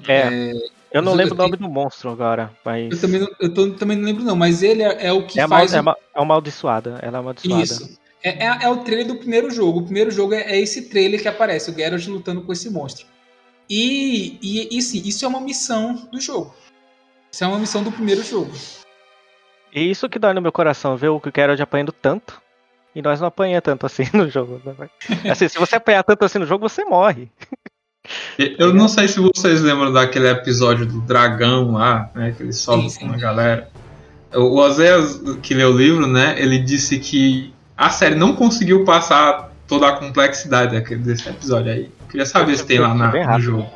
É. 0.06 0.52
Eu 0.92 1.00
não 1.00 1.14
lembro 1.14 1.32
o 1.34 1.38
nome 1.38 1.56
do 1.56 1.66
monstro 1.66 2.10
agora, 2.10 2.50
mas. 2.62 2.92
Eu 2.92 3.00
também, 3.00 3.20
não, 3.20 3.28
eu 3.40 3.54
tô- 3.54 3.70
também 3.70 3.96
não 3.96 4.04
lembro, 4.04 4.22
não, 4.22 4.36
mas 4.36 4.62
ele 4.62 4.82
é, 4.82 5.06
é 5.06 5.12
o 5.14 5.26
que 5.26 5.40
é, 5.40 5.46
mal, 5.46 5.60
faz. 5.60 5.72
é, 5.72 5.80
o- 5.80 5.84
ma- 5.84 5.96
é 6.14 6.18
uma 6.18 6.24
amaldiçoada. 6.34 6.98
Ela 7.00 7.16
é 7.16 7.20
amaldiçoada. 7.20 7.62
Isso. 7.62 7.98
É, 8.22 8.44
é, 8.46 8.64
é 8.64 8.68
o 8.68 8.76
trailer 8.84 9.06
do 9.06 9.16
primeiro 9.16 9.50
jogo. 9.50 9.78
O 9.78 9.84
primeiro 9.84 10.10
jogo 10.10 10.34
é, 10.34 10.42
é 10.42 10.60
esse 10.60 10.90
trailer 10.90 11.22
que 11.22 11.28
aparece, 11.28 11.70
o 11.70 11.74
Geralt 11.74 12.06
lutando 12.08 12.42
com 12.42 12.52
esse 12.52 12.68
monstro. 12.68 13.06
E, 13.70 14.38
e, 14.42 14.76
e 14.76 14.82
sim, 14.82 15.00
isso 15.06 15.24
é 15.24 15.28
uma 15.28 15.40
missão 15.40 15.94
do 16.12 16.20
jogo. 16.20 16.54
Isso 17.32 17.44
é 17.44 17.46
uma 17.46 17.58
missão 17.58 17.82
do 17.82 17.90
primeiro 17.90 18.22
jogo. 18.22 18.52
E 19.74 19.90
isso 19.90 20.06
que 20.06 20.18
dói 20.18 20.34
no 20.34 20.42
meu 20.42 20.52
coração, 20.52 20.98
ver 20.98 21.08
o 21.08 21.22
Geralt 21.34 21.60
apanhando 21.60 21.92
tanto. 21.92 22.42
E 22.98 23.02
nós 23.02 23.20
não 23.20 23.28
apanhamos 23.28 23.62
tanto 23.62 23.86
assim 23.86 24.02
no 24.12 24.28
jogo. 24.28 24.60
né? 24.64 24.90
Assim, 25.30 25.46
se 25.48 25.56
você 25.56 25.76
apanhar 25.76 26.02
tanto 26.02 26.24
assim 26.24 26.40
no 26.40 26.46
jogo, 26.46 26.68
você 26.68 26.84
morre. 26.84 27.30
Eu 28.58 28.74
não 28.74 28.88
sei 28.88 29.06
se 29.06 29.20
vocês 29.20 29.60
lembram 29.60 29.92
daquele 29.92 30.28
episódio 30.28 30.84
do 30.84 31.00
dragão 31.02 31.70
lá, 31.72 32.10
né? 32.12 32.34
Que 32.36 32.42
ele 32.42 32.52
sobe 32.52 32.88
com 32.98 33.12
a 33.12 33.16
galera. 33.16 33.70
O 34.34 34.58
Oséias, 34.58 35.20
que 35.42 35.54
leu 35.54 35.70
o 35.70 35.76
livro, 35.76 36.08
né? 36.08 36.34
Ele 36.42 36.58
disse 36.58 36.98
que 36.98 37.54
a 37.76 37.88
série 37.90 38.16
não 38.16 38.34
conseguiu 38.34 38.84
passar 38.84 39.52
toda 39.68 39.88
a 39.88 39.92
complexidade 39.92 40.74
daquele, 40.74 41.00
desse 41.02 41.28
episódio 41.28 41.70
aí. 41.72 41.90
Queria 42.10 42.26
saber 42.26 42.56
se 42.56 42.66
tem 42.66 42.80
lá 42.80 42.92
na- 42.94 43.12
no 43.12 43.40
jogo. 43.40 43.66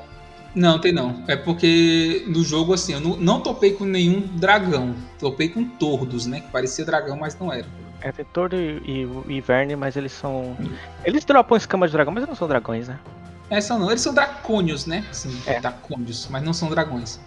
Não, 0.55 0.81
tem 0.81 0.91
não. 0.93 1.23
É 1.29 1.37
porque 1.37 2.25
no 2.27 2.43
jogo, 2.43 2.75
assim, 2.75 2.95
eu 2.95 3.01
não, 3.01 3.17
não 3.17 3.41
topei 3.41 3.73
com 3.73 3.85
nenhum 3.85 4.21
dragão. 4.21 4.95
Topei 5.19 5.49
com 5.49 5.63
tordos, 5.65 6.27
né? 6.27 6.41
Que 6.41 6.49
parecia 6.51 6.85
dragão, 6.85 7.17
mas 7.17 7.39
não 7.39 7.53
era. 7.53 7.67
É, 8.03 8.11
tem 8.11 8.25
Tordo 8.33 8.57
e, 8.57 8.83
e, 9.29 9.35
e 9.37 9.41
Verne, 9.41 9.77
mas 9.77 9.97
eles 9.97 10.13
são. 10.13 10.57
Eles 11.05 11.25
dropam 11.25 11.57
escama 11.57 11.87
de 11.87 11.93
dragão, 11.93 12.13
mas 12.13 12.23
eles 12.23 12.29
não 12.31 12.37
são 12.37 12.49
dragões, 12.49 12.89
né? 12.89 12.99
É, 13.49 13.61
são 13.61 13.79
não. 13.79 13.91
Eles 13.91 14.03
são 14.03 14.13
dracônios, 14.13 14.87
né? 14.87 15.05
Assim, 15.11 15.41
É. 15.47 15.61
dracônios, 15.61 16.27
mas 16.31 16.43
não 16.43 16.53
são 16.53 16.69
dragões. 16.69 17.21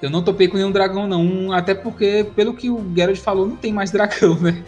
Eu 0.00 0.10
não 0.10 0.22
topei 0.22 0.48
com 0.48 0.56
nenhum 0.56 0.72
dragão, 0.72 1.06
não. 1.06 1.52
Até 1.52 1.74
porque, 1.74 2.26
pelo 2.34 2.54
que 2.54 2.70
o 2.70 2.84
Geralt 2.94 3.18
falou, 3.18 3.46
não 3.46 3.56
tem 3.56 3.72
mais 3.72 3.90
dragão, 3.90 4.34
né? 4.40 4.62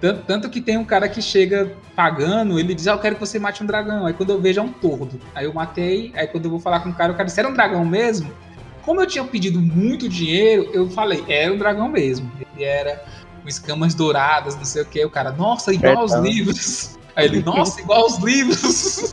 Tanto, 0.00 0.22
tanto 0.26 0.48
que 0.50 0.62
tem 0.62 0.78
um 0.78 0.84
cara 0.84 1.08
que 1.08 1.20
chega 1.20 1.74
pagando, 1.94 2.58
ele 2.58 2.74
diz, 2.74 2.88
ah, 2.88 2.92
eu 2.92 2.98
quero 2.98 3.16
que 3.16 3.20
você 3.20 3.38
mate 3.38 3.62
um 3.62 3.66
dragão. 3.66 4.06
Aí 4.06 4.14
quando 4.14 4.30
eu 4.30 4.40
vejo 4.40 4.58
é 4.60 4.62
um 4.62 4.72
tordo. 4.72 5.20
Aí 5.34 5.44
eu 5.44 5.52
matei, 5.52 6.10
aí 6.16 6.26
quando 6.26 6.46
eu 6.46 6.50
vou 6.50 6.60
falar 6.60 6.80
com 6.80 6.88
o 6.88 6.94
cara, 6.94 7.12
o 7.12 7.14
cara 7.14 7.26
disse, 7.26 7.38
era 7.38 7.48
um 7.48 7.52
dragão 7.52 7.84
mesmo? 7.84 8.32
Como 8.82 9.00
eu 9.02 9.06
tinha 9.06 9.22
pedido 9.24 9.60
muito 9.60 10.08
dinheiro, 10.08 10.70
eu 10.72 10.88
falei, 10.88 11.22
era 11.28 11.52
um 11.52 11.58
dragão 11.58 11.86
mesmo. 11.86 12.32
Ele 12.54 12.64
era 12.64 13.04
com 13.40 13.48
escamas 13.48 13.94
douradas, 13.94 14.54
não 14.56 14.64
sei 14.64 14.82
o 14.82 14.86
que. 14.86 15.04
O 15.04 15.10
cara, 15.10 15.32
nossa, 15.32 15.72
igual 15.72 15.98
aos 15.98 16.12
Então. 16.12 16.22
livros. 16.24 16.98
Aí 17.16 17.26
ele, 17.26 17.42
nossa, 17.42 17.80
igual 17.80 18.02
aos 18.02 18.18
livros. 18.18 19.12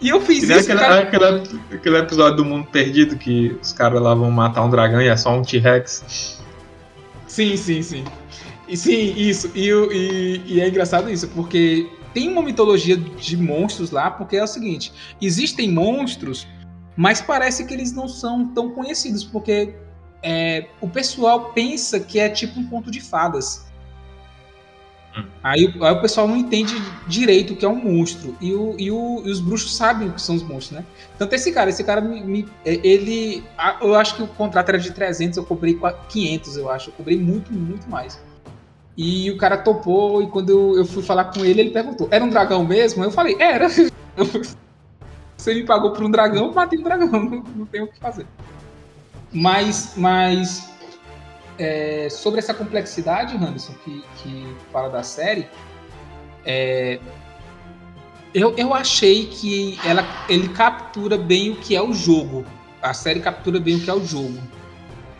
E 0.00 0.08
eu 0.08 0.20
fiz 0.20 0.40
Que 0.40 0.46
nem 0.46 0.56
isso, 0.58 0.72
aquele, 0.72 0.80
cara. 0.80 1.02
aquele, 1.02 1.76
aquele 1.76 1.96
episódio 1.98 2.36
do 2.38 2.44
Mundo 2.44 2.66
Perdido 2.66 3.16
que 3.16 3.56
os 3.62 3.72
caras 3.72 4.02
lá 4.02 4.14
vão 4.14 4.30
matar 4.30 4.62
um 4.64 4.70
dragão 4.70 5.00
e 5.00 5.06
é 5.08 5.16
só 5.16 5.32
um 5.36 5.42
T-Rex. 5.42 6.40
Sim, 7.28 7.56
sim, 7.56 7.80
sim. 7.82 8.04
E 8.68 8.76
sim, 8.76 9.14
isso. 9.16 9.50
E, 9.54 9.68
e- 9.70 10.42
e 10.46 10.60
é 10.60 10.68
engraçado 10.68 11.08
isso, 11.10 11.28
porque 11.28 11.88
tem 12.12 12.28
uma 12.28 12.42
mitologia 12.42 12.96
de 12.96 13.36
monstros 13.36 13.90
lá, 13.92 14.10
porque 14.10 14.36
é 14.36 14.42
o 14.42 14.46
seguinte: 14.46 14.92
existem 15.20 15.70
monstros, 15.70 16.46
mas 16.96 17.20
parece 17.20 17.64
que 17.64 17.72
eles 17.72 17.92
não 17.92 18.08
são 18.08 18.46
tão 18.48 18.70
conhecidos, 18.70 19.22
porque 19.22 19.74
é, 20.22 20.66
o 20.80 20.88
pessoal 20.88 21.52
pensa 21.52 21.98
que 22.00 22.18
é 22.20 22.28
tipo 22.28 22.58
um 22.60 22.66
conto 22.66 22.90
de 22.90 23.00
fadas. 23.00 23.64
Hum. 25.16 25.24
Aí, 25.42 25.66
o- 25.66 25.84
aí 25.84 25.92
o 25.92 26.00
pessoal 26.00 26.26
não 26.26 26.36
entende 26.36 26.74
direito 27.06 27.52
o 27.52 27.56
que 27.56 27.64
é 27.64 27.68
um 27.68 27.76
monstro. 27.76 28.34
E, 28.40 28.54
o, 28.54 28.74
e, 28.78 28.90
o- 28.90 29.22
e 29.26 29.30
os 29.30 29.40
bruxos 29.40 29.76
sabem 29.76 30.08
o 30.08 30.12
que 30.12 30.22
são 30.22 30.34
os 30.34 30.42
monstros, 30.42 30.78
né? 30.78 30.84
Tanto 31.18 31.34
esse 31.34 31.52
cara, 31.52 31.68
esse 31.68 31.84
cara 31.84 32.00
me, 32.00 32.22
me- 32.22 32.48
é, 32.64 32.80
ele. 32.86 33.44
Eu 33.80 33.94
acho 33.94 34.16
que 34.16 34.22
o 34.22 34.26
contrato 34.26 34.70
era 34.70 34.78
de 34.78 34.90
300, 34.92 35.36
eu 35.36 35.44
cobrei 35.44 35.74
qua- 35.74 35.92
500, 36.08 36.56
eu 36.56 36.70
acho. 36.70 36.88
Eu 36.90 36.94
cobrei 36.94 37.18
muito, 37.18 37.52
muito 37.52 37.88
mais. 37.90 38.18
E 38.96 39.30
o 39.30 39.36
cara 39.38 39.56
topou, 39.58 40.22
e 40.22 40.28
quando 40.28 40.50
eu, 40.50 40.76
eu 40.78 40.84
fui 40.86 41.02
falar 41.02 41.24
com 41.24 41.44
ele, 41.44 41.60
ele 41.60 41.70
perguntou: 41.70 42.08
era 42.10 42.24
um 42.24 42.28
dragão 42.30 42.64
mesmo? 42.64 43.02
Eu 43.04 43.10
falei: 43.10 43.36
era. 43.38 43.68
Você 45.36 45.54
me 45.54 45.64
pagou 45.64 45.90
por 45.92 46.04
um 46.04 46.10
dragão, 46.10 46.52
matei 46.52 46.78
um 46.78 46.82
dragão, 46.84 47.08
não, 47.10 47.42
não 47.56 47.66
tem 47.66 47.82
o 47.82 47.88
que 47.88 47.98
fazer. 47.98 48.26
Mas, 49.32 49.94
mas 49.96 50.70
é, 51.58 52.08
sobre 52.10 52.38
essa 52.38 52.52
complexidade, 52.52 53.36
Anderson, 53.36 53.74
que, 53.84 54.04
que 54.22 54.56
fala 54.72 54.90
da 54.90 55.02
série, 55.02 55.48
é, 56.44 56.98
eu, 58.34 58.54
eu 58.56 58.74
achei 58.74 59.26
que 59.26 59.78
ela, 59.84 60.04
ele 60.28 60.48
captura 60.48 61.18
bem 61.18 61.50
o 61.50 61.56
que 61.56 61.76
é 61.76 61.82
o 61.82 61.92
jogo. 61.92 62.44
A 62.80 62.94
série 62.94 63.20
captura 63.20 63.60
bem 63.60 63.76
o 63.76 63.80
que 63.80 63.90
é 63.90 63.94
o 63.94 64.04
jogo. 64.04 64.38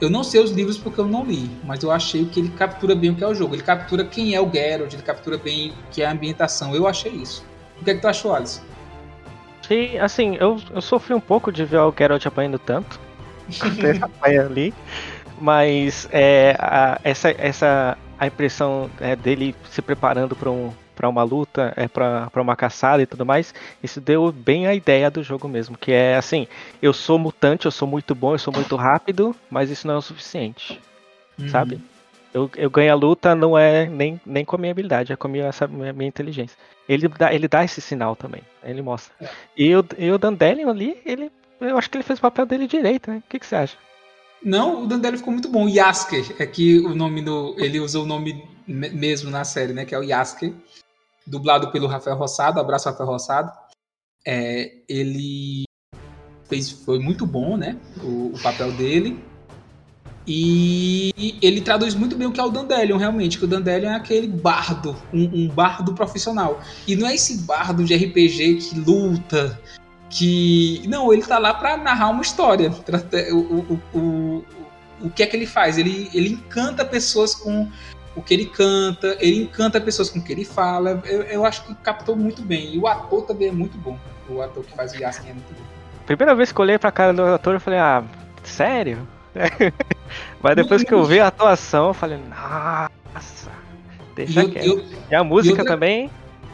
Eu 0.01 0.11
não 0.11 0.25
sei 0.25 0.41
os 0.43 0.51
livros 0.51 0.77
porque 0.77 1.01
eu 1.01 1.07
não 1.07 1.25
li, 1.25 1.49
mas 1.63 1.83
eu 1.83 1.91
achei 1.93 2.25
que 2.25 2.41
ele 2.41 2.49
captura 2.49 2.95
bem 2.95 3.11
o 3.11 3.15
que 3.15 3.23
é 3.23 3.29
o 3.29 3.35
jogo. 3.35 3.55
Ele 3.55 3.63
captura 3.63 4.05
quem 4.05 4.35
é 4.35 4.41
o 4.41 4.51
Geralt, 4.51 4.93
ele 4.93 5.03
captura 5.03 5.39
bem 5.39 5.71
o 5.71 5.75
que 5.93 6.03
é 6.03 6.07
a 6.07 6.11
ambientação. 6.11 6.75
Eu 6.75 6.89
achei 6.89 7.13
isso. 7.13 7.45
O 7.81 7.85
que 7.85 7.91
é 7.91 7.95
que 7.95 8.01
tu 8.01 8.09
achou, 8.09 8.35
Alisson? 8.35 8.63
Sim, 9.63 9.99
assim, 9.99 10.37
eu, 10.41 10.59
eu 10.75 10.81
sofri 10.81 11.15
um 11.15 11.21
pouco 11.21 11.53
de 11.53 11.65
ver 11.65 11.79
o 11.79 11.95
Geralt 11.97 12.27
apanhando 12.27 12.59
tanto. 12.59 12.99
Apanha 14.01 14.47
ali. 14.47 14.75
Mas 15.41 16.09
é, 16.13 16.57
a- 16.59 17.01
essa, 17.03 17.31
essa 17.39 17.99
a 18.19 18.27
impressão 18.27 18.91
é, 19.01 19.17
dele 19.17 19.55
se 19.71 19.83
preparando 19.83 20.37
para 20.37 20.51
um, 20.51 20.73
pra 20.95 21.09
uma 21.09 21.23
luta, 21.25 21.73
é, 21.77 21.89
para 21.89 22.31
uma 22.37 22.55
caçada 22.55 23.03
e 23.03 23.07
tudo 23.07 23.27
mais, 23.27 23.53
isso 23.83 24.01
deu 24.01 24.31
bem 24.31 24.67
a 24.67 24.75
ideia 24.75 25.11
do 25.11 25.23
jogo 25.23 25.49
mesmo. 25.49 25.77
Que 25.77 25.93
é 25.93 26.17
assim, 26.17 26.47
eu 26.81 26.93
sou 26.93 27.19
mutante, 27.19 27.67
eu 27.67 27.73
sou 27.73 27.89
muito 27.89 28.15
bom, 28.15 28.35
eu 28.35 28.39
sou 28.39 28.53
muito 28.53 28.77
rápido, 28.77 29.35
mas 29.51 29.71
isso 29.71 29.87
não 29.87 29.95
é 29.95 29.99
o 29.99 30.03
suficiente. 30.03 30.81
Sabe? 31.49 31.81
Eu, 32.33 32.51
eu 32.57 32.71
ganho 32.71 32.93
a 32.93 32.97
luta 32.97 33.35
não 33.35 33.59
é 33.59 33.87
nem, 33.87 34.21
nem 34.25 34.45
com 34.45 34.57
a 34.57 34.59
minha 34.59 34.73
habilidade, 34.73 35.13
é 35.13 35.17
com 35.17 35.27
a 35.29 35.31
minha, 35.31 35.47
essa, 35.47 35.67
minha, 35.67 35.93
minha 35.93 36.09
inteligência. 36.09 36.57
Ele 36.89 37.09
dá, 37.09 37.33
ele 37.33 37.47
dá 37.49 37.65
esse 37.65 37.81
sinal 37.81 38.17
também, 38.17 38.43
ele 38.65 38.81
mostra. 38.83 39.13
É. 39.21 39.29
E, 39.57 39.75
o, 39.77 39.85
e 39.99 40.11
o 40.11 40.19
Dandelion 40.19 40.71
ali, 40.71 41.01
ele, 41.05 41.31
eu 41.65 41.79
acho 41.79 41.89
que 41.91 41.97
ele 41.97 42.05
fez 42.05 42.19
o 42.19 42.23
papel 42.23 42.47
dele 42.47 42.67
direito, 42.67 43.11
né? 43.11 43.19
O 43.19 43.29
que, 43.29 43.39
que 43.39 43.47
você 43.47 43.57
acha? 43.57 43.77
Não, 44.45 44.83
o 44.85 44.87
Dandelion 44.87 45.19
ficou 45.19 45.33
muito 45.33 45.49
bom. 45.49 45.67
O 45.67 45.69
Yasker, 45.69 46.35
é 46.39 46.47
que 46.47 46.81
o 46.81 46.95
nome 46.95 47.23
do. 47.23 47.55
Ele 47.59 47.79
usou 47.81 48.05
o 48.05 48.07
nome 48.07 48.45
me- 48.67 48.91
mesmo 48.91 49.31
na 49.31 49.45
série, 49.45 49.73
né? 49.73 49.85
Que 49.85 49.95
é 49.95 49.99
o 49.99 50.03
Yasker, 50.03 50.53
dublado 51.27 51.71
pelo 51.71 51.87
Rafael 51.87 52.17
Rossado. 52.17 52.59
Abraço, 52.59 52.89
Rafael 52.89 53.09
Rossado. 53.09 53.53
É, 54.27 54.73
ele 54.89 55.65
fez, 56.49 56.71
foi 56.71 56.99
muito 56.99 57.25
bom, 57.25 57.57
né? 57.57 57.79
O, 58.03 58.33
o 58.35 58.43
papel 58.43 58.73
dele. 58.73 59.23
E 60.27 61.11
ele 61.43 61.61
traduz 61.61 61.95
muito 61.95 62.17
bem 62.17 62.29
o 62.29 62.33
que 62.33 62.39
é 62.39 62.45
o 62.45 62.51
Dandelion, 62.51 62.97
realmente. 62.97 63.39
Que 63.39 63.45
o 63.45 63.49
Dandelion 63.49 63.91
é 63.91 63.95
aquele 63.97 64.29
bardo, 64.29 64.97
um, 65.13 65.45
um 65.45 65.49
bardo 65.49 65.95
profissional. 65.95 66.61
E 66.87 66.95
não 66.95 67.09
é 67.09 67.15
esse 67.15 67.39
bardo 67.39 67.85
de 67.85 67.95
RPG 67.95 68.57
que 68.57 68.79
luta, 68.79 69.61
que. 70.13 70.83
Não, 70.87 71.13
ele 71.13 71.23
tá 71.23 71.39
lá 71.39 71.55
pra 71.55 71.77
narrar 71.77 72.11
uma 72.11 72.23
história. 72.23 72.71
O, 73.33 73.37
o, 73.37 73.81
o, 73.99 74.45
o, 75.03 75.11
que 75.11 75.23
é 75.23 75.27
que 75.27 75.35
ele 75.35 75.47
faz? 75.47 75.79
Ele, 75.79 76.11
ele 76.13 76.29
encanta 76.31 76.85
pessoas 76.85 77.35
com 77.35 77.69
o 78.15 78.21
que 78.23 78.35
ele 78.35 78.45
canta, 78.47 79.17
ele 79.21 79.43
encanta 79.43 79.81
pessoas 79.81 80.11
com 80.11 80.19
o 80.19 80.23
que 80.23 80.31
ele 80.33 80.45
fala. 80.45 81.03
Eu, 81.07 81.23
eu 81.23 81.47
acho 81.47 81.65
que 81.65 81.75
captou 81.77 82.15
muito 82.15 82.43
bem. 82.43 82.75
E 82.75 82.79
o 82.79 82.87
ator 82.87 83.23
também 83.23 83.49
é 83.49 83.53
muito 83.53 83.79
bom. 83.79 83.99
O 84.29 84.41
ator 84.43 84.63
que 84.65 84.75
faz 84.77 84.93
o 84.93 84.97
Yaskin 84.99 85.31
é 85.31 85.33
muito 85.33 85.53
bom. 85.55 85.63
Primeira 86.07 86.35
vez 86.35 86.53
que 86.53 86.61
eu 86.61 86.63
olhei 86.63 86.79
pra 86.79 86.93
cara 86.93 87.13
do 87.15 87.23
ator, 87.25 87.55
eu 87.55 87.61
falei, 87.61 87.79
ah, 87.79 88.05
sério? 88.43 89.09
Mas 90.43 90.57
depois 90.57 90.83
que 90.85 90.93
eu 90.93 91.05
vi 91.05 91.21
a 91.21 91.29
atuação, 91.29 91.89
eu 91.89 91.95
falei, 91.95 92.19
nossa, 92.29 93.51
deixa 94.15 94.43
eu- 94.43 94.51
quieto. 94.51 94.67
eu- 94.67 94.85
E 95.11 95.15
a 95.15 95.25
música 95.25 95.61
outra- 95.63 95.75
também, 95.75 96.11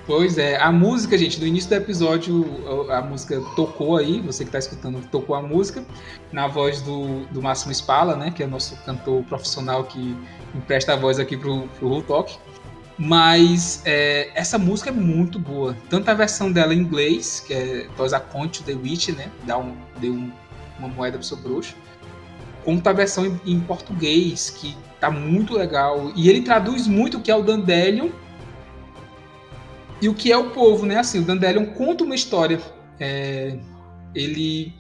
Pois 0.08 0.38
é, 0.38 0.56
a 0.56 0.72
música, 0.72 1.18
gente, 1.18 1.38
no 1.38 1.46
início 1.46 1.68
do 1.68 1.76
episódio 1.76 2.46
a 2.90 3.02
música 3.02 3.42
tocou 3.54 3.98
aí, 3.98 4.22
você 4.22 4.42
que 4.42 4.50
tá 4.50 4.58
escutando 4.58 5.06
tocou 5.10 5.36
a 5.36 5.42
música, 5.42 5.84
na 6.32 6.46
voz 6.48 6.80
do, 6.80 7.26
do 7.26 7.42
Máximo 7.42 7.74
Spala, 7.74 8.16
né, 8.16 8.30
que 8.30 8.42
é 8.42 8.46
nosso 8.46 8.74
cantor 8.86 9.22
profissional 9.24 9.84
que 9.84 10.16
empresta 10.54 10.94
a 10.94 10.96
voz 10.96 11.18
aqui 11.18 11.36
pro, 11.36 11.68
pro 11.78 11.90
Who 11.90 12.02
Talk. 12.04 12.38
Mas 12.98 13.82
é, 13.84 14.30
essa 14.34 14.56
música 14.58 14.88
é 14.88 14.92
muito 14.94 15.38
boa, 15.38 15.76
tanto 15.90 16.08
a 16.10 16.14
versão 16.14 16.50
dela 16.50 16.72
em 16.74 16.78
inglês, 16.78 17.44
que 17.46 17.52
é 17.52 17.86
Toys 17.94 18.14
a 18.14 18.18
Conte 18.18 18.62
the 18.62 18.72
Witch, 18.72 19.10
né, 19.10 19.30
dá 19.46 19.58
um, 19.58 19.76
deu 20.00 20.14
um- 20.14 20.32
uma 20.78 20.88
moeda 20.88 21.18
pro 21.18 21.26
seu 21.26 21.36
bruxo, 21.36 21.76
quanto 22.64 22.86
a 22.88 22.94
versão 22.94 23.26
em, 23.26 23.38
em 23.44 23.60
português, 23.60 24.48
que 24.48 24.74
tá 24.98 25.10
muito 25.10 25.52
legal. 25.52 26.10
E 26.16 26.30
ele 26.30 26.40
traduz 26.40 26.86
muito 26.86 27.18
o 27.18 27.20
que 27.20 27.30
é 27.30 27.36
o 27.36 27.42
Dandelion 27.42 28.08
e 30.00 30.08
o 30.08 30.14
que 30.14 30.30
é 30.32 30.36
o 30.36 30.50
povo, 30.50 30.86
né? 30.86 30.98
Assim, 30.98 31.20
o 31.20 31.22
Dandelion 31.22 31.66
conta 31.66 32.04
uma 32.04 32.14
história. 32.14 32.60
É, 33.00 33.56
ele 34.14 34.72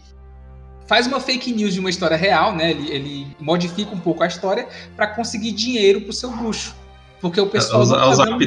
faz 0.86 1.06
uma 1.06 1.20
fake 1.20 1.52
news 1.52 1.74
de 1.74 1.80
uma 1.80 1.90
história 1.90 2.16
real, 2.16 2.54
né? 2.54 2.70
Ele, 2.70 2.90
ele 2.90 3.36
modifica 3.40 3.94
um 3.94 3.98
pouco 4.00 4.22
a 4.22 4.26
história 4.26 4.66
para 4.96 5.06
conseguir 5.08 5.52
dinheiro 5.52 6.00
pro 6.02 6.12
seu 6.12 6.30
bruxo. 6.30 6.74
Porque 7.20 7.40
o 7.40 7.46
pessoal. 7.46 7.82
Os, 7.82 7.90
não 7.90 7.96
tá 8.18 8.24
dando- 8.24 8.38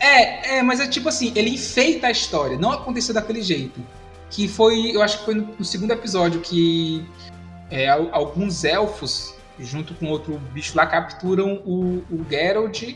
é, 0.00 0.58
é, 0.58 0.62
mas 0.62 0.80
é 0.80 0.86
tipo 0.86 1.08
assim, 1.08 1.32
ele 1.34 1.50
enfeita 1.50 2.06
a 2.06 2.10
história, 2.10 2.56
não 2.56 2.70
aconteceu 2.72 3.14
daquele 3.14 3.42
jeito. 3.42 3.80
Que 4.30 4.46
foi, 4.46 4.94
eu 4.94 5.02
acho 5.02 5.18
que 5.18 5.24
foi 5.24 5.34
no, 5.34 5.48
no 5.58 5.64
segundo 5.64 5.90
episódio 5.92 6.40
que 6.40 7.04
é, 7.70 7.88
al- 7.88 8.08
alguns 8.12 8.62
elfos, 8.64 9.34
junto 9.58 9.94
com 9.94 10.06
outro 10.06 10.38
bicho 10.52 10.76
lá, 10.76 10.86
capturam 10.86 11.62
o, 11.64 12.04
o 12.10 12.24
Geralt 12.30 12.94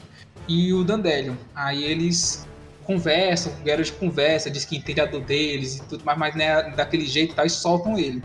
e 0.49 0.73
o 0.73 0.85
Dandelion. 0.85 1.35
Aí 1.55 1.85
eles 1.85 2.47
conversam, 2.85 3.53
o 3.53 3.65
Geralt 3.65 3.93
conversa, 3.93 4.51
diz 4.51 4.65
que 4.65 4.77
entende 4.77 5.01
a 5.01 5.07
dor 5.07 5.23
deles 5.23 5.77
e 5.77 5.83
tudo 5.85 6.05
mais, 6.05 6.19
mas 6.19 6.35
não 6.35 6.43
é 6.45 6.71
daquele 6.71 7.07
jeito 7.07 7.33
e 7.33 7.37
tal, 7.37 7.47
e 7.47 7.51
soltam 7.51 7.99
ele. 7.99 8.23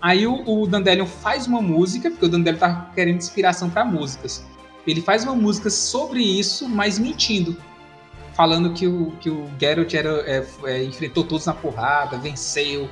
Aí 0.00 0.26
o, 0.26 0.42
o 0.46 0.66
Dandelion 0.66 1.06
faz 1.06 1.46
uma 1.46 1.60
música, 1.60 2.10
porque 2.10 2.26
o 2.26 2.28
Dandelion 2.28 2.58
tá 2.58 2.90
querendo 2.94 3.18
inspiração 3.18 3.70
para 3.70 3.84
músicas. 3.84 4.44
Ele 4.86 5.00
faz 5.00 5.24
uma 5.24 5.34
música 5.34 5.70
sobre 5.70 6.22
isso, 6.22 6.68
mas 6.68 6.98
mentindo 6.98 7.56
falando 8.34 8.72
que 8.72 8.86
o, 8.86 9.10
que 9.20 9.28
o 9.28 9.50
Geralt 9.60 9.92
era, 9.92 10.22
é, 10.26 10.46
é, 10.64 10.82
enfrentou 10.84 11.24
todos 11.24 11.44
na 11.44 11.52
porrada, 11.52 12.16
venceu, 12.16 12.88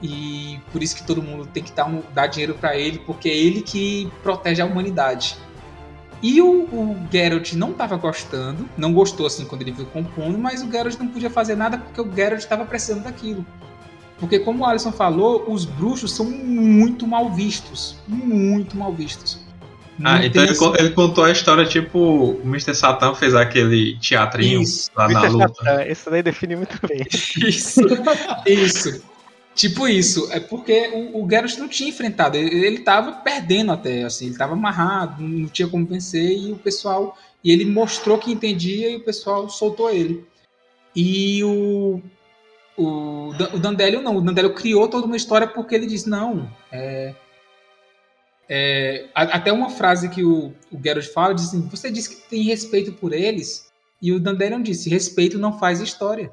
e 0.00 0.60
por 0.70 0.82
isso 0.82 0.94
que 0.94 1.02
todo 1.02 1.22
mundo 1.22 1.46
tem 1.46 1.62
que 1.62 1.72
dar, 1.72 1.86
um- 1.86 2.02
dar 2.14 2.26
dinheiro 2.28 2.54
pra 2.54 2.76
ele, 2.76 2.98
porque 3.00 3.28
é 3.28 3.36
ele 3.36 3.62
que 3.62 4.08
protege 4.22 4.62
a 4.62 4.66
humanidade. 4.66 5.36
E 6.24 6.40
o, 6.40 6.62
o 6.72 6.96
Geralt 7.12 7.52
não 7.52 7.74
tava 7.74 7.98
gostando, 7.98 8.66
não 8.78 8.94
gostou 8.94 9.26
assim 9.26 9.44
quando 9.44 9.60
ele 9.60 9.72
viu 9.72 9.84
compondo, 9.84 10.38
mas 10.38 10.62
o 10.62 10.72
Geralt 10.72 10.98
não 10.98 11.08
podia 11.08 11.28
fazer 11.28 11.54
nada 11.54 11.76
porque 11.76 12.00
o 12.00 12.10
Geralt 12.10 12.40
estava 12.40 12.64
precisando 12.64 13.04
daquilo. 13.04 13.44
Porque 14.18 14.38
como 14.38 14.64
o 14.64 14.66
Alisson 14.66 14.90
falou, 14.90 15.44
os 15.46 15.66
bruxos 15.66 16.12
são 16.12 16.24
muito 16.24 17.06
mal 17.06 17.30
vistos, 17.30 17.96
muito 18.08 18.74
mal 18.74 18.90
vistos. 18.90 19.38
Ah, 20.02 20.18
Não 20.18 20.24
então 20.24 20.46
tem 20.46 20.56
ele, 20.56 20.78
ele 20.78 20.90
contou 20.90 21.24
a 21.24 21.30
história 21.30 21.66
tipo 21.66 21.98
o 21.98 22.40
Mr. 22.42 22.74
Satan 22.74 23.14
fez 23.14 23.34
aquele 23.34 23.98
teatrinho 23.98 24.62
Isso. 24.62 24.90
lá 24.96 25.06
na 25.08 25.20
Mr. 25.20 25.36
luta. 25.36 25.54
Satan, 25.54 25.84
isso 25.84 26.10
daí 26.10 26.22
define 26.22 26.56
muito 26.56 26.80
bem. 26.88 27.04
Isso, 27.46 27.80
isso. 28.46 29.02
Tipo 29.54 29.86
isso, 29.86 30.28
é 30.32 30.40
porque 30.40 30.90
o, 30.92 31.22
o 31.22 31.30
Geralt 31.30 31.56
não 31.58 31.68
tinha 31.68 31.88
enfrentado, 31.88 32.36
ele, 32.36 32.66
ele 32.66 32.78
tava 32.80 33.12
perdendo 33.12 33.70
até, 33.70 34.02
assim, 34.02 34.26
ele 34.26 34.36
tava 34.36 34.54
amarrado, 34.54 35.22
não 35.22 35.48
tinha 35.48 35.68
como 35.68 35.86
vencer, 35.86 36.36
e 36.36 36.50
o 36.50 36.56
pessoal, 36.56 37.16
e 37.42 37.52
ele 37.52 37.64
mostrou 37.64 38.18
que 38.18 38.32
entendia 38.32 38.90
e 38.90 38.96
o 38.96 39.04
pessoal 39.04 39.48
soltou 39.48 39.90
ele. 39.90 40.26
E 40.94 41.44
o, 41.44 42.02
o, 42.76 43.28
o 43.28 43.58
Dandelion 43.60 44.02
não, 44.02 44.16
o 44.16 44.20
Dandelion 44.20 44.52
criou 44.52 44.88
toda 44.88 45.06
uma 45.06 45.16
história 45.16 45.46
porque 45.46 45.76
ele 45.76 45.86
disse, 45.86 46.10
não, 46.10 46.50
é, 46.72 47.14
é, 48.48 49.08
até 49.14 49.52
uma 49.52 49.70
frase 49.70 50.08
que 50.08 50.24
o, 50.24 50.52
o 50.72 50.82
Geralt 50.82 51.06
fala, 51.06 51.32
diz 51.32 51.46
assim, 51.46 51.60
você 51.68 51.92
disse 51.92 52.10
que 52.10 52.28
tem 52.28 52.42
respeito 52.42 52.92
por 52.92 53.12
eles, 53.12 53.72
e 54.02 54.10
o 54.10 54.18
Dandelion 54.18 54.60
disse, 54.60 54.90
respeito 54.90 55.38
não 55.38 55.60
faz 55.60 55.80
história. 55.80 56.32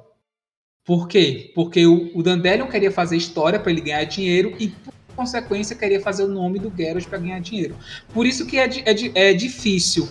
Por 0.85 1.07
quê? 1.07 1.51
Porque 1.53 1.85
o, 1.85 2.11
o 2.15 2.23
Dandelion 2.23 2.67
queria 2.67 2.91
fazer 2.91 3.15
história 3.15 3.59
para 3.59 3.71
ele 3.71 3.81
ganhar 3.81 4.03
dinheiro 4.03 4.55
e, 4.59 4.69
por 4.69 4.93
consequência, 5.15 5.75
queria 5.75 6.01
fazer 6.01 6.23
o 6.23 6.27
nome 6.27 6.59
do 6.59 6.73
Geralt 6.75 7.05
para 7.05 7.19
ganhar 7.19 7.39
dinheiro. 7.39 7.75
Por 8.13 8.25
isso 8.25 8.45
que 8.45 8.57
é, 8.57 8.67
é, 8.67 9.29
é 9.29 9.33
difícil 9.33 10.09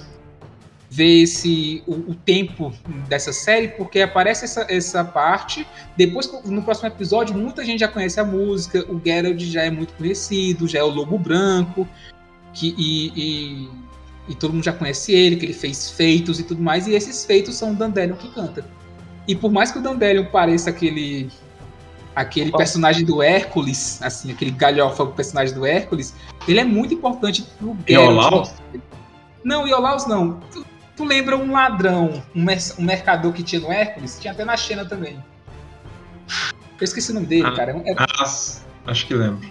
ver 0.88 1.22
esse, 1.22 1.82
o, 1.86 1.94
o 2.10 2.14
tempo 2.14 2.72
dessa 3.08 3.32
série, 3.32 3.68
porque 3.68 4.00
aparece 4.00 4.44
essa, 4.44 4.66
essa 4.68 5.04
parte. 5.04 5.66
Depois, 5.96 6.30
no 6.44 6.62
próximo 6.62 6.88
episódio, 6.88 7.36
muita 7.36 7.64
gente 7.64 7.80
já 7.80 7.88
conhece 7.88 8.18
a 8.20 8.24
música, 8.24 8.84
o 8.92 9.00
Geralt 9.04 9.40
já 9.40 9.62
é 9.62 9.70
muito 9.70 9.92
conhecido, 9.94 10.68
já 10.68 10.80
é 10.80 10.82
o 10.82 10.88
Lobo 10.88 11.18
Branco, 11.18 11.86
que, 12.52 12.74
e, 12.76 13.12
e, 13.16 13.68
e 14.28 14.34
todo 14.34 14.52
mundo 14.52 14.64
já 14.64 14.72
conhece 14.72 15.12
ele, 15.12 15.36
que 15.36 15.46
ele 15.46 15.52
fez 15.52 15.90
feitos 15.90 16.38
e 16.40 16.44
tudo 16.44 16.62
mais, 16.62 16.86
e 16.86 16.94
esses 16.94 17.24
feitos 17.24 17.56
são 17.56 17.72
o 17.72 17.74
Dandelion 17.74 18.16
que 18.16 18.28
canta. 18.32 18.64
E 19.28 19.34
por 19.34 19.50
mais 19.52 19.70
que 19.70 19.78
o 19.78 19.82
Dandelion 19.82 20.24
pareça 20.26 20.70
aquele 20.70 21.30
aquele 22.16 22.50
personagem 22.52 23.04
do 23.04 23.22
Hércules, 23.22 24.02
assim, 24.02 24.32
aquele 24.32 24.50
galhofa 24.50 25.06
personagem 25.06 25.54
do 25.54 25.64
Hércules, 25.64 26.12
ele 26.46 26.58
é 26.60 26.64
muito 26.64 26.92
importante 26.92 27.42
pro 27.58 27.76
Iolaus? 27.88 28.48
Geralt. 28.48 28.50
Não, 29.44 29.66
Iolaus 29.66 30.06
não. 30.06 30.40
Tu, 30.52 30.66
tu 30.96 31.04
lembra 31.04 31.36
um 31.36 31.52
ladrão, 31.52 32.22
um, 32.34 32.42
mer- 32.42 32.74
um 32.78 32.82
mercador 32.82 33.32
que 33.32 33.42
tinha 33.42 33.60
no 33.62 33.72
Hércules? 33.72 34.18
Tinha 34.20 34.32
até 34.32 34.44
na 34.44 34.56
Xena 34.56 34.84
também. 34.84 35.22
Eu 36.78 36.84
esqueci 36.84 37.10
o 37.10 37.14
nome 37.14 37.26
dele, 37.26 37.46
Ah. 37.46 37.52
cara. 37.52 37.82
Era, 37.86 38.04
Ah, 38.18 38.24
acho 38.88 39.06
que 39.06 39.14
lembro. 39.14 39.48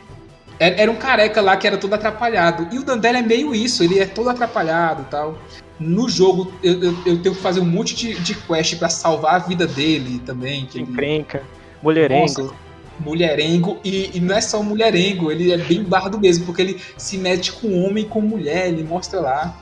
era- 0.59 0.75
era 0.81 0.91
um 0.91 0.95
careca 0.95 1.41
lá 1.41 1.55
que 1.57 1.65
era 1.65 1.77
todo 1.77 1.93
atrapalhado. 1.93 2.67
E 2.71 2.77
o 2.77 2.83
Dandelion 2.83 3.19
é 3.19 3.23
meio 3.23 3.55
isso, 3.55 3.83
ele 3.83 3.97
é 3.99 4.05
todo 4.05 4.29
atrapalhado 4.29 5.03
e 5.03 5.05
tal. 5.05 5.37
No 5.79 6.09
jogo, 6.09 6.51
eu, 6.61 6.83
eu, 6.83 6.91
eu 7.05 7.21
tenho 7.21 7.35
que 7.35 7.41
fazer 7.41 7.61
um 7.61 7.65
monte 7.65 7.95
de, 7.95 8.19
de 8.19 8.35
quest 8.35 8.77
pra 8.77 8.89
salvar 8.89 9.35
a 9.35 9.39
vida 9.39 9.65
dele 9.65 10.19
também. 10.25 10.65
Que 10.65 10.79
ele, 10.79 10.91
Encrenca, 10.91 11.43
mulherengo. 11.81 12.21
Nossa, 12.21 12.53
mulherengo. 12.99 13.79
E, 13.83 14.17
e 14.17 14.19
não 14.19 14.35
é 14.35 14.41
só 14.41 14.61
mulherengo, 14.61 15.31
ele 15.31 15.51
é 15.51 15.57
bem 15.57 15.81
bardo 15.83 16.19
mesmo, 16.19 16.45
porque 16.45 16.61
ele 16.61 16.81
se 16.97 17.17
mete 17.17 17.53
com 17.53 17.81
homem 17.85 18.03
e 18.03 18.07
com 18.07 18.19
mulher, 18.21 18.67
ele 18.67 18.83
mostra 18.83 19.21
lá. 19.21 19.57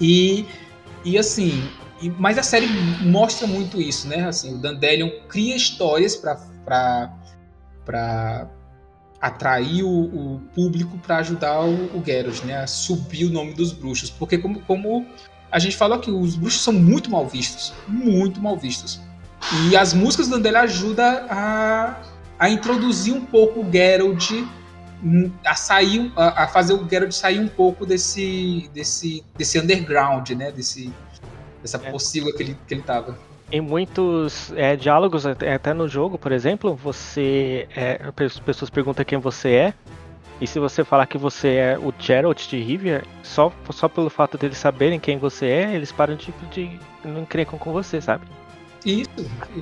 E, 0.00 0.46
e 1.04 1.18
assim, 1.18 1.68
e- 2.00 2.10
mas 2.10 2.38
a 2.38 2.42
série 2.42 2.68
mostra 2.68 3.46
muito 3.46 3.80
isso, 3.80 4.06
né? 4.06 4.28
Assim, 4.28 4.54
o 4.54 4.58
Dandelion 4.58 5.10
cria 5.28 5.56
histórias 5.56 6.14
para 6.14 7.10
atrair 9.20 9.82
o, 9.82 9.88
o 10.36 10.40
público 10.54 10.96
para 10.98 11.18
ajudar 11.18 11.60
o, 11.60 11.96
o 11.96 12.02
Geralt, 12.04 12.44
né? 12.44 12.58
A 12.58 12.66
subir 12.66 13.24
o 13.26 13.30
nome 13.30 13.54
dos 13.54 13.72
bruxos. 13.72 14.10
Porque 14.10 14.38
como, 14.38 14.60
como 14.60 15.06
a 15.50 15.58
gente 15.58 15.76
falou 15.76 15.98
aqui, 15.98 16.10
os 16.10 16.36
bruxos 16.36 16.62
são 16.62 16.72
muito 16.72 17.10
mal 17.10 17.26
vistos. 17.26 17.72
Muito 17.86 18.40
mal 18.40 18.56
vistos. 18.56 19.00
E 19.68 19.76
as 19.76 19.92
músicas 19.92 20.28
do 20.28 20.36
Dandelion 20.36 20.62
ajudam 20.62 21.26
a, 21.28 22.00
a 22.38 22.50
introduzir 22.50 23.14
um 23.14 23.24
pouco 23.24 23.60
o 23.60 23.72
Geralt 23.72 24.30
a 25.44 25.54
sair, 25.54 26.12
a, 26.16 26.44
a, 26.44 26.48
fazer 26.48 26.74
o 26.74 26.88
Geralt 26.88 27.12
sair 27.12 27.38
um 27.38 27.48
pouco 27.48 27.86
desse, 27.86 28.68
desse, 28.74 29.24
desse 29.36 29.58
underground, 29.58 30.30
né? 30.30 30.50
Desse, 30.52 30.92
dessa 31.62 31.78
é. 31.78 31.90
possível 31.90 32.34
que 32.34 32.42
ele, 32.42 32.58
que 32.66 32.74
ele 32.74 32.82
tava. 32.82 33.18
Em 33.50 33.60
muitos 33.60 34.52
é, 34.56 34.76
diálogos, 34.76 35.24
até 35.24 35.72
no 35.72 35.88
jogo, 35.88 36.18
por 36.18 36.32
exemplo, 36.32 36.74
você. 36.74 37.66
É, 37.74 38.00
as 38.24 38.38
pessoas 38.38 38.70
perguntam 38.70 39.04
quem 39.04 39.18
você 39.18 39.50
é. 39.52 39.74
E 40.40 40.46
se 40.46 40.60
você 40.60 40.84
falar 40.84 41.06
que 41.06 41.18
você 41.18 41.48
é 41.48 41.78
o 41.78 41.92
Geralt 41.98 42.46
de 42.46 42.60
Rivia, 42.62 43.02
só, 43.24 43.52
só 43.70 43.88
pelo 43.88 44.08
fato 44.08 44.38
deles 44.38 44.56
saberem 44.56 45.00
quem 45.00 45.18
você 45.18 45.46
é, 45.46 45.74
eles 45.74 45.90
param 45.90 46.14
de, 46.14 46.32
de 46.52 46.78
não 47.04 47.22
encrencam 47.22 47.58
com 47.58 47.72
você, 47.72 48.00
sabe? 48.00 48.24
Isso, 48.86 49.10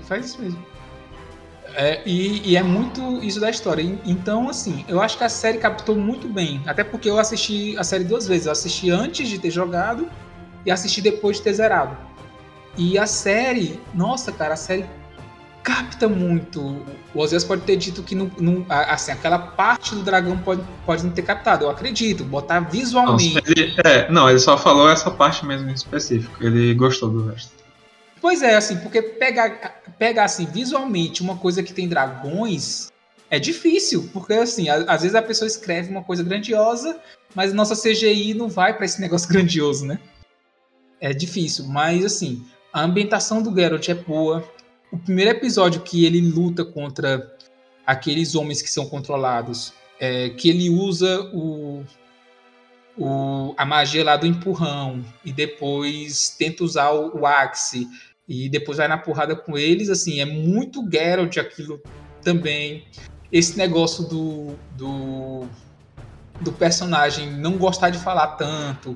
faz 0.03 0.27
isso 0.27 0.43
mesmo. 0.43 0.63
É, 1.75 2.03
e, 2.07 2.51
e, 2.51 2.57
é 2.57 2.63
muito 2.63 3.23
isso 3.23 3.41
da 3.41 3.51
história. 3.51 3.83
Então, 4.05 4.49
assim, 4.49 4.85
eu 4.89 5.01
acho 5.01 5.17
que 5.17 5.25
a 5.25 5.29
série 5.29 5.59
captou 5.59 5.97
muito 5.97 6.29
bem. 6.29 6.63
Até 6.67 6.85
porque 6.85 7.09
eu 7.09 7.19
assisti 7.19 7.77
a 7.79 7.85
série 7.85 8.05
duas 8.05 8.27
vezes. 8.27 8.47
Eu 8.47 8.53
assisti 8.53 8.91
antes 8.91 9.29
de 9.29 9.39
ter 9.39 9.51
jogado 9.51 10.09
e 10.65 10.71
assisti 10.71 11.01
depois 11.01 11.39
de 11.39 11.43
ter 11.43 11.55
zerado. 11.55 11.97
E 12.77 12.99
a 12.99 13.07
série, 13.07 13.81
nossa, 13.95 14.31
cara, 14.31 14.55
a 14.55 14.57
série 14.57 14.85
capta 15.67 16.09
muito. 16.09 16.61
O 17.13 17.19
Ozias 17.21 17.43
pode 17.43 17.63
ter 17.63 17.77
dito 17.77 18.03
que 18.03 18.15
não, 18.15 18.31
não, 18.39 18.65
assim, 18.69 19.11
aquela 19.11 19.39
parte 19.39 19.95
do 19.95 20.03
dragão 20.03 20.39
pode, 20.39 20.63
pode 20.85 21.05
não 21.05 21.11
ter 21.11 21.23
captado. 21.23 21.65
Eu 21.65 21.71
acredito, 21.71 22.23
botar 22.23 22.61
visualmente. 22.61 23.35
Não, 23.35 23.43
ele, 23.47 23.75
é, 23.85 24.11
não, 24.11 24.31
ele 24.31 24.39
só 24.39 24.57
falou 24.57 24.89
essa 24.89 25.11
parte 25.11 25.45
mesmo 25.45 25.69
em 25.69 25.75
específico. 25.75 26.45
Ele 26.45 26.73
gostou 26.75 27.11
do 27.11 27.29
resto. 27.29 27.51
Pois 28.21 28.43
é, 28.43 28.55
assim, 28.55 28.77
porque 28.79 29.03
pegar, 29.03 29.83
pegar 29.99 30.25
assim, 30.25 30.47
visualmente 30.47 31.21
uma 31.21 31.37
coisa 31.37 31.63
que 31.63 31.73
tem 31.73 31.89
dragões 31.89 32.93
é 33.29 33.39
difícil, 33.39 34.09
porque 34.13 34.35
assim, 34.35 34.69
às 34.69 35.03
vezes 35.03 35.15
a 35.15 35.23
pessoa 35.23 35.49
escreve 35.49 35.91
uma 35.91 36.03
coisa 36.03 36.23
grandiosa, 36.23 36.99
mas 37.35 37.53
nossa 37.53 37.75
CGI 37.75 38.35
não 38.35 38.49
vai 38.49 38.75
para 38.75 38.85
esse 38.85 39.01
negócio 39.03 39.29
grandioso, 39.29 39.85
né? 39.85 39.99
É 41.01 41.13
difícil, 41.13 41.67
mas 41.67 42.05
assim, 42.05 42.45
a 42.77 42.83
ambientação 42.83 43.43
do 43.43 43.55
Geralt 43.55 43.89
é 43.89 43.95
boa. 43.95 44.45
O 44.93 44.99
primeiro 44.99 45.31
episódio 45.31 45.81
que 45.81 46.05
ele 46.05 46.21
luta 46.21 46.63
contra 46.63 47.35
aqueles 47.87 48.35
homens 48.35 48.61
que 48.61 48.69
são 48.69 48.85
controlados, 48.87 49.73
é, 49.99 50.29
que 50.29 50.51
ele 50.51 50.69
usa 50.69 51.23
o, 51.33 51.83
o, 52.99 53.55
a 53.57 53.65
magia 53.65 54.05
lá 54.05 54.15
do 54.19 54.27
empurrão 54.27 55.03
e 55.25 55.33
depois 55.33 56.29
tenta 56.39 56.65
usar 56.65 56.91
o, 56.91 57.21
o 57.21 57.27
Axe 57.27 57.89
e 58.29 58.47
depois 58.47 58.77
vai 58.77 58.89
na 58.89 58.99
porrada 58.99 59.35
com 59.35 59.57
eles, 59.57 59.89
assim, 59.89 60.21
é 60.21 60.27
muito 60.27 60.87
Geralt 60.91 61.35
aquilo 61.39 61.81
também. 62.21 62.85
Esse 63.33 63.57
negócio 63.57 64.05
do, 64.05 64.55
do, 64.77 65.47
do 66.43 66.53
personagem 66.53 67.31
não 67.31 67.57
gostar 67.57 67.89
de 67.89 67.97
falar 67.97 68.37
tanto, 68.37 68.95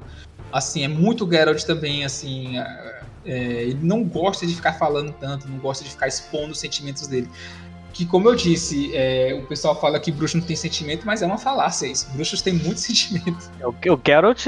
assim, 0.53 0.85
é 0.85 0.89
muito 0.89 1.27
Geralt 1.27 1.63
também, 1.63 2.05
assim, 2.05 2.59
é, 3.25 3.33
é, 3.33 3.63
ele 3.65 3.81
não 3.83 4.05
gosta 4.05 4.47
de 4.47 4.55
ficar 4.55 4.75
falando 4.75 5.13
tanto, 5.13 5.49
não 5.49 5.59
gosta 5.59 5.85
de 5.85 5.91
ficar 5.91 6.09
expondo 6.09 6.53
os 6.53 6.59
sentimentos 6.59 7.07
dele. 7.07 7.29
Que, 7.93 8.07
como 8.07 8.29
eu 8.29 8.37
disse, 8.37 8.95
é, 8.95 9.35
o 9.35 9.47
pessoal 9.47 9.79
fala 9.79 9.99
que 9.99 10.13
bruxo 10.13 10.39
não 10.39 10.45
tem 10.45 10.55
sentimento, 10.55 11.05
mas 11.05 11.23
é 11.23 11.27
uma 11.27 11.39
falácia 11.39 11.87
isso. 11.87 12.09
Bruxos 12.13 12.41
têm 12.41 12.55
muito 12.55 12.79
sentimento. 12.81 13.51
O, 13.63 13.93
o 13.93 14.01
Geralt 14.05 14.45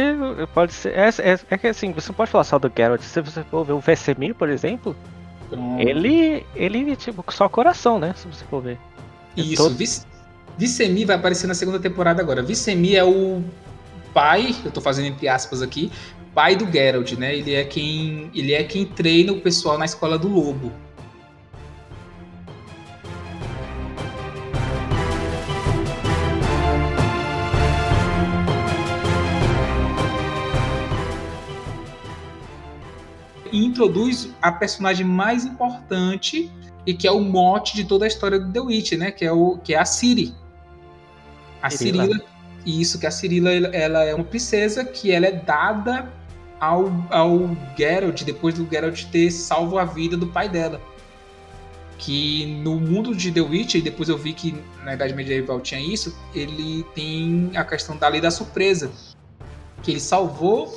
pode 0.54 0.72
ser. 0.72 0.92
É, 0.92 1.08
é, 1.08 1.40
é, 1.50 1.58
que 1.58 1.66
assim, 1.66 1.92
você 1.92 2.12
pode 2.12 2.30
falar 2.30 2.44
só 2.44 2.58
do 2.58 2.72
Geralt. 2.74 3.02
Se 3.02 3.20
você 3.20 3.42
for 3.44 3.64
ver 3.64 3.72
o 3.72 3.80
Vesemir, 3.80 4.34
por 4.34 4.48
exemplo, 4.48 4.96
ele. 5.78 6.46
Ele, 6.54 6.94
tipo, 6.96 7.24
só 7.32 7.48
coração, 7.48 7.98
né? 7.98 8.14
Se 8.16 8.28
você 8.28 8.44
for 8.44 8.62
ver. 8.62 8.78
Isso, 9.36 9.56
todo... 9.56 9.76
Vicemi 10.56 11.04
vai 11.04 11.16
aparecer 11.16 11.46
na 11.46 11.54
segunda 11.54 11.80
temporada 11.80 12.22
agora. 12.22 12.42
Vicemi 12.42 12.94
é 12.94 13.04
o 13.04 13.42
pai, 14.12 14.54
eu 14.64 14.70
tô 14.70 14.80
fazendo 14.80 15.06
entre 15.06 15.26
aspas 15.28 15.62
aqui, 15.62 15.90
pai 16.34 16.56
do 16.56 16.70
Geralt, 16.70 17.12
né? 17.12 17.36
Ele 17.36 17.54
é 17.54 17.64
quem, 17.64 18.30
ele 18.34 18.52
é 18.52 18.64
quem 18.64 18.84
treina 18.84 19.32
o 19.32 19.40
pessoal 19.40 19.78
na 19.78 19.84
escola 19.84 20.18
do 20.18 20.28
lobo. 20.28 20.72
E 33.50 33.66
introduz 33.66 34.30
a 34.40 34.50
personagem 34.50 35.04
mais 35.04 35.44
importante 35.44 36.50
e 36.86 36.94
que 36.94 37.06
é 37.06 37.12
o 37.12 37.20
mote 37.20 37.74
de 37.74 37.84
toda 37.84 38.06
a 38.06 38.08
história 38.08 38.40
do 38.40 38.50
The 38.50 38.60
Witch, 38.60 38.92
né? 38.92 39.10
Que 39.10 39.26
é, 39.26 39.32
o, 39.32 39.58
que 39.58 39.74
é 39.74 39.78
a 39.78 39.84
Ciri. 39.84 40.34
A 41.60 41.68
Cirila. 41.68 42.04
Cirila 42.04 42.32
e 42.64 42.80
isso 42.80 42.98
que 42.98 43.06
a 43.06 43.10
Cirila 43.10 43.50
ela 43.50 44.04
é 44.04 44.14
uma 44.14 44.24
princesa 44.24 44.84
que 44.84 45.10
ela 45.10 45.26
é 45.26 45.32
dada 45.32 46.10
ao, 46.62 46.92
ao 47.10 47.56
Geralt 47.76 48.22
depois 48.22 48.54
do 48.54 48.68
Geralt 48.70 49.06
ter 49.06 49.32
salvo 49.32 49.78
a 49.78 49.84
vida 49.84 50.16
do 50.16 50.28
pai 50.28 50.48
dela. 50.48 50.80
Que 51.98 52.46
no 52.62 52.78
mundo 52.78 53.16
de 53.16 53.32
The 53.32 53.40
Witcher, 53.40 53.80
e 53.80 53.82
depois 53.82 54.08
eu 54.08 54.16
vi 54.16 54.32
que 54.32 54.54
na 54.84 54.94
Idade 54.94 55.12
Medieval 55.12 55.60
tinha 55.60 55.80
isso, 55.80 56.16
ele 56.32 56.84
tem 56.94 57.50
a 57.56 57.64
questão 57.64 57.96
da 57.96 58.06
lei 58.06 58.20
da 58.20 58.30
surpresa. 58.30 58.92
Que 59.82 59.90
ele 59.90 60.00
salvou 60.00 60.72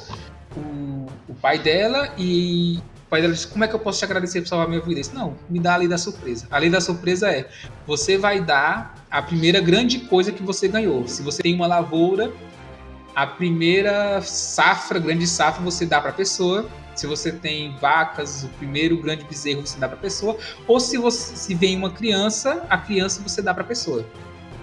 o, 0.58 1.06
o 1.30 1.36
pai 1.40 1.60
dela 1.60 2.12
e 2.18 2.80
o 3.06 3.10
pai 3.10 3.22
dela 3.22 3.34
disse: 3.34 3.48
Como 3.48 3.64
é 3.64 3.68
que 3.68 3.76
eu 3.76 3.80
posso 3.80 4.00
te 4.00 4.06
agradecer 4.06 4.42
por 4.42 4.48
salvar 4.48 4.68
minha 4.68 4.82
vida? 4.82 5.02
Disse: 5.02 5.14
Não, 5.14 5.36
me 5.48 5.60
dá 5.60 5.76
a 5.76 5.78
lei 5.78 5.88
da 5.88 6.00
surpresa. 6.00 6.48
A 6.50 6.58
lei 6.58 6.70
da 6.72 6.82
surpresa 6.82 7.30
é: 7.30 7.48
você 7.86 8.18
vai 8.18 8.42
dar 8.42 9.06
a 9.10 9.22
primeira 9.22 9.62
grande 9.62 10.00
coisa 10.00 10.32
que 10.32 10.42
você 10.42 10.68
ganhou. 10.68 11.08
Se 11.08 11.22
você 11.22 11.44
tem 11.44 11.54
uma 11.54 11.68
lavoura, 11.68 12.32
a 13.16 13.26
primeira 13.26 14.22
safra, 14.22 15.00
grande 15.00 15.26
safra, 15.26 15.64
você 15.64 15.86
dá 15.86 16.02
para 16.02 16.10
a 16.10 16.14
pessoa. 16.14 16.68
Se 16.96 17.08
você 17.08 17.32
tem 17.32 17.76
vacas, 17.78 18.44
o 18.44 18.50
primeiro 18.50 18.98
grande 18.98 19.24
bezerro 19.26 19.66
você 19.66 19.78
dá 19.80 19.88
para 19.88 19.98
a 19.98 20.02
pessoa. 20.02 20.38
Ou 20.68 20.80
se 20.80 20.98
você 20.98 21.36
se 21.36 21.56
vem 21.56 21.78
uma 21.78 21.90
criança, 21.90 22.66
a 22.70 22.78
criança 22.78 23.22
você 23.22 23.42
dá 23.42 23.54
para 23.54 23.64
a 23.64 23.68
pessoa. 23.68 24.06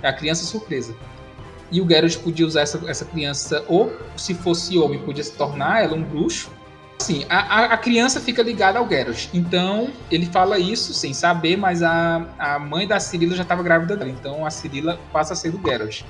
É 0.03 0.09
a 0.09 0.13
criança 0.13 0.45
surpresa. 0.45 0.95
E 1.71 1.81
o 1.81 1.89
Geralt 1.89 2.17
podia 2.19 2.47
usar 2.47 2.63
essa, 2.63 2.83
essa 2.87 3.05
criança, 3.05 3.65
ou 3.67 3.93
se 4.17 4.35
fosse 4.35 4.79
homem, 4.79 4.99
podia 4.99 5.25
se 5.25 5.33
tornar 5.33 5.83
ela 5.83 5.95
um 5.95 6.03
bruxo 6.03 6.51
Assim, 7.03 7.27
a, 7.29 7.65
a 7.65 7.77
criança 7.77 8.21
fica 8.21 8.45
ligada 8.45 8.79
ao 8.79 8.89
Geralt. 8.89 9.27
Então, 9.35 9.91
ele 10.09 10.25
fala 10.27 10.57
isso 10.57 10.95
sem 10.95 11.13
saber, 11.13 11.57
mas 11.57 11.83
a, 11.83 12.25
a 12.39 12.61
mãe 12.61 12.87
da 12.87 13.01
Cirila 13.01 13.35
já 13.35 13.43
estava 13.43 13.61
grávida 13.61 13.97
dela. 13.97 14.09
Então, 14.09 14.47
a 14.47 14.51
Cirila 14.51 15.01
passa 15.13 15.33
a 15.33 15.37
ser 15.37 15.51
do 15.51 15.61
Geralt. 15.69 16.03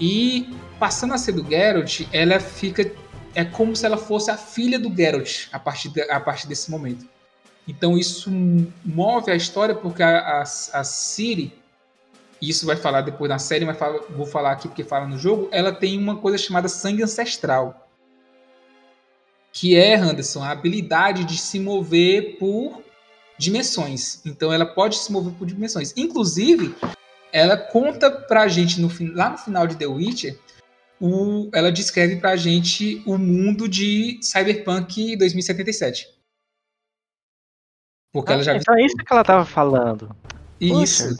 E, 0.00 0.56
passando 0.82 1.14
a 1.14 1.18
ser 1.18 1.30
do 1.30 1.48
Geralt, 1.48 2.00
ela 2.12 2.40
fica. 2.40 2.90
É 3.36 3.44
como 3.44 3.76
se 3.76 3.86
ela 3.86 3.96
fosse 3.96 4.32
a 4.32 4.36
filha 4.36 4.80
do 4.80 4.92
Geralt 4.92 5.46
a 5.52 5.58
partir, 5.60 5.90
de, 5.90 6.02
a 6.02 6.18
partir 6.18 6.48
desse 6.48 6.72
momento. 6.72 7.06
Então, 7.68 7.96
isso 7.96 8.28
move 8.84 9.30
a 9.30 9.36
história, 9.36 9.76
porque 9.76 10.02
a, 10.02 10.18
a, 10.18 10.42
a 10.42 10.82
Ciri, 10.82 11.56
isso 12.40 12.66
vai 12.66 12.74
falar 12.74 13.02
depois 13.02 13.28
na 13.28 13.38
série, 13.38 13.64
mas 13.64 13.78
fala, 13.78 14.04
vou 14.10 14.26
falar 14.26 14.50
aqui 14.50 14.66
porque 14.66 14.82
fala 14.82 15.06
no 15.06 15.16
jogo, 15.16 15.48
ela 15.52 15.70
tem 15.70 15.96
uma 15.96 16.16
coisa 16.16 16.36
chamada 16.36 16.68
sangue 16.68 17.04
ancestral 17.04 17.88
que 19.52 19.76
é, 19.76 19.94
Anderson, 19.94 20.42
a 20.42 20.50
habilidade 20.50 21.22
de 21.24 21.38
se 21.38 21.60
mover 21.60 22.38
por 22.38 22.82
dimensões. 23.38 24.20
Então 24.26 24.52
ela 24.52 24.66
pode 24.66 24.96
se 24.96 25.12
mover 25.12 25.32
por 25.34 25.46
dimensões. 25.46 25.94
Inclusive, 25.96 26.74
ela 27.32 27.56
conta 27.56 28.10
pra 28.10 28.48
gente 28.48 28.80
no, 28.80 28.90
lá 29.14 29.30
no 29.30 29.38
final 29.38 29.66
de 29.66 29.76
The 29.76 29.86
Witcher, 29.86 30.38
o, 31.02 31.50
ela 31.52 31.72
descreve 31.72 32.14
pra 32.14 32.36
gente 32.36 33.02
o 33.04 33.18
mundo 33.18 33.68
de 33.68 34.20
Cyberpunk 34.22 35.16
2077. 35.16 36.06
Porque 38.12 38.30
ah, 38.30 38.34
ela 38.34 38.42
já 38.44 38.56
Então 38.56 38.76
é 38.76 38.86
isso 38.86 38.94
que 38.94 39.12
ela 39.12 39.24
tava 39.24 39.44
falando. 39.44 40.14
Isso. 40.60 41.16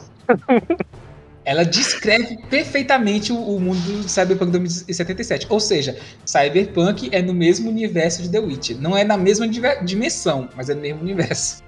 ela 1.43 1.65
descreve 1.65 2.37
perfeitamente 2.49 3.33
o, 3.33 3.35
o 3.35 3.59
mundo 3.59 3.81
do 3.81 4.07
Cyberpunk 4.07 4.53
2077. 4.53 5.47
Ou 5.49 5.59
seja, 5.59 5.99
Cyberpunk 6.25 7.09
é 7.11 7.21
no 7.21 7.33
mesmo 7.33 7.69
universo 7.69 8.21
de 8.21 8.31
The 8.31 8.39
Witcher. 8.39 8.79
Não 8.79 8.95
é 8.95 9.03
na 9.03 9.17
mesma 9.17 9.45
dimensão, 9.83 10.47
mas 10.55 10.69
é 10.69 10.75
no 10.75 10.79
mesmo 10.79 11.01
universo. 11.01 11.61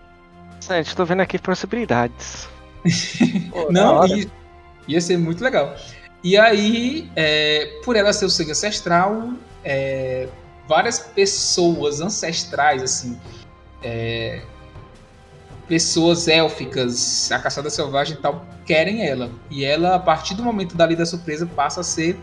Gente, 0.61 0.87
estou 0.87 1.05
vendo 1.05 1.19
aqui 1.19 1.37
possibilidades. 1.37 2.47
Pô, 3.51 3.69
Não, 3.73 4.07
ia, 4.07 4.25
ia 4.87 5.01
ser 5.01 5.17
muito 5.17 5.43
legal. 5.43 5.75
E 6.25 6.35
aí, 6.39 7.07
é, 7.15 7.81
por 7.83 7.95
ela 7.95 8.11
ser 8.11 8.25
o 8.25 8.29
sangue 8.31 8.49
ancestral, 8.49 9.33
é, 9.63 10.27
várias 10.67 10.97
pessoas 10.97 12.01
ancestrais, 12.01 12.81
assim, 12.81 13.15
é, 13.83 14.41
pessoas 15.67 16.27
élficas, 16.27 17.31
a 17.31 17.37
caçada 17.37 17.69
selvagem 17.69 18.17
e 18.17 18.19
tal, 18.19 18.43
querem 18.65 19.07
ela. 19.07 19.29
E 19.51 19.63
ela, 19.63 19.93
a 19.93 19.99
partir 19.99 20.33
do 20.33 20.41
momento 20.41 20.75
da 20.75 20.87
lida 20.87 21.05
surpresa, 21.05 21.45
passa 21.45 21.81
a 21.81 21.83
ser 21.83 22.19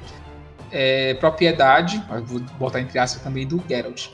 é, 0.73 1.15
propriedade, 1.15 2.03
vou 2.27 2.41
botar 2.59 2.81
entre 2.81 2.99
aspas 2.99 3.23
também, 3.23 3.47
do 3.47 3.63
Geralt. 3.69 4.09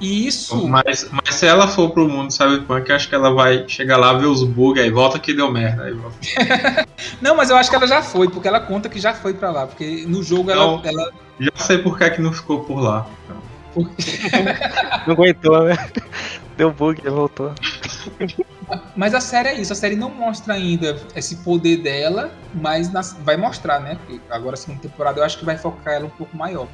E 0.00 0.26
isso. 0.26 0.66
Mas, 0.68 1.08
mas 1.10 1.34
se 1.34 1.46
ela 1.46 1.68
for 1.68 1.90
pro 1.90 2.08
mundo 2.08 2.32
Cyberpunk, 2.32 2.90
acho 2.90 3.08
que 3.08 3.14
ela 3.14 3.32
vai 3.32 3.68
chegar 3.68 3.96
lá, 3.96 4.12
ver 4.14 4.26
os 4.26 4.42
bugs, 4.42 4.82
aí 4.82 4.90
volta 4.90 5.18
que 5.18 5.32
deu 5.32 5.50
merda. 5.50 5.84
Aí 5.84 5.92
volta. 5.92 6.16
Não, 7.22 7.36
mas 7.36 7.50
eu 7.50 7.56
acho 7.56 7.70
que 7.70 7.76
ela 7.76 7.86
já 7.86 8.02
foi, 8.02 8.28
porque 8.28 8.48
ela 8.48 8.60
conta 8.60 8.88
que 8.88 8.98
já 8.98 9.14
foi 9.14 9.34
pra 9.34 9.50
lá. 9.50 9.66
Porque 9.66 10.04
no 10.08 10.22
jogo 10.22 10.50
ela. 10.50 10.64
Não. 10.64 10.82
ela 10.84 11.10
Já 11.38 11.52
sei 11.56 11.78
por 11.78 11.96
que, 11.96 12.04
é 12.04 12.10
que 12.10 12.20
não 12.20 12.32
ficou 12.32 12.64
por 12.64 12.80
lá. 12.80 13.06
Não 15.06 15.14
aguentou, 15.14 15.64
né? 15.64 15.90
Deu 16.58 16.70
bug 16.70 17.00
e 17.02 17.08
voltou. 17.08 17.52
mas 18.94 19.14
a 19.14 19.20
série 19.20 19.48
é 19.48 19.54
isso, 19.58 19.72
a 19.72 19.76
série 19.76 19.96
não 19.96 20.10
mostra 20.10 20.52
ainda 20.54 21.00
esse 21.16 21.36
poder 21.36 21.78
dela, 21.78 22.30
mas 22.52 22.92
nas- 22.92 23.16
vai 23.24 23.36
mostrar, 23.38 23.80
né? 23.80 23.96
Porque 24.04 24.20
agora 24.28 24.54
a 24.54 24.56
segunda 24.58 24.82
temporada 24.82 25.20
eu 25.20 25.24
acho 25.24 25.38
que 25.38 25.44
vai 25.46 25.56
focar 25.56 25.94
ela 25.94 26.04
um 26.06 26.10
pouco 26.10 26.36
maior. 26.36 26.68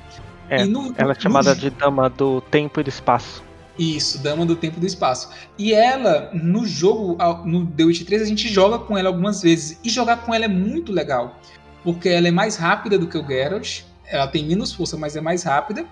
É, 0.51 0.65
no- 0.65 0.95
Ela 0.97 1.13
é 1.13 1.15
no 1.15 1.21
chamada 1.21 1.55
de 1.55 1.71
dama 1.71 2.09
do 2.09 2.41
tempo 2.41 2.81
e 2.81 2.83
do 2.83 2.89
espaço. 2.89 3.43
Isso, 3.79 4.19
Dama 4.21 4.45
do 4.45 4.57
Tempo 4.57 4.79
e 4.79 4.81
do 4.81 4.87
Espaço. 4.87 5.31
E 5.57 5.73
ela, 5.73 6.31
no 6.35 6.67
jogo, 6.67 7.17
no 7.45 7.65
The 7.65 7.85
Witcher 7.85 8.05
3, 8.09 8.23
a 8.23 8.25
gente 8.25 8.49
joga 8.49 8.77
com 8.77 8.99
ela 8.99 9.09
algumas 9.09 9.41
vezes. 9.41 9.79
E 9.85 9.89
jogar 9.89 10.17
com 10.17 10.35
ela 10.35 10.47
é 10.47 10.49
muito 10.49 10.91
legal. 10.91 11.39
Porque 11.85 12.09
ela 12.09 12.27
é 12.27 12.31
mais 12.33 12.57
rápida 12.57 12.99
do 12.99 13.07
que 13.07 13.17
o 13.17 13.25
Geralt. 13.25 13.83
Ela 14.05 14.27
tem 14.27 14.45
menos 14.45 14.73
força, 14.73 14.97
mas 14.97 15.15
é 15.15 15.21
mais 15.21 15.45
rápida. 15.45 15.87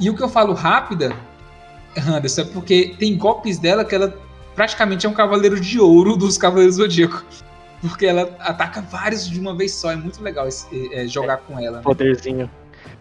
E 0.00 0.10
o 0.10 0.16
que 0.16 0.22
eu 0.22 0.28
falo 0.28 0.52
rápida, 0.52 1.14
Anderson, 1.96 2.40
é 2.40 2.44
porque 2.46 2.96
tem 2.98 3.16
golpes 3.16 3.56
dela 3.58 3.84
que 3.84 3.94
ela 3.94 4.12
praticamente 4.56 5.06
é 5.06 5.08
um 5.08 5.14
cavaleiro 5.14 5.60
de 5.60 5.78
ouro 5.78 6.16
dos 6.16 6.36
Cavaleiros 6.36 6.74
Zodíaco. 6.74 7.24
Porque 7.80 8.04
ela 8.06 8.34
ataca 8.40 8.80
vários 8.80 9.28
de 9.30 9.38
uma 9.38 9.54
vez 9.56 9.72
só. 9.74 9.92
É 9.92 9.96
muito 9.96 10.20
legal 10.20 10.48
esse- 10.48 10.66
é, 10.92 11.06
jogar 11.06 11.36
com 11.36 11.56
ela. 11.56 11.76
né? 11.76 11.82
Poderzinho. 11.84 12.50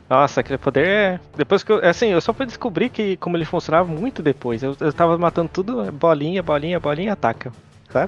Nossa, 0.09 0.39
aquele 0.39 0.57
poder 0.57 0.87
é. 0.87 1.19
Depois 1.35 1.63
que 1.63 1.71
eu. 1.71 1.83
Assim, 1.83 2.07
eu 2.07 2.21
só 2.21 2.33
fui 2.33 2.45
descobrir 2.45 2.89
que 2.89 3.17
como 3.17 3.35
ele 3.35 3.45
funcionava 3.45 3.87
muito 3.91 4.21
depois. 4.21 4.63
Eu, 4.63 4.75
eu 4.79 4.93
tava 4.93 5.17
matando 5.17 5.49
tudo, 5.53 5.91
bolinha, 5.91 6.41
bolinha, 6.41 6.79
bolinha, 6.79 7.13
ataca. 7.13 7.51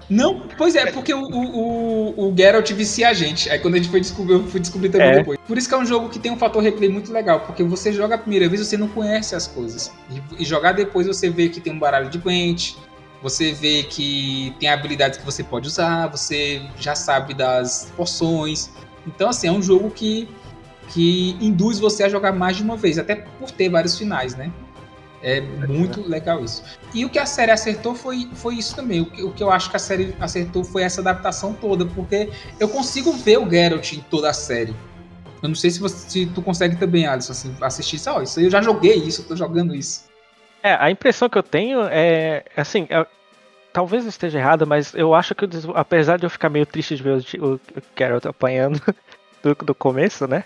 Não, 0.10 0.42
pois 0.58 0.76
é, 0.76 0.92
porque 0.92 1.14
o, 1.14 1.22
o, 1.22 2.30
o, 2.30 2.38
Geralt 2.38 2.70
vicia 2.74 3.10
a 3.10 3.14
gente. 3.14 3.50
Aí 3.50 3.60
quando 3.60 3.76
a 3.76 3.78
gente 3.78 3.90
foi 3.90 4.02
descobrir, 4.02 4.34
eu 4.34 4.44
fui 4.46 4.60
descobrir 4.60 4.90
também 4.90 5.08
É. 5.08 5.16
depois. 5.16 5.40
Por 5.48 5.58
isso 5.58 5.68
que 5.68 5.74
é 5.74 5.78
um 5.78 5.86
jogo 5.86 6.10
que 6.10 6.20
tem 6.20 6.32
um 6.32 6.38
fator 6.38 6.62
replay 6.62 6.90
muito 6.90 7.12
legal, 7.12 7.40
porque 7.42 7.64
você 7.64 7.92
joga 7.92 8.16
a 8.16 8.18
primeira 8.18 8.48
vez 8.48 8.66
você 8.66 8.78
não 8.78 8.88
conhece 8.90 9.36
as 9.36 9.48
coisas. 9.48 9.92
E, 10.12 10.44
e 10.44 10.46
jogar 10.46 10.74
depois 10.74 11.08
você 11.08 11.30
vê 11.30 11.50
que 11.50 11.62
tem 11.62 11.74
um 11.74 11.80
baralho 11.80 12.10
de 12.10 12.18
Gwent, 12.18 12.76
você 13.22 13.52
vê 13.52 13.84
que 13.84 14.54
tem 14.60 14.70
habilidades 14.70 15.18
que 15.18 15.26
você 15.26 15.44
pode 15.44 15.68
usar, 15.68 16.08
você 16.08 16.62
já 16.78 16.94
sabe 16.94 17.34
das 17.34 17.92
poções. 17.96 18.70
Então, 19.08 19.30
assim, 19.30 19.48
é 19.48 19.52
um 19.52 19.62
jogo 19.62 19.90
que, 19.90 20.28
que 20.94 21.38
induz 21.40 21.80
você 21.80 22.04
a 22.04 22.10
jogar 22.10 22.32
mais 22.32 22.58
de 22.58 22.64
uma 22.64 22.76
vez, 22.76 22.98
até 22.98 23.16
por 23.16 23.52
ter 23.52 23.70
vários 23.70 23.98
finais, 23.98 24.36
né? 24.36 24.52
É 25.22 25.42
muito 25.42 26.02
legal 26.08 26.44
isso. 26.44 26.64
E 26.94 27.04
o 27.04 27.10
que 27.10 27.20
a 27.20 27.26
série 27.26 27.52
acertou 27.52 27.94
foi, 27.94 28.30
foi 28.36 28.56
isso 28.56 28.76
também. 28.76 29.02
O 29.02 29.06
que, 29.06 29.22
o 29.22 29.32
que 29.32 29.44
eu 29.44 29.52
acho 29.52 29.70
que 29.70 29.76
a 29.76 29.80
série 29.80 30.16
acertou 30.20 30.64
foi 30.64 30.82
essa 30.84 31.02
adaptação 31.02 31.54
toda, 31.54 31.86
porque 31.86 32.30
eu 32.60 32.70
consigo 32.70 33.12
ver 33.12 33.38
o 33.38 33.50
Geralt 33.50 33.92
em 33.94 34.00
toda 34.00 34.30
a 34.30 34.34
série. 34.34 34.74
Eu 35.42 35.50
não 35.50 35.56
sei 35.56 35.70
se, 35.72 35.80
você, 35.80 36.10
se 36.10 36.26
tu 36.28 36.42
consegue 36.42 36.78
também, 36.78 37.06
Alisson, 37.06 37.32
assim, 37.34 37.56
assistir 37.62 37.98
isso. 37.98 38.10
Ó, 38.10 38.22
isso 38.22 38.40
eu 38.40 38.50
já 38.50 38.62
joguei 38.62 38.96
isso, 38.96 39.22
eu 39.22 39.26
tô 39.28 39.36
jogando 39.36 39.76
isso. 39.76 40.06
É, 40.64 40.74
a 40.74 40.90
impressão 40.90 41.30
que 41.30 41.38
eu 41.38 41.44
tenho 41.44 41.82
é. 41.84 42.44
Assim, 42.56 42.88
é- 42.90 43.06
talvez 43.72 44.04
eu 44.04 44.10
esteja 44.10 44.40
errado, 44.40 44.66
mas 44.68 44.94
eu 44.94 45.14
acho 45.14 45.34
que 45.36 45.46
des- 45.48 45.68
apesar 45.76 46.18
de 46.18 46.26
eu 46.26 46.30
ficar 46.30 46.50
meio 46.50 46.66
triste 46.66 46.96
de 46.96 47.04
ver 47.04 47.24
o 47.40 47.54
o 47.56 47.60
Geralt 47.98 48.26
apanhando 48.26 48.82
do, 49.42 49.56
do 49.56 49.76
começo, 49.76 50.28
né? 50.28 50.44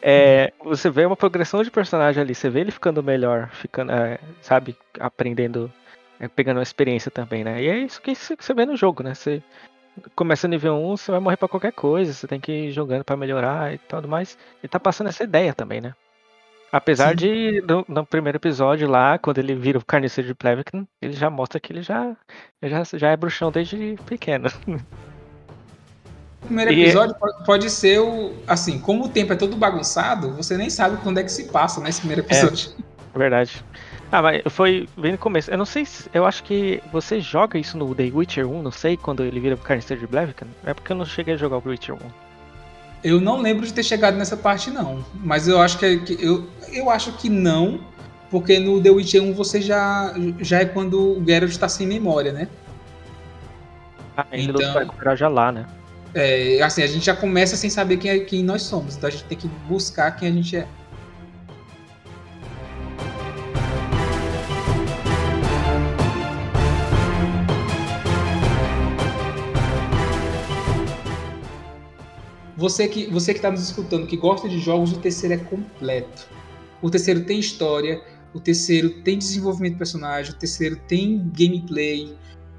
É, 0.00 0.52
você 0.62 0.90
vê 0.90 1.04
uma 1.04 1.16
progressão 1.16 1.62
de 1.62 1.70
personagem 1.70 2.22
ali, 2.22 2.34
você 2.34 2.48
vê 2.48 2.60
ele 2.60 2.70
ficando 2.70 3.02
melhor, 3.02 3.48
ficando, 3.52 3.92
é, 3.92 4.18
sabe, 4.40 4.76
aprendendo, 4.98 5.72
é, 6.20 6.28
pegando 6.28 6.58
uma 6.58 6.62
experiência 6.62 7.10
também, 7.10 7.42
né? 7.44 7.62
E 7.62 7.68
é 7.68 7.78
isso 7.78 8.00
que 8.00 8.14
você 8.14 8.54
vê 8.54 8.64
no 8.64 8.76
jogo, 8.76 9.02
né? 9.02 9.14
Você 9.14 9.42
começa 10.14 10.46
nível 10.46 10.74
1, 10.74 10.96
você 10.96 11.10
vai 11.10 11.20
morrer 11.20 11.36
pra 11.36 11.48
qualquer 11.48 11.72
coisa, 11.72 12.12
você 12.12 12.26
tem 12.26 12.38
que 12.38 12.52
ir 12.52 12.72
jogando 12.72 13.04
pra 13.04 13.16
melhorar 13.16 13.74
e 13.74 13.78
tudo 13.78 14.06
mais. 14.06 14.38
Ele 14.62 14.68
tá 14.68 14.78
passando 14.78 15.08
essa 15.08 15.24
ideia 15.24 15.52
também, 15.52 15.80
né? 15.80 15.94
Apesar 16.70 17.10
Sim. 17.10 17.16
de, 17.16 17.62
no, 17.62 17.84
no 17.88 18.06
primeiro 18.06 18.36
episódio 18.36 18.88
lá, 18.88 19.18
quando 19.18 19.38
ele 19.38 19.54
vira 19.54 19.78
o 19.78 19.84
carniceiro 19.84 20.28
de 20.28 20.34
Pleviken, 20.34 20.86
ele 21.00 21.14
já 21.14 21.30
mostra 21.30 21.58
que 21.58 21.72
ele 21.72 21.82
já, 21.82 22.14
já, 22.62 22.84
já 22.84 23.10
é 23.10 23.16
bruxão 23.16 23.50
desde 23.50 23.96
pequeno. 24.06 24.48
O 26.42 26.46
primeiro 26.46 26.72
E- 26.72 26.82
episódio 26.84 27.14
pode- 27.16 27.44
pode 27.44 27.70
ser 27.70 27.98
o. 28.00 28.32
Assim, 28.46 28.78
como 28.78 29.04
o 29.04 29.08
tempo 29.08 29.32
é 29.32 29.36
todo 29.36 29.56
bagunçado, 29.56 30.30
você 30.32 30.56
nem 30.56 30.70
sabe 30.70 30.96
quando 30.98 31.18
é 31.18 31.22
que 31.24 31.32
se 31.32 31.44
passa 31.44 31.80
nesse 31.80 32.00
primeiro 32.00 32.22
episódio. 32.22 32.70
Verdade. 33.14 33.64
Ah, 34.10 34.22
mas 34.22 34.42
foi 34.48 34.88
bem 34.96 35.12
no 35.12 35.18
começo. 35.18 35.50
Eu 35.50 35.58
não 35.58 35.66
sei 35.66 35.84
se. 35.84 36.08
Eu 36.14 36.24
acho 36.24 36.42
que 36.44 36.80
você 36.92 37.20
joga 37.20 37.58
isso 37.58 37.76
no 37.76 37.94
The 37.94 38.10
Witcher 38.14 38.48
1, 38.48 38.62
não 38.62 38.70
sei, 38.70 38.96
quando 38.96 39.22
ele 39.24 39.38
vira 39.40 39.54
o 39.54 39.58
carniceiro 39.58 40.00
de 40.00 40.06
Blaviken. 40.06 40.48
É 40.64 40.72
porque 40.72 40.92
eu 40.92 40.96
não 40.96 41.04
cheguei 41.04 41.34
a 41.34 41.36
jogar 41.36 41.56
o 41.58 41.62
Witcher 41.68 41.94
1. 41.94 41.98
Eu 43.04 43.20
não 43.20 43.40
lembro 43.40 43.66
de 43.66 43.72
ter 43.72 43.82
chegado 43.82 44.16
nessa 44.16 44.36
parte, 44.36 44.70
não. 44.70 45.04
Mas 45.14 45.46
eu 45.48 45.60
acho 45.60 45.78
que, 45.78 45.84
é- 45.86 45.96
que- 45.98 46.18
eu, 46.24 46.48
eu 46.72 46.88
acho 46.88 47.12
que 47.12 47.28
não, 47.28 47.80
porque 48.30 48.58
no 48.58 48.80
The 48.82 48.90
Witcher 48.90 49.22
1 49.22 49.34
você 49.34 49.60
já, 49.60 50.14
já 50.40 50.60
é 50.60 50.64
quando 50.64 51.18
o 51.18 51.24
Geralt 51.26 51.54
tá 51.56 51.68
sem 51.68 51.86
memória, 51.86 52.32
né? 52.32 52.48
Ah, 54.16 54.26
ele 54.32 54.50
Então- 54.50 54.72
vai 54.72 54.84
recuperar 54.84 55.16
já 55.16 55.28
lá, 55.28 55.52
né? 55.52 55.66
É, 56.14 56.60
assim, 56.62 56.82
a 56.82 56.86
gente 56.86 57.04
já 57.04 57.14
começa 57.14 57.56
sem 57.56 57.68
saber 57.70 57.98
quem, 57.98 58.10
é- 58.10 58.18
quem 58.20 58.42
nós 58.42 58.62
somos, 58.62 58.96
então 58.96 59.08
a 59.08 59.10
gente 59.12 59.24
tem 59.24 59.36
que 59.38 59.48
buscar 59.68 60.10
quem 60.12 60.28
a 60.28 60.32
gente 60.32 60.56
é. 60.56 60.66
Você 72.56 72.88
que 72.88 73.06
você 73.06 73.32
que 73.32 73.38
está 73.38 73.52
nos 73.52 73.62
escutando, 73.62 74.04
que 74.06 74.16
gosta 74.16 74.48
de 74.48 74.58
jogos, 74.58 74.92
o 74.92 74.98
terceiro 74.98 75.34
é 75.34 75.38
completo. 75.38 76.26
O 76.82 76.90
terceiro 76.90 77.24
tem 77.24 77.38
história, 77.38 78.02
o 78.34 78.40
terceiro 78.40 78.90
tem 79.02 79.16
desenvolvimento 79.16 79.74
de 79.74 79.78
personagem, 79.78 80.32
o 80.32 80.36
terceiro 80.36 80.76
tem 80.88 81.30
gameplay, 81.32 82.16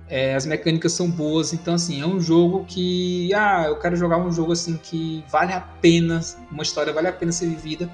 é, 0.09 0.35
as 0.35 0.45
mecânicas 0.45 0.93
são 0.93 1.09
boas, 1.09 1.53
então 1.53 1.75
assim, 1.75 2.01
é 2.01 2.05
um 2.05 2.19
jogo 2.19 2.65
que, 2.67 3.33
ah, 3.33 3.65
eu 3.67 3.77
quero 3.77 3.95
jogar 3.95 4.17
um 4.17 4.31
jogo 4.31 4.51
assim 4.51 4.77
que 4.77 5.23
vale 5.29 5.53
a 5.53 5.61
pena, 5.61 6.19
uma 6.51 6.63
história 6.63 6.91
vale 6.91 7.07
a 7.07 7.13
pena 7.13 7.31
ser 7.31 7.47
vivida, 7.47 7.89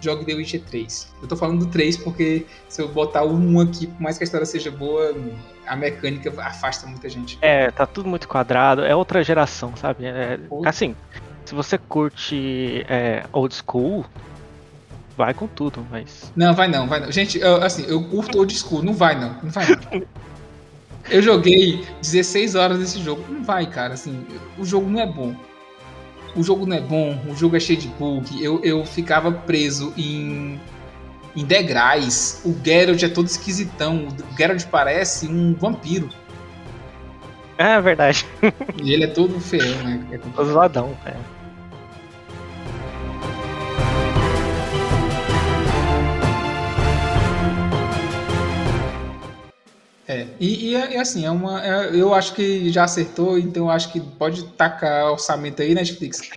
jogue 0.00 0.24
The 0.24 0.34
Witcher 0.34 0.62
3. 0.62 1.12
Eu 1.22 1.28
tô 1.28 1.36
falando 1.36 1.64
do 1.64 1.70
3 1.70 1.96
porque 1.96 2.46
se 2.68 2.80
eu 2.80 2.88
botar 2.88 3.24
o 3.24 3.34
1 3.34 3.60
aqui, 3.60 3.86
por 3.88 4.00
mais 4.00 4.16
que 4.16 4.22
a 4.22 4.26
história 4.26 4.46
seja 4.46 4.70
boa, 4.70 5.14
a 5.66 5.74
mecânica 5.74 6.32
afasta 6.40 6.86
muita 6.86 7.08
gente. 7.08 7.36
É, 7.42 7.70
tá 7.72 7.84
tudo 7.84 8.08
muito 8.08 8.28
quadrado, 8.28 8.84
é 8.84 8.94
outra 8.94 9.24
geração, 9.24 9.74
sabe? 9.76 10.04
É, 10.04 10.38
assim, 10.64 10.94
se 11.44 11.54
você 11.54 11.76
curte 11.78 12.84
é, 12.88 13.24
old 13.32 13.52
school, 13.54 14.04
vai 15.16 15.34
com 15.34 15.48
tudo, 15.48 15.84
mas. 15.90 16.32
Não, 16.36 16.54
vai 16.54 16.68
não, 16.68 16.86
vai 16.86 17.00
não. 17.00 17.10
Gente, 17.10 17.38
eu, 17.38 17.62
assim, 17.62 17.84
eu 17.88 18.02
curto 18.04 18.38
old 18.38 18.56
school, 18.56 18.82
não 18.82 18.94
vai 18.94 19.18
não, 19.18 19.34
não 19.42 19.50
vai 19.50 19.66
não. 19.66 20.06
Eu 21.08 21.22
joguei 21.22 21.84
16 22.00 22.54
horas 22.54 22.78
desse 22.78 23.00
jogo, 23.02 23.24
não 23.28 23.42
vai, 23.42 23.66
cara, 23.66 23.94
assim, 23.94 24.24
o 24.58 24.64
jogo 24.64 24.88
não 24.90 25.00
é 25.00 25.06
bom. 25.06 25.34
O 26.34 26.42
jogo 26.42 26.66
não 26.66 26.76
é 26.76 26.80
bom, 26.80 27.18
o 27.28 27.34
jogo 27.34 27.56
é 27.56 27.60
cheio 27.60 27.78
de 27.78 27.88
bug, 27.88 28.42
eu, 28.44 28.60
eu 28.62 28.84
ficava 28.84 29.32
preso 29.32 29.94
em, 29.96 30.60
em 31.34 31.44
degraus, 31.44 32.42
o 32.44 32.54
Geralt 32.62 33.02
é 33.02 33.08
todo 33.08 33.26
esquisitão, 33.26 34.08
o 34.08 34.36
Geralt 34.36 34.64
parece 34.66 35.26
um 35.26 35.54
vampiro, 35.54 36.10
É 37.56 37.80
verdade, 37.80 38.26
e 38.82 38.92
ele 38.92 39.04
é 39.04 39.06
todo 39.06 39.40
feio, 39.40 39.82
né? 39.82 40.06
É 40.10 40.18
complicado. 40.18 40.52
zoadão. 40.52 40.98
É. 41.06 41.35
É, 50.08 50.26
e, 50.38 50.70
e 50.70 50.74
é- 50.76 50.92
e 50.92 50.96
assim, 50.96 51.24
é 51.24 51.30
uma, 51.30 51.64
é- 51.66 51.90
eu 51.94 52.14
acho 52.14 52.34
que 52.34 52.70
já 52.70 52.84
acertou, 52.84 53.38
então 53.38 53.64
eu 53.64 53.70
acho 53.70 53.92
que 53.92 54.00
pode 54.00 54.44
tacar 54.52 55.10
orçamento 55.10 55.62
aí, 55.62 55.74
Netflix. 55.74 56.30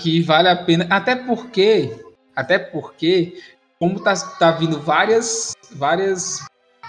Que 0.00 0.22
vale 0.22 0.48
a 0.48 0.56
pena, 0.56 0.86
até 0.88 1.14
porque, 1.14 1.94
até 2.34 2.58
porque, 2.58 3.38
como 3.78 4.00
tá, 4.00 4.14
tá 4.14 4.50
vindo 4.52 4.80
várias, 4.80 5.54
várias 5.72 6.38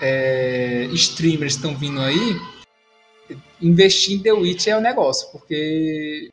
é, 0.02 0.86
streamers 0.94 1.56
estão 1.56 1.76
vindo 1.76 2.00
aí, 2.00 2.40
investir 3.62 4.18
em 4.18 4.24
The 4.24 4.32
Witch 4.32 4.68
é 4.68 4.78
o 4.78 4.82
negócio, 4.82 5.28
porque 5.32 6.30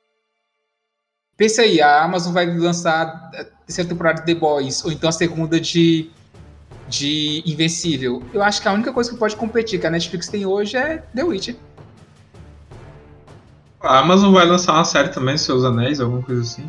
pensa 1.37 1.63
aí, 1.63 1.81
a 1.81 2.03
Amazon 2.03 2.33
vai 2.33 2.47
lançar 2.47 3.03
a 3.35 3.45
terceira 3.67 3.89
temporada 3.89 4.21
de 4.21 4.27
The 4.27 4.35
Boys, 4.39 4.85
ou 4.85 4.93
então 4.93 5.09
a 5.09 5.13
segunda 5.13 5.59
de 5.59 6.11
de 6.89 7.43
Invencível. 7.47 8.23
Eu 8.33 8.43
acho 8.43 8.61
que 8.63 8.69
a 8.69 8.73
única 8.73 8.93
coisa 8.93 9.11
que 9.11 9.17
pode 9.17 9.35
competir 9.37 9.81
que 9.81 9.87
a 9.87 9.91
Netflix 9.91 10.29
tem 10.29 10.47
hoje 10.47 10.77
é 10.77 11.03
The 11.15 11.25
Witcher. 11.25 11.57
A 13.81 13.99
Amazon 14.01 14.33
vai 14.33 14.47
lançar 14.47 14.73
uma 14.75 14.85
série 14.85 15.09
também, 15.11 15.37
Seus 15.37 15.65
Anéis, 15.65 16.01
alguma 16.01 16.23
coisa 16.23 16.43
assim. 16.43 16.69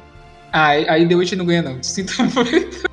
Ah, 0.51 0.67
aí 0.69 1.07
The 1.07 1.15
Witcher 1.15 1.37
não 1.37 1.45
ganha 1.45 1.61
não. 1.61 1.81
Sinto 1.83 2.13
muito. 2.23 2.87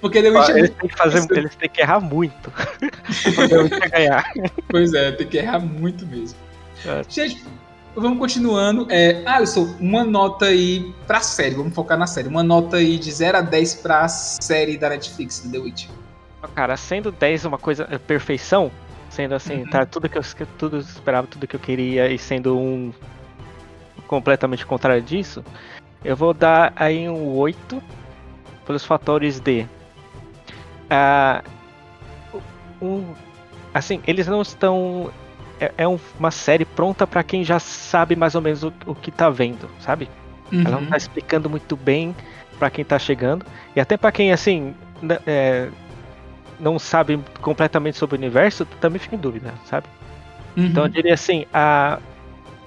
Porque 0.00 0.22
The 0.22 0.28
Ah, 0.28 0.40
Witcher, 0.40 0.56
Eles 0.56 0.70
têm 0.70 0.88
que 0.88 0.96
fazer, 0.96 1.26
eles 1.38 1.56
têm 1.56 1.68
que 1.70 1.80
errar 1.80 2.00
muito 2.00 2.50
pra 2.52 3.48
The 3.48 3.56
Witcher 3.58 3.90
ganhar. 3.90 4.32
pois 4.68 4.92
é, 4.94 5.12
tem 5.12 5.26
que 5.26 5.38
errar 5.38 5.58
muito 5.60 6.06
mesmo. 6.06 6.38
É. 6.86 7.02
Gente, 7.08 7.42
vamos 7.94 8.18
continuando. 8.18 8.86
É, 8.90 9.22
Alisson, 9.26 9.76
uma 9.80 10.04
nota 10.04 10.46
aí 10.46 10.92
pra 11.06 11.20
série, 11.20 11.54
vamos 11.54 11.74
focar 11.74 11.98
na 11.98 12.06
série. 12.06 12.28
Uma 12.28 12.42
nota 12.42 12.76
aí 12.76 12.98
de 12.98 13.10
0 13.10 13.38
a 13.38 13.40
10 13.40 13.74
pra 13.76 14.08
série 14.08 14.76
da 14.76 14.88
Netflix, 14.90 15.40
The 15.40 15.58
Witch. 15.58 15.88
Cara, 16.54 16.76
sendo 16.76 17.10
10 17.10 17.46
uma 17.46 17.58
coisa, 17.58 17.88
é, 17.90 17.96
perfeição, 17.96 18.70
sendo 19.08 19.34
assim, 19.34 19.62
Uhum. 19.62 19.70
tá 19.70 19.86
tudo 19.86 20.08
que 20.08 20.18
eu 20.18 20.22
tudo 20.58 20.78
esperava, 20.78 21.26
tudo 21.26 21.46
que 21.46 21.56
eu 21.56 21.60
queria 21.60 22.08
e 22.10 22.18
sendo 22.18 22.58
um 22.58 22.92
completamente 24.06 24.66
contrário 24.66 25.02
disso, 25.02 25.42
eu 26.04 26.14
vou 26.14 26.34
dar 26.34 26.72
aí 26.76 27.08
um 27.08 27.34
8 27.34 27.82
pelos 28.66 28.84
fatores 28.84 29.40
de 29.40 29.66
ah, 30.90 31.42
um, 32.80 33.14
assim, 33.72 34.02
eles 34.06 34.26
não 34.26 34.42
estão 34.42 35.10
é, 35.60 35.72
é 35.78 35.88
um- 35.88 35.98
uma 36.18 36.30
série 36.30 36.64
pronta 36.64 37.06
pra 37.06 37.22
quem 37.22 37.44
já 37.44 37.58
sabe 37.58 38.16
mais 38.16 38.34
ou 38.34 38.40
menos 38.40 38.62
o, 38.62 38.72
o 38.86 38.94
que 38.94 39.10
tá 39.10 39.30
vendo, 39.30 39.68
sabe? 39.80 40.08
Ela 40.52 40.76
Uhum. 40.76 40.82
não 40.82 40.90
tá 40.90 40.96
explicando 40.96 41.48
muito 41.50 41.76
bem 41.76 42.14
pra 42.58 42.70
quem 42.70 42.84
tá 42.84 42.98
chegando. 42.98 43.44
E 43.74 43.80
até 43.80 43.96
pra 43.96 44.12
quem, 44.12 44.32
assim, 44.32 44.74
n- 45.02 45.18
é, 45.26 45.68
não 46.60 46.78
sabe 46.78 47.18
completamente 47.40 47.96
sobre 47.98 48.16
o 48.16 48.18
universo, 48.18 48.64
também 48.80 48.98
fica 48.98 49.16
em 49.16 49.18
dúvida, 49.18 49.52
sabe? 49.64 49.86
Uhum. 50.56 50.66
Então 50.66 50.84
eu 50.84 50.88
diria 50.88 51.14
assim, 51.14 51.46
a... 51.52 51.98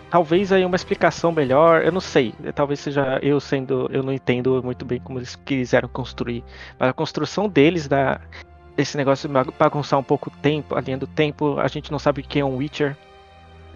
talvez 0.10 0.52
aí 0.52 0.66
uma 0.66 0.76
explicação 0.76 1.32
melhor, 1.32 1.84
eu 1.84 1.92
não 1.92 2.02
sei, 2.02 2.34
talvez 2.56 2.80
seja 2.82 3.20
eu 3.22 3.40
sendo, 3.40 3.90
eu 3.94 4.04
não 4.04 4.12
entendo 4.12 4.62
muito 4.64 4.84
bem 4.84 5.00
como 5.00 5.20
eles 5.20 5.36
quiseram 5.36 5.88
construir, 5.88 6.44
mas 6.80 6.90
a 6.90 6.94
construção 6.94 7.48
deles 7.48 7.88
da 7.88 8.20
desse 8.78 8.96
negócio 8.98 9.28
de 9.28 9.34
ba- 9.34 9.46
bagunçar 9.60 10.00
um 10.00 10.04
pouco 10.04 10.30
o 10.30 10.34
tempo, 10.42 10.76
a 10.76 10.82
linha 10.82 10.98
do 10.98 11.08
tempo, 11.08 11.60
a 11.60 11.68
gente 11.68 11.92
não 11.92 12.00
sabe 12.00 12.24
quem 12.24 12.42
é 12.42 12.46
um 12.46 12.58
Witcher, 12.58 12.96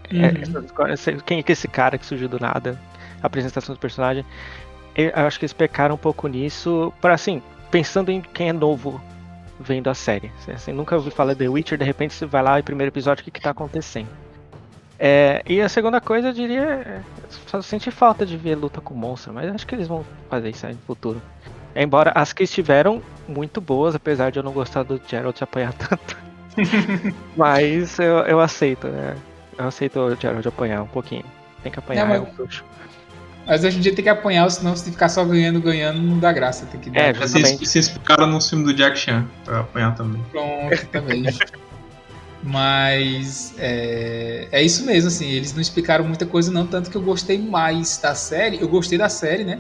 é, 0.10 0.28
Uhum. 0.57 0.68
coisas, 0.76 1.06
quem 1.26 1.40
é 1.40 1.44
é 1.48 1.52
esse 1.52 1.68
cara 1.68 1.98
que 1.98 2.06
surgiu 2.06 2.30
do 2.30 2.40
nada, 2.40 2.80
a 3.22 3.28
apresentação 3.28 3.76
do 3.76 3.80
personagem. 3.80 4.26
Eu 4.95 5.11
acho 5.28 5.40
que 5.40 5.45
eles 5.45 5.53
pecaram 5.53 5.95
um 5.95 5.98
pouco 5.98 6.28
nisso, 6.28 6.94
para 7.02 7.14
assim, 7.15 7.41
pensando 7.72 8.11
em 8.11 8.22
quem 8.22 8.49
é 8.49 8.53
novo 8.53 9.02
vendo 9.60 9.90
a 9.90 9.95
série. 9.95 10.32
Assim, 10.38 10.52
assim, 10.52 10.72
nunca 10.73 10.95
ouvi 10.95 11.11
falar 11.11 11.34
de 11.34 11.40
The 11.40 11.49
Witcher, 11.49 11.78
de 11.78 11.86
repente 11.86 12.14
você 12.14 12.26
vai 12.26 12.44
lá 12.44 12.60
e 12.60 12.64
primeiro 12.64 12.91
episódio, 12.91 13.22
o 13.22 13.26
que, 13.26 13.32
que 13.32 13.41
tá 13.41 13.52
acontecendo? 13.52 14.10
É, 14.99 15.41
e 15.48 15.61
a 15.61 15.69
segunda 15.69 15.99
coisa, 15.99 16.30
eu 16.30 16.34
diria, 16.34 16.61
é, 16.64 17.03
só 17.48 17.61
senti 17.61 17.90
falta 17.90 18.26
de 18.26 18.38
ver 18.38 18.56
luta 18.56 18.82
com 18.82 18.94
monstro, 18.94 19.34
mas 19.34 19.49
acho 19.53 19.65
que 19.65 19.73
eles 19.73 19.88
vão 19.88 20.06
fazer 20.30 20.49
isso 20.49 20.65
aí 20.68 20.73
no 20.76 20.82
futuro. 20.82 21.23
Embora 21.76 22.11
as 22.15 22.34
que 22.34 22.43
estiveram 22.43 23.02
muito 23.27 23.61
boas, 23.61 23.95
apesar 23.95 24.31
de 24.31 24.39
eu 24.39 24.43
não 24.43 24.52
gostar 24.52 24.84
do 24.84 24.99
Geralt 25.07 25.41
apanhar 25.41 25.73
tanto. 25.73 26.18
mas 27.38 27.98
eu, 27.99 28.18
eu 28.19 28.39
aceito, 28.39 28.88
né? 28.88 29.15
Eu 29.57 29.68
aceito 29.68 29.99
o 29.99 30.15
Geralt 30.15 30.45
apanhar 30.45 30.81
um 30.84 30.88
pouquinho. 30.88 31.23
Tem 31.64 31.72
que 31.72 31.80
apanhar, 31.80 32.07
Não, 32.07 32.15
é 32.15 32.19
mas- 32.19 32.30
um 32.30 32.35
bruxo. 32.35 32.65
Mas 33.45 33.64
hoje 33.64 33.80
em 33.80 33.81
dia 33.81 33.93
tem 33.95 34.03
que 34.03 34.10
apanhar, 34.10 34.49
senão 34.52 34.76
se 34.76 34.91
ficar 34.91 35.10
só 35.10 35.26
ganhando, 35.26 35.60
ganhando, 35.60 35.99
não 35.99 36.19
dá 36.19 36.31
graça. 36.31 36.65
Tem 36.68 36.80
que 36.80 36.89
dar 36.91 36.99
É, 37.02 37.14
Se, 37.14 37.19
Justamente. 37.22 37.65
se 37.68 37.80
explicaram 37.80 38.27
no 38.27 38.39
filme 38.39 38.64
do 38.65 38.73
Jack 38.73 38.98
Chan, 38.99 39.26
pra 39.43 39.61
apanhar 39.61 39.95
também. 39.95 40.23
pronto 40.31 40.85
também. 40.91 41.23
Mas 42.43 43.53
é, 43.60 44.48
é 44.52 44.64
isso 44.64 44.85
mesmo, 44.85 45.07
assim, 45.07 45.27
eles 45.30 45.53
não 45.53 45.61
explicaram 45.61 46.03
muita 46.06 46.26
coisa 46.26 46.52
não, 46.52 46.65
tanto 46.65 46.89
que 46.89 46.98
eu 46.98 47.02
gostei 47.02 47.38
mais 47.38 47.98
da 47.98 48.15
série, 48.15 48.60
eu 48.61 48.68
gostei 48.68 48.98
da 48.98 49.10
série, 49.10 49.43
né? 49.43 49.60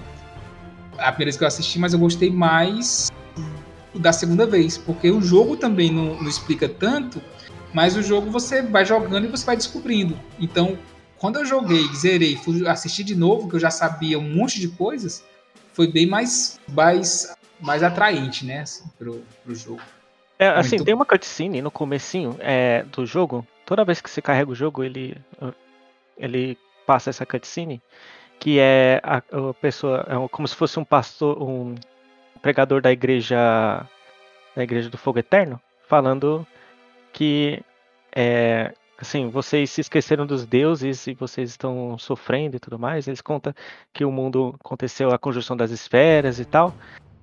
A 0.97 1.11
primeira 1.11 1.25
vez 1.25 1.37
que 1.37 1.43
eu 1.43 1.47
assisti, 1.47 1.79
mas 1.79 1.93
eu 1.93 1.99
gostei 1.99 2.29
mais 2.29 3.11
da 3.93 4.13
segunda 4.13 4.45
vez, 4.45 4.77
porque 4.77 5.09
o 5.11 5.21
jogo 5.21 5.57
também 5.57 5.91
não, 5.91 6.15
não 6.15 6.27
explica 6.29 6.67
tanto, 6.69 7.21
mas 7.73 7.95
o 7.95 8.01
jogo 8.01 8.29
você 8.29 8.61
vai 8.61 8.85
jogando 8.85 9.25
e 9.25 9.27
você 9.27 9.45
vai 9.45 9.55
descobrindo. 9.55 10.17
Então, 10.39 10.77
quando 11.17 11.37
eu 11.37 11.45
joguei, 11.45 11.83
zerei, 11.95 12.35
fui 12.35 12.67
assistir 12.67 13.03
de 13.03 13.15
novo, 13.15 13.49
que 13.49 13.55
eu 13.55 13.59
já 13.59 13.69
sabia 13.69 14.17
um 14.17 14.35
monte 14.35 14.59
de 14.59 14.67
coisas, 14.69 15.23
foi 15.73 15.87
bem 15.87 16.05
mais, 16.05 16.59
mais, 16.69 17.35
mais 17.59 17.83
atraente, 17.83 18.45
né, 18.45 18.61
assim, 18.61 18.83
pro, 18.97 19.23
pro 19.43 19.55
jogo. 19.55 19.81
É, 20.39 20.47
assim, 20.47 20.71
Muito- 20.77 20.85
tem 20.85 20.93
uma 20.95 21.05
cutscene 21.05 21.61
no 21.61 21.69
comecinho 21.69 22.35
é, 22.39 22.83
do 22.91 23.05
jogo. 23.05 23.45
Toda 23.65 23.85
vez 23.85 24.01
que 24.01 24.09
você 24.09 24.21
carrega 24.21 24.49
o 24.49 24.55
jogo, 24.55 24.83
ele, 24.83 25.15
ele 26.17 26.57
passa 26.85 27.11
essa 27.11 27.25
cutscene. 27.25 27.79
Que 28.41 28.59
é 28.59 28.99
a, 29.03 29.17
a 29.17 29.53
pessoa. 29.53 30.05
É 30.09 30.27
como 30.27 30.47
se 30.47 30.55
fosse 30.55 30.77
um 30.77 30.83
pastor, 30.83 31.41
um 31.41 31.75
pregador 32.41 32.81
da 32.81 32.91
igreja. 32.91 33.85
Da 34.53 34.63
igreja 34.63 34.89
do 34.89 34.97
fogo 34.97 35.19
eterno. 35.19 35.61
Falando 35.87 36.45
que 37.13 37.63
é, 38.13 38.73
assim, 38.97 39.29
vocês 39.29 39.69
se 39.71 39.81
esqueceram 39.81 40.25
dos 40.25 40.45
deuses 40.45 41.07
e 41.07 41.13
vocês 41.13 41.49
estão 41.49 41.97
sofrendo 41.97 42.55
e 42.55 42.59
tudo 42.59 42.77
mais. 42.77 43.07
Eles 43.07 43.21
contam 43.21 43.53
que 43.93 44.05
o 44.05 44.11
mundo 44.11 44.55
aconteceu 44.63 45.11
a 45.11 45.17
conjunção 45.17 45.55
das 45.55 45.71
esferas 45.71 46.39
e 46.39 46.45
tal. 46.45 46.73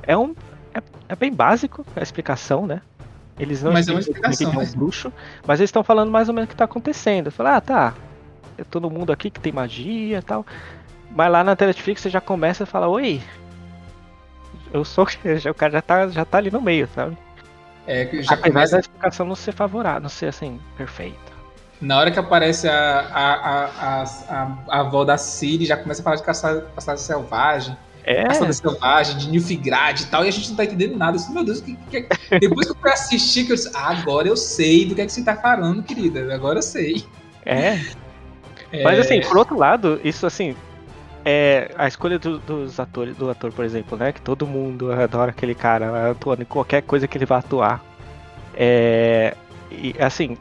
É 0.02 0.16
um. 0.16 0.34
É, 0.74 0.82
é 1.10 1.16
bem 1.16 1.32
básico 1.32 1.84
a 1.96 2.02
explicação, 2.02 2.66
né? 2.66 2.82
Eles 3.38 3.62
não 3.62 3.72
Mas 3.72 3.88
é 3.88 3.92
uma 3.92 4.00
explicação, 4.00 4.50
que 4.50 4.56
é 4.56 4.58
um 4.58 4.62
né? 4.62 4.72
bruxo, 4.74 5.12
mas 5.46 5.60
eles 5.60 5.68
estão 5.68 5.84
falando 5.84 6.10
mais 6.10 6.28
ou 6.28 6.34
menos 6.34 6.46
o 6.46 6.48
que 6.48 6.54
está 6.54 6.64
acontecendo. 6.64 7.30
Falo, 7.30 7.50
ah, 7.50 7.60
tá. 7.60 7.94
É 8.56 8.64
todo 8.64 8.90
mundo 8.90 9.12
aqui 9.12 9.30
que 9.30 9.38
tem 9.38 9.52
magia 9.52 10.18
e 10.18 10.22
tal. 10.22 10.44
Mas 11.10 11.30
lá 11.32 11.42
na 11.44 11.56
Netflix 11.58 12.02
você 12.02 12.10
já 12.10 12.20
começa 12.20 12.64
a 12.64 12.66
falar, 12.66 12.88
oi. 12.88 13.20
Eu 14.72 14.84
sou. 14.84 15.06
O 15.50 15.54
cara 15.54 15.72
já 15.72 15.82
tá, 15.82 16.08
já 16.08 16.24
tá 16.24 16.38
ali 16.38 16.50
no 16.50 16.60
meio, 16.60 16.88
sabe? 16.94 17.16
É, 17.86 18.04
que 18.04 18.22
já 18.22 18.34
Apesar 18.34 18.52
começa- 18.52 18.72
da 18.76 18.80
explicação 18.80 19.26
não 19.26 19.34
ser 19.34 19.52
favorável, 19.52 20.02
não 20.02 20.08
ser 20.10 20.26
assim, 20.26 20.60
perfeita. 20.76 21.16
Na 21.80 21.96
hora 21.98 22.10
que 22.10 22.18
aparece 22.18 22.68
a, 22.68 22.74
a, 23.00 23.34
a, 23.34 24.02
a, 24.02 24.58
a, 24.68 24.80
avó 24.80 25.04
da 25.04 25.16
Siri, 25.16 25.64
já 25.64 25.76
começa 25.76 26.02
a 26.02 26.04
falar 26.04 26.16
de 26.16 26.22
caçada, 26.24 26.66
caçada 26.74 26.98
selvagem, 26.98 27.76
É, 28.04 28.24
caçada 28.24 28.52
selvagem, 28.52 29.16
de 29.16 29.28
Nilfgaard 29.30 30.02
e 30.02 30.06
tal, 30.06 30.24
e 30.24 30.28
a 30.28 30.30
gente 30.32 30.50
não 30.50 30.56
tá 30.56 30.64
entendendo 30.64 30.96
nada. 30.98 31.16
Disse, 31.16 31.32
meu 31.32 31.44
Deus, 31.44 31.60
o 31.60 31.62
que, 31.64 31.76
que, 31.90 32.02
que- 32.02 32.16
depois 32.40 32.66
que 32.66 32.72
eu 32.72 32.76
fui 32.78 32.90
assistir, 32.90 33.44
que 33.46 33.52
eu 33.52 33.56
disse, 33.56 33.70
ah, 33.74 33.90
agora 33.92 34.28
eu 34.28 34.36
sei 34.36 34.84
do 34.86 34.94
que 34.94 35.00
é 35.00 35.06
que 35.06 35.12
você 35.12 35.22
tá 35.24 35.36
falando, 35.36 35.82
querida. 35.82 36.34
Agora 36.34 36.58
eu 36.58 36.62
sei. 36.62 37.04
é. 37.46 37.78
É, 38.70 38.82
Mas 38.84 38.98
assim, 38.98 39.18
por 39.22 39.38
outro 39.38 39.56
lado, 39.56 39.98
isso 40.04 40.26
assim. 40.26 40.54
É 41.30 41.70
a 41.76 41.86
escolha 41.86 42.18
do- 42.18 42.38
dos 42.38 42.80
atores, 42.80 43.14
do 43.14 43.28
ator, 43.28 43.52
por 43.52 43.62
exemplo, 43.62 43.98
né? 43.98 44.12
Que 44.12 44.20
todo 44.22 44.46
mundo 44.46 44.90
adora 44.90 45.30
aquele 45.30 45.54
cara 45.54 46.10
atuando 46.12 46.40
em 46.40 46.46
qualquer 46.46 46.80
coisa 46.80 47.06
que 47.06 47.18
ele 47.18 47.26
vá 47.26 47.36
atuar. 47.36 47.84
É, 48.54 49.34
e 49.70 49.94
assim, 50.00 50.38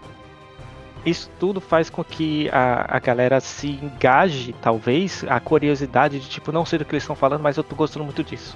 isso 1.05 1.29
tudo 1.41 1.59
faz 1.59 1.89
com 1.89 2.01
que 2.05 2.49
a, 2.53 2.95
a 2.95 2.99
galera 2.99 3.41
se 3.41 3.67
engaje, 3.67 4.55
talvez, 4.61 5.25
a 5.27 5.41
curiosidade 5.41 6.21
de 6.21 6.29
tipo, 6.29 6.53
não 6.53 6.65
sei 6.65 6.79
do 6.79 6.85
que 6.85 6.93
eles 6.93 7.03
estão 7.03 7.17
falando, 7.17 7.41
mas 7.41 7.57
eu 7.57 7.65
tô 7.65 7.75
gostando 7.75 8.05
muito 8.05 8.23
disso. 8.23 8.55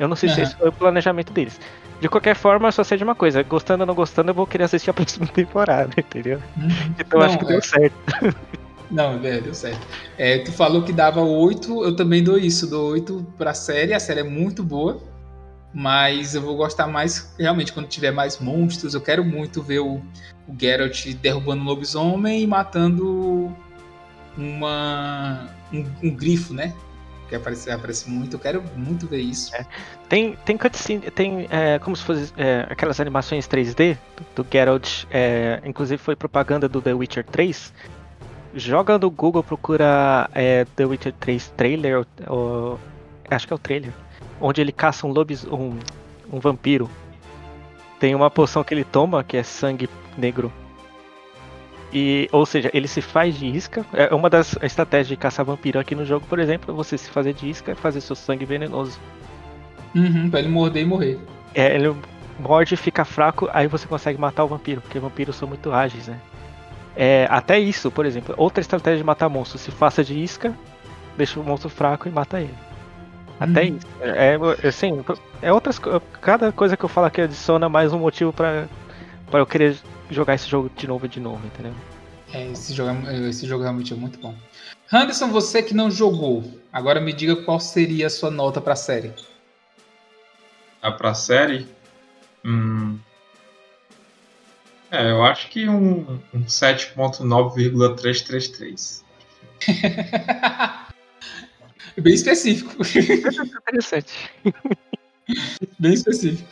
Eu 0.00 0.08
não 0.08 0.16
sei 0.16 0.30
se 0.30 0.34
Aham. 0.40 0.42
esse 0.42 0.56
foi 0.56 0.68
o 0.68 0.72
planejamento 0.72 1.32
deles. 1.32 1.60
De 2.00 2.08
qualquer 2.08 2.34
forma, 2.34 2.66
eu 2.66 2.72
só 2.72 2.82
sei 2.82 2.98
de 2.98 3.04
uma 3.04 3.14
coisa, 3.14 3.40
gostando 3.44 3.84
ou 3.84 3.86
não 3.86 3.94
gostando, 3.94 4.30
eu 4.30 4.34
vou 4.34 4.48
querer 4.48 4.64
assistir 4.64 4.90
a 4.90 4.94
próxima 4.94 5.28
temporada, 5.28 5.92
entendeu? 5.96 6.42
Uhum. 6.56 6.68
Então 6.98 7.20
Não, 7.20 7.26
acho 7.26 7.38
que 7.38 7.44
é. 7.44 7.46
deu 7.46 7.62
certo. 7.62 7.94
Não, 8.92 9.14
é, 9.24 9.40
deu 9.40 9.54
certo. 9.54 9.80
É, 10.18 10.38
tu 10.38 10.52
falou 10.52 10.82
que 10.82 10.92
dava 10.92 11.22
8, 11.22 11.82
eu 11.82 11.96
também 11.96 12.22
dou 12.22 12.38
isso, 12.38 12.68
dou 12.68 12.90
8 12.90 13.26
pra 13.38 13.54
série, 13.54 13.94
a 13.94 13.98
série 13.98 14.20
é 14.20 14.24
muito 14.24 14.62
boa, 14.62 15.00
mas 15.72 16.34
eu 16.34 16.42
vou 16.42 16.54
gostar 16.54 16.86
mais, 16.86 17.34
realmente, 17.38 17.72
quando 17.72 17.88
tiver 17.88 18.10
mais 18.10 18.38
monstros, 18.38 18.92
eu 18.92 19.00
quero 19.00 19.24
muito 19.24 19.62
ver 19.62 19.78
o, 19.78 19.94
o 20.46 20.54
Geralt 20.60 21.06
derrubando 21.14 21.62
um 21.62 21.64
lobisomem 21.64 22.42
e 22.42 22.46
matando 22.46 23.56
uma, 24.36 25.48
um, 25.72 25.86
um 26.02 26.14
grifo, 26.14 26.52
né? 26.52 26.74
Que 27.30 27.36
aparece, 27.36 27.70
aparece 27.70 28.10
muito, 28.10 28.36
eu 28.36 28.40
quero 28.40 28.62
muito 28.76 29.06
ver 29.06 29.20
isso. 29.20 29.52
Tem, 30.06 30.36
tem 30.44 30.58
cutscene, 30.58 31.10
tem 31.10 31.48
é, 31.50 31.78
como 31.78 31.96
se 31.96 32.02
fosse 32.02 32.30
é, 32.36 32.66
aquelas 32.68 33.00
animações 33.00 33.48
3D 33.48 33.96
do, 34.36 34.42
do 34.42 34.46
Geralt, 34.52 35.04
é, 35.10 35.62
inclusive 35.64 35.96
foi 35.96 36.14
propaganda 36.14 36.68
do 36.68 36.82
The 36.82 36.92
Witcher 36.92 37.24
3. 37.24 37.72
Joga 38.54 38.98
no 38.98 39.10
Google, 39.10 39.42
procura 39.42 40.28
é, 40.34 40.64
The 40.76 40.84
Witcher 40.84 41.14
3 41.18 41.48
trailer, 41.56 42.06
ou, 42.26 42.78
acho 43.30 43.46
que 43.46 43.52
é 43.52 43.56
o 43.56 43.58
trailer, 43.58 43.92
onde 44.40 44.60
ele 44.60 44.72
caça 44.72 45.06
um 45.06 45.10
lobis, 45.10 45.44
um, 45.46 45.78
um 46.30 46.38
vampiro. 46.38 46.90
Tem 47.98 48.14
uma 48.14 48.30
poção 48.30 48.62
que 48.62 48.74
ele 48.74 48.84
toma 48.84 49.24
que 49.24 49.36
é 49.36 49.42
sangue 49.42 49.88
negro. 50.18 50.52
E, 51.92 52.28
ou 52.32 52.44
seja, 52.46 52.70
ele 52.72 52.88
se 52.88 53.02
faz 53.02 53.38
de 53.38 53.46
isca. 53.46 53.84
É 53.92 54.14
uma 54.14 54.28
das 54.28 54.56
estratégias 54.62 55.08
de 55.08 55.16
caçar 55.16 55.44
vampiro 55.44 55.78
aqui 55.78 55.94
no 55.94 56.04
jogo, 56.04 56.26
por 56.26 56.38
exemplo, 56.38 56.72
é 56.72 56.76
você 56.76 56.96
se 56.96 57.10
fazer 57.10 57.34
de 57.34 57.48
isca 57.48 57.72
e 57.72 57.74
fazer 57.74 58.00
seu 58.00 58.16
sangue 58.16 58.44
venenoso. 58.44 58.98
Uhum, 59.94 60.30
pra 60.30 60.40
ele 60.40 60.48
morder 60.48 60.82
e 60.82 60.86
morrer. 60.86 61.18
É, 61.54 61.74
ele 61.74 61.94
morde, 62.40 62.76
fica 62.76 63.04
fraco, 63.04 63.48
aí 63.52 63.66
você 63.66 63.86
consegue 63.86 64.18
matar 64.18 64.44
o 64.44 64.48
vampiro, 64.48 64.80
porque 64.80 64.98
vampiros 64.98 65.36
são 65.36 65.46
muito 65.46 65.70
ágeis, 65.70 66.08
né? 66.08 66.18
É, 66.96 67.26
até 67.30 67.58
isso, 67.58 67.90
por 67.90 68.04
exemplo, 68.04 68.34
outra 68.36 68.60
estratégia 68.60 68.98
de 68.98 69.04
matar 69.04 69.28
monstro, 69.28 69.58
se 69.58 69.70
faça 69.70 70.04
de 70.04 70.18
isca, 70.18 70.54
deixa 71.16 71.40
o 71.40 71.44
monstro 71.44 71.68
fraco 71.70 72.06
e 72.08 72.10
mata 72.12 72.40
ele. 72.40 72.54
Até 73.40 73.62
Uhum. 73.62 73.76
isso. 73.76 73.86
É, 74.00 74.34
é, 74.62 74.68
assim, 74.68 75.04
é 75.40 75.52
outras 75.52 75.80
Cada 76.20 76.52
coisa 76.52 76.76
que 76.76 76.84
eu 76.84 76.88
falo 76.88 77.06
aqui 77.06 77.20
adiciona 77.22 77.68
mais 77.68 77.92
um 77.92 77.98
motivo 77.98 78.32
pra, 78.32 78.68
pra 79.30 79.40
eu 79.40 79.46
querer 79.46 79.76
jogar 80.10 80.34
esse 80.34 80.48
jogo 80.48 80.70
de 80.76 80.86
novo 80.86 81.06
e 81.06 81.08
de 81.08 81.18
novo, 81.18 81.44
entendeu? 81.46 81.72
É, 82.32 82.46
esse 82.52 82.72
jogo, 82.74 82.90
é- 83.08 83.28
esse 83.28 83.46
jogo 83.46 83.62
realmente 83.62 83.92
é 83.92 83.96
muito 83.96 84.18
bom. 84.20 84.34
Anderson, 84.92 85.28
você 85.28 85.62
que 85.62 85.72
não 85.74 85.90
jogou, 85.90 86.44
agora 86.70 87.00
me 87.00 87.12
diga 87.12 87.36
qual 87.36 87.58
seria 87.58 88.06
a 88.06 88.10
sua 88.10 88.30
nota 88.30 88.60
pra 88.60 88.76
série. 88.76 89.12
Ah, 90.82 90.92
pra 90.92 91.14
série? 91.14 91.66
Hum. 92.44 92.98
É, 94.92 95.10
eu 95.10 95.24
acho 95.24 95.48
que 95.48 95.66
um, 95.66 96.20
um 96.34 96.44
7.9,333. 96.44 99.02
Bem 101.96 102.12
específico. 102.12 102.76
Interessante. 102.82 104.12
Bem 105.80 105.94
específico. 105.94 106.46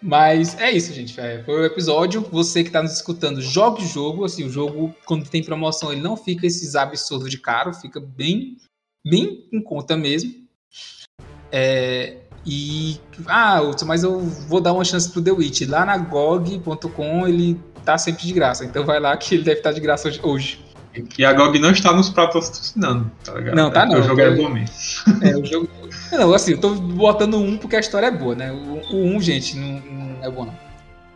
Mas 0.00 0.56
é 0.60 0.70
isso, 0.70 0.92
gente. 0.92 1.18
É, 1.18 1.42
foi 1.42 1.62
o 1.62 1.64
episódio. 1.64 2.20
Você 2.30 2.62
que 2.62 2.70
tá 2.70 2.80
nos 2.80 2.92
escutando, 2.92 3.42
jogue 3.42 3.82
o 3.82 3.88
jogo. 3.88 4.24
Assim, 4.24 4.44
o 4.44 4.50
jogo, 4.50 4.94
quando 5.04 5.28
tem 5.28 5.42
promoção, 5.42 5.90
ele 5.90 6.02
não 6.02 6.16
fica 6.16 6.46
esses 6.46 6.76
absurdos 6.76 7.28
de 7.28 7.38
caro, 7.38 7.74
fica 7.74 7.98
bem, 7.98 8.58
bem 9.04 9.48
em 9.52 9.60
conta 9.60 9.96
mesmo. 9.96 10.32
É, 11.50 12.25
e. 12.46 13.00
Ah, 13.26 13.60
mas 13.84 14.02
eu 14.04 14.20
vou 14.20 14.60
dar 14.60 14.72
uma 14.72 14.84
chance 14.84 15.10
pro 15.10 15.20
The 15.20 15.32
Witch. 15.32 15.62
Lá 15.68 15.84
na 15.84 15.98
GOG.com 15.98 17.26
ele 17.26 17.60
tá 17.84 17.98
sempre 17.98 18.26
de 18.26 18.32
graça. 18.32 18.64
Então 18.64 18.84
vai 18.84 19.00
lá 19.00 19.16
que 19.16 19.34
ele 19.34 19.42
deve 19.44 19.58
estar 19.58 19.72
de 19.72 19.80
graça 19.80 20.10
hoje-. 20.22 20.64
E 21.18 21.24
a 21.26 21.32
GOG 21.34 21.58
não 21.58 21.70
está 21.72 21.92
nos 21.92 22.08
patrocinando, 22.08 23.10
tá 23.22 23.34
ligado? 23.34 23.54
Não, 23.54 23.70
tá 23.70 23.82
É 23.82 23.86
não. 23.86 24.00
O 24.00 24.02
jogo 24.02 24.20
é 24.20 24.28
Eu- 24.28 24.36
bom 24.36 24.48
mesmo. 24.48 24.74
É, 25.22 25.36
o 25.36 25.44
jogo. 25.44 25.68
Não, 26.10 26.32
assim, 26.32 26.52
eu 26.52 26.58
tô 26.60 26.70
botando 26.74 27.36
um 27.36 27.56
porque 27.58 27.76
a 27.76 27.80
história 27.80 28.06
é 28.06 28.10
boa, 28.10 28.34
né? 28.34 28.50
O, 28.52 28.94
o 28.94 29.04
um, 29.04 29.20
gente, 29.20 29.56
não, 29.58 29.80
não 29.80 30.24
é 30.24 30.30
bom, 30.30 30.46
não. 30.46 30.66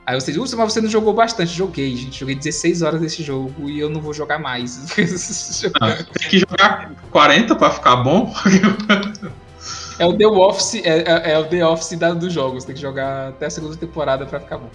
Aí 0.06 0.20
você 0.20 0.32
diz, 0.32 0.40
"Ufa, 0.42 0.56
mas 0.56 0.72
você 0.72 0.80
não 0.80 0.90
jogou 0.90 1.14
bastante. 1.14 1.52
Joguei, 1.52 1.94
gente. 1.96 2.18
Joguei 2.18 2.34
16 2.34 2.82
horas 2.82 3.00
desse 3.00 3.22
jogo 3.22 3.70
e 3.70 3.78
eu 3.78 3.88
não 3.88 4.00
vou 4.00 4.12
jogar 4.12 4.38
mais. 4.38 4.76
Ah, 5.80 5.92
tem 6.18 6.28
que 6.28 6.38
jogar 6.40 6.92
40 7.10 7.54
pra 7.54 7.70
ficar 7.70 7.96
bom? 7.96 8.34
é 10.00 10.06
o 10.06 10.16
The 10.16 10.26
Office, 10.26 10.74
é, 10.76 10.98
é- 11.02 11.32
é 11.32 11.38
o 11.38 11.44
The 11.44 11.64
Office 11.66 11.98
da, 11.98 12.12
dos 12.12 12.32
jogos. 12.32 12.64
Tem 12.64 12.74
que 12.74 12.80
jogar 12.80 13.28
até 13.28 13.46
a 13.46 13.50
segunda 13.50 13.76
temporada 13.76 14.24
pra 14.26 14.40
ficar 14.40 14.58
bom. 14.58 14.70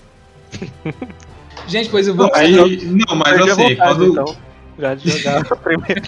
gente, 1.67 1.89
pois 1.89 2.07
eu 2.07 2.15
vou. 2.15 2.29
Aí, 2.33 2.55
não, 2.85 3.15
mas 3.15 3.33
Perdi 3.33 3.49
a 3.49 3.53
assim, 3.53 3.63
vontade, 3.63 3.75
quando 3.77 4.05
então, 4.05 4.35
já 4.79 4.95
de 4.95 5.09
jogar 5.09 5.41
a 5.51 5.55
primeira. 5.55 6.01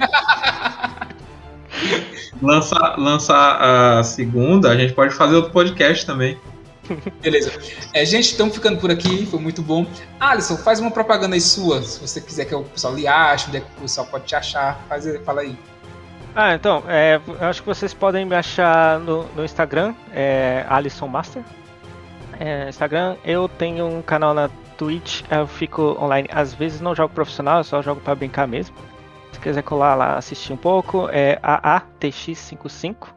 lançar, 2.42 2.98
lançar 2.98 3.98
a 4.00 4.04
segunda, 4.04 4.70
a 4.70 4.76
gente 4.78 4.94
pode 4.94 5.14
fazer 5.14 5.36
outro 5.36 5.52
podcast 5.52 6.06
também. 6.06 6.38
Beleza. 7.22 7.52
É, 7.94 8.06
gente, 8.06 8.32
estamos 8.32 8.54
ficando 8.56 8.80
por 8.80 8.90
aqui. 8.90 9.26
Foi 9.26 9.40
muito 9.40 9.62
bom. 9.62 9.86
Alisson, 10.20 10.56
faz 10.58 10.80
uma 10.80 10.90
propaganda 10.90 11.36
aí 11.36 11.42
sua. 11.42 11.82
Se 11.82 12.00
você 12.00 12.22
quiser 12.22 12.46
que 12.46 12.56
o 12.56 12.64
pessoal 12.64 12.96
lhe 12.96 13.06
ache, 13.06 13.48
onde 13.50 13.58
é 13.58 13.60
que 13.60 13.68
o 13.78 13.82
pessoal 13.82 14.08
pode 14.08 14.24
te 14.26 14.36
achar. 14.36 14.80
Faz, 14.88 15.06
fala 15.26 15.42
aí. 15.42 15.58
Ah, 16.36 16.54
então, 16.54 16.84
é, 16.88 17.20
eu 17.28 17.48
acho 17.48 17.62
que 17.62 17.68
vocês 17.68 17.94
podem 17.94 18.26
me 18.26 18.36
achar 18.36 19.00
no, 19.00 19.24
no 19.34 19.44
Instagram, 19.44 19.96
é 20.14 20.66
Alisson 20.70 21.08
Master. 21.08 21.44
É, 22.40 22.70
Instagram, 22.70 23.16
eu 23.26 23.50
tenho 23.50 23.88
um 23.88 24.02
canal 24.02 24.34
na 24.34 24.50
Twitch, 24.78 25.24
eu 25.32 25.48
fico 25.48 25.98
online, 26.00 26.28
às 26.32 26.54
vezes 26.54 26.80
não 26.80 26.94
jogo 26.94 27.14
profissional, 27.14 27.60
eu 27.60 27.64
só 27.64 27.82
jogo 27.82 28.00
pra 28.02 28.14
brincar 28.14 28.48
mesmo. 28.48 28.76
Se 29.32 29.40
quiser 29.40 29.64
colar 29.64 29.96
lá, 29.96 30.16
assistir 30.16 30.54
um 30.54 30.58
pouco, 30.58 31.10
é 31.12 31.40
AATX55. 31.42 33.08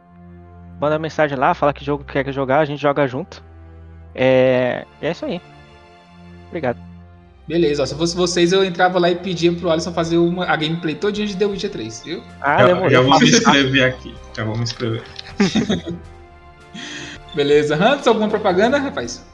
Manda 0.81 0.99
mensagem 0.99 1.37
lá, 1.37 1.53
fala 1.53 1.75
que 1.75 1.85
jogo 1.85 2.05
quer 2.05 2.33
jogar, 2.33 2.61
a 2.61 2.65
gente 2.65 2.81
joga 2.81 3.07
junto. 3.07 3.45
É, 4.15 4.87
é 5.03 5.11
isso 5.11 5.27
aí. 5.27 5.41
Obrigado. 6.49 6.90
Beleza, 7.51 7.83
ó, 7.83 7.87
se 7.87 7.97
fosse 7.97 8.17
vocês, 8.17 8.53
eu 8.53 8.65
entrava 8.65 9.01
lá 9.01 9.11
e 9.11 9.17
pedia 9.17 9.53
pro 9.53 9.69
Alisson 9.69 9.93
fazer 9.93 10.19
uma, 10.19 10.45
a 10.45 10.55
gameplay 10.55 10.95
todinha 10.95 11.27
de 11.27 11.37
The 11.37 11.47
Witcher 11.47 11.69
3, 11.71 12.03
viu? 12.05 12.23
Ah, 12.41 12.59
já, 12.59 12.89
já 12.89 13.01
vou 13.01 13.19
me 13.19 13.29
inscrever 13.29 13.85
aqui. 13.87 14.15
Já 14.37 14.45
vou 14.45 14.57
me 14.57 14.63
inscrever. 14.63 15.03
Beleza. 17.35 17.75
Hans, 17.75 18.07
alguma 18.07 18.29
propaganda, 18.29 18.79
rapaz? 18.79 19.27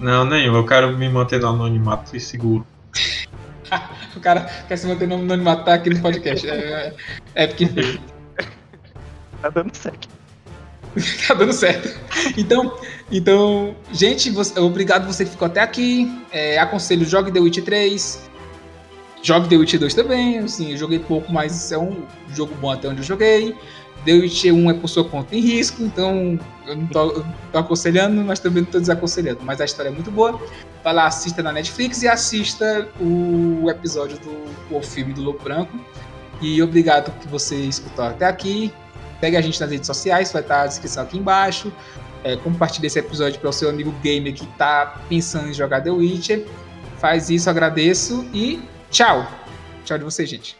Não, 0.00 0.24
nenhum. 0.24 0.56
Eu 0.56 0.66
quero 0.66 0.98
me 0.98 1.08
manter 1.08 1.38
no 1.38 1.50
anonimato 1.50 2.16
e 2.16 2.20
seguro. 2.20 2.66
O 4.16 4.18
cara 4.18 4.40
quer 4.66 4.76
se 4.76 4.88
manter 4.88 5.06
no 5.06 5.14
anonimato 5.14 5.64
tá 5.64 5.74
aqui 5.74 5.90
no 5.90 6.00
podcast. 6.00 6.50
É, 6.50 6.92
é 7.36 7.46
porque 7.46 7.66
Tá 9.40 9.48
dando 9.50 9.72
certo. 9.72 10.08
tá 11.28 11.34
dando 11.34 11.52
certo. 11.52 11.96
Então, 12.36 12.76
então 13.10 13.74
gente, 13.92 14.30
você- 14.30 14.58
obrigado 14.60 15.06
você 15.06 15.24
que 15.24 15.30
ficou 15.32 15.46
até 15.46 15.60
aqui. 15.60 16.10
É, 16.32 16.58
aconselho, 16.58 17.04
jogue 17.04 17.32
The 17.32 17.40
Witcher 17.40 17.64
3. 17.64 18.28
Jogue 19.22 19.48
The 19.48 19.56
Witcher 19.56 19.80
2 19.80 19.94
também. 19.94 20.38
Assim, 20.38 20.70
eu 20.72 20.76
joguei 20.76 20.98
pouco, 20.98 21.32
mas 21.32 21.72
é 21.72 21.78
um 21.78 22.04
jogo 22.32 22.54
bom 22.56 22.70
até 22.70 22.88
onde 22.88 23.00
eu 23.00 23.04
joguei. 23.04 23.54
The 24.04 24.12
Witcher 24.12 24.54
1 24.54 24.70
é 24.70 24.74
por 24.74 24.88
sua 24.88 25.04
conta 25.04 25.36
em 25.36 25.40
risco, 25.40 25.82
então 25.82 26.38
eu 26.66 26.74
não 26.76 26.86
tô, 26.86 27.22
tô 27.52 27.58
aconselhando, 27.58 28.22
mas 28.22 28.38
também 28.38 28.62
não 28.62 28.70
tô 28.70 28.80
desaconselhando. 28.80 29.40
Mas 29.42 29.60
a 29.60 29.64
história 29.66 29.90
é 29.90 29.92
muito 29.92 30.10
boa. 30.10 30.40
Vai 30.82 30.94
lá, 30.94 31.06
assista 31.06 31.42
na 31.42 31.52
Netflix 31.52 32.02
e 32.02 32.08
assista 32.08 32.88
o 32.98 33.68
episódio 33.68 34.18
do 34.20 34.74
o 34.74 34.80
filme 34.82 35.12
do 35.12 35.20
Lobo 35.20 35.40
Branco. 35.42 35.78
E 36.40 36.62
obrigado 36.62 37.12
que 37.20 37.28
você 37.28 37.56
escutou 37.56 38.06
até 38.06 38.24
aqui. 38.24 38.72
Segue 39.20 39.36
a 39.36 39.40
gente 39.42 39.60
nas 39.60 39.70
redes 39.70 39.86
sociais, 39.86 40.32
vai 40.32 40.40
estar 40.40 40.62
a 40.62 40.66
descrição 40.66 41.02
aqui 41.02 41.18
embaixo. 41.18 41.70
É, 42.22 42.36
compartilhe 42.36 42.86
esse 42.86 42.98
episódio 42.98 43.40
para 43.40 43.48
o 43.48 43.52
seu 43.52 43.70
amigo 43.70 43.90
gamer 44.02 44.34
que 44.34 44.44
está 44.44 45.00
pensando 45.08 45.48
em 45.48 45.54
jogar 45.54 45.80
The 45.80 45.90
Witcher. 45.90 46.46
Faz 46.98 47.30
isso, 47.30 47.48
agradeço 47.48 48.28
e 48.34 48.62
tchau. 48.90 49.26
Tchau 49.84 49.96
de 49.96 50.04
vocês, 50.04 50.28
gente. 50.28 50.56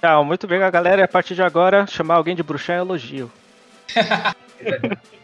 Tchau, 0.00 0.24
muito 0.24 0.44
obrigado, 0.44 0.72
galera. 0.72 1.00
E 1.00 1.04
a 1.04 1.08
partir 1.08 1.34
de 1.34 1.42
agora, 1.42 1.86
chamar 1.86 2.16
alguém 2.16 2.36
de 2.36 2.42
bruxão 2.42 2.74
é 2.74 2.78
elogio. 2.78 3.32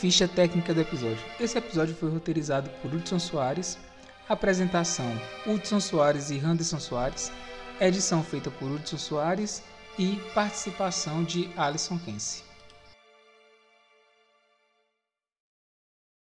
Ficha 0.00 0.26
técnica 0.26 0.72
do 0.72 0.80
episódio. 0.80 1.18
Esse 1.38 1.58
episódio 1.58 1.94
foi 1.94 2.10
roteirizado 2.10 2.70
por 2.80 2.90
Hudson 2.94 3.18
Soares. 3.18 3.78
Apresentação: 4.30 5.12
Hudson 5.44 5.80
Soares 5.80 6.30
e 6.30 6.38
Anderson 6.38 6.78
Soares. 6.78 7.32
Edição 7.80 8.22
feita 8.22 8.48
por 8.48 8.70
Hudson 8.70 8.96
Soares 8.96 9.60
e 9.98 10.20
participação 10.32 11.24
de 11.24 11.50
Alisson 11.56 11.98
Kense. 11.98 12.49